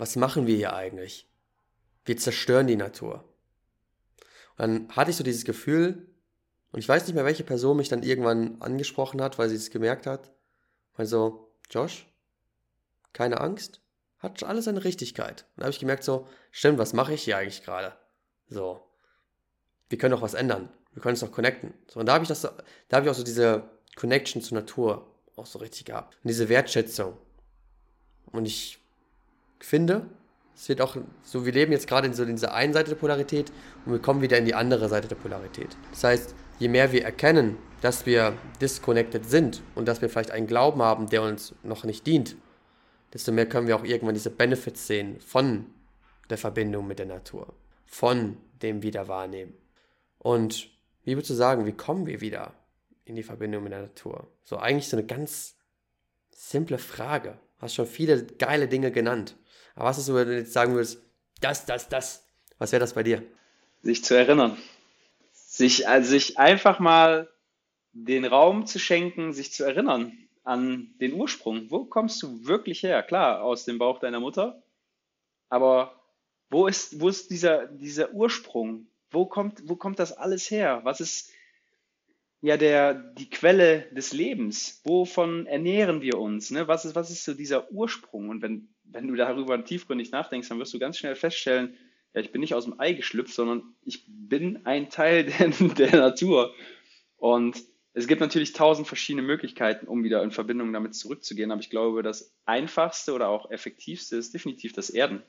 was 0.00 0.16
machen 0.16 0.46
wir 0.46 0.56
hier 0.56 0.72
eigentlich? 0.72 1.28
Wir 2.04 2.16
zerstören 2.16 2.66
die 2.66 2.76
Natur. 2.76 3.24
Und 4.56 4.58
dann 4.58 4.88
hatte 4.96 5.10
ich 5.10 5.16
so 5.16 5.24
dieses 5.24 5.44
Gefühl, 5.44 6.08
und 6.72 6.78
ich 6.78 6.88
weiß 6.88 7.06
nicht 7.06 7.14
mehr, 7.14 7.24
welche 7.24 7.44
Person 7.44 7.76
mich 7.76 7.88
dann 7.88 8.02
irgendwann 8.02 8.60
angesprochen 8.62 9.20
hat, 9.20 9.38
weil 9.38 9.48
sie 9.48 9.56
es 9.56 9.70
gemerkt 9.70 10.06
hat. 10.06 10.30
Weil 10.96 11.06
so, 11.06 11.52
Josh, 11.70 12.06
keine 13.12 13.40
Angst, 13.40 13.80
hat 14.18 14.42
alles 14.42 14.66
seine 14.66 14.84
Richtigkeit. 14.84 15.46
Und 15.54 15.60
da 15.60 15.64
habe 15.64 15.72
ich 15.72 15.80
gemerkt, 15.80 16.04
so, 16.04 16.26
stimmt, 16.50 16.78
was 16.78 16.92
mache 16.92 17.12
ich 17.12 17.22
hier 17.22 17.36
eigentlich 17.36 17.62
gerade? 17.62 17.94
So, 18.48 18.82
wir 19.88 19.98
können 19.98 20.12
doch 20.12 20.22
was 20.22 20.34
ändern. 20.34 20.70
Wir 20.92 21.02
können 21.02 21.14
uns 21.14 21.20
doch 21.20 21.32
connecten. 21.32 21.74
So, 21.88 22.00
und 22.00 22.06
da 22.06 22.14
habe 22.14 22.24
ich 22.24 22.28
das, 22.28 22.42
da 22.42 22.96
habe 22.96 23.06
ich 23.06 23.10
auch 23.10 23.16
so 23.16 23.24
diese 23.24 23.68
Connection 23.96 24.40
zur 24.40 24.58
Natur 24.58 25.14
auch 25.36 25.46
so 25.46 25.58
richtig 25.58 25.84
gehabt. 25.84 26.16
Und 26.22 26.28
diese 26.28 26.48
Wertschätzung. 26.48 27.16
Und 28.32 28.46
ich 28.46 28.79
finde, 29.60 30.06
es 30.54 30.68
wird 30.68 30.80
auch 30.80 30.96
so, 31.22 31.46
wir 31.46 31.52
leben 31.52 31.72
jetzt 31.72 31.86
gerade 31.86 32.06
in 32.06 32.12
so 32.12 32.24
dieser 32.24 32.52
einen 32.52 32.72
Seite 32.72 32.90
der 32.90 32.96
Polarität 32.96 33.50
und 33.86 33.92
wir 33.92 33.98
kommen 34.00 34.20
wieder 34.20 34.36
in 34.36 34.44
die 34.44 34.54
andere 34.54 34.88
Seite 34.88 35.08
der 35.08 35.16
Polarität. 35.16 35.76
Das 35.90 36.04
heißt, 36.04 36.34
je 36.58 36.68
mehr 36.68 36.92
wir 36.92 37.04
erkennen, 37.04 37.56
dass 37.80 38.04
wir 38.04 38.36
disconnected 38.60 39.24
sind 39.24 39.62
und 39.74 39.86
dass 39.88 40.02
wir 40.02 40.10
vielleicht 40.10 40.32
einen 40.32 40.46
Glauben 40.46 40.82
haben, 40.82 41.08
der 41.08 41.22
uns 41.22 41.54
noch 41.62 41.84
nicht 41.84 42.06
dient, 42.06 42.36
desto 43.14 43.32
mehr 43.32 43.48
können 43.48 43.66
wir 43.66 43.76
auch 43.76 43.84
irgendwann 43.84 44.14
diese 44.14 44.30
Benefits 44.30 44.86
sehen 44.86 45.18
von 45.20 45.66
der 46.28 46.38
Verbindung 46.38 46.86
mit 46.86 46.98
der 46.98 47.06
Natur, 47.06 47.54
von 47.86 48.36
dem 48.62 48.82
Wiederwahrnehmen. 48.82 49.54
Und 50.18 50.70
wie 51.04 51.16
würdest 51.16 51.30
du 51.30 51.34
sagen, 51.34 51.66
wie 51.66 51.72
kommen 51.72 52.06
wir 52.06 52.20
wieder 52.20 52.52
in 53.04 53.16
die 53.16 53.22
Verbindung 53.22 53.64
mit 53.64 53.72
der 53.72 53.82
Natur? 53.82 54.28
So 54.44 54.58
eigentlich 54.58 54.88
so 54.88 54.96
eine 54.96 55.06
ganz 55.06 55.56
simple 56.30 56.78
Frage. 56.78 57.38
Du 57.56 57.62
hast 57.62 57.74
schon 57.74 57.86
viele 57.86 58.24
geile 58.24 58.68
Dinge 58.68 58.92
genannt. 58.92 59.36
Aber 59.80 59.88
was 59.88 59.96
ist 59.96 60.06
so, 60.06 60.14
wenn 60.14 60.28
du 60.28 60.36
jetzt 60.36 60.52
sagen 60.52 60.74
würdest, 60.74 61.00
das, 61.40 61.64
das, 61.64 61.88
das? 61.88 62.22
Was 62.58 62.70
wäre 62.70 62.80
das 62.80 62.92
bei 62.92 63.02
dir? 63.02 63.22
Sich 63.82 64.04
zu 64.04 64.14
erinnern. 64.14 64.58
Sich, 65.32 65.88
also 65.88 66.10
sich 66.10 66.38
einfach 66.38 66.80
mal 66.80 67.30
den 67.94 68.26
Raum 68.26 68.66
zu 68.66 68.78
schenken, 68.78 69.32
sich 69.32 69.54
zu 69.54 69.64
erinnern 69.64 70.12
an 70.44 70.94
den 71.00 71.14
Ursprung. 71.14 71.70
Wo 71.70 71.86
kommst 71.86 72.22
du 72.22 72.44
wirklich 72.44 72.82
her? 72.82 73.02
Klar, 73.02 73.42
aus 73.42 73.64
dem 73.64 73.78
Bauch 73.78 74.00
deiner 74.00 74.20
Mutter. 74.20 74.62
Aber 75.48 75.98
wo 76.50 76.66
ist, 76.66 77.00
wo 77.00 77.08
ist 77.08 77.30
dieser, 77.30 77.66
dieser 77.66 78.12
Ursprung? 78.12 78.86
Wo 79.10 79.24
kommt, 79.24 79.66
wo 79.66 79.76
kommt 79.76 79.98
das 79.98 80.12
alles 80.12 80.50
her? 80.50 80.80
Was 80.82 81.00
ist 81.00 81.30
ja 82.42 82.58
der, 82.58 82.92
die 82.92 83.30
Quelle 83.30 83.88
des 83.92 84.12
Lebens? 84.12 84.82
Wovon 84.84 85.46
ernähren 85.46 86.02
wir 86.02 86.18
uns? 86.18 86.50
Ne? 86.50 86.68
Was, 86.68 86.84
ist, 86.84 86.94
was 86.94 87.10
ist 87.10 87.24
so 87.24 87.32
dieser 87.32 87.72
Ursprung? 87.72 88.28
Und 88.28 88.42
wenn, 88.42 88.68
wenn 88.92 89.08
du 89.08 89.14
darüber 89.14 89.62
tiefgründig 89.64 90.10
nachdenkst, 90.10 90.48
dann 90.48 90.58
wirst 90.58 90.74
du 90.74 90.78
ganz 90.78 90.98
schnell 90.98 91.14
feststellen, 91.14 91.76
ja, 92.14 92.20
ich 92.20 92.32
bin 92.32 92.40
nicht 92.40 92.54
aus 92.54 92.64
dem 92.64 92.80
Ei 92.80 92.92
geschlüpft, 92.92 93.34
sondern 93.34 93.62
ich 93.84 94.04
bin 94.08 94.64
ein 94.64 94.90
Teil 94.90 95.24
der, 95.38 95.48
der 95.48 95.96
Natur. 95.96 96.54
Und 97.16 97.62
es 97.92 98.06
gibt 98.06 98.20
natürlich 98.20 98.52
tausend 98.52 98.86
verschiedene 98.86 99.26
Möglichkeiten, 99.26 99.86
um 99.86 100.04
wieder 100.04 100.22
in 100.22 100.30
Verbindung 100.30 100.72
damit 100.72 100.94
zurückzugehen, 100.94 101.50
aber 101.50 101.60
ich 101.60 101.70
glaube, 101.70 102.02
das 102.02 102.34
einfachste 102.44 103.12
oder 103.12 103.28
auch 103.28 103.50
effektivste 103.50 104.16
ist 104.16 104.32
definitiv 104.32 104.72
das 104.72 104.90
Erden. 104.90 105.22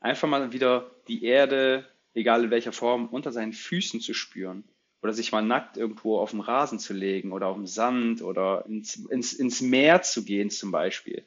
Einfach 0.00 0.28
mal 0.28 0.52
wieder 0.52 0.90
die 1.08 1.24
Erde, 1.24 1.86
egal 2.14 2.44
in 2.44 2.50
welcher 2.50 2.72
Form, 2.72 3.08
unter 3.08 3.32
seinen 3.32 3.52
Füßen 3.52 4.00
zu 4.00 4.14
spüren. 4.14 4.64
Oder 5.02 5.12
sich 5.12 5.32
mal 5.32 5.42
nackt 5.42 5.76
irgendwo 5.78 6.18
auf 6.18 6.30
den 6.30 6.40
Rasen 6.40 6.78
zu 6.78 6.92
legen 6.92 7.32
oder 7.32 7.46
auf 7.46 7.56
dem 7.56 7.66
Sand 7.66 8.22
oder 8.22 8.66
ins, 8.66 8.96
ins, 8.96 9.32
ins 9.32 9.60
Meer 9.62 10.02
zu 10.02 10.24
gehen 10.24 10.50
zum 10.50 10.70
Beispiel. 10.70 11.24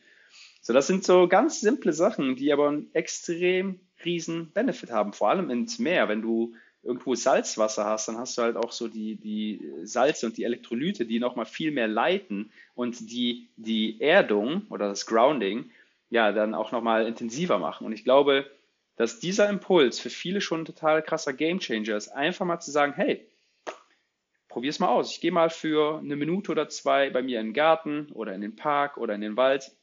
So, 0.66 0.72
das 0.72 0.88
sind 0.88 1.04
so 1.04 1.28
ganz 1.28 1.60
simple 1.60 1.92
Sachen, 1.92 2.38
die 2.38 2.54
aber 2.54 2.70
einen 2.70 2.90
extrem 2.96 3.82
riesen 4.06 4.50
Benefit 4.54 4.92
haben. 4.92 5.12
Vor 5.12 5.30
allem 5.30 5.50
ins 5.50 5.78
Meer. 5.78 6.08
Wenn 6.08 6.22
du 6.22 6.56
irgendwo 6.84 7.16
Salzwasser 7.16 7.84
hast, 7.84 8.08
dann 8.08 8.18
hast 8.18 8.38
du 8.38 8.44
halt 8.44 8.56
auch 8.56 8.72
so 8.72 8.88
die, 8.88 9.18
die 9.18 9.62
Salze 9.84 10.26
und 10.26 10.38
die 10.38 10.46
Elektrolyte, 10.46 11.06
die 11.06 11.20
nochmal 11.20 11.46
viel 11.46 11.72
mehr 11.72 11.90
leiten 11.90 12.50
und 12.76 13.12
die 13.12 13.50
die 13.58 14.00
Erdung 14.00 14.66
oder 14.70 14.88
das 14.88 15.06
Grounding 15.06 15.70
ja 16.10 16.32
dann 16.32 16.56
auch 16.56 16.72
nochmal 16.72 17.08
intensiver 17.08 17.60
machen. 17.60 17.86
Und 17.86 17.92
ich 17.92 18.06
glaube, 18.06 18.50
dass 18.96 19.20
dieser 19.20 19.50
Impuls 19.50 20.00
für 20.00 20.10
viele 20.10 20.40
schon 20.40 20.62
ein 20.62 20.66
total 20.66 21.02
krasser 21.02 21.34
Gamechanger 21.34 21.98
ist. 21.98 22.08
Einfach 22.08 22.46
mal 22.46 22.62
zu 22.62 22.72
sagen, 22.72 22.94
hey, 22.96 23.28
probier's 24.48 24.80
mal 24.80 24.88
aus. 24.88 25.12
Ich 25.12 25.20
gehe 25.20 25.32
mal 25.34 25.50
für 25.50 25.98
eine 25.98 26.16
Minute 26.16 26.54
oder 26.54 26.70
zwei 26.70 27.10
bei 27.10 27.22
mir 27.22 27.42
in 27.42 27.48
den 27.48 27.54
Garten 27.54 28.08
oder 28.14 28.34
in 28.34 28.40
den 28.40 28.56
Park 28.56 28.96
oder 28.96 29.14
in 29.14 29.22
den 29.22 29.36
Wald, 29.36 29.76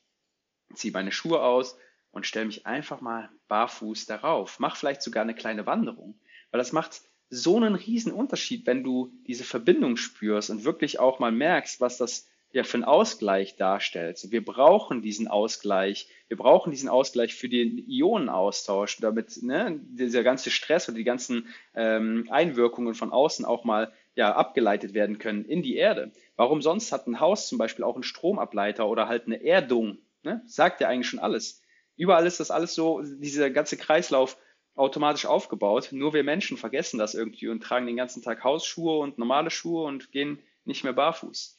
ziehe 0.75 0.93
meine 0.93 1.13
Schuhe 1.13 1.43
aus 1.43 1.77
und 2.13 2.27
stelle 2.27 2.47
mich 2.47 2.67
einfach 2.67 3.01
mal 3.01 3.31
barfuß 3.49 4.07
darauf. 4.07 4.59
Mach 4.59 4.77
vielleicht 4.77 5.03
sogar 5.03 5.23
eine 5.23 5.35
kleine 5.35 5.67
Wanderung, 5.67 6.19
weil 6.51 6.59
das 6.59 6.73
macht 6.73 7.03
so 7.29 7.57
einen 7.57 7.77
riesen 7.77 8.13
Unterschied, 8.13 8.67
wenn 8.67 8.83
du 8.83 9.13
diese 9.27 9.45
Verbindung 9.45 9.97
spürst 9.97 10.51
und 10.51 10.65
wirklich 10.65 10.99
auch 10.99 11.21
mal 11.21 11.31
merkst, 11.31 11.81
was 11.81 11.97
das 11.97 12.27
ja 12.53 12.65
für 12.65 12.79
einen 12.79 12.85
Ausgleich 12.85 13.57
darstellt. 13.57 14.21
Wir 14.31 14.45
brauchen 14.45 15.03
diesen 15.03 15.29
Ausgleich. 15.29 16.09
Wir 16.27 16.37
brauchen 16.37 16.73
diesen 16.73 16.89
Ausgleich 16.89 17.35
für 17.35 17.49
den 17.49 17.79
Ionenaustausch, 17.89 18.99
damit 19.01 19.41
ne, 19.43 19.81
dieser 19.83 20.25
ganze 20.25 20.51
Stress 20.51 20.89
und 20.89 20.97
die 20.97 21.05
ganzen 21.05 21.47
ähm, 21.75 22.27
Einwirkungen 22.31 22.95
von 22.95 23.13
außen 23.13 23.45
auch 23.45 23.63
mal 23.63 23.93
ja, 24.17 24.35
abgeleitet 24.35 24.95
werden 24.95 25.19
können 25.19 25.45
in 25.45 25.63
die 25.63 25.77
Erde. 25.77 26.11
Warum 26.35 26.61
sonst 26.61 26.91
hat 26.91 27.07
ein 27.07 27.21
Haus 27.21 27.49
zum 27.49 27.59
Beispiel 27.59 27.85
auch 27.85 27.95
einen 27.95 28.03
Stromableiter 28.03 28.89
oder 28.89 29.07
halt 29.07 29.27
eine 29.27 29.45
Erdung? 29.45 29.99
Ne? 30.23 30.43
Sagt 30.47 30.81
ja 30.81 30.89
eigentlich 30.89 31.09
schon 31.09 31.19
alles. 31.19 31.63
Überall 31.97 32.27
ist 32.27 32.41
das 32.41 32.51
alles 32.51 32.75
so, 32.75 33.03
dieser 33.03 33.51
ganze 33.51 33.77
Kreislauf 33.77 34.37
automatisch 34.75 35.27
aufgebaut. 35.27 35.89
Nur 35.93 36.15
wir 36.15 36.25
Menschen 36.25 36.57
vergessen 36.57 36.99
das 36.99 37.15
irgendwie 37.15 37.49
und 37.49 37.63
tragen 37.63 37.87
den 37.87 37.97
ganzen 37.97 38.23
Tag 38.23 38.43
Hausschuhe 38.45 38.99
und 38.99 39.19
normale 39.19 39.51
Schuhe 39.51 39.85
und 39.85 40.13
gehen 40.13 40.39
nicht 40.65 40.85
mehr 40.85 40.93
barfuß. 40.93 41.57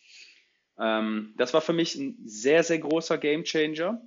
Ähm, 0.79 1.33
das 1.37 1.53
war 1.53 1.61
für 1.61 1.73
mich 1.73 1.95
ein 1.95 2.17
sehr, 2.25 2.63
sehr 2.63 2.79
großer 2.79 3.17
Gamechanger. 3.17 4.01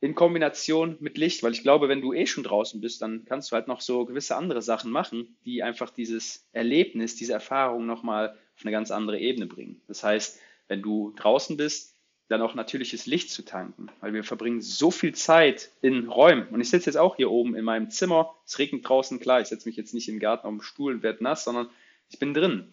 in 0.00 0.14
Kombination 0.14 0.96
mit 1.00 1.16
Licht, 1.16 1.42
weil 1.42 1.52
ich 1.52 1.62
glaube, 1.62 1.88
wenn 1.88 2.02
du 2.02 2.12
eh 2.12 2.26
schon 2.26 2.44
draußen 2.44 2.80
bist, 2.82 3.00
dann 3.00 3.24
kannst 3.24 3.50
du 3.50 3.56
halt 3.56 3.66
noch 3.66 3.80
so 3.80 4.04
gewisse 4.04 4.36
andere 4.36 4.60
Sachen 4.60 4.90
machen, 4.90 5.36
die 5.46 5.62
einfach 5.62 5.90
dieses 5.90 6.46
Erlebnis, 6.52 7.16
diese 7.16 7.32
Erfahrung 7.32 7.86
nochmal 7.86 8.36
auf 8.56 8.62
eine 8.62 8.72
ganz 8.72 8.90
andere 8.90 9.18
Ebene 9.18 9.46
bringen. 9.46 9.80
Das 9.88 10.04
heißt, 10.04 10.38
wenn 10.68 10.82
du 10.82 11.12
draußen 11.16 11.56
bist, 11.56 11.95
dann 12.28 12.42
auch 12.42 12.54
natürliches 12.54 13.06
Licht 13.06 13.30
zu 13.30 13.44
tanken, 13.44 13.88
weil 14.00 14.12
wir 14.12 14.24
verbringen 14.24 14.60
so 14.60 14.90
viel 14.90 15.14
Zeit 15.14 15.70
in 15.80 16.08
Räumen. 16.08 16.48
Und 16.48 16.60
ich 16.60 16.70
sitze 16.70 16.86
jetzt 16.90 16.96
auch 16.96 17.16
hier 17.16 17.30
oben 17.30 17.54
in 17.54 17.64
meinem 17.64 17.90
Zimmer, 17.90 18.34
es 18.44 18.58
regnet 18.58 18.88
draußen, 18.88 19.20
klar, 19.20 19.40
ich 19.40 19.48
setze 19.48 19.68
mich 19.68 19.76
jetzt 19.76 19.94
nicht 19.94 20.08
im 20.08 20.18
Garten 20.18 20.46
auf 20.46 20.52
dem 20.52 20.62
Stuhl 20.62 20.94
und 20.94 21.02
werde 21.02 21.22
nass, 21.22 21.44
sondern 21.44 21.68
ich 22.08 22.18
bin 22.18 22.34
drin. 22.34 22.72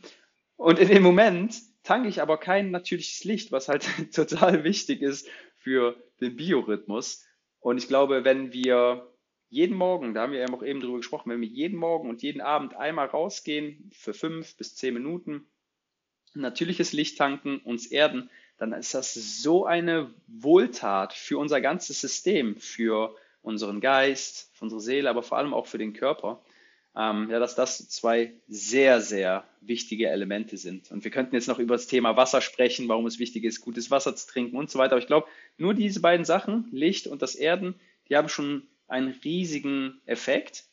Und 0.57 0.79
in 0.79 0.87
dem 0.87 1.03
Moment 1.03 1.55
tanke 1.83 2.09
ich 2.09 2.21
aber 2.21 2.37
kein 2.37 2.71
natürliches 2.71 3.23
Licht, 3.25 3.51
was 3.51 3.67
halt 3.67 3.87
total 4.13 4.63
wichtig 4.63 5.01
ist 5.01 5.27
für 5.57 5.95
den 6.19 6.35
Biorhythmus. 6.35 7.25
Und 7.59 7.77
ich 7.77 7.87
glaube, 7.87 8.25
wenn 8.25 8.53
wir 8.53 9.09
jeden 9.49 9.77
Morgen, 9.77 10.15
da 10.15 10.23
haben 10.23 10.33
wir 10.33 10.39
ja 10.39 10.51
auch 10.51 10.63
eben 10.63 10.79
drüber 10.79 10.97
gesprochen, 10.97 11.29
wenn 11.29 11.41
wir 11.41 11.47
jeden 11.47 11.77
Morgen 11.77 12.09
und 12.09 12.23
jeden 12.23 12.41
Abend 12.41 12.75
einmal 12.75 13.05
rausgehen 13.05 13.91
für 13.93 14.13
fünf 14.13 14.57
bis 14.57 14.75
zehn 14.75 14.95
Minuten, 14.95 15.45
natürliches 16.33 16.91
Licht 16.91 17.19
tanken, 17.19 17.59
uns 17.59 17.85
erden, 17.85 18.31
dann 18.71 18.79
ist 18.79 18.93
das 18.93 19.13
so 19.13 19.65
eine 19.65 20.13
Wohltat 20.27 21.13
für 21.13 21.37
unser 21.37 21.61
ganzes 21.61 22.01
System, 22.01 22.57
für 22.57 23.15
unseren 23.41 23.81
Geist, 23.81 24.49
für 24.53 24.65
unsere 24.65 24.81
Seele, 24.81 25.09
aber 25.09 25.23
vor 25.23 25.37
allem 25.37 25.53
auch 25.53 25.67
für 25.67 25.77
den 25.77 25.93
Körper 25.93 26.41
ähm, 26.95 27.29
ja, 27.31 27.39
dass 27.39 27.55
das 27.55 27.89
zwei 27.89 28.33
sehr, 28.47 29.01
sehr 29.01 29.45
wichtige 29.61 30.09
Elemente 30.09 30.57
sind. 30.57 30.91
Und 30.91 31.03
wir 31.03 31.11
könnten 31.11 31.35
jetzt 31.35 31.47
noch 31.47 31.59
über 31.59 31.75
das 31.75 31.87
Thema 31.87 32.15
Wasser 32.17 32.41
sprechen, 32.41 32.87
warum 32.87 33.07
es 33.07 33.19
wichtig 33.19 33.43
ist, 33.45 33.61
gutes 33.61 33.89
Wasser 33.89 34.15
zu 34.15 34.27
trinken 34.27 34.57
und 34.57 34.69
so 34.69 34.77
weiter. 34.77 34.93
Aber 34.93 35.01
ich 35.01 35.07
glaube, 35.07 35.27
nur 35.57 35.73
diese 35.73 36.01
beiden 36.01 36.25
Sachen, 36.25 36.67
Licht 36.71 37.07
und 37.07 37.21
das 37.21 37.35
Erden, 37.35 37.75
die 38.09 38.15
haben 38.15 38.29
schon 38.29 38.67
einen 38.87 39.15
riesigen 39.23 40.01
Effekt. 40.05 40.65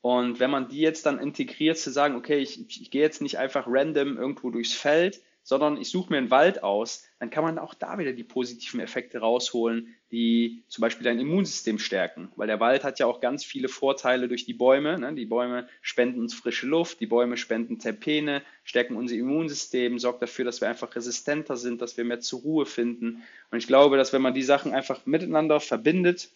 Und 0.00 0.40
wenn 0.40 0.50
man 0.50 0.68
die 0.68 0.80
jetzt 0.80 1.04
dann 1.04 1.18
integriert, 1.18 1.76
zu 1.76 1.90
sagen, 1.90 2.16
okay, 2.16 2.38
ich, 2.38 2.80
ich 2.80 2.90
gehe 2.90 3.02
jetzt 3.02 3.20
nicht 3.20 3.36
einfach 3.36 3.66
random 3.68 4.16
irgendwo 4.16 4.50
durchs 4.50 4.72
Feld, 4.72 5.20
sondern 5.48 5.80
ich 5.80 5.88
suche 5.88 6.10
mir 6.10 6.18
einen 6.18 6.30
Wald 6.30 6.62
aus, 6.62 7.08
dann 7.20 7.30
kann 7.30 7.42
man 7.42 7.58
auch 7.58 7.72
da 7.72 7.98
wieder 7.98 8.12
die 8.12 8.22
positiven 8.22 8.80
Effekte 8.80 9.20
rausholen, 9.20 9.94
die 10.12 10.62
zum 10.68 10.82
Beispiel 10.82 11.04
dein 11.04 11.18
Immunsystem 11.18 11.78
stärken. 11.78 12.30
Weil 12.36 12.48
der 12.48 12.60
Wald 12.60 12.84
hat 12.84 12.98
ja 12.98 13.06
auch 13.06 13.22
ganz 13.22 13.46
viele 13.46 13.68
Vorteile 13.68 14.28
durch 14.28 14.44
die 14.44 14.52
Bäume. 14.52 14.98
Ne? 14.98 15.14
Die 15.14 15.24
Bäume 15.24 15.66
spenden 15.80 16.20
uns 16.20 16.34
frische 16.34 16.66
Luft, 16.66 17.00
die 17.00 17.06
Bäume 17.06 17.38
spenden 17.38 17.78
Terpene, 17.78 18.42
stärken 18.62 18.94
unser 18.94 19.14
Immunsystem, 19.14 19.98
sorgt 19.98 20.20
dafür, 20.20 20.44
dass 20.44 20.60
wir 20.60 20.68
einfach 20.68 20.94
resistenter 20.94 21.56
sind, 21.56 21.80
dass 21.80 21.96
wir 21.96 22.04
mehr 22.04 22.20
zur 22.20 22.40
Ruhe 22.40 22.66
finden. 22.66 23.22
Und 23.50 23.56
ich 23.56 23.66
glaube, 23.66 23.96
dass 23.96 24.12
wenn 24.12 24.20
man 24.20 24.34
die 24.34 24.42
Sachen 24.42 24.74
einfach 24.74 25.06
miteinander 25.06 25.60
verbindet 25.60 26.28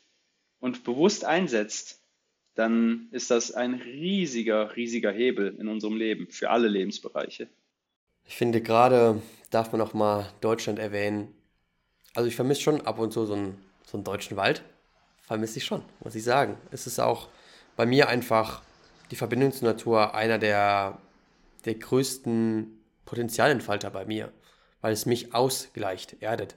und 0.58 0.84
bewusst 0.84 1.26
einsetzt, 1.26 2.00
dann 2.54 3.08
ist 3.10 3.30
das 3.30 3.52
ein 3.52 3.74
riesiger, 3.74 4.74
riesiger 4.74 5.12
Hebel 5.12 5.54
in 5.58 5.68
unserem 5.68 5.98
Leben 5.98 6.28
für 6.28 6.48
alle 6.48 6.68
Lebensbereiche. 6.68 7.48
Ich 8.24 8.36
finde 8.36 8.62
gerade 8.62 9.20
darf 9.52 9.70
man 9.72 9.80
auch 9.80 9.94
mal 9.94 10.28
Deutschland 10.40 10.78
erwähnen. 10.78 11.34
Also 12.14 12.28
ich 12.28 12.36
vermisse 12.36 12.62
schon 12.62 12.80
ab 12.86 12.98
und 12.98 13.12
zu 13.12 13.26
so 13.26 13.34
einen, 13.34 13.62
so 13.84 13.96
einen 13.96 14.04
deutschen 14.04 14.36
Wald. 14.36 14.62
Vermisse 15.22 15.58
ich 15.58 15.64
schon, 15.64 15.82
muss 16.00 16.14
ich 16.14 16.24
sagen. 16.24 16.56
Es 16.70 16.86
ist 16.86 16.98
auch 16.98 17.28
bei 17.76 17.86
mir 17.86 18.08
einfach 18.08 18.62
die 19.10 19.16
Verbindung 19.16 19.52
zur 19.52 19.68
Natur 19.68 20.14
einer 20.14 20.38
der, 20.38 20.98
der 21.64 21.74
größten 21.74 22.78
Potenzialentfalter 23.04 23.90
bei 23.90 24.04
mir, 24.04 24.32
weil 24.80 24.92
es 24.92 25.06
mich 25.06 25.34
ausgleicht, 25.34 26.22
erdet. 26.22 26.56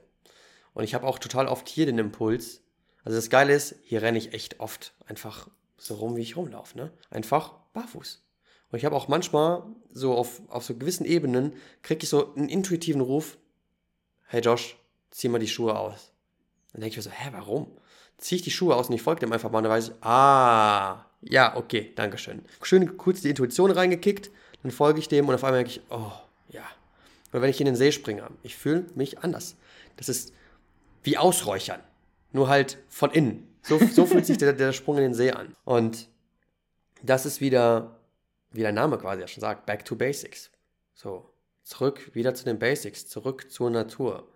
Und 0.74 0.84
ich 0.84 0.94
habe 0.96 1.08
auch 1.08 1.20
total 1.20 1.48
oft 1.48 1.68
hier 1.70 1.86
den 1.86 2.00
Impuls. 2.00 2.62
Also 3.04 3.18
das 3.18 3.30
Geile 3.30 3.54
ist, 3.54 3.76
hier 3.84 4.02
renne 4.02 4.18
ich 4.18 4.34
echt 4.34 4.60
oft 4.60 4.94
einfach 5.06 5.48
so 5.78 5.96
rum, 5.96 6.16
wie 6.16 6.22
ich 6.22 6.38
rumlaufe. 6.38 6.78
Ne? 6.78 6.92
Einfach 7.10 7.54
barfuß. 7.74 8.25
Und 8.72 8.78
ich 8.78 8.86
habe 8.86 8.96
auch 8.96 9.08
manchmal 9.08 9.64
so 9.92 10.14
auf, 10.14 10.42
auf 10.50 10.66
so 10.66 10.76
gewissen 10.76 11.06
Ebenen, 11.06 11.54
kriege 11.82 12.04
ich 12.04 12.10
so 12.10 12.34
einen 12.36 12.50
intuitiven 12.50 13.02
Ruf, 13.02 13.38
hey 14.28 14.42
Josh, 14.42 14.78
zieh 15.12 15.30
mal 15.30 15.40
die 15.40 15.48
Schuhe 15.48 15.78
aus. 15.78 16.12
Dann 16.74 16.82
denke 16.82 16.92
ich 16.92 16.98
mir 16.98 17.04
so, 17.04 17.12
hä, 17.12 17.30
warum? 17.32 17.68
Ziehe 18.18 18.38
ich 18.38 18.44
die 18.44 18.52
Schuhe 18.52 18.76
aus 18.76 18.90
und 18.90 18.96
ich 18.96 19.02
folge 19.02 19.22
dem 19.22 19.32
einfach 19.32 19.52
mal 19.52 19.60
und 19.60 19.66
dann 19.66 19.72
weiß 19.74 19.90
ich, 19.90 20.04
ah, 20.04 21.06
ja, 21.22 21.56
okay, 21.56 21.92
Dankeschön. 21.96 22.44
Schön 22.62 22.98
kurz 22.98 23.22
die 23.22 23.30
Intuition 23.30 23.72
reingekickt, 23.72 24.32
dann 24.64 24.72
folge 24.72 25.00
ich 25.00 25.08
dem 25.08 25.28
und 25.28 25.36
auf 25.36 25.44
einmal 25.44 25.64
denke 25.64 25.80
ich, 25.80 25.82
oh, 25.90 26.12
ja. 26.50 26.64
Oder 27.32 27.42
wenn 27.42 27.50
ich 27.50 27.60
in 27.60 27.66
den 27.66 27.76
See 27.76 27.92
springe, 27.92 28.28
ich 28.44 28.56
fühle 28.56 28.86
mich 28.96 29.20
anders. 29.20 29.56
Das 29.98 30.10
ist 30.10 30.34
wie 31.04 31.18
Ausräuchern, 31.18 31.82
nur 32.32 32.50
halt 32.50 32.78
von 32.90 33.12
innen. 33.12 33.48
So, 33.62 33.80
so 33.80 34.06
fühlt 34.06 34.26
sich 34.26 34.38
der, 34.38 34.54
der 34.54 34.74
Sprung 34.74 34.98
in 34.98 35.04
den 35.04 35.14
See 35.14 35.32
an. 35.32 35.56
Und 35.64 36.08
das 37.04 37.26
ist 37.26 37.42
wieder 37.42 37.96
wie 38.56 38.62
der 38.62 38.72
Name 38.72 38.98
quasi 38.98 39.22
ja 39.22 39.28
schon 39.28 39.42
sagt, 39.42 39.66
back 39.66 39.86
to 39.86 39.96
basics. 39.96 40.52
So, 40.94 41.30
zurück 41.64 42.12
wieder 42.14 42.34
zu 42.34 42.46
den 42.46 42.60
Basics, 42.60 43.08
zurück 43.08 43.52
zur 43.52 43.70
Natur. 43.70 44.28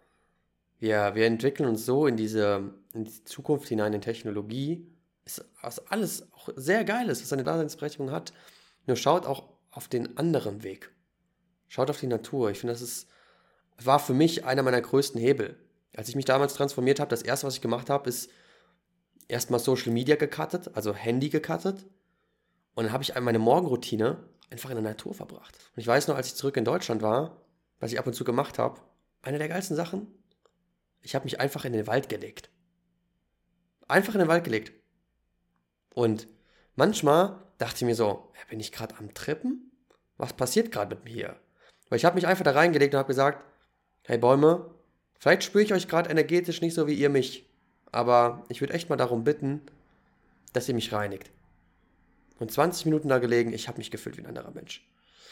Wir, 0.79 1.15
wir 1.15 1.25
entwickeln 1.25 1.67
uns 1.67 1.85
so 1.85 2.07
in 2.07 2.17
diese, 2.17 2.73
in 2.93 3.05
die 3.05 3.23
Zukunft 3.23 3.67
hinein 3.67 3.93
in 3.93 4.01
Technologie, 4.01 4.85
ist, 5.25 5.45
was 5.61 5.87
alles 5.87 6.27
auch 6.33 6.49
sehr 6.55 6.83
geil 6.83 7.09
ist, 7.09 7.21
was 7.21 7.29
seine 7.29 7.43
Daseinsberechtigung 7.43 8.11
hat. 8.11 8.33
Nur 8.87 8.97
schaut 8.97 9.25
auch 9.25 9.49
auf 9.71 9.87
den 9.87 10.17
anderen 10.17 10.63
Weg. 10.63 10.91
Schaut 11.67 11.89
auf 11.89 11.99
die 11.99 12.07
Natur. 12.07 12.49
Ich 12.49 12.59
finde, 12.59 12.73
das 12.73 12.81
ist, 12.81 13.07
war 13.77 13.99
für 13.99 14.13
mich 14.13 14.45
einer 14.45 14.63
meiner 14.63 14.81
größten 14.81 15.21
Hebel. 15.21 15.57
Als 15.95 16.09
ich 16.09 16.15
mich 16.15 16.25
damals 16.25 16.55
transformiert 16.55 16.99
habe, 16.99 17.09
das 17.09 17.21
erste, 17.21 17.45
was 17.47 17.55
ich 17.55 17.61
gemacht 17.61 17.89
habe, 17.89 18.09
ist 18.09 18.31
erstmal 19.27 19.59
Social 19.59 19.91
Media 19.91 20.15
gecuttet, 20.15 20.71
also 20.73 20.93
Handy 20.93 21.29
gecuttet 21.29 21.85
und 22.75 22.85
dann 22.85 22.93
habe 22.93 23.03
ich 23.03 23.19
meine 23.19 23.39
Morgenroutine 23.39 24.23
einfach 24.49 24.69
in 24.69 24.75
der 24.75 24.83
Natur 24.83 25.13
verbracht. 25.13 25.57
Und 25.75 25.81
ich 25.81 25.87
weiß 25.87 26.07
noch, 26.07 26.15
als 26.15 26.27
ich 26.27 26.35
zurück 26.35 26.57
in 26.57 26.65
Deutschland 26.65 27.01
war, 27.01 27.41
was 27.79 27.91
ich 27.91 27.99
ab 27.99 28.07
und 28.07 28.13
zu 28.13 28.23
gemacht 28.23 28.59
habe, 28.59 28.79
eine 29.21 29.37
der 29.37 29.47
geilsten 29.47 29.75
Sachen, 29.75 30.07
ich 31.01 31.15
habe 31.15 31.25
mich 31.25 31.39
einfach 31.39 31.65
in 31.65 31.73
den 31.73 31.87
Wald 31.87 32.09
gelegt. 32.09 32.49
Einfach 33.87 34.13
in 34.13 34.19
den 34.19 34.27
Wald 34.27 34.43
gelegt. 34.43 34.71
Und 35.93 36.27
manchmal 36.75 37.41
dachte 37.57 37.77
ich 37.77 37.83
mir 37.83 37.95
so, 37.95 38.31
bin 38.49 38.59
ich 38.59 38.71
gerade 38.71 38.95
am 38.97 39.13
Trippen? 39.13 39.71
Was 40.17 40.33
passiert 40.33 40.71
gerade 40.71 40.95
mit 40.95 41.05
mir 41.05 41.13
hier? 41.13 41.35
Weil 41.89 41.97
ich 41.97 42.05
habe 42.05 42.15
mich 42.15 42.27
einfach 42.27 42.43
da 42.43 42.51
reingelegt 42.51 42.93
und 42.93 42.99
habe 42.99 43.07
gesagt, 43.07 43.43
hey 44.03 44.17
Bäume, 44.17 44.73
vielleicht 45.19 45.43
spüre 45.43 45.63
ich 45.63 45.73
euch 45.73 45.87
gerade 45.87 46.09
energetisch 46.09 46.61
nicht 46.61 46.73
so 46.73 46.87
wie 46.87 46.93
ihr 46.93 47.09
mich, 47.09 47.49
aber 47.91 48.43
ich 48.49 48.61
würde 48.61 48.73
echt 48.73 48.89
mal 48.89 48.95
darum 48.95 49.23
bitten, 49.23 49.61
dass 50.53 50.67
ihr 50.67 50.75
mich 50.75 50.91
reinigt 50.91 51.31
und 52.39 52.51
20 52.51 52.85
Minuten 52.85 53.09
da 53.09 53.19
gelegen, 53.19 53.53
ich 53.53 53.67
habe 53.67 53.77
mich 53.77 53.91
gefühlt 53.91 54.17
wie 54.17 54.21
ein 54.21 54.27
anderer 54.27 54.51
Mensch. 54.51 54.87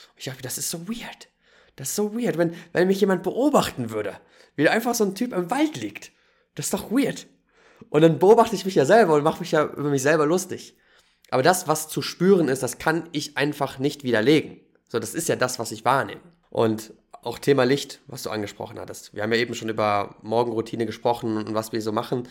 Und 0.10 0.20
ich 0.20 0.26
dachte, 0.26 0.42
das 0.42 0.58
ist 0.58 0.70
so 0.70 0.88
weird. 0.88 1.30
Das 1.76 1.90
ist 1.90 1.96
so 1.96 2.14
weird, 2.16 2.38
wenn, 2.38 2.54
wenn 2.74 2.88
mich 2.88 3.00
jemand 3.00 3.24
beobachten 3.24 3.92
würde, 3.92 4.20
wie 4.56 4.68
einfach 4.68 4.96
so 4.96 5.06
ein 5.06 5.16
Typ 5.16 5.34
im 5.34 5.52
Wald 5.52 5.78
liegt. 5.78 6.12
Das 6.56 6.66
ist 6.66 6.74
doch 6.74 6.92
weird. 6.92 7.28
Und 7.90 8.02
dann 8.02 8.20
beobachte 8.20 8.56
ich 8.56 8.66
mich 8.66 8.76
ja 8.76 8.86
selber 8.86 9.14
und 9.14 9.24
mache 9.24 9.40
mich 9.40 9.52
ja 9.52 9.64
über 9.64 9.90
mich 9.90 10.02
selber 10.02 10.26
lustig. 10.26 10.76
Aber 11.30 11.44
das, 11.44 11.68
was 11.68 11.88
zu 11.88 12.02
spüren 12.02 12.48
ist, 12.48 12.64
das 12.64 12.80
kann 12.80 13.08
ich 13.12 13.38
einfach 13.38 13.80
nicht 13.80 14.04
widerlegen. 14.04 14.60
So, 14.88 15.00
das 15.00 15.14
ist 15.14 15.30
ja 15.30 15.36
das, 15.36 15.60
was 15.60 15.72
ich 15.72 15.86
wahrnehme. 15.86 16.22
Und 16.50 16.94
auch 17.22 17.40
Thema 17.40 17.64
Licht, 17.64 18.02
was 18.08 18.24
du 18.24 18.30
angesprochen 18.30 18.80
hattest. 18.80 19.14
Wir 19.14 19.24
haben 19.24 19.34
ja 19.34 19.38
eben 19.38 19.54
schon 19.54 19.70
über 19.70 20.16
Morgenroutine 20.22 20.86
gesprochen 20.86 21.38
und 21.38 21.54
was 21.54 21.74
wir 21.74 21.82
so 21.82 21.92
machen. 21.92 22.28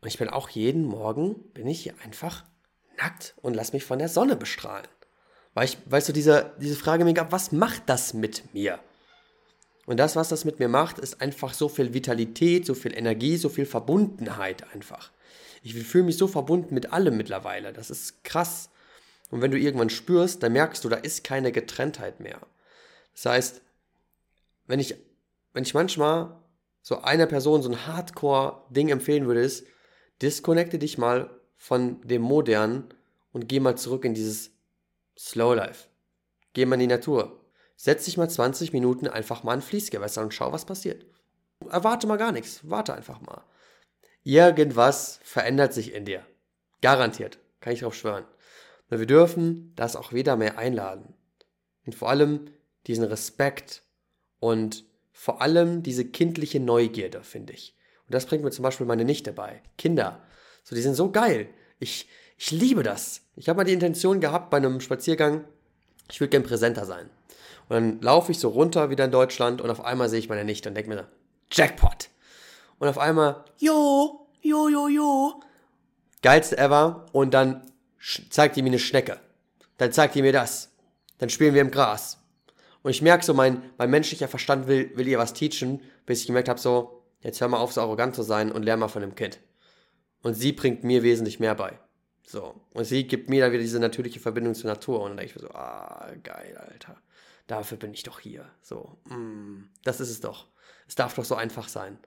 Und 0.00 0.08
ich 0.08 0.18
bin 0.18 0.28
auch 0.28 0.48
jeden 0.48 0.84
Morgen, 0.84 1.36
bin 1.52 1.66
ich 1.66 1.82
hier 1.82 1.94
einfach 2.02 2.44
nackt 2.98 3.34
und 3.42 3.54
lass 3.54 3.72
mich 3.72 3.84
von 3.84 3.98
der 3.98 4.08
Sonne 4.08 4.36
bestrahlen. 4.36 4.88
Weil 5.54 5.66
ich, 5.66 5.78
weißt 5.86 6.08
du, 6.08 6.12
diese, 6.12 6.52
diese 6.60 6.76
Frage 6.76 7.04
mir 7.04 7.14
gab, 7.14 7.32
was 7.32 7.52
macht 7.52 7.84
das 7.86 8.12
mit 8.14 8.52
mir? 8.54 8.78
Und 9.86 9.98
das, 9.98 10.16
was 10.16 10.28
das 10.28 10.44
mit 10.44 10.58
mir 10.58 10.68
macht, 10.68 10.98
ist 10.98 11.20
einfach 11.20 11.54
so 11.54 11.68
viel 11.68 11.94
Vitalität, 11.94 12.66
so 12.66 12.74
viel 12.74 12.96
Energie, 12.96 13.36
so 13.36 13.48
viel 13.48 13.66
Verbundenheit 13.66 14.64
einfach. 14.74 15.12
Ich 15.62 15.74
fühle 15.74 16.04
mich 16.04 16.16
so 16.16 16.28
verbunden 16.28 16.74
mit 16.74 16.92
allem 16.92 17.16
mittlerweile. 17.16 17.72
Das 17.72 17.90
ist 17.90 18.22
krass. 18.24 18.68
Und 19.30 19.42
wenn 19.42 19.50
du 19.50 19.58
irgendwann 19.58 19.90
spürst, 19.90 20.42
dann 20.42 20.52
merkst 20.52 20.84
du, 20.84 20.88
da 20.88 20.96
ist 20.96 21.24
keine 21.24 21.52
Getrenntheit 21.52 22.20
mehr. 22.20 22.40
Das 23.14 23.26
heißt, 23.26 23.62
wenn 24.66 24.80
ich, 24.80 24.96
wenn 25.52 25.62
ich 25.62 25.74
manchmal 25.74 26.36
so 26.82 27.02
einer 27.02 27.26
Person 27.26 27.62
so 27.62 27.70
ein 27.70 27.86
Hardcore-Ding 27.86 28.90
empfehlen 28.90 29.26
würde, 29.26 29.40
ist, 29.40 29.66
disconnecte 30.22 30.78
dich 30.78 30.98
mal 30.98 31.30
von 31.56 32.00
dem 32.02 32.22
Modernen 32.22 32.88
und 33.32 33.48
geh 33.48 33.60
mal 33.60 33.76
zurück 33.76 34.04
in 34.04 34.14
dieses 34.14 34.50
Slow 35.18 35.54
Life. 35.54 35.88
Geh 36.52 36.66
mal 36.66 36.74
in 36.74 36.80
die 36.80 36.86
Natur. 36.86 37.40
Setz 37.76 38.04
dich 38.06 38.16
mal 38.16 38.28
20 38.28 38.72
Minuten 38.72 39.06
einfach 39.08 39.42
mal 39.42 39.52
an 39.52 39.62
Fließgewässer 39.62 40.22
und 40.22 40.32
schau, 40.32 40.52
was 40.52 40.64
passiert. 40.64 41.04
Erwarte 41.70 42.06
mal 42.06 42.16
gar 42.16 42.32
nichts. 42.32 42.60
Warte 42.62 42.94
einfach 42.94 43.20
mal. 43.20 43.44
Irgendwas 44.22 45.20
verändert 45.22 45.72
sich 45.72 45.94
in 45.94 46.04
dir. 46.04 46.24
Garantiert. 46.80 47.38
Kann 47.60 47.72
ich 47.72 47.80
darauf 47.80 47.94
schwören. 47.94 48.24
Und 48.90 48.98
wir 48.98 49.06
dürfen 49.06 49.72
das 49.76 49.96
auch 49.96 50.12
wieder 50.12 50.36
mehr 50.36 50.58
einladen. 50.58 51.14
Und 51.84 51.94
vor 51.94 52.08
allem 52.08 52.50
diesen 52.86 53.04
Respekt 53.04 53.82
und 54.38 54.84
vor 55.12 55.40
allem 55.40 55.82
diese 55.82 56.04
kindliche 56.04 56.60
Neugierde, 56.60 57.22
finde 57.22 57.52
ich. 57.52 57.76
Und 58.06 58.14
das 58.14 58.26
bringt 58.26 58.44
mir 58.44 58.50
zum 58.50 58.62
Beispiel 58.62 58.86
meine 58.86 59.04
Nichte 59.04 59.32
bei. 59.32 59.62
Kinder. 59.78 60.22
So, 60.68 60.74
die 60.74 60.82
sind 60.82 60.96
so 60.96 61.12
geil. 61.12 61.48
Ich, 61.78 62.08
ich 62.36 62.50
liebe 62.50 62.82
das. 62.82 63.20
Ich 63.36 63.48
habe 63.48 63.58
mal 63.58 63.64
die 63.64 63.72
Intention 63.72 64.18
gehabt 64.18 64.50
bei 64.50 64.56
einem 64.56 64.80
Spaziergang, 64.80 65.44
ich 66.10 66.20
würde 66.20 66.30
gern 66.30 66.42
präsenter 66.42 66.84
sein. 66.84 67.08
Und 67.68 67.74
dann 67.76 68.00
laufe 68.00 68.32
ich 68.32 68.40
so 68.40 68.48
runter 68.48 68.90
wieder 68.90 69.04
in 69.04 69.12
Deutschland 69.12 69.60
und 69.60 69.70
auf 69.70 69.84
einmal 69.84 70.08
sehe 70.08 70.18
ich 70.18 70.28
meine 70.28 70.44
Nichte 70.44 70.68
und 70.68 70.74
denke 70.74 70.90
mir, 70.90 71.06
Jackpot. 71.52 72.08
Und 72.80 72.88
auf 72.88 72.98
einmal, 72.98 73.44
jo, 73.58 74.26
jo, 74.42 74.68
jo, 74.68 74.88
jo. 74.88 75.40
Geilste 76.22 76.58
ever. 76.58 77.06
Und 77.12 77.32
dann 77.32 77.62
zeigt 78.28 78.56
die 78.56 78.62
mir 78.62 78.70
eine 78.70 78.80
Schnecke. 78.80 79.20
Dann 79.78 79.92
zeigt 79.92 80.16
die 80.16 80.22
mir 80.22 80.32
das. 80.32 80.72
Dann 81.18 81.30
spielen 81.30 81.54
wir 81.54 81.60
im 81.60 81.70
Gras. 81.70 82.18
Und 82.82 82.90
ich 82.90 83.02
merke 83.02 83.24
so, 83.24 83.34
mein, 83.34 83.62
mein 83.78 83.90
menschlicher 83.90 84.26
Verstand 84.26 84.66
will, 84.66 84.90
will 84.96 85.06
ihr 85.06 85.18
was 85.18 85.32
teachen, 85.32 85.80
bis 86.06 86.22
ich 86.22 86.26
gemerkt 86.26 86.48
habe, 86.48 86.58
so, 86.58 87.04
jetzt 87.20 87.40
hör 87.40 87.46
mal 87.46 87.58
auf, 87.58 87.72
so 87.72 87.82
arrogant 87.82 88.16
zu 88.16 88.22
sein 88.22 88.50
und 88.50 88.64
lern 88.64 88.80
mal 88.80 88.88
von 88.88 89.02
dem 89.02 89.14
Kind. 89.14 89.38
Und 90.26 90.34
sie 90.34 90.52
bringt 90.52 90.82
mir 90.82 91.04
wesentlich 91.04 91.38
mehr 91.38 91.54
bei. 91.54 91.78
So. 92.26 92.60
Und 92.72 92.84
sie 92.84 93.06
gibt 93.06 93.30
mir 93.30 93.46
da 93.46 93.52
wieder 93.52 93.62
diese 93.62 93.78
natürliche 93.78 94.18
Verbindung 94.18 94.56
zur 94.56 94.68
Natur. 94.68 95.00
Und 95.02 95.10
dann 95.10 95.18
denke 95.18 95.30
ich 95.30 95.36
mir 95.36 95.46
so, 95.46 95.54
ah, 95.54 96.10
geil, 96.24 96.56
Alter. 96.58 97.00
Dafür 97.46 97.78
bin 97.78 97.94
ich 97.94 98.02
doch 98.02 98.18
hier. 98.18 98.50
So, 98.60 98.98
mm, 99.04 99.68
das 99.84 100.00
ist 100.00 100.10
es 100.10 100.20
doch. 100.20 100.48
Es 100.88 100.96
darf 100.96 101.14
doch 101.14 101.24
so 101.24 101.36
einfach 101.36 101.68
sein. 101.68 102.00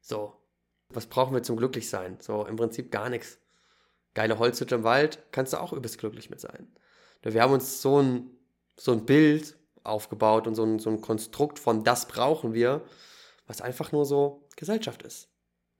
So. 0.00 0.40
Was 0.88 1.04
brauchen 1.04 1.34
wir 1.34 1.42
zum 1.42 1.58
Glücklichsein? 1.58 2.16
So, 2.18 2.46
im 2.46 2.56
Prinzip 2.56 2.90
gar 2.90 3.10
nichts. 3.10 3.40
Geile 4.14 4.38
Holzhütte 4.38 4.76
im 4.76 4.84
Wald, 4.84 5.18
kannst 5.30 5.52
du 5.52 5.60
auch 5.60 5.74
übelst 5.74 5.98
glücklich 5.98 6.30
mit 6.30 6.40
sein. 6.40 6.74
Wir 7.20 7.42
haben 7.42 7.52
uns 7.52 7.82
so 7.82 8.00
ein, 8.00 8.30
so 8.78 8.92
ein 8.92 9.04
Bild 9.04 9.54
aufgebaut 9.84 10.46
und 10.46 10.54
so 10.54 10.64
ein, 10.64 10.78
so 10.78 10.88
ein 10.88 11.02
Konstrukt 11.02 11.58
von 11.58 11.84
das 11.84 12.08
brauchen 12.08 12.54
wir, 12.54 12.86
was 13.46 13.60
einfach 13.60 13.92
nur 13.92 14.06
so 14.06 14.48
Gesellschaft 14.56 15.02
ist. 15.02 15.28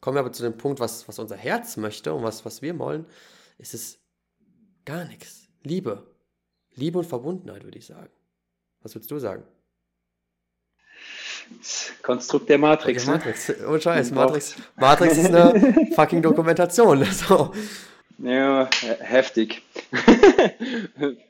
Kommen 0.01 0.17
wir 0.17 0.21
aber 0.21 0.33
zu 0.33 0.43
dem 0.43 0.57
Punkt, 0.57 0.81
was, 0.81 1.09
was 1.09 1.19
unser 1.19 1.37
Herz 1.37 1.77
möchte 1.77 2.13
und 2.15 2.23
was, 2.23 2.45
was 2.45 2.63
wir 2.63 2.79
wollen, 2.79 3.07
ist 3.59 3.75
es 3.75 3.99
gar 4.85 5.05
nichts. 5.05 5.49
Liebe. 5.63 6.07
Liebe 6.75 6.99
und 6.99 7.07
Verbundenheit, 7.07 7.65
würde 7.65 7.79
ich 7.79 7.87
sagen. 7.87 8.11
Was 8.83 8.95
würdest 8.95 9.11
du 9.11 9.19
sagen? 9.19 9.45
Konstrukt 12.03 12.49
der 12.49 12.59
Matrix. 12.59 13.07
Matrix. 13.07 13.49
Ne? 13.49 13.57
Oh 13.69 13.79
Scheiß, 13.79 14.11
Matrix, 14.13 14.57
Matrix 14.77 15.17
ist 15.17 15.27
eine 15.27 15.91
fucking 15.95 16.23
Dokumentation. 16.23 17.05
So. 17.13 17.53
Ja, 18.19 18.71
heftig. 19.01 19.63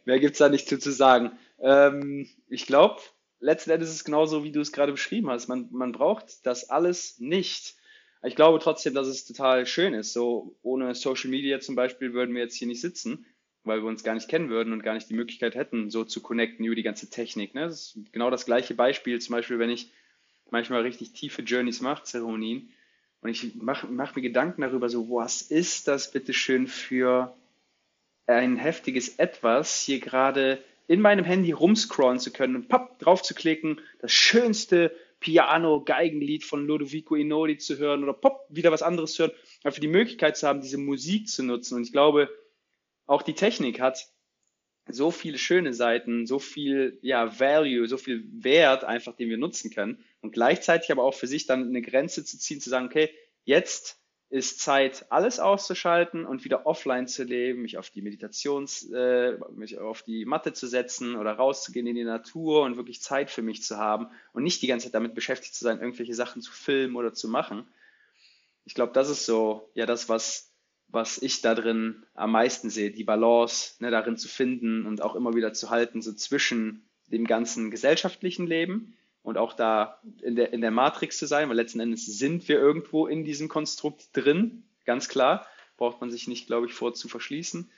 Mehr 0.05 0.21
gibt 0.21 0.33
es 0.35 0.39
da 0.39 0.49
nicht 0.49 0.69
zu, 0.69 0.79
zu 0.79 0.93
sagen. 0.93 1.33
Ähm, 1.59 2.29
ich 2.49 2.67
glaube, 2.67 3.01
letzten 3.41 3.71
Endes 3.71 3.89
ist 3.89 3.97
es 3.97 4.05
genauso, 4.05 4.45
wie 4.45 4.53
du 4.53 4.61
es 4.61 4.73
gerade 4.73 4.93
beschrieben 4.93 5.31
hast. 5.31 5.49
Man, 5.49 5.69
man 5.73 5.93
braucht 5.93 6.47
das 6.47 6.71
alles 6.71 7.19
nicht. 7.19 7.76
Ich 8.23 8.35
glaube 8.35 8.59
trotzdem, 8.59 8.95
dass 8.95 9.07
es 9.07 9.25
total 9.25 9.67
schön 9.67 9.95
ist. 9.95 10.13
So 10.13 10.57
ohne 10.63 10.95
Social 10.95 11.31
Media 11.31 11.61
zum 11.61 11.75
Beispiel 11.75 12.13
würden 12.13 12.35
wir 12.35 12.43
jetzt 12.43 12.57
hier 12.57 12.69
nicht 12.69 12.81
sitzen, 12.81 13.27
weil 13.65 13.83
wir 13.83 13.89
uns 13.89 14.05
gar 14.05 14.15
nicht 14.15 14.29
kennen 14.29 14.49
würden 14.49 14.73
und 14.73 14.83
gar 14.83 14.95
nicht 14.95 15.09
die 15.09 15.15
Möglichkeit 15.15 15.55
hätten, 15.55 15.91
so 15.91 16.05
zu 16.05 16.21
connecten 16.21 16.65
über 16.65 16.75
die 16.75 16.83
ganze 16.83 17.11
Technik. 17.11 17.55
Ne? 17.55 17.63
Das 17.63 17.95
ist 17.97 18.13
genau 18.13 18.31
das 18.31 18.47
gleiche 18.47 18.75
Beispiel, 18.75 19.21
zum 19.21 19.35
Beispiel, 19.35 19.59
wenn 19.59 19.71
ich 19.71 19.93
manchmal 20.51 20.83
richtig 20.83 21.13
tiefe 21.13 21.43
Journeys 21.43 21.81
mache, 21.81 22.05
Zeremonien, 22.05 22.71
und 23.23 23.31
ich 23.31 23.55
mache 23.57 23.87
mach 23.89 24.15
mir 24.15 24.23
Gedanken 24.23 24.61
darüber, 24.61 24.89
so, 24.89 25.09
was 25.11 25.43
ist 25.43 25.89
das 25.89 26.13
bitte 26.13 26.33
schön 26.33 26.69
für 26.69 27.35
ein 28.27 28.57
heftiges 28.57 29.19
Etwas, 29.19 29.81
hier 29.81 30.01
gerade 30.01 30.63
in 30.87 31.01
meinem 31.01 31.25
Handy 31.25 31.53
rumscrollen 31.53 32.21
zu 32.21 32.33
können 32.33 32.55
und 32.55 32.69
papp, 32.69 32.99
drauf 33.01 33.23
zu 33.23 33.35
klicken, 33.35 33.81
das 34.01 34.13
schönste 34.13 34.95
Piano-Geigenlied 35.21 36.45
von 36.45 36.67
Ludovico 36.67 37.15
Inodi 37.15 37.59
zu 37.59 37.79
hören 37.79 38.03
oder 38.03 38.13
pop, 38.13 38.47
wieder 38.49 38.71
was 38.71 38.83
anderes 38.83 39.15
zu 39.15 39.25
hören, 39.25 39.37
einfach 39.65 39.81
die 39.81 39.89
Möglichkeit 39.89 40.37
zu 40.37 40.47
haben, 40.47 40.61
diese 40.61 40.79
Musik 40.79 41.29
zu 41.29 41.43
nutzen. 41.43 41.77
Und 41.77 41.85
ich 41.85 41.93
glaube, 41.93 42.29
auch 43.07 43.23
die 43.23 43.35
Technik 43.35 43.81
hat 43.81 44.09
so 44.89 45.11
viele 45.11 45.39
schöne 45.39 45.75
Seiten, 45.75 46.27
so 46.27 46.39
viel 46.39 46.99
ja, 47.03 47.39
Value, 47.41 47.89
so 47.89 47.97
viel 47.97 48.25
Wert 48.33 48.85
einfach, 48.85 49.17
den 49.17 49.29
wir 49.29 49.39
nutzen 49.39 49.71
können. 49.71 50.05
Und 50.21 50.33
gleichzeitig 50.33 50.93
aber 50.93 51.03
auch 51.03 51.15
für 51.15 51.27
sich 51.27 51.47
dann 51.47 51.69
eine 51.69 51.83
Grenze 51.83 52.25
zu 52.25 52.39
ziehen, 52.39 52.61
zu 52.61 52.71
sagen, 52.71 52.87
okay, 52.87 53.11
jetzt 53.45 54.01
ist 54.29 54.61
Zeit, 54.61 55.07
alles 55.11 55.39
auszuschalten 55.39 56.27
und 56.27 56.45
wieder 56.45 56.67
offline 56.67 57.07
zu 57.07 57.23
leben, 57.23 57.63
mich 57.63 57.79
auf 57.79 57.91
die 57.91 58.03
Meditations, 58.03 58.91
äh, 58.93 59.39
mich 59.55 59.79
auf 59.79 60.03
die 60.03 60.25
Matte 60.25 60.53
zu 60.53 60.67
setzen 60.67 61.15
oder 61.15 61.33
rauszugehen 61.33 61.87
in 61.87 61.95
die 61.95 62.05
Natur 62.05 62.63
und 62.63 62.77
wirklich 62.77 63.01
Zeit 63.01 63.31
für 63.31 63.43
mich 63.43 63.63
zu 63.63 63.77
haben 63.77 64.09
und 64.33 64.43
nicht 64.43 64.63
die 64.63 64.67
ganze 64.67 64.87
Zeit 64.87 64.95
damit 64.95 65.15
beschäftigt 65.15 65.55
zu 65.55 65.63
sein, 65.63 65.81
irgendwelche 65.81 66.15
Sachen 66.15 66.43
zu 66.43 66.51
filmen 66.51 66.97
oder 66.97 67.13
zu 67.13 67.29
machen. 67.29 67.69
Ich 68.65 68.75
glaube, 68.75 68.93
das 68.93 69.09
ist 69.09 69.27
so, 69.27 69.71
ja, 69.75 69.87
das, 69.87 70.09
was, 70.09 70.53
was 70.89 71.19
ich 71.23 71.41
da 71.41 71.55
drin 71.55 72.05
am 72.15 72.33
meisten 72.33 72.69
sehe, 72.69 72.91
die 72.91 73.05
Balance 73.05 73.75
ne, 73.79 73.93
darin 73.93 74.17
zu 74.17 74.29
finden 74.29 74.87
und 74.87 75.03
auch 75.03 75.15
immer 75.15 75.35
wieder 75.35 75.53
zu 75.53 75.71
halten, 75.71 76.03
so 76.03 76.13
zwischen 76.13 76.85
dem 77.07 77.29
ganzen 77.29 77.71
gesellschaftlichen 77.71 78.49
Leben 78.49 78.97
und 79.27 79.39
auch 79.39 79.55
da 79.55 80.01
in 80.23 80.37
der, 80.37 80.53
in 80.53 80.61
der 80.61 80.71
Matrix 80.71 81.19
zu 81.19 81.27
sein, 81.27 81.49
weil 81.49 81.57
letzten 81.57 81.81
Endes 81.81 82.07
sind 82.07 82.49
wir 82.49 82.61
irgendwo 82.61 83.09
in 83.09 83.25
diesem 83.25 83.49
Konstrukt 83.49 84.05
drin, 84.13 84.63
ganz 84.85 85.09
klar, 85.09 85.49
braucht 85.77 86.01
man 86.01 86.13
sich 86.13 86.29
nicht, 86.29 86.47
glaube 86.47 86.67
ich, 86.67 86.75
vor 86.75 86.95
zu 86.95 87.09
verschließen. 87.09 87.69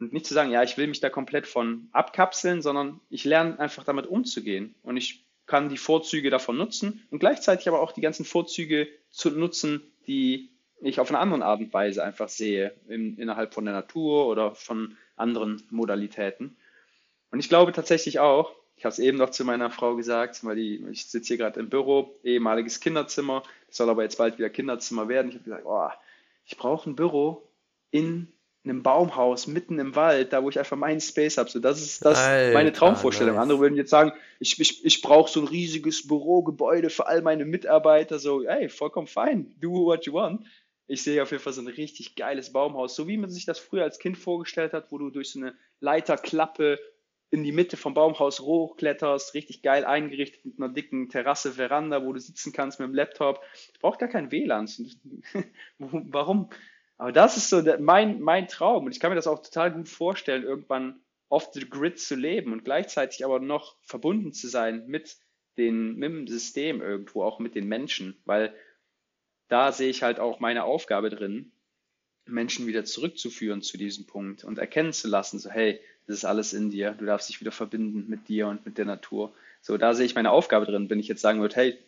Und 0.00 0.12
nicht 0.14 0.24
zu 0.24 0.32
sagen, 0.32 0.50
ja, 0.50 0.62
ich 0.62 0.78
will 0.78 0.86
mich 0.86 1.00
da 1.00 1.10
komplett 1.10 1.46
von 1.46 1.90
abkapseln, 1.92 2.62
sondern 2.62 2.98
ich 3.10 3.26
lerne 3.26 3.60
einfach 3.60 3.84
damit 3.84 4.06
umzugehen. 4.06 4.74
Und 4.82 4.96
ich 4.96 5.26
kann 5.44 5.68
die 5.68 5.76
Vorzüge 5.76 6.30
davon 6.30 6.56
nutzen 6.56 7.06
und 7.10 7.18
gleichzeitig 7.18 7.68
aber 7.68 7.82
auch 7.82 7.92
die 7.92 8.00
ganzen 8.00 8.24
Vorzüge 8.24 8.88
zu 9.10 9.30
nutzen, 9.30 9.82
die 10.06 10.48
ich 10.80 10.98
auf 10.98 11.10
eine 11.10 11.18
andere 11.18 11.44
Art 11.44 11.60
und 11.60 11.74
Weise 11.74 12.04
einfach 12.04 12.30
sehe, 12.30 12.74
in, 12.88 13.18
innerhalb 13.18 13.52
von 13.52 13.66
der 13.66 13.74
Natur 13.74 14.28
oder 14.28 14.54
von 14.54 14.96
anderen 15.14 15.62
Modalitäten. 15.68 16.56
Und 17.30 17.38
ich 17.38 17.50
glaube 17.50 17.72
tatsächlich 17.72 18.18
auch, 18.18 18.54
ich 18.76 18.84
habe 18.84 18.92
es 18.92 18.98
eben 18.98 19.16
noch 19.16 19.30
zu 19.30 19.44
meiner 19.44 19.70
Frau 19.70 19.96
gesagt, 19.96 20.44
weil 20.44 20.56
die, 20.56 20.84
ich 20.90 21.06
sitze 21.06 21.28
hier 21.28 21.38
gerade 21.38 21.60
im 21.60 21.70
Büro, 21.70 22.14
ehemaliges 22.22 22.80
Kinderzimmer, 22.80 23.42
soll 23.70 23.88
aber 23.88 24.02
jetzt 24.02 24.18
bald 24.18 24.38
wieder 24.38 24.50
Kinderzimmer 24.50 25.08
werden. 25.08 25.28
Ich 25.28 25.34
habe 25.34 25.44
gesagt, 25.44 25.64
oh, 25.66 25.88
ich 26.44 26.56
brauche 26.56 26.90
ein 26.90 26.96
Büro 26.96 27.48
in 27.90 28.28
einem 28.64 28.82
Baumhaus 28.82 29.46
mitten 29.46 29.78
im 29.78 29.94
Wald, 29.96 30.32
da 30.32 30.42
wo 30.42 30.50
ich 30.50 30.58
einfach 30.58 30.76
meinen 30.76 31.00
Space 31.00 31.38
habe. 31.38 31.48
So, 31.48 31.58
das 31.58 31.80
ist 31.80 32.04
das 32.04 32.18
Alter, 32.18 32.52
meine 32.52 32.72
Traumvorstellung. 32.72 33.34
Nice. 33.34 33.42
Andere 33.42 33.60
würden 33.60 33.76
jetzt 33.76 33.90
sagen, 33.90 34.12
ich, 34.40 34.60
ich, 34.60 34.84
ich 34.84 35.02
brauche 35.02 35.30
so 35.30 35.40
ein 35.40 35.46
riesiges 35.46 36.06
Bürogebäude 36.06 36.90
für 36.90 37.06
all 37.06 37.22
meine 37.22 37.44
Mitarbeiter. 37.44 38.18
So, 38.18 38.42
ey, 38.42 38.68
vollkommen 38.68 39.06
fein, 39.06 39.54
do 39.60 39.70
what 39.70 40.04
you 40.04 40.12
want. 40.12 40.46
Ich 40.88 41.02
sehe 41.02 41.22
auf 41.22 41.30
jeden 41.30 41.42
Fall 41.42 41.52
so 41.52 41.62
ein 41.62 41.68
richtig 41.68 42.14
geiles 42.14 42.52
Baumhaus, 42.52 42.94
so 42.94 43.08
wie 43.08 43.16
man 43.16 43.30
sich 43.30 43.44
das 43.44 43.58
früher 43.58 43.84
als 43.84 43.98
Kind 43.98 44.18
vorgestellt 44.18 44.72
hat, 44.72 44.92
wo 44.92 44.98
du 44.98 45.10
durch 45.10 45.30
so 45.30 45.40
eine 45.40 45.54
Leiterklappe 45.80 46.78
in 47.30 47.42
die 47.42 47.52
Mitte 47.52 47.76
vom 47.76 47.94
Baumhaus 47.94 48.40
hochkletterst, 48.40 49.34
richtig 49.34 49.62
geil 49.62 49.84
eingerichtet 49.84 50.44
mit 50.44 50.58
einer 50.58 50.72
dicken 50.72 51.08
Terrasse, 51.08 51.52
Veranda, 51.52 52.04
wo 52.04 52.12
du 52.12 52.20
sitzen 52.20 52.52
kannst 52.52 52.78
mit 52.78 52.88
dem 52.88 52.94
Laptop. 52.94 53.42
Ich 53.72 53.80
brauche 53.80 53.98
gar 53.98 54.08
kein 54.08 54.30
WLAN. 54.30 54.68
Warum? 55.78 56.50
Aber 56.98 57.12
das 57.12 57.36
ist 57.36 57.50
so 57.50 57.62
mein, 57.80 58.20
mein 58.20 58.48
Traum. 58.48 58.86
Und 58.86 58.92
ich 58.92 59.00
kann 59.00 59.10
mir 59.10 59.16
das 59.16 59.26
auch 59.26 59.42
total 59.42 59.72
gut 59.72 59.88
vorstellen, 59.88 60.44
irgendwann 60.44 61.00
off 61.28 61.50
the 61.52 61.68
grid 61.68 61.98
zu 61.98 62.14
leben 62.14 62.52
und 62.52 62.64
gleichzeitig 62.64 63.24
aber 63.24 63.40
noch 63.40 63.76
verbunden 63.82 64.32
zu 64.32 64.48
sein 64.48 64.86
mit, 64.86 65.16
den, 65.58 65.96
mit 65.96 66.10
dem 66.10 66.26
System 66.28 66.80
irgendwo, 66.80 67.24
auch 67.24 67.40
mit 67.40 67.54
den 67.54 67.66
Menschen. 67.66 68.16
Weil 68.24 68.54
da 69.48 69.72
sehe 69.72 69.90
ich 69.90 70.02
halt 70.02 70.20
auch 70.20 70.38
meine 70.38 70.64
Aufgabe 70.64 71.10
drin, 71.10 71.52
Menschen 72.24 72.66
wieder 72.66 72.84
zurückzuführen 72.84 73.62
zu 73.62 73.78
diesem 73.78 74.06
Punkt 74.06 74.44
und 74.44 74.58
erkennen 74.58 74.92
zu 74.92 75.08
lassen, 75.08 75.38
so 75.38 75.50
hey, 75.50 75.80
das 76.06 76.18
ist 76.18 76.24
alles 76.24 76.52
in 76.52 76.70
dir, 76.70 76.92
du 76.92 77.04
darfst 77.04 77.28
dich 77.28 77.40
wieder 77.40 77.52
verbinden 77.52 78.04
mit 78.08 78.28
dir 78.28 78.46
und 78.48 78.64
mit 78.64 78.78
der 78.78 78.84
Natur. 78.84 79.32
So, 79.60 79.76
da 79.76 79.94
sehe 79.94 80.06
ich 80.06 80.14
meine 80.14 80.30
Aufgabe 80.30 80.66
drin, 80.66 80.88
wenn 80.88 81.00
ich 81.00 81.08
jetzt 81.08 81.20
sagen 81.20 81.40
würde, 81.40 81.56
hey, 81.56 81.78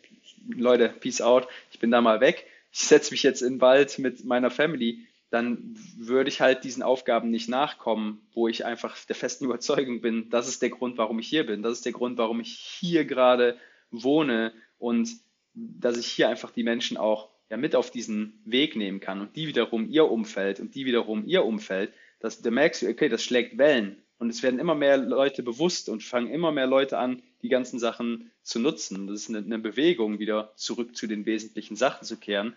Leute, 0.49 0.93
peace 0.99 1.21
out, 1.21 1.47
ich 1.71 1.79
bin 1.79 1.91
da 1.91 2.01
mal 2.01 2.19
weg, 2.19 2.45
ich 2.71 2.79
setze 2.79 3.11
mich 3.11 3.23
jetzt 3.23 3.41
in 3.41 3.55
den 3.55 3.61
Wald 3.61 3.97
mit 3.99 4.25
meiner 4.25 4.51
Family, 4.51 5.05
dann 5.29 5.75
würde 5.97 6.29
ich 6.29 6.41
halt 6.41 6.63
diesen 6.63 6.83
Aufgaben 6.83 7.29
nicht 7.29 7.49
nachkommen, 7.49 8.19
wo 8.33 8.47
ich 8.47 8.65
einfach 8.65 8.97
der 9.05 9.15
festen 9.15 9.45
Überzeugung 9.45 10.01
bin, 10.01 10.29
das 10.29 10.47
ist 10.47 10.61
der 10.61 10.69
Grund, 10.69 10.97
warum 10.97 11.19
ich 11.19 11.27
hier 11.27 11.45
bin, 11.45 11.63
das 11.63 11.73
ist 11.73 11.85
der 11.85 11.93
Grund, 11.93 12.17
warum 12.17 12.41
ich 12.41 12.51
hier 12.51 13.05
gerade 13.05 13.57
wohne 13.91 14.53
und 14.77 15.09
dass 15.53 15.97
ich 15.97 16.07
hier 16.07 16.29
einfach 16.29 16.51
die 16.51 16.63
Menschen 16.63 16.97
auch 16.97 17.29
ja 17.49 17.57
mit 17.57 17.75
auf 17.75 17.89
diesen 17.89 18.41
Weg 18.45 18.75
nehmen 18.75 18.99
kann 18.99 19.21
und 19.21 19.35
die 19.35 19.47
wiederum 19.47 19.89
ihr 19.89 20.09
Umfeld 20.09 20.59
und 20.59 20.75
die 20.75 20.85
wiederum 20.85 21.25
ihr 21.25 21.43
Umfeld, 21.43 21.93
dass 22.19 22.41
da 22.41 22.51
merkst 22.51 22.81
du, 22.81 22.89
okay, 22.89 23.09
das 23.09 23.23
schlägt 23.23 23.57
Wellen 23.57 23.97
und 24.19 24.29
es 24.29 24.43
werden 24.43 24.59
immer 24.59 24.75
mehr 24.75 24.97
Leute 24.97 25.43
bewusst 25.43 25.89
und 25.89 26.03
fangen 26.03 26.29
immer 26.29 26.51
mehr 26.51 26.67
Leute 26.67 26.97
an, 26.97 27.23
die 27.41 27.49
ganzen 27.49 27.79
Sachen 27.79 28.31
zu 28.43 28.59
nutzen. 28.59 29.07
Das 29.07 29.21
ist 29.21 29.29
eine, 29.29 29.39
eine 29.39 29.59
Bewegung, 29.59 30.19
wieder 30.19 30.51
zurück 30.55 30.95
zu 30.95 31.07
den 31.07 31.25
wesentlichen 31.25 31.75
Sachen 31.75 32.05
zu 32.05 32.17
kehren. 32.17 32.55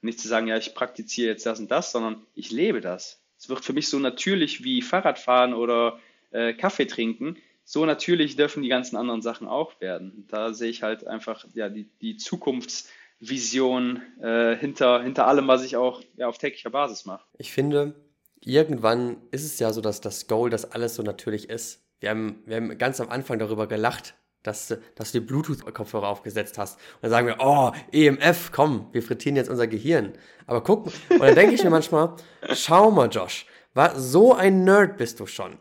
nicht 0.00 0.18
zu 0.18 0.28
sagen, 0.28 0.48
ja, 0.48 0.56
ich 0.56 0.74
praktiziere 0.74 1.28
jetzt 1.28 1.46
das 1.46 1.60
und 1.60 1.70
das, 1.70 1.92
sondern 1.92 2.26
ich 2.34 2.50
lebe 2.50 2.80
das. 2.80 3.20
Es 3.38 3.48
wird 3.48 3.64
für 3.64 3.74
mich 3.74 3.88
so 3.88 3.98
natürlich 3.98 4.64
wie 4.64 4.82
Fahrradfahren 4.82 5.54
oder 5.54 6.00
äh, 6.30 6.54
Kaffee 6.54 6.86
trinken. 6.86 7.36
So 7.64 7.84
natürlich 7.84 8.36
dürfen 8.36 8.62
die 8.62 8.68
ganzen 8.68 8.96
anderen 8.96 9.22
Sachen 9.22 9.46
auch 9.46 9.80
werden. 9.80 10.26
Da 10.28 10.52
sehe 10.54 10.70
ich 10.70 10.82
halt 10.82 11.06
einfach 11.06 11.44
ja, 11.54 11.68
die, 11.68 11.86
die 12.00 12.16
Zukunfts- 12.16 12.88
Vision 13.20 14.02
äh, 14.20 14.56
hinter, 14.56 15.02
hinter 15.02 15.26
allem, 15.26 15.48
was 15.48 15.64
ich 15.64 15.76
auch 15.76 16.02
ja, 16.16 16.28
auf 16.28 16.38
täglicher 16.38 16.70
Basis 16.70 17.04
mache. 17.04 17.24
Ich 17.38 17.52
finde, 17.52 17.94
irgendwann 18.46 19.16
ist 19.30 19.44
es 19.44 19.58
ja 19.58 19.72
so, 19.72 19.80
dass 19.80 20.00
das 20.00 20.26
Goal, 20.26 20.50
dass 20.50 20.70
alles 20.72 20.94
so 20.94 21.02
natürlich 21.02 21.50
ist. 21.50 21.80
Wir 22.00 22.10
haben, 22.10 22.42
wir 22.46 22.56
haben 22.56 22.76
ganz 22.78 23.00
am 23.00 23.08
Anfang 23.08 23.38
darüber 23.38 23.66
gelacht, 23.66 24.14
dass, 24.42 24.76
dass 24.94 25.12
du 25.12 25.20
die 25.20 25.26
Bluetooth-Kopfhörer 25.26 26.06
aufgesetzt 26.06 26.58
hast. 26.58 26.76
Und 26.76 27.04
dann 27.04 27.10
sagen 27.10 27.26
wir, 27.26 27.36
oh, 27.40 27.72
EMF, 27.92 28.52
komm, 28.52 28.88
wir 28.92 29.02
frittieren 29.02 29.36
jetzt 29.36 29.48
unser 29.48 29.66
Gehirn. 29.66 30.12
Aber 30.46 30.62
guck, 30.62 30.86
und 30.86 31.20
dann 31.20 31.34
denke 31.34 31.54
ich 31.54 31.64
mir 31.64 31.70
manchmal, 31.70 32.14
schau 32.52 32.90
mal, 32.90 33.08
Josh, 33.08 33.46
war, 33.72 33.98
so 33.98 34.34
ein 34.34 34.64
Nerd 34.64 34.98
bist 34.98 35.18
du 35.20 35.26
schon. 35.26 35.58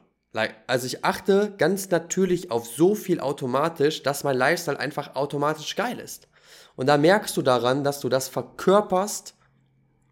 Also 0.67 0.87
ich 0.87 1.05
achte 1.05 1.53
ganz 1.57 1.91
natürlich 1.91 2.49
auf 2.51 2.67
so 2.67 2.95
viel 2.95 3.19
automatisch, 3.19 4.03
dass 4.03 4.23
mein 4.23 4.35
Lifestyle 4.35 4.79
einfach 4.79 5.15
automatisch 5.15 5.75
geil 5.75 5.99
ist. 5.99 6.27
Und 6.75 6.87
da 6.87 6.97
merkst 6.97 7.37
du 7.37 7.43
daran, 7.43 7.83
dass 7.83 7.99
du 7.99 8.09
das 8.09 8.27
verkörperst, 8.29 9.35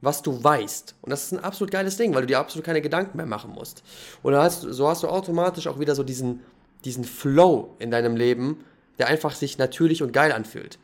was 0.02 0.22
du 0.24 0.44
weißt. 0.44 0.96
Und 1.02 1.12
das 1.12 1.24
ist 1.24 1.32
ein 1.32 1.40
absolut 1.40 1.72
geiles 1.72 1.96
Ding, 1.98 2.14
weil 2.14 2.22
du 2.22 2.28
dir 2.28 2.40
absolut 2.40 2.66
keine 2.66 2.82
Gedanken 2.82 3.18
mehr 3.18 3.26
machen 3.26 3.52
musst. 3.52 3.84
Und 4.24 4.36
hast, 4.36 4.62
so 4.62 4.88
hast 4.88 5.04
du 5.04 5.08
automatisch 5.08 5.68
auch 5.68 5.80
wieder 5.80 5.96
so 5.96 6.04
diesen, 6.04 6.42
diesen 6.84 7.04
Flow 7.04 7.76
in 7.80 7.92
deinem 7.92 8.16
Leben, 8.16 8.64
der 8.98 9.08
einfach 9.08 9.36
sich 9.36 9.58
natürlich 9.58 10.02
und 10.02 10.12
geil 10.12 10.32
anfühlt. 10.32 10.80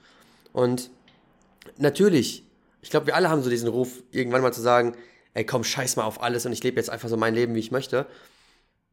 Und 0.53 0.91
natürlich, 1.77 2.43
ich 2.81 2.89
glaube, 2.89 3.07
wir 3.07 3.15
alle 3.15 3.29
haben 3.29 3.41
so 3.41 3.49
diesen 3.49 3.67
Ruf, 3.67 4.03
irgendwann 4.11 4.41
mal 4.41 4.53
zu 4.53 4.61
sagen, 4.61 4.95
ey 5.33 5.45
komm, 5.45 5.63
scheiß 5.63 5.95
mal 5.95 6.05
auf 6.05 6.21
alles 6.21 6.45
und 6.45 6.51
ich 6.51 6.63
lebe 6.63 6.77
jetzt 6.77 6.89
einfach 6.89 7.09
so 7.09 7.17
mein 7.17 7.33
Leben, 7.33 7.55
wie 7.55 7.59
ich 7.59 7.71
möchte. 7.71 8.05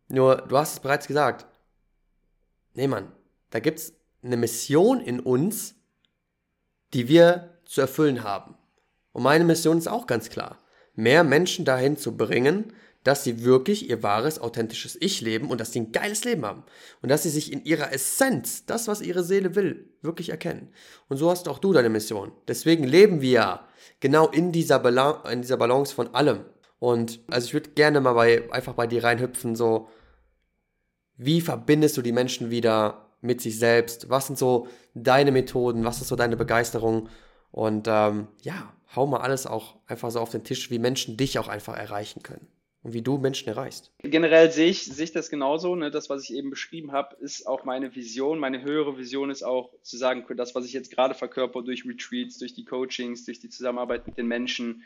Nur, 0.08 0.36
du 0.36 0.56
hast 0.58 0.74
es 0.74 0.80
bereits 0.80 1.06
gesagt. 1.06 1.46
Nee, 2.74 2.88
Mann, 2.88 3.12
da 3.50 3.60
gibt 3.60 3.78
es 3.78 3.94
eine 4.22 4.36
Mission 4.36 5.00
in 5.00 5.20
uns, 5.20 5.74
die 6.92 7.08
wir 7.08 7.58
zu 7.64 7.80
erfüllen 7.80 8.24
haben. 8.24 8.56
Und 9.14 9.22
meine 9.22 9.44
Mission 9.44 9.78
ist 9.78 9.88
auch 9.88 10.06
ganz 10.06 10.28
klar, 10.28 10.58
mehr 10.94 11.24
Menschen 11.24 11.64
dahin 11.64 11.96
zu 11.96 12.16
bringen, 12.16 12.74
dass 13.04 13.22
sie 13.22 13.44
wirklich 13.44 13.88
ihr 13.88 14.02
wahres, 14.02 14.40
authentisches 14.40 14.96
Ich 15.00 15.20
leben 15.20 15.50
und 15.50 15.60
dass 15.60 15.72
sie 15.72 15.80
ein 15.80 15.92
geiles 15.92 16.24
Leben 16.24 16.44
haben. 16.44 16.64
Und 17.00 17.10
dass 17.10 17.22
sie 17.22 17.30
sich 17.30 17.52
in 17.52 17.64
ihrer 17.64 17.92
Essenz, 17.92 18.66
das, 18.66 18.88
was 18.88 19.02
ihre 19.02 19.22
Seele 19.22 19.54
will, 19.54 19.90
wirklich 20.02 20.30
erkennen. 20.30 20.72
Und 21.08 21.18
so 21.18 21.30
hast 21.30 21.48
auch 21.48 21.58
du 21.58 21.72
deine 21.72 21.90
Mission. 21.90 22.32
Deswegen 22.48 22.84
leben 22.84 23.20
wir 23.20 23.30
ja 23.30 23.68
genau 24.00 24.28
in 24.28 24.52
dieser, 24.52 24.82
in 25.30 25.42
dieser 25.42 25.58
Balance 25.58 25.94
von 25.94 26.14
allem. 26.14 26.44
Und 26.78 27.20
also 27.28 27.46
ich 27.46 27.54
würde 27.54 27.70
gerne 27.70 28.00
mal 28.00 28.14
bei, 28.14 28.50
einfach 28.52 28.72
bei 28.72 28.86
dir 28.86 29.04
reinhüpfen, 29.04 29.54
so, 29.54 29.88
wie 31.16 31.40
verbindest 31.40 31.96
du 31.96 32.02
die 32.02 32.12
Menschen 32.12 32.50
wieder 32.50 33.10
mit 33.20 33.40
sich 33.40 33.58
selbst? 33.58 34.10
Was 34.10 34.26
sind 34.26 34.38
so 34.38 34.66
deine 34.94 35.30
Methoden? 35.30 35.84
Was 35.84 36.00
ist 36.00 36.08
so 36.08 36.16
deine 36.16 36.36
Begeisterung? 36.36 37.08
Und 37.52 37.86
ähm, 37.88 38.28
ja, 38.42 38.72
hau 38.96 39.06
mal 39.06 39.20
alles 39.20 39.46
auch 39.46 39.76
einfach 39.86 40.10
so 40.10 40.20
auf 40.20 40.30
den 40.30 40.44
Tisch, 40.44 40.70
wie 40.70 40.78
Menschen 40.78 41.16
dich 41.16 41.38
auch 41.38 41.48
einfach 41.48 41.76
erreichen 41.76 42.22
können 42.22 42.46
und 42.82 42.92
wie 42.92 43.02
du 43.02 43.18
Menschen 43.18 43.48
erreichst. 43.48 43.92
Generell 44.02 44.52
sehe 44.52 44.68
ich, 44.68 44.84
sehe 44.84 45.04
ich 45.04 45.12
das 45.12 45.30
genauso. 45.30 45.74
Ne? 45.74 45.90
Das, 45.90 46.10
was 46.10 46.22
ich 46.24 46.36
eben 46.36 46.50
beschrieben 46.50 46.92
habe, 46.92 47.16
ist 47.16 47.46
auch 47.46 47.64
meine 47.64 47.94
Vision. 47.94 48.38
Meine 48.38 48.62
höhere 48.62 48.98
Vision 48.98 49.30
ist 49.30 49.42
auch 49.42 49.72
zu 49.82 49.96
sagen, 49.96 50.24
das, 50.36 50.54
was 50.54 50.66
ich 50.66 50.74
jetzt 50.74 50.92
gerade 50.92 51.14
verkörper 51.14 51.62
durch 51.62 51.86
Retreats, 51.86 52.38
durch 52.38 52.54
die 52.54 52.64
Coachings, 52.64 53.24
durch 53.24 53.40
die 53.40 53.48
Zusammenarbeit 53.48 54.06
mit 54.06 54.18
den 54.18 54.26
Menschen, 54.26 54.84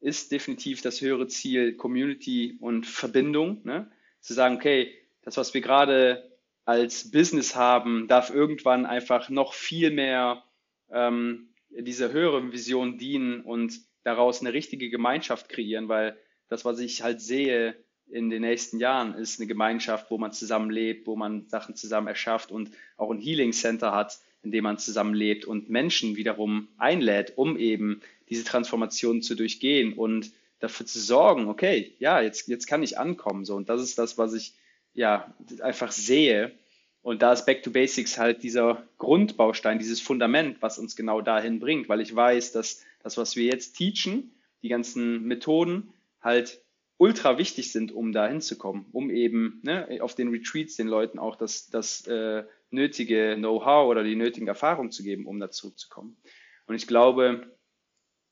ist 0.00 0.32
definitiv 0.32 0.82
das 0.82 1.00
höhere 1.00 1.26
Ziel 1.26 1.76
Community 1.76 2.56
und 2.60 2.86
Verbindung. 2.86 3.60
Ne? 3.64 3.90
Zu 4.20 4.34
sagen, 4.34 4.56
okay, 4.56 4.94
das, 5.22 5.36
was 5.36 5.52
wir 5.52 5.60
gerade 5.60 6.30
als 6.64 7.10
Business 7.10 7.56
haben, 7.56 8.06
darf 8.06 8.30
irgendwann 8.30 8.86
einfach 8.86 9.30
noch 9.30 9.52
viel 9.52 9.90
mehr 9.90 10.44
ähm, 10.90 11.51
dieser 11.78 12.12
höheren 12.12 12.52
Vision 12.52 12.98
dienen 12.98 13.40
und 13.42 13.80
daraus 14.04 14.40
eine 14.40 14.52
richtige 14.52 14.90
Gemeinschaft 14.90 15.48
kreieren, 15.48 15.88
weil 15.88 16.16
das, 16.48 16.64
was 16.64 16.78
ich 16.80 17.02
halt 17.02 17.20
sehe 17.20 17.74
in 18.10 18.28
den 18.30 18.42
nächsten 18.42 18.78
Jahren, 18.78 19.14
ist 19.14 19.40
eine 19.40 19.46
Gemeinschaft, 19.46 20.10
wo 20.10 20.18
man 20.18 20.32
zusammenlebt, 20.32 21.06
wo 21.06 21.16
man 21.16 21.48
Sachen 21.48 21.76
zusammen 21.76 22.08
erschafft 22.08 22.50
und 22.50 22.70
auch 22.96 23.10
ein 23.10 23.18
Healing 23.18 23.52
Center 23.52 23.92
hat, 23.92 24.18
in 24.42 24.50
dem 24.50 24.64
man 24.64 24.78
zusammenlebt 24.78 25.44
und 25.44 25.70
Menschen 25.70 26.16
wiederum 26.16 26.68
einlädt, 26.76 27.34
um 27.36 27.56
eben 27.56 28.00
diese 28.28 28.44
Transformation 28.44 29.22
zu 29.22 29.34
durchgehen 29.34 29.94
und 29.94 30.32
dafür 30.58 30.86
zu 30.86 31.00
sorgen, 31.00 31.48
okay, 31.48 31.94
ja, 31.98 32.20
jetzt, 32.20 32.48
jetzt 32.48 32.66
kann 32.66 32.82
ich 32.82 32.98
ankommen. 32.98 33.44
So. 33.44 33.56
Und 33.56 33.68
das 33.68 33.82
ist 33.82 33.98
das, 33.98 34.18
was 34.18 34.34
ich 34.34 34.54
ja 34.94 35.34
einfach 35.60 35.92
sehe. 35.92 36.52
Und 37.02 37.20
da 37.20 37.32
ist 37.32 37.46
Back 37.46 37.64
to 37.64 37.70
Basics 37.70 38.16
halt 38.16 38.42
dieser 38.42 38.86
Grundbaustein, 38.98 39.78
dieses 39.78 40.00
Fundament, 40.00 40.62
was 40.62 40.78
uns 40.78 40.94
genau 40.94 41.20
dahin 41.20 41.58
bringt, 41.58 41.88
weil 41.88 42.00
ich 42.00 42.14
weiß, 42.14 42.52
dass 42.52 42.84
das, 43.02 43.16
was 43.16 43.34
wir 43.34 43.44
jetzt 43.44 43.74
teachen, 43.74 44.32
die 44.62 44.68
ganzen 44.68 45.24
Methoden, 45.24 45.92
halt 46.20 46.62
ultra 46.98 47.36
wichtig 47.36 47.72
sind, 47.72 47.90
um 47.90 48.12
da 48.12 48.28
hinzukommen, 48.28 48.86
um 48.92 49.10
eben 49.10 49.60
ne, 49.64 49.98
auf 50.00 50.14
den 50.14 50.28
Retreats 50.28 50.76
den 50.76 50.86
Leuten 50.86 51.18
auch 51.18 51.34
das, 51.34 51.68
das 51.68 52.06
äh, 52.06 52.44
nötige 52.70 53.34
Know-how 53.36 53.88
oder 53.88 54.04
die 54.04 54.14
nötigen 54.14 54.46
Erfahrungen 54.46 54.92
zu 54.92 55.02
geben, 55.02 55.26
um 55.26 55.40
da 55.40 55.50
zurückzukommen. 55.50 56.16
Und 56.66 56.76
ich 56.76 56.86
glaube, 56.86 57.50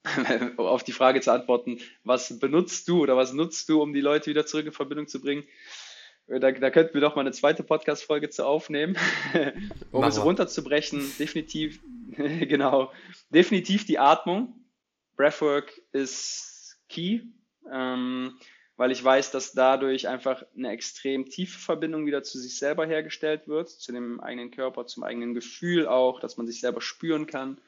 auf 0.57 0.85
die 0.85 0.93
Frage 0.93 1.21
zu 1.21 1.33
antworten, 1.33 1.81
was 2.05 2.39
benutzt 2.39 2.89
du 2.89 3.03
oder 3.03 3.17
was 3.17 3.33
nutzt 3.33 3.69
du, 3.69 3.83
um 3.83 3.93
die 3.93 4.01
Leute 4.01 4.31
wieder 4.31 4.47
zurück 4.47 4.67
in 4.67 4.73
Verbindung 4.73 5.09
zu 5.09 5.21
bringen? 5.21 5.43
Da, 6.39 6.53
da 6.53 6.71
könnten 6.71 6.95
wir 6.95 7.01
doch 7.01 7.17
mal 7.17 7.23
eine 7.23 7.33
zweite 7.33 7.65
Podcast-Folge 7.65 8.31
zu 8.31 8.47
aufnehmen, 8.47 8.97
um 9.91 10.05
es 10.05 10.23
runterzubrechen. 10.23 11.01
Definitiv, 11.19 11.81
genau, 12.17 12.93
definitiv 13.31 13.85
die 13.85 13.99
Atmung. 13.99 14.55
Breathwork 15.17 15.73
ist 15.93 16.79
key 16.89 17.23
ähm, 17.71 18.39
weil 18.77 18.93
ich 18.93 19.05
weiß, 19.05 19.31
dass 19.31 19.53
dadurch 19.53 20.09
einfach 20.09 20.43
eine 20.57 20.71
extrem 20.71 21.27
tiefe 21.27 21.59
Verbindung 21.59 22.07
wieder 22.07 22.23
zu 22.23 22.39
sich 22.39 22.57
selber 22.57 22.87
hergestellt 22.87 23.47
wird, 23.47 23.69
zu 23.69 23.93
dem 23.93 24.21
eigenen 24.21 24.51
Körper, 24.51 24.87
zum 24.87 25.03
eigenen 25.03 25.35
Gefühl 25.35 25.87
auch, 25.87 26.19
dass 26.21 26.39
man 26.39 26.47
sich 26.47 26.61
selber 26.61 26.81
spüren 26.81 27.27
kann. 27.27 27.59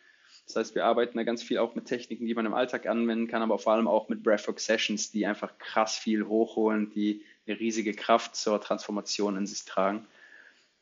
Das 0.47 0.57
heißt, 0.57 0.75
wir 0.75 0.87
arbeiten 0.87 1.19
da 1.19 1.25
ganz 1.25 1.43
viel 1.43 1.59
auch 1.59 1.75
mit 1.75 1.85
Techniken, 1.85 2.27
die 2.27 2.35
man 2.35 2.47
im 2.47 2.55
Alltag 2.55 2.87
anwenden 2.87 3.29
kann, 3.29 3.43
aber 3.43 3.59
vor 3.59 3.75
allem 3.75 3.89
auch 3.89 4.09
mit 4.09 4.23
Breathwork 4.23 4.59
Sessions, 4.59 5.11
die 5.11 5.27
einfach 5.27 5.59
krass 5.59 5.99
viel 5.99 6.27
hochholen, 6.27 6.91
die 6.91 7.23
eine 7.47 7.59
riesige 7.59 7.93
Kraft 7.93 8.37
zur 8.37 8.61
Transformation 8.61 9.37
in 9.37 9.47
sich 9.47 9.65
tragen. 9.65 10.07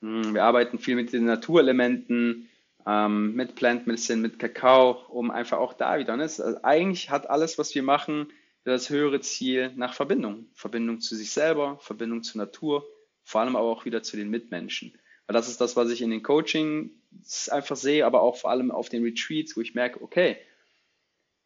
Hm, 0.00 0.34
wir 0.34 0.44
arbeiten 0.44 0.78
viel 0.78 0.96
mit 0.96 1.12
den 1.12 1.24
Naturelementen, 1.24 2.48
ähm, 2.86 3.34
mit 3.34 3.54
Plant 3.54 3.86
Medicine, 3.86 4.20
mit 4.20 4.38
Kakao, 4.38 5.04
um 5.08 5.30
einfach 5.30 5.58
auch 5.58 5.74
da 5.74 5.98
wieder. 5.98 6.16
Ne? 6.16 6.24
Also 6.24 6.44
eigentlich 6.62 7.10
hat 7.10 7.28
alles, 7.28 7.58
was 7.58 7.74
wir 7.74 7.82
machen, 7.82 8.32
das 8.64 8.90
höhere 8.90 9.20
Ziel 9.20 9.72
nach 9.76 9.94
Verbindung. 9.94 10.46
Verbindung 10.54 11.00
zu 11.00 11.16
sich 11.16 11.30
selber, 11.30 11.78
Verbindung 11.80 12.22
zur 12.22 12.40
Natur, 12.40 12.86
vor 13.24 13.40
allem 13.40 13.56
aber 13.56 13.66
auch 13.66 13.84
wieder 13.84 14.02
zu 14.02 14.16
den 14.16 14.30
Mitmenschen. 14.30 14.92
Weil 15.26 15.34
das 15.34 15.48
ist 15.48 15.60
das, 15.60 15.76
was 15.76 15.90
ich 15.90 16.02
in 16.02 16.10
den 16.10 16.22
Coachings 16.22 17.48
einfach 17.48 17.76
sehe, 17.76 18.04
aber 18.04 18.22
auch 18.22 18.36
vor 18.36 18.50
allem 18.50 18.70
auf 18.70 18.88
den 18.88 19.02
Retreats, 19.02 19.56
wo 19.56 19.60
ich 19.60 19.74
merke, 19.74 20.02
okay, 20.02 20.36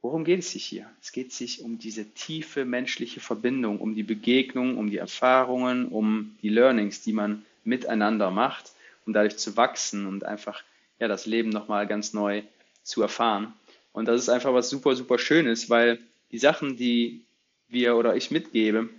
worum 0.04 0.22
geht 0.22 0.40
es 0.40 0.52
sich 0.52 0.66
hier? 0.66 0.86
Es 1.00 1.12
geht 1.12 1.32
sich 1.32 1.62
um 1.62 1.78
diese 1.78 2.04
tiefe 2.04 2.66
menschliche 2.66 3.20
Verbindung, 3.20 3.80
um 3.80 3.94
die 3.94 4.02
Begegnung, 4.02 4.76
um 4.76 4.90
die 4.90 4.98
Erfahrungen, 4.98 5.88
um 5.88 6.36
die 6.42 6.50
Learnings, 6.50 7.00
die 7.00 7.14
man 7.14 7.46
miteinander 7.64 8.30
macht, 8.30 8.72
um 9.06 9.14
dadurch 9.14 9.38
zu 9.38 9.56
wachsen 9.56 10.06
und 10.06 10.22
einfach 10.22 10.62
ja, 10.98 11.08
das 11.08 11.24
Leben 11.24 11.48
nochmal 11.48 11.86
ganz 11.86 12.12
neu 12.12 12.42
zu 12.82 13.00
erfahren. 13.00 13.54
Und 13.94 14.06
das 14.06 14.20
ist 14.20 14.28
einfach 14.28 14.52
was 14.52 14.68
super, 14.68 14.94
super 14.94 15.18
Schönes, 15.18 15.70
weil 15.70 15.98
die 16.30 16.38
Sachen, 16.38 16.76
die 16.76 17.22
wir 17.68 17.96
oder 17.96 18.14
ich 18.14 18.30
mitgebe, 18.30 18.90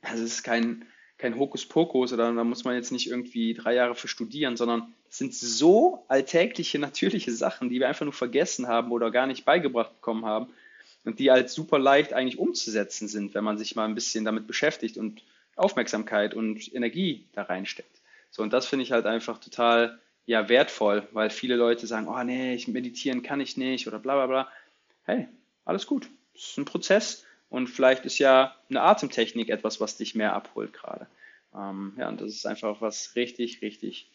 das 0.00 0.20
ist 0.20 0.44
kein, 0.44 0.86
kein 1.18 1.38
Hokuspokus 1.38 2.12
oder 2.12 2.32
da 2.32 2.44
muss 2.44 2.64
man 2.64 2.74
jetzt 2.74 2.90
nicht 2.90 3.08
irgendwie 3.08 3.54
drei 3.54 3.74
Jahre 3.74 3.94
für 3.94 4.08
studieren, 4.08 4.56
sondern 4.56 4.92
es 5.08 5.18
sind 5.18 5.34
so 5.34 6.04
alltägliche, 6.08 6.78
natürliche 6.80 7.32
Sachen, 7.32 7.68
die 7.68 7.80
wir 7.80 7.88
einfach 7.88 8.04
nur 8.04 8.12
vergessen 8.12 8.68
haben 8.68 8.90
oder 8.90 9.10
gar 9.10 9.26
nicht 9.26 9.44
beigebracht 9.44 9.94
bekommen 9.94 10.24
haben 10.24 10.48
und 11.04 11.18
die 11.18 11.30
halt 11.30 11.50
super 11.50 11.78
leicht 11.78 12.12
eigentlich 12.12 12.38
umzusetzen 12.38 13.08
sind, 13.08 13.34
wenn 13.34 13.44
man 13.44 13.58
sich 13.58 13.76
mal 13.76 13.84
ein 13.84 13.94
bisschen 13.94 14.24
damit 14.24 14.46
beschäftigt 14.46 14.96
und 14.96 15.22
Aufmerksamkeit 15.56 16.34
und 16.34 16.74
Energie 16.74 17.26
da 17.32 17.42
reinsteckt. 17.42 18.00
So, 18.30 18.42
und 18.42 18.52
das 18.52 18.66
finde 18.66 18.82
ich 18.82 18.92
halt 18.92 19.06
einfach 19.06 19.38
total 19.38 20.00
ja, 20.26 20.48
wertvoll, 20.48 21.06
weil 21.12 21.30
viele 21.30 21.56
Leute 21.56 21.86
sagen, 21.86 22.08
oh 22.08 22.22
nee, 22.24 22.54
ich 22.54 22.66
meditieren 22.66 23.22
kann 23.22 23.40
ich 23.40 23.56
nicht 23.56 23.86
oder 23.86 23.98
bla 23.98 24.14
bla 24.14 24.26
bla. 24.26 24.48
Hey, 25.04 25.28
alles 25.64 25.86
gut. 25.86 26.08
Das 26.32 26.42
ist 26.42 26.58
ein 26.58 26.64
Prozess 26.64 27.24
und 27.54 27.68
vielleicht 27.68 28.04
ist 28.04 28.18
ja 28.18 28.52
eine 28.68 28.82
Atemtechnik 28.82 29.48
etwas, 29.48 29.80
was 29.80 29.96
dich 29.96 30.16
mehr 30.16 30.32
abholt 30.32 30.72
gerade. 30.72 31.06
Ähm, 31.54 31.92
ja, 31.96 32.08
und 32.08 32.20
das 32.20 32.30
ist 32.30 32.46
einfach 32.46 32.80
was 32.80 33.14
richtig, 33.14 33.62
richtig 33.62 34.10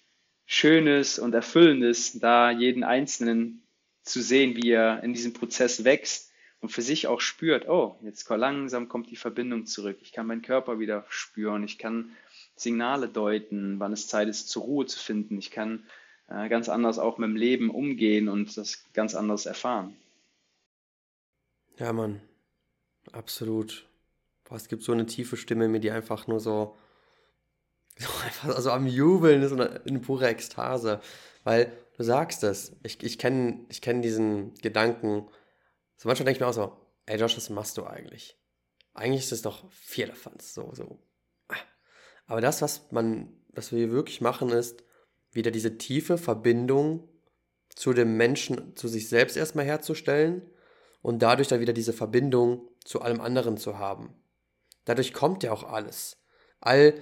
Schönes 0.45 1.19
und 1.19 1.33
Erfüllendes, 1.33 2.19
da 2.19 2.51
jeden 2.51 2.83
Einzelnen 2.83 3.63
zu 4.03 4.21
sehen, 4.21 4.57
wie 4.57 4.71
er 4.71 5.03
in 5.03 5.13
diesem 5.13 5.31
Prozess 5.31 5.85
wächst 5.85 6.33
und 6.59 6.67
für 6.67 6.81
sich 6.81 7.07
auch 7.07 7.21
spürt, 7.21 7.69
oh, 7.69 7.97
jetzt 8.03 8.29
langsam 8.29 8.89
kommt 8.89 9.09
die 9.09 9.15
Verbindung 9.15 9.65
zurück. 9.65 9.99
Ich 10.01 10.11
kann 10.11 10.27
meinen 10.27 10.41
Körper 10.41 10.79
wieder 10.79 11.05
spüren. 11.07 11.63
Ich 11.63 11.77
kann 11.77 12.11
Signale 12.57 13.07
deuten, 13.07 13.79
wann 13.79 13.93
es 13.93 14.09
Zeit 14.09 14.27
ist, 14.27 14.49
zur 14.49 14.63
Ruhe 14.63 14.85
zu 14.85 14.99
finden. 14.99 15.37
Ich 15.37 15.49
kann 15.49 15.85
äh, 16.27 16.49
ganz 16.49 16.67
anders 16.67 16.99
auch 16.99 17.17
mit 17.17 17.29
dem 17.29 17.37
Leben 17.37 17.69
umgehen 17.69 18.27
und 18.27 18.57
das 18.57 18.83
ganz 18.91 19.15
anders 19.15 19.45
erfahren. 19.45 19.95
Ja, 21.77 21.93
Mann, 21.93 22.19
absolut. 23.13 23.87
Boah, 24.43 24.55
es 24.55 24.67
gibt 24.67 24.83
so 24.83 24.91
eine 24.91 25.05
tiefe 25.05 25.37
Stimme 25.37 25.65
in 25.65 25.71
mir, 25.71 25.79
die 25.79 25.91
einfach 25.91 26.27
nur 26.27 26.39
so, 26.39 26.77
so 27.97 28.09
einfach 28.23 28.55
also 28.55 28.71
am 28.71 28.87
Jubeln 28.87 29.41
ist 29.41 29.51
und 29.51 29.61
in 29.85 30.01
pure 30.01 30.27
Ekstase. 30.27 31.01
Weil 31.43 31.71
du 31.97 32.03
sagst 32.03 32.43
es, 32.43 32.75
ich, 32.83 33.01
ich 33.03 33.17
kenne 33.17 33.65
ich 33.69 33.81
kenn 33.81 34.01
diesen 34.01 34.53
Gedanken. 34.55 35.27
So 35.97 36.07
manchmal 36.07 36.25
denke 36.25 36.37
ich 36.37 36.39
mir 36.39 36.47
auch 36.47 36.53
so, 36.53 36.77
ey 37.05 37.19
Josh, 37.19 37.37
was 37.37 37.49
machst 37.49 37.77
du 37.77 37.85
eigentlich? 37.85 38.37
Eigentlich 38.93 39.25
ist 39.25 39.31
es 39.31 39.41
doch 39.41 39.69
Vierlefanz, 39.71 40.53
so, 40.53 40.71
so. 40.73 40.99
Aber 42.25 42.41
das, 42.41 42.61
was 42.61 42.91
man, 42.91 43.33
was 43.49 43.71
wir 43.71 43.91
wirklich 43.91 44.21
machen, 44.21 44.49
ist, 44.49 44.83
wieder 45.31 45.51
diese 45.51 45.77
tiefe 45.77 46.17
Verbindung 46.17 47.07
zu 47.69 47.93
dem 47.93 48.17
Menschen, 48.17 48.75
zu 48.75 48.87
sich 48.87 49.09
selbst 49.09 49.35
erstmal 49.35 49.65
herzustellen 49.65 50.43
und 51.01 51.21
dadurch 51.21 51.47
dann 51.47 51.59
wieder 51.59 51.73
diese 51.73 51.93
Verbindung 51.93 52.67
zu 52.83 53.01
allem 53.01 53.21
anderen 53.21 53.57
zu 53.57 53.77
haben. 53.77 54.13
Dadurch 54.85 55.13
kommt 55.13 55.43
ja 55.43 55.51
auch 55.51 55.63
alles. 55.63 56.17
All, 56.59 56.93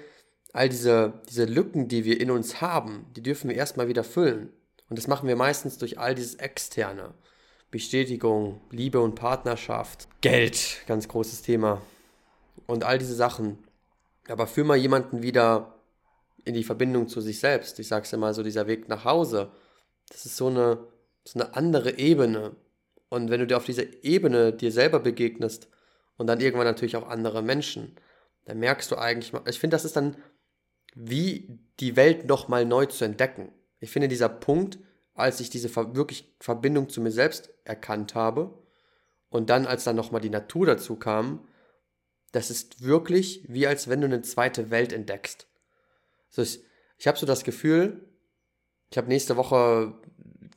all 0.54 0.70
diese, 0.70 1.22
diese 1.30 1.46
Lücken, 1.46 1.88
die 1.88 2.06
wir 2.06 2.20
in 2.20 2.32
uns 2.32 2.62
haben, 2.62 3.08
die 3.16 3.24
dürfen 3.24 3.50
wir 3.50 3.56
erstmal 3.56 3.88
wieder 3.88 4.04
füllen. 4.04 4.52
Und 4.90 4.98
das 4.98 5.08
machen 5.08 5.28
wir 5.28 5.36
meistens 5.36 5.78
durch 5.78 6.00
all 6.00 6.16
dieses 6.16 6.36
Externe. 6.36 7.14
Bestätigung, 7.72 8.62
Liebe 8.72 9.02
und 9.02 9.16
Partnerschaft, 9.16 10.08
Geld, 10.22 10.78
ganz 10.88 11.08
großes 11.08 11.42
Thema. 11.42 11.82
Und 12.66 12.84
all 12.84 12.98
diese 12.98 13.16
Sachen. 13.16 13.58
Aber 14.30 14.48
führ 14.48 14.64
mal 14.64 14.78
jemanden 14.78 15.22
wieder 15.22 15.76
in 16.46 16.54
die 16.54 16.64
Verbindung 16.64 17.08
zu 17.08 17.20
sich 17.20 17.40
selbst. 17.40 17.80
Ich 17.80 17.88
sag's 17.88 18.14
immer 18.14 18.34
so, 18.34 18.44
dieser 18.44 18.68
Weg 18.68 18.88
nach 18.88 19.04
Hause. 19.04 19.52
Das 20.10 20.26
ist 20.26 20.38
so 20.38 20.48
eine, 20.48 20.88
so 21.26 21.40
eine 21.40 21.56
andere 21.56 21.98
Ebene. 21.98 22.56
Und 23.10 23.30
wenn 23.30 23.40
du 23.40 23.48
dir 23.48 23.58
auf 23.58 23.66
dieser 23.66 24.04
Ebene 24.04 24.54
dir 24.54 24.72
selber 24.72 25.00
begegnest 25.00 25.70
und 26.18 26.28
dann 26.28 26.40
irgendwann 26.40 26.68
natürlich 26.68 26.96
auch 26.96 27.08
andere 27.08 27.42
Menschen, 27.42 27.96
dann 28.46 28.60
merkst 28.60 28.92
du 28.92 28.98
eigentlich, 28.98 29.34
ich 29.48 29.60
finde, 29.60 29.76
das 29.76 29.86
ist 29.86 29.96
dann 29.96 30.18
wie 30.96 31.60
die 31.80 31.96
Welt 31.96 32.28
nochmal 32.28 32.66
neu 32.66 32.86
zu 32.86 33.06
entdecken. 33.06 33.52
Ich 33.80 33.92
finde, 33.92 34.08
dieser 34.08 34.30
Punkt, 34.30 34.80
als 35.14 35.40
ich 35.40 35.50
diese 35.50 35.74
wirklich 35.76 36.36
Verbindung 36.40 36.90
zu 36.90 37.02
mir 37.02 37.12
selbst 37.12 37.52
erkannt 37.64 38.16
habe 38.16 38.58
und 39.30 39.50
dann, 39.50 39.66
als 39.66 39.84
dann 39.84 39.96
nochmal 39.96 40.22
die 40.22 40.30
Natur 40.30 40.66
dazu 40.66 40.96
kam, 40.96 41.48
das 42.32 42.52
ist 42.52 42.84
wirklich 42.84 43.46
wie 43.48 43.68
als 43.68 43.88
wenn 43.88 44.02
du 44.02 44.08
eine 44.08 44.22
zweite 44.22 44.70
Welt 44.70 44.92
entdeckst. 44.92 45.48
So 46.30 46.42
ich 46.42 46.62
ich 46.98 47.08
habe 47.08 47.18
so 47.18 47.26
das 47.26 47.44
Gefühl, 47.44 48.10
ich 48.90 48.98
habe 48.98 49.08
nächste 49.08 49.38
Woche, 49.38 49.94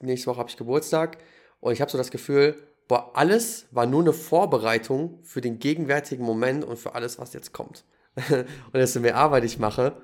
nächste 0.01 0.29
Woche 0.29 0.39
habe 0.39 0.49
ich 0.49 0.57
Geburtstag 0.57 1.19
und 1.61 1.73
ich 1.73 1.81
habe 1.81 1.91
so 1.91 1.99
das 1.99 2.11
Gefühl, 2.11 2.57
boah, 2.89 3.11
alles 3.15 3.67
war 3.71 3.87
nur 3.87 4.01
eine 4.01 4.13
Vorbereitung 4.13 5.19
für 5.23 5.41
den 5.41 5.59
gegenwärtigen 5.59 6.25
Moment 6.25 6.65
und 6.65 6.79
für 6.79 6.95
alles, 6.95 7.19
was 7.19 7.33
jetzt 7.33 7.53
kommt. 7.53 7.85
und 8.17 8.75
desto 8.75 9.01
mehr 9.01 9.17
Arbeit 9.17 9.45
ich 9.45 9.59
mache, 9.59 9.97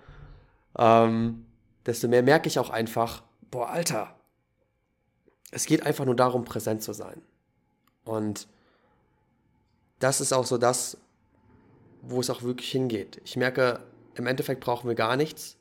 ähm, 0.78 1.46
desto 1.84 2.08
mehr 2.08 2.22
merke 2.22 2.48
ich 2.48 2.58
auch 2.58 2.70
einfach, 2.70 3.22
boah, 3.50 3.70
Alter, 3.70 4.14
es 5.50 5.66
geht 5.66 5.84
einfach 5.84 6.04
nur 6.04 6.16
darum, 6.16 6.44
präsent 6.44 6.82
zu 6.82 6.92
sein. 6.92 7.22
Und 8.04 8.46
das 9.98 10.20
ist 10.20 10.32
auch 10.32 10.44
so 10.44 10.58
das, 10.58 10.98
wo 12.02 12.20
es 12.20 12.30
auch 12.30 12.42
wirklich 12.42 12.70
hingeht. 12.70 13.20
Ich 13.24 13.36
merke, 13.36 13.80
im 14.14 14.26
Endeffekt 14.26 14.60
brauchen 14.60 14.88
wir 14.88 14.94
gar 14.94 15.16
nichts, 15.16 15.56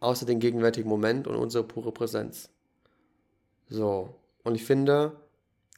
außer 0.00 0.26
den 0.26 0.40
gegenwärtigen 0.40 0.88
Moment 0.88 1.26
und 1.26 1.36
unsere 1.36 1.64
pure 1.64 1.92
Präsenz. 1.92 2.50
So, 3.68 4.14
und 4.44 4.54
ich 4.54 4.64
finde, 4.64 5.20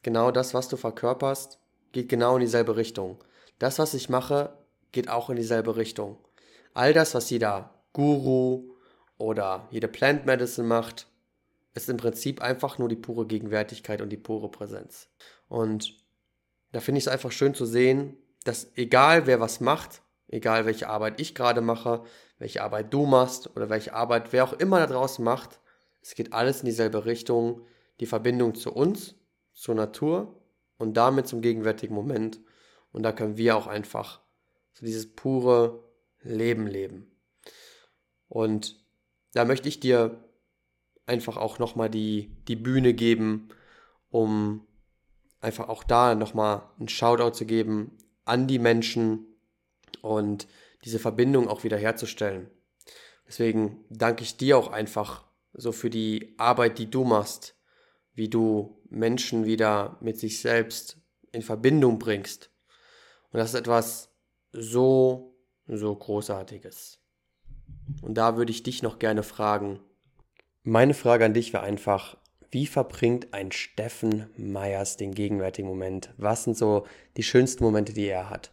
genau 0.02 0.30
das, 0.30 0.54
was 0.54 0.68
du 0.68 0.76
verkörperst, 0.76 1.58
geht 1.92 2.08
genau 2.08 2.36
in 2.36 2.40
dieselbe 2.40 2.76
Richtung. 2.76 3.22
Das, 3.58 3.78
was 3.78 3.94
ich 3.94 4.08
mache, 4.08 4.56
geht 4.92 5.08
auch 5.08 5.30
in 5.30 5.36
dieselbe 5.36 5.76
Richtung. 5.76 6.18
All 6.72 6.92
das, 6.92 7.14
was 7.14 7.30
jeder 7.30 7.74
Guru 7.92 8.70
oder 9.18 9.68
jede 9.70 9.88
Plant 9.88 10.26
Medicine 10.26 10.66
macht, 10.66 11.06
ist 11.74 11.88
im 11.88 11.96
Prinzip 11.96 12.40
einfach 12.40 12.78
nur 12.78 12.88
die 12.88 12.96
pure 12.96 13.26
Gegenwärtigkeit 13.26 14.00
und 14.00 14.10
die 14.10 14.16
pure 14.16 14.50
Präsenz. 14.50 15.08
Und 15.48 15.94
da 16.72 16.80
finde 16.80 16.98
ich 16.98 17.04
es 17.04 17.08
einfach 17.12 17.32
schön 17.32 17.54
zu 17.54 17.66
sehen, 17.66 18.16
dass 18.44 18.68
egal 18.76 19.26
wer 19.26 19.40
was 19.40 19.60
macht, 19.60 20.02
egal 20.28 20.66
welche 20.66 20.88
Arbeit 20.88 21.20
ich 21.20 21.34
gerade 21.34 21.60
mache, 21.60 22.04
welche 22.38 22.62
Arbeit 22.62 22.92
du 22.92 23.06
machst 23.06 23.54
oder 23.56 23.70
welche 23.70 23.94
Arbeit 23.94 24.32
wer 24.32 24.44
auch 24.44 24.52
immer 24.54 24.80
da 24.80 24.86
draußen 24.86 25.24
macht, 25.24 25.60
es 26.02 26.14
geht 26.14 26.32
alles 26.32 26.60
in 26.60 26.66
dieselbe 26.66 27.04
Richtung, 27.06 27.62
die 28.00 28.06
Verbindung 28.06 28.54
zu 28.54 28.72
uns, 28.72 29.14
zur 29.52 29.74
Natur 29.74 30.40
und 30.78 30.96
damit 30.96 31.28
zum 31.28 31.40
gegenwärtigen 31.40 31.94
Moment. 31.94 32.40
Und 32.92 33.02
da 33.02 33.12
können 33.12 33.36
wir 33.36 33.56
auch 33.56 33.66
einfach 33.66 34.20
so 34.72 34.84
dieses 34.84 35.14
pure 35.14 35.82
Leben 36.22 36.66
leben. 36.66 37.10
Und 38.28 38.82
da 39.32 39.44
möchte 39.44 39.68
ich 39.68 39.80
dir 39.80 40.24
einfach 41.06 41.36
auch 41.36 41.58
nochmal 41.58 41.90
die, 41.90 42.30
die 42.48 42.56
Bühne 42.56 42.94
geben, 42.94 43.48
um 44.10 44.66
einfach 45.40 45.68
auch 45.68 45.84
da 45.84 46.14
nochmal 46.14 46.62
einen 46.78 46.88
Shoutout 46.88 47.32
zu 47.32 47.44
geben 47.44 47.98
an 48.24 48.46
die 48.46 48.58
Menschen 48.58 49.26
und 50.00 50.46
diese 50.84 50.98
Verbindung 50.98 51.48
auch 51.48 51.64
wieder 51.64 51.76
herzustellen. 51.76 52.50
Deswegen 53.26 53.84
danke 53.90 54.22
ich 54.22 54.36
dir 54.36 54.58
auch 54.58 54.68
einfach 54.68 55.24
so 55.52 55.72
für 55.72 55.90
die 55.90 56.34
Arbeit, 56.38 56.78
die 56.78 56.90
du 56.90 57.04
machst, 57.04 57.54
wie 58.14 58.28
du 58.28 58.80
Menschen 58.88 59.44
wieder 59.44 59.96
mit 60.00 60.18
sich 60.18 60.40
selbst 60.40 60.98
in 61.32 61.42
Verbindung 61.42 61.98
bringst. 61.98 62.50
Und 63.32 63.38
das 63.38 63.54
ist 63.54 63.60
etwas 63.60 64.10
so, 64.52 65.36
so 65.66 65.94
Großartiges. 65.94 67.00
Und 68.02 68.14
da 68.14 68.36
würde 68.36 68.52
ich 68.52 68.62
dich 68.62 68.82
noch 68.82 68.98
gerne 68.98 69.22
fragen. 69.22 69.80
Meine 70.62 70.94
Frage 70.94 71.24
an 71.24 71.34
dich 71.34 71.52
wäre 71.52 71.64
einfach, 71.64 72.16
wie 72.50 72.66
verbringt 72.66 73.34
ein 73.34 73.50
Steffen 73.50 74.30
Meyers 74.36 74.96
den 74.96 75.12
gegenwärtigen 75.12 75.68
Moment? 75.68 76.14
Was 76.16 76.44
sind 76.44 76.56
so 76.56 76.86
die 77.16 77.24
schönsten 77.24 77.64
Momente, 77.64 77.92
die 77.92 78.06
er 78.06 78.30
hat? 78.30 78.52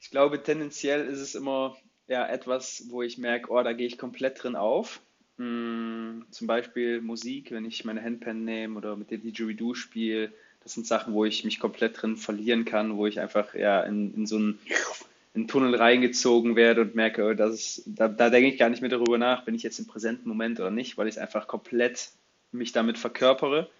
Ich 0.00 0.10
glaube, 0.10 0.42
tendenziell 0.42 1.06
ist 1.06 1.20
es 1.20 1.36
immer 1.36 1.76
ja, 2.08 2.26
etwas, 2.26 2.84
wo 2.90 3.02
ich 3.02 3.18
merke, 3.18 3.50
oh, 3.52 3.62
da 3.62 3.72
gehe 3.72 3.86
ich 3.86 3.96
komplett 3.96 4.42
drin 4.42 4.56
auf. 4.56 5.00
Hm, 5.38 6.26
zum 6.30 6.46
Beispiel 6.46 7.00
Musik, 7.00 7.50
wenn 7.50 7.64
ich 7.64 7.84
meine 7.84 8.02
Handpan 8.02 8.44
nehme 8.44 8.76
oder 8.76 8.96
mit 8.96 9.10
der 9.10 9.18
Didgeridoo 9.18 9.74
spiele. 9.74 10.32
Das 10.62 10.74
sind 10.74 10.86
Sachen, 10.86 11.14
wo 11.14 11.24
ich 11.24 11.44
mich 11.44 11.58
komplett 11.58 12.00
drin 12.00 12.16
verlieren 12.16 12.64
kann, 12.64 12.96
wo 12.96 13.06
ich 13.06 13.18
einfach 13.18 13.54
ja, 13.54 13.82
in, 13.82 14.14
in 14.14 14.26
so 14.26 14.36
einen, 14.36 14.58
in 15.34 15.42
einen 15.42 15.48
Tunnel 15.48 15.74
reingezogen 15.74 16.54
werde 16.56 16.82
und 16.82 16.94
merke, 16.94 17.24
oh, 17.24 17.34
das 17.34 17.54
ist, 17.54 17.82
da, 17.86 18.08
da 18.08 18.30
denke 18.30 18.50
ich 18.50 18.58
gar 18.58 18.68
nicht 18.68 18.82
mehr 18.82 18.90
darüber 18.90 19.18
nach, 19.18 19.44
bin 19.44 19.54
ich 19.54 19.62
jetzt 19.62 19.78
im 19.78 19.86
präsenten 19.86 20.28
Moment 20.28 20.60
oder 20.60 20.70
nicht, 20.70 20.98
weil 20.98 21.08
ich 21.08 21.16
es 21.16 21.20
einfach 21.20 21.48
komplett 21.48 22.10
mich 22.52 22.72
damit 22.72 22.98
verkörpere. 22.98 23.70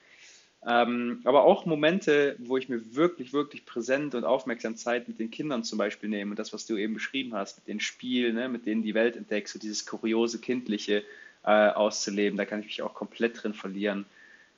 Ähm, 0.64 1.20
aber 1.24 1.42
auch 1.42 1.66
Momente, 1.66 2.36
wo 2.38 2.56
ich 2.56 2.68
mir 2.68 2.94
wirklich, 2.94 3.32
wirklich 3.32 3.66
präsent 3.66 4.14
und 4.14 4.24
aufmerksam 4.24 4.76
Zeit 4.76 5.08
mit 5.08 5.18
den 5.18 5.30
Kindern 5.30 5.64
zum 5.64 5.76
Beispiel 5.76 6.08
nehme 6.08 6.30
und 6.30 6.38
das, 6.38 6.52
was 6.52 6.66
du 6.66 6.76
eben 6.76 6.94
beschrieben 6.94 7.34
hast, 7.34 7.58
mit 7.58 7.66
den 7.66 7.80
Spielen, 7.80 8.36
ne, 8.36 8.48
mit 8.48 8.64
denen 8.64 8.82
die 8.82 8.94
Welt 8.94 9.16
entdeckst, 9.16 9.52
so 9.52 9.58
dieses 9.58 9.86
kuriose, 9.86 10.38
kindliche 10.38 11.02
äh, 11.44 11.68
auszuleben, 11.68 12.36
da 12.36 12.44
kann 12.44 12.60
ich 12.60 12.66
mich 12.66 12.82
auch 12.82 12.94
komplett 12.94 13.42
drin 13.42 13.54
verlieren. 13.54 14.06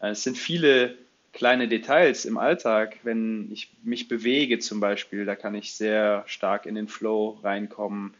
Äh, 0.00 0.10
es 0.10 0.22
sind 0.22 0.36
viele 0.36 0.96
kleine 1.32 1.68
Details 1.68 2.24
im 2.24 2.38
Alltag, 2.38 2.98
wenn 3.02 3.50
ich 3.52 3.70
mich 3.82 4.08
bewege 4.08 4.60
zum 4.60 4.80
Beispiel, 4.80 5.24
da 5.24 5.34
kann 5.34 5.54
ich 5.54 5.74
sehr 5.74 6.22
stark 6.26 6.64
in 6.66 6.74
den 6.74 6.88
Flow 6.88 7.38
reinkommen, 7.42 8.14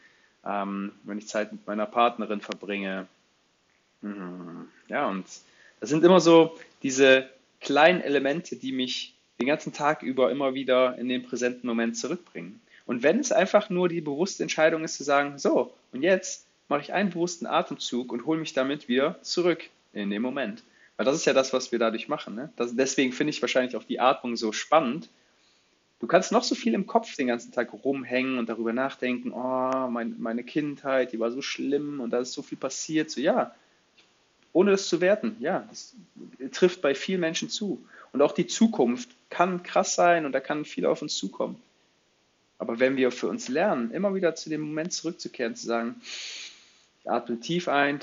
ähm, 0.45 0.93
wenn 1.05 1.19
ich 1.19 1.29
Zeit 1.29 1.53
mit 1.53 1.67
meiner 1.67 1.87
Partnerin 1.87 2.41
verbringe. 2.41 3.07
Mhm. 4.03 4.69
Ja, 4.89 5.09
und 5.09 5.27
das 5.81 5.91
sind 5.91 6.05
immer 6.05 6.21
so 6.21 6.59
diese 6.83 7.29
kleinen 7.61 8.01
Elemente, 8.01 8.57
die 8.57 8.73
mich 8.73 9.15
den 9.41 9.47
ganzen 9.47 9.73
Tag 9.73 10.03
über 10.03 10.31
immer 10.31 10.55
wieder 10.55 10.99
in 10.99 11.09
den 11.09 11.23
präsenten 11.23 11.67
Moment 11.67 11.97
zurückbringen. 11.97 12.61
Und 12.87 13.03
wenn 13.03 13.21
es 13.21 13.33
einfach 13.33 13.71
nur 13.71 13.89
die 13.89 14.01
bewusste 14.01 14.43
Entscheidung 14.43 14.85
ist 14.85 14.97
zu 14.97 15.05
sagen, 15.05 15.39
so, 15.39 15.73
und 15.93 16.03
jetzt 16.03 16.47
mache 16.69 16.81
ich 16.81 16.93
einen 16.93 17.11
bewussten 17.11 17.47
Atemzug 17.47 18.13
und 18.13 18.27
hole 18.27 18.41
mich 18.41 18.53
damit 18.53 18.89
wieder 18.89 19.21
zurück 19.23 19.69
in 19.93 20.11
den 20.11 20.23
Moment. 20.23 20.63
Weil 20.97 21.07
das 21.07 21.17
ist 21.17 21.25
ja 21.25 21.33
das, 21.33 21.53
was 21.53 21.73
wir 21.73 21.79
dadurch 21.79 22.09
machen. 22.09 22.35
Ne? 22.35 22.53
Das, 22.57 22.75
deswegen 22.75 23.13
finde 23.13 23.31
ich 23.31 23.43
wahrscheinlich 23.43 23.77
auch 23.77 23.85
die 23.85 24.01
Atmung 24.01 24.37
so 24.37 24.53
spannend. 24.53 25.09
Du 26.01 26.07
kannst 26.07 26.33
noch 26.33 26.45
so 26.45 26.55
viel 26.55 26.75
im 26.75 26.87
Kopf 26.87 27.17
den 27.17 27.29
ganzen 27.29 27.53
Tag 27.53 27.73
rumhängen 27.73 28.39
und 28.39 28.49
darüber 28.49 28.73
nachdenken, 28.73 29.33
oh, 29.33 29.89
mein, 29.89 30.17
meine 30.19 30.45
Kindheit, 30.45 31.13
die 31.13 31.21
war 31.21 31.31
so 31.31 31.43
schlimm 31.43 32.01
und 32.01 32.11
da 32.11 32.19
ist 32.19 32.33
so 32.33 32.43
viel 32.43 32.59
passiert. 32.59 33.11
So, 33.11 33.21
ja, 33.21 33.55
ohne 34.53 34.71
das 34.71 34.89
zu 34.89 35.01
werten. 35.01 35.37
Ja, 35.41 35.67
das 35.69 35.95
trifft 36.53 36.83
bei 36.83 36.95
vielen 36.95 37.21
Menschen 37.21 37.49
zu. 37.49 37.85
Und 38.13 38.23
auch 38.23 38.33
die 38.33 38.47
Zukunft 38.47 39.11
kann 39.31 39.63
krass 39.63 39.95
sein 39.95 40.27
und 40.27 40.33
da 40.33 40.41
kann 40.41 40.65
viel 40.65 40.87
auf 40.87 41.03
uns 41.03 41.17
zukommen. 41.17 41.61
Aber 42.59 42.79
wenn 42.79 42.97
wir 42.97 43.11
für 43.11 43.29
uns 43.29 43.49
lernen, 43.49 43.91
immer 43.91 44.15
wieder 44.15 44.37
zu 44.37 44.49
dem 44.49 44.61
Moment 44.61 44.93
zurückzukehren, 44.93 45.57
zu 45.57 45.67
sagen, 45.67 45.97
atme 47.05 47.41
tief 47.41 47.69
ein, 47.69 48.01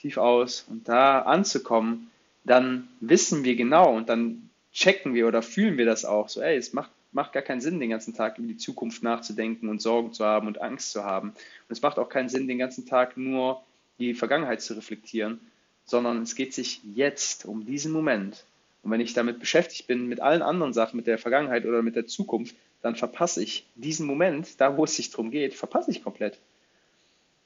tief 0.00 0.18
aus 0.18 0.64
und 0.68 0.88
da 0.88 1.20
anzukommen, 1.20 2.10
dann 2.44 2.88
wissen 3.00 3.44
wir 3.44 3.56
genau 3.56 3.94
und 3.94 4.08
dann 4.08 4.48
checken 4.72 5.14
wir 5.14 5.26
oder 5.26 5.42
fühlen 5.42 5.76
wir 5.76 5.86
das 5.86 6.04
auch. 6.04 6.28
So, 6.28 6.40
ey, 6.40 6.56
es 6.56 6.72
macht, 6.72 6.90
macht 7.12 7.32
gar 7.32 7.42
keinen 7.42 7.60
Sinn, 7.60 7.80
den 7.80 7.90
ganzen 7.90 8.14
Tag 8.14 8.38
über 8.38 8.46
die 8.46 8.56
Zukunft 8.56 9.02
nachzudenken 9.02 9.68
und 9.68 9.82
Sorgen 9.82 10.12
zu 10.12 10.24
haben 10.24 10.46
und 10.46 10.60
Angst 10.60 10.92
zu 10.92 11.04
haben. 11.04 11.30
Und 11.30 11.70
es 11.70 11.82
macht 11.82 11.98
auch 11.98 12.08
keinen 12.08 12.28
Sinn, 12.28 12.48
den 12.48 12.58
ganzen 12.58 12.86
Tag 12.86 13.16
nur 13.16 13.62
die 13.98 14.14
Vergangenheit 14.14 14.62
zu 14.62 14.74
reflektieren, 14.74 15.40
sondern 15.84 16.22
es 16.22 16.34
geht 16.34 16.54
sich 16.54 16.80
jetzt 16.94 17.44
um 17.44 17.66
diesen 17.66 17.92
Moment. 17.92 18.44
Und 18.82 18.92
wenn 18.92 19.00
ich 19.00 19.14
damit 19.14 19.40
beschäftigt 19.40 19.86
bin, 19.86 20.06
mit 20.06 20.20
allen 20.20 20.42
anderen 20.42 20.72
Sachen, 20.72 20.96
mit 20.96 21.06
der 21.06 21.18
Vergangenheit 21.18 21.66
oder 21.66 21.82
mit 21.82 21.96
der 21.96 22.06
Zukunft, 22.06 22.54
dann 22.80 22.94
verpasse 22.94 23.42
ich 23.42 23.66
diesen 23.74 24.06
Moment, 24.06 24.60
da 24.60 24.76
wo 24.76 24.84
es 24.84 24.94
sich 24.94 25.10
darum 25.10 25.30
geht, 25.30 25.54
verpasse 25.54 25.90
ich 25.90 26.04
komplett. 26.04 26.38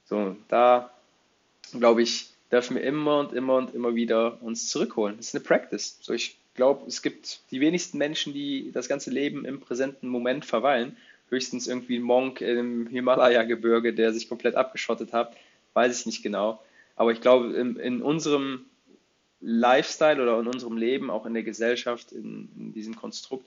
So, 0.05 0.37
da 0.49 0.91
glaube 1.73 2.03
ich, 2.03 2.31
dürfen 2.51 2.77
wir 2.77 2.83
immer 2.83 3.20
und 3.20 3.33
immer 3.33 3.57
und 3.57 3.74
immer 3.74 3.95
wieder 3.95 4.43
uns 4.43 4.69
zurückholen. 4.69 5.16
Das 5.16 5.29
ist 5.29 5.35
eine 5.35 5.45
Practice. 5.45 5.99
So, 6.03 6.12
ich 6.12 6.37
glaube, 6.55 6.87
es 6.87 7.03
gibt 7.03 7.41
die 7.51 7.61
wenigsten 7.61 7.99
Menschen, 7.99 8.33
die 8.33 8.70
das 8.73 8.89
ganze 8.89 9.11
Leben 9.11 9.45
im 9.45 9.61
präsenten 9.61 10.09
Moment 10.09 10.45
verweilen. 10.45 10.97
Höchstens 11.31 11.66
irgendwie 11.66 11.97
ein 11.97 12.03
Monk 12.03 12.43
im 12.43 12.87
Himalaya-Gebirge, 12.89 13.95
der 13.95 14.12
sich 14.12 14.29
komplett 14.29 14.55
abgeschottet 14.55 15.15
hat. 15.15 15.35
Weiß 15.73 15.99
ich 15.99 16.07
nicht 16.07 16.23
genau. 16.23 16.62
Aber 16.95 17.12
ich 17.12 17.23
glaube, 17.23 17.55
in, 17.55 17.77
in 17.77 18.03
unserem 18.03 18.66
Lifestyle 19.41 20.23
oder 20.23 20.39
in 20.41 20.47
unserem 20.47 20.77
Leben, 20.77 21.11
auch 21.11 21.24
in 21.24 21.33
der 21.33 21.43
Gesellschaft, 21.43 22.12
in, 22.12 22.51
in 22.57 22.73
diesem 22.74 22.95
Konstrukt, 22.97 23.47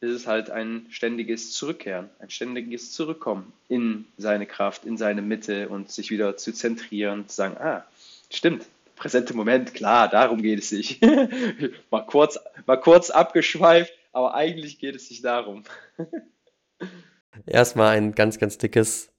ist 0.00 0.10
es 0.10 0.26
halt 0.26 0.50
ein 0.50 0.86
ständiges 0.90 1.52
Zurückkehren, 1.52 2.10
ein 2.18 2.30
ständiges 2.30 2.92
Zurückkommen 2.92 3.52
in 3.68 4.06
seine 4.18 4.46
Kraft, 4.46 4.84
in 4.84 4.96
seine 4.96 5.22
Mitte 5.22 5.68
und 5.68 5.90
sich 5.90 6.10
wieder 6.10 6.36
zu 6.36 6.52
zentrieren, 6.52 7.28
zu 7.28 7.36
sagen, 7.36 7.56
ah, 7.58 7.84
stimmt, 8.30 8.66
präsente 8.94 9.34
Moment, 9.34 9.74
klar, 9.74 10.08
darum 10.08 10.42
geht 10.42 10.58
es 10.58 10.68
sich. 10.68 11.00
mal, 11.90 12.04
kurz, 12.06 12.38
mal 12.66 12.76
kurz 12.76 13.10
abgeschweift, 13.10 13.92
aber 14.12 14.34
eigentlich 14.34 14.78
geht 14.78 14.96
es 14.96 15.08
sich 15.08 15.22
darum. 15.22 15.64
Erstmal 17.46 17.96
ein 17.96 18.12
ganz, 18.12 18.38
ganz 18.38 18.58
dickes 18.58 19.10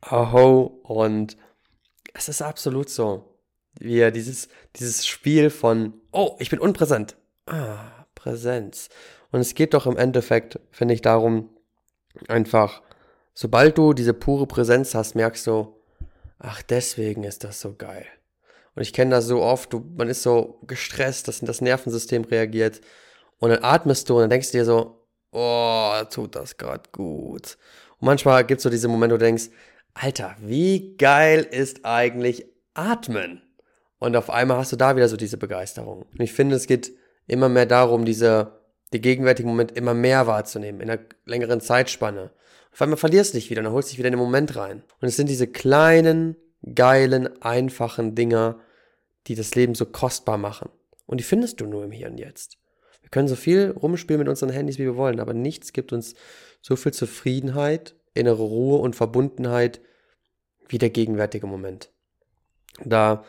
Aho 0.00 0.80
und 0.82 1.36
es 2.14 2.28
ist 2.28 2.42
absolut 2.42 2.88
so. 2.88 3.28
Wie 3.78 4.10
dieses, 4.12 4.48
dieses 4.76 5.06
Spiel 5.06 5.48
von, 5.48 5.94
oh, 6.10 6.36
ich 6.38 6.50
bin 6.50 6.58
unpräsent. 6.58 7.16
Ah, 7.46 8.06
Präsenz. 8.14 8.90
Und 9.32 9.40
es 9.40 9.54
geht 9.54 9.74
doch 9.74 9.86
im 9.86 9.96
Endeffekt, 9.96 10.60
finde 10.70 10.94
ich, 10.94 11.02
darum, 11.02 11.48
einfach, 12.28 12.82
sobald 13.34 13.78
du 13.78 13.94
diese 13.94 14.14
pure 14.14 14.46
Präsenz 14.46 14.94
hast, 14.94 15.14
merkst 15.14 15.46
du, 15.46 15.74
ach, 16.38 16.62
deswegen 16.62 17.24
ist 17.24 17.42
das 17.42 17.60
so 17.60 17.74
geil. 17.74 18.06
Und 18.74 18.82
ich 18.82 18.92
kenne 18.92 19.10
das 19.12 19.26
so 19.26 19.42
oft, 19.42 19.72
du, 19.72 19.84
man 19.96 20.08
ist 20.08 20.22
so 20.22 20.58
gestresst, 20.66 21.28
dass 21.28 21.40
das 21.40 21.60
Nervensystem 21.60 22.24
reagiert. 22.24 22.80
Und 23.38 23.50
dann 23.50 23.64
atmest 23.64 24.08
du 24.08 24.14
und 24.14 24.20
dann 24.20 24.30
denkst 24.30 24.52
du 24.52 24.58
dir 24.58 24.64
so, 24.64 25.06
oh, 25.32 26.02
tut 26.10 26.36
das 26.36 26.56
gerade 26.56 26.84
gut. 26.92 27.56
Und 27.98 28.06
manchmal 28.06 28.44
gibt 28.44 28.58
es 28.58 28.62
so 28.62 28.70
diese 28.70 28.88
Momente, 28.88 29.14
wo 29.14 29.18
du 29.18 29.24
denkst, 29.24 29.48
Alter, 29.94 30.36
wie 30.40 30.96
geil 30.96 31.46
ist 31.50 31.84
eigentlich 31.84 32.46
Atmen? 32.74 33.42
Und 33.98 34.16
auf 34.16 34.30
einmal 34.30 34.58
hast 34.58 34.72
du 34.72 34.76
da 34.76 34.96
wieder 34.96 35.08
so 35.08 35.16
diese 35.16 35.36
Begeisterung. 35.36 36.02
Und 36.02 36.20
ich 36.20 36.32
finde, 36.32 36.56
es 36.56 36.66
geht 36.66 36.92
immer 37.26 37.48
mehr 37.48 37.66
darum, 37.66 38.04
diese, 38.04 38.61
die 38.92 39.00
gegenwärtigen 39.00 39.48
Moment 39.48 39.72
immer 39.72 39.94
mehr 39.94 40.26
wahrzunehmen, 40.26 40.80
in 40.80 40.90
einer 40.90 41.02
längeren 41.24 41.60
Zeitspanne. 41.60 42.30
Auf 42.72 42.82
einmal 42.82 42.96
verlierst 42.96 43.34
du 43.34 43.38
dich 43.38 43.50
wieder 43.50 43.60
und 43.60 43.66
dann 43.66 43.74
holst 43.74 43.90
dich 43.90 43.98
wieder 43.98 44.08
in 44.08 44.14
den 44.14 44.20
Moment 44.20 44.56
rein. 44.56 44.82
Und 45.00 45.08
es 45.08 45.16
sind 45.16 45.28
diese 45.28 45.46
kleinen, 45.46 46.36
geilen, 46.74 47.42
einfachen 47.42 48.14
Dinger, 48.14 48.60
die 49.26 49.34
das 49.34 49.54
Leben 49.54 49.74
so 49.74 49.86
kostbar 49.86 50.38
machen. 50.38 50.70
Und 51.06 51.18
die 51.18 51.24
findest 51.24 51.60
du 51.60 51.66
nur 51.66 51.84
im 51.84 51.90
Hier 51.90 52.08
und 52.08 52.18
Jetzt. 52.18 52.58
Wir 53.02 53.10
können 53.10 53.28
so 53.28 53.36
viel 53.36 53.70
rumspielen 53.70 54.20
mit 54.20 54.28
unseren 54.28 54.50
Handys, 54.50 54.78
wie 54.78 54.84
wir 54.84 54.96
wollen, 54.96 55.20
aber 55.20 55.34
nichts 55.34 55.72
gibt 55.72 55.92
uns 55.92 56.14
so 56.60 56.76
viel 56.76 56.92
Zufriedenheit, 56.92 57.94
innere 58.14 58.42
Ruhe 58.42 58.78
und 58.78 58.96
Verbundenheit 58.96 59.80
wie 60.68 60.78
der 60.78 60.90
gegenwärtige 60.90 61.46
Moment. 61.46 61.90
Da 62.84 63.24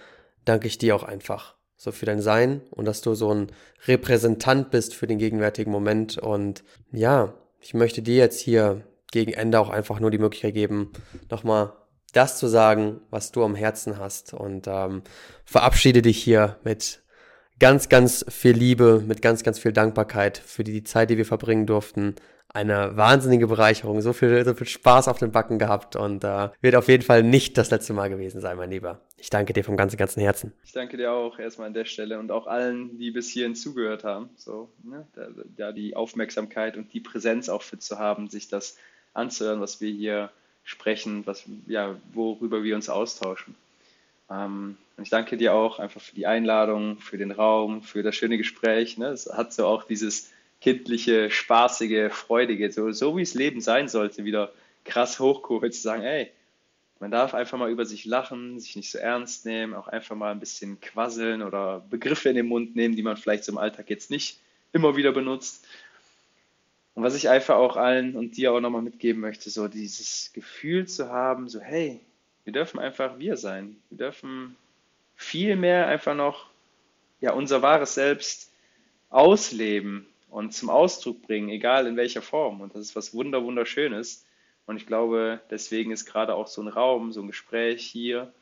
danke 0.45 0.67
ich 0.67 0.77
dir 0.77 0.95
auch 0.95 1.03
einfach 1.03 1.52
so 1.83 1.91
für 1.91 2.05
dein 2.05 2.21
Sein 2.21 2.61
und 2.71 2.85
dass 2.85 3.01
du 3.01 3.13
so 3.13 3.33
ein 3.33 3.51
Repräsentant 3.87 4.71
bist 4.71 4.95
für 4.95 5.05
den 5.05 5.17
gegenwärtigen 5.17 5.69
Moment. 5.69 6.17
Und 6.17 6.63
ja, 6.93 7.33
ich 7.59 7.73
möchte 7.73 8.01
dir 8.01 8.15
jetzt 8.15 8.39
hier 8.39 8.87
gegen 9.11 9.33
Ende 9.33 9.59
auch 9.59 9.69
einfach 9.69 9.99
nur 9.99 10.09
die 10.09 10.17
Möglichkeit 10.17 10.53
geben, 10.53 10.93
nochmal 11.29 11.73
das 12.13 12.37
zu 12.37 12.47
sagen, 12.47 13.01
was 13.09 13.33
du 13.33 13.43
am 13.43 13.53
Herzen 13.53 13.99
hast. 13.99 14.33
Und 14.33 14.65
ähm, 14.67 15.01
verabschiede 15.43 16.01
dich 16.01 16.23
hier 16.23 16.57
mit 16.63 17.02
ganz, 17.59 17.89
ganz 17.89 18.25
viel 18.29 18.53
Liebe, 18.53 19.03
mit 19.05 19.21
ganz, 19.21 19.43
ganz 19.43 19.59
viel 19.59 19.73
Dankbarkeit 19.73 20.37
für 20.37 20.63
die 20.63 20.83
Zeit, 20.83 21.09
die 21.09 21.17
wir 21.17 21.25
verbringen 21.25 21.65
durften. 21.65 22.15
Eine 22.49 22.95
wahnsinnige 22.95 23.47
Bereicherung, 23.47 24.01
so 24.01 24.13
viel, 24.13 24.45
so 24.45 24.53
viel 24.53 24.67
Spaß 24.67 25.07
auf 25.07 25.17
den 25.17 25.31
Backen 25.31 25.57
gehabt 25.57 25.95
und 25.95 26.23
äh, 26.23 26.49
wird 26.61 26.75
auf 26.75 26.87
jeden 26.87 27.01
Fall 27.01 27.23
nicht 27.23 27.57
das 27.57 27.71
letzte 27.71 27.93
Mal 27.93 28.09
gewesen 28.09 28.41
sein, 28.41 28.57
mein 28.57 28.69
Lieber. 28.69 29.01
Ich 29.17 29.31
danke 29.31 29.53
dir 29.53 29.63
vom 29.63 29.75
ganzen, 29.75 29.97
ganzen 29.97 30.19
Herzen. 30.19 30.53
Ich 30.63 30.71
danke 30.71 30.97
dir 30.97 31.13
auch 31.13 31.39
erstmal 31.39 31.67
an 31.67 31.73
der 31.73 31.85
Stelle 31.85 32.19
und 32.19 32.29
auch 32.29 32.45
allen, 32.45 32.99
die 32.99 33.09
bis 33.09 33.29
hierhin 33.29 33.55
zugehört 33.55 34.03
haben. 34.03 34.29
So, 34.35 34.69
ne, 34.83 35.07
da, 35.15 35.27
da 35.57 35.71
die 35.71 35.95
Aufmerksamkeit 35.95 36.77
und 36.77 36.93
die 36.93 36.99
Präsenz 36.99 37.49
auch 37.49 37.63
für 37.63 37.79
zu 37.79 37.97
haben, 37.97 38.29
sich 38.29 38.49
das 38.49 38.77
anzuhören, 39.13 39.61
was 39.61 39.81
wir 39.81 39.91
hier 39.91 40.29
sprechen, 40.63 41.25
was, 41.25 41.45
ja, 41.65 41.95
worüber 42.13 42.63
wir 42.63 42.75
uns 42.75 42.89
austauschen. 42.89 43.55
Ähm, 44.29 44.77
und 44.95 45.03
ich 45.03 45.09
danke 45.09 45.37
dir 45.37 45.53
auch 45.53 45.79
einfach 45.79 46.01
für 46.01 46.15
die 46.15 46.27
Einladung, 46.27 46.99
für 46.99 47.17
den 47.17 47.31
Raum, 47.31 47.81
für 47.81 48.03
das 48.03 48.15
schöne 48.15 48.37
Gespräch. 48.37 48.97
Ne? 48.97 49.07
Es 49.07 49.27
hat 49.31 49.53
so 49.53 49.65
auch 49.65 49.83
dieses 49.83 50.31
kindliche, 50.61 51.29
spaßige, 51.29 52.11
freudige, 52.11 52.71
so, 52.71 52.91
so 52.91 53.17
wie 53.17 53.23
es 53.23 53.33
Leben 53.33 53.59
sein 53.59 53.87
sollte, 53.87 54.23
wieder 54.23 54.53
krass 54.85 55.19
hochgeholt 55.19 55.73
zu 55.73 55.81
sagen, 55.81 56.03
ey, 56.03 56.31
man 56.99 57.11
darf 57.11 57.33
einfach 57.33 57.57
mal 57.57 57.71
über 57.71 57.85
sich 57.85 58.05
lachen, 58.05 58.59
sich 58.59 58.75
nicht 58.75 58.89
so 58.89 58.97
ernst 58.97 59.45
nehmen, 59.45 59.73
auch 59.73 59.87
einfach 59.87 60.15
mal 60.15 60.31
ein 60.31 60.39
bisschen 60.39 60.79
quasseln 60.79 61.41
oder 61.41 61.83
Begriffe 61.89 62.29
in 62.29 62.35
den 62.35 62.47
Mund 62.47 62.75
nehmen, 62.75 62.95
die 62.95 63.03
man 63.03 63.17
vielleicht 63.17 63.47
im 63.49 63.57
Alltag 63.57 63.89
jetzt 63.89 64.09
nicht 64.09 64.39
immer 64.71 64.95
wieder 64.95 65.11
benutzt. 65.11 65.65
Und 66.93 67.03
was 67.03 67.15
ich 67.15 67.27
einfach 67.27 67.55
auch 67.55 67.75
allen 67.75 68.15
und 68.15 68.37
dir 68.37 68.53
auch 68.53 68.61
nochmal 68.61 68.83
mitgeben 68.83 69.21
möchte, 69.21 69.49
so 69.49 69.67
dieses 69.67 70.31
Gefühl 70.33 70.87
zu 70.87 71.09
haben, 71.09 71.49
so 71.49 71.59
hey, 71.59 71.99
wir 72.45 72.53
dürfen 72.53 72.79
einfach 72.79 73.19
wir 73.19 73.35
sein. 73.35 73.75
Wir 73.89 73.97
dürfen 73.97 74.55
viel 75.15 75.55
mehr 75.55 75.87
einfach 75.87 76.15
noch 76.15 76.49
ja, 77.21 77.33
unser 77.33 77.61
wahres 77.61 77.95
Selbst 77.95 78.51
ausleben 79.09 80.07
und 80.29 80.53
zum 80.53 80.69
Ausdruck 80.69 81.21
bringen, 81.21 81.49
egal 81.49 81.87
in 81.87 81.95
welcher 81.95 82.21
Form. 82.21 82.61
Und 82.61 82.73
das 82.75 82.81
ist 82.81 82.95
was 82.95 83.13
wunder 83.13 83.43
wunderschönes. 83.43 84.25
Und 84.65 84.77
ich 84.77 84.87
glaube, 84.87 85.41
deswegen 85.49 85.91
ist 85.91 86.05
gerade 86.05 86.35
auch 86.35 86.47
so 86.47 86.61
ein 86.61 86.67
Raum, 86.67 87.11
so 87.11 87.21
ein 87.21 87.27
Gespräch 87.27 87.85
hier 87.85 88.33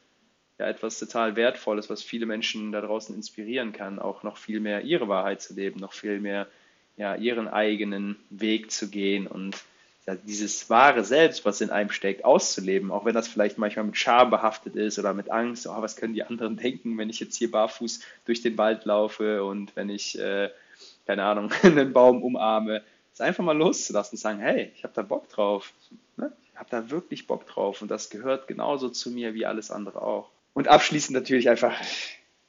ja 0.62 0.68
etwas 0.68 1.00
total 1.00 1.36
Wertvolles, 1.36 1.90
was 1.90 2.04
viele 2.04 2.26
Menschen 2.26 2.72
da 2.72 2.82
draußen 2.82 3.16
inspirieren 3.16 3.74
kann, 3.74 4.00
auch 4.00 4.24
noch 4.24 4.38
viel 4.38 4.60
mehr 4.60 4.82
ihre 4.82 5.08
Wahrheit 5.08 5.42
zu 5.42 5.54
leben, 5.54 5.80
noch 5.80 5.94
viel 5.94 6.20
mehr 6.20 6.48
ja, 6.98 7.16
ihren 7.16 7.48
eigenen 7.48 8.18
Weg 8.30 8.72
zu 8.72 8.90
gehen 8.90 9.28
und 9.28 9.64
dieses 10.08 10.70
wahre 10.70 11.04
Selbst, 11.04 11.46
was 11.46 11.62
in 11.62 11.70
einem 11.70 11.92
steckt, 11.92 12.26
auszuleben, 12.26 12.92
auch 12.92 13.06
wenn 13.06 13.14
das 13.14 13.28
vielleicht 13.28 13.58
manchmal 13.58 13.86
mit 13.86 13.98
Scham 13.98 14.30
behaftet 14.30 14.76
ist 14.76 14.98
oder 14.98 15.14
mit 15.14 15.30
Angst, 15.30 15.68
oh, 15.68 15.82
was 15.82 15.96
können 15.96 16.14
die 16.14 16.24
anderen 16.24 16.58
denken, 16.62 16.98
wenn 16.98 17.10
ich 17.10 17.20
jetzt 17.20 17.36
hier 17.36 17.52
barfuß 17.52 18.02
durch 18.26 18.42
den 18.42 18.58
Wald 18.58 18.86
laufe 18.86 19.44
und 19.44 19.76
wenn 19.76 19.90
ich, 19.90 20.18
äh, 20.20 20.50
keine 21.06 21.24
Ahnung, 21.24 21.52
einen 21.64 21.94
Baum 21.94 22.24
umarme, 22.24 22.84
es 23.14 23.22
einfach 23.22 23.44
mal 23.44 23.58
loszulassen 23.58 24.16
und 24.16 24.22
sagen, 24.22 24.40
hey, 24.40 24.72
ich 24.76 24.84
habe 24.84 24.94
da 24.94 25.02
Bock 25.02 25.30
drauf, 25.30 25.74
ne? 26.18 26.32
ich 26.52 26.58
habe 26.58 26.70
da 26.70 26.90
wirklich 26.90 27.28
Bock 27.28 27.46
drauf 27.46 27.82
und 27.82 27.92
das 27.92 28.10
gehört 28.10 28.48
genauso 28.48 28.90
zu 28.90 29.12
mir 29.12 29.34
wie 29.34 29.46
alles 29.46 29.70
andere 29.70 30.02
auch. 30.02 30.32
Und 30.54 30.68
abschließend 30.68 31.14
natürlich 31.14 31.50
einfach 31.50 31.74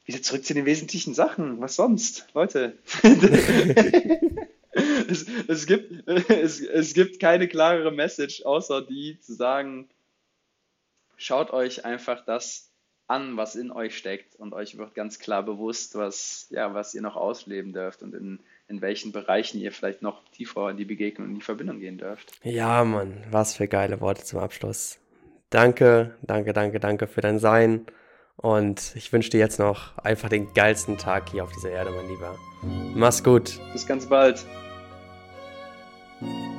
wieder 0.05 0.21
zurück 0.21 0.45
zu 0.45 0.53
den 0.53 0.65
wesentlichen 0.65 1.13
Sachen. 1.13 1.61
Was 1.61 1.75
sonst? 1.75 2.27
Leute. 2.33 2.77
es, 5.09 5.25
es, 5.47 5.65
gibt, 5.65 6.07
es, 6.29 6.59
es 6.61 6.93
gibt 6.93 7.19
keine 7.19 7.47
klarere 7.47 7.91
Message, 7.91 8.43
außer 8.43 8.81
die 8.81 9.19
zu 9.19 9.33
sagen, 9.33 9.89
schaut 11.17 11.51
euch 11.51 11.85
einfach 11.85 12.25
das 12.25 12.69
an, 13.07 13.37
was 13.37 13.55
in 13.55 13.71
euch 13.71 13.97
steckt 13.97 14.35
und 14.35 14.53
euch 14.53 14.77
wird 14.77 14.95
ganz 14.95 15.19
klar 15.19 15.43
bewusst, 15.43 15.95
was, 15.95 16.47
ja, 16.49 16.73
was 16.73 16.93
ihr 16.93 17.01
noch 17.01 17.15
ausleben 17.15 17.73
dürft 17.73 18.01
und 18.01 18.15
in, 18.15 18.39
in 18.67 18.81
welchen 18.81 19.11
Bereichen 19.11 19.59
ihr 19.59 19.71
vielleicht 19.71 20.01
noch 20.01 20.23
tiefer 20.29 20.69
in 20.69 20.77
die 20.77 20.85
Begegnung, 20.85 21.29
in 21.29 21.35
die 21.35 21.41
Verbindung 21.41 21.79
gehen 21.79 21.97
dürft. 21.97 22.31
Ja, 22.43 22.83
Mann, 22.83 23.23
was 23.29 23.57
für 23.57 23.67
geile 23.67 23.99
Worte 24.01 24.23
zum 24.23 24.39
Abschluss. 24.39 24.99
Danke, 25.49 26.15
danke, 26.21 26.53
danke, 26.53 26.79
danke 26.79 27.07
für 27.07 27.21
dein 27.21 27.39
Sein. 27.39 27.85
Und 28.35 28.93
ich 28.95 29.13
wünsche 29.13 29.29
dir 29.29 29.39
jetzt 29.39 29.59
noch 29.59 29.97
einfach 29.99 30.29
den 30.29 30.53
geilsten 30.53 30.97
Tag 30.97 31.29
hier 31.29 31.43
auf 31.43 31.51
dieser 31.51 31.69
Erde, 31.69 31.91
mein 31.91 32.07
Lieber. 32.07 32.35
Mach's 32.95 33.23
gut. 33.23 33.59
Bis 33.73 33.85
ganz 33.85 34.07
bald. 34.07 34.43
thank 36.23 36.45
you 36.45 36.52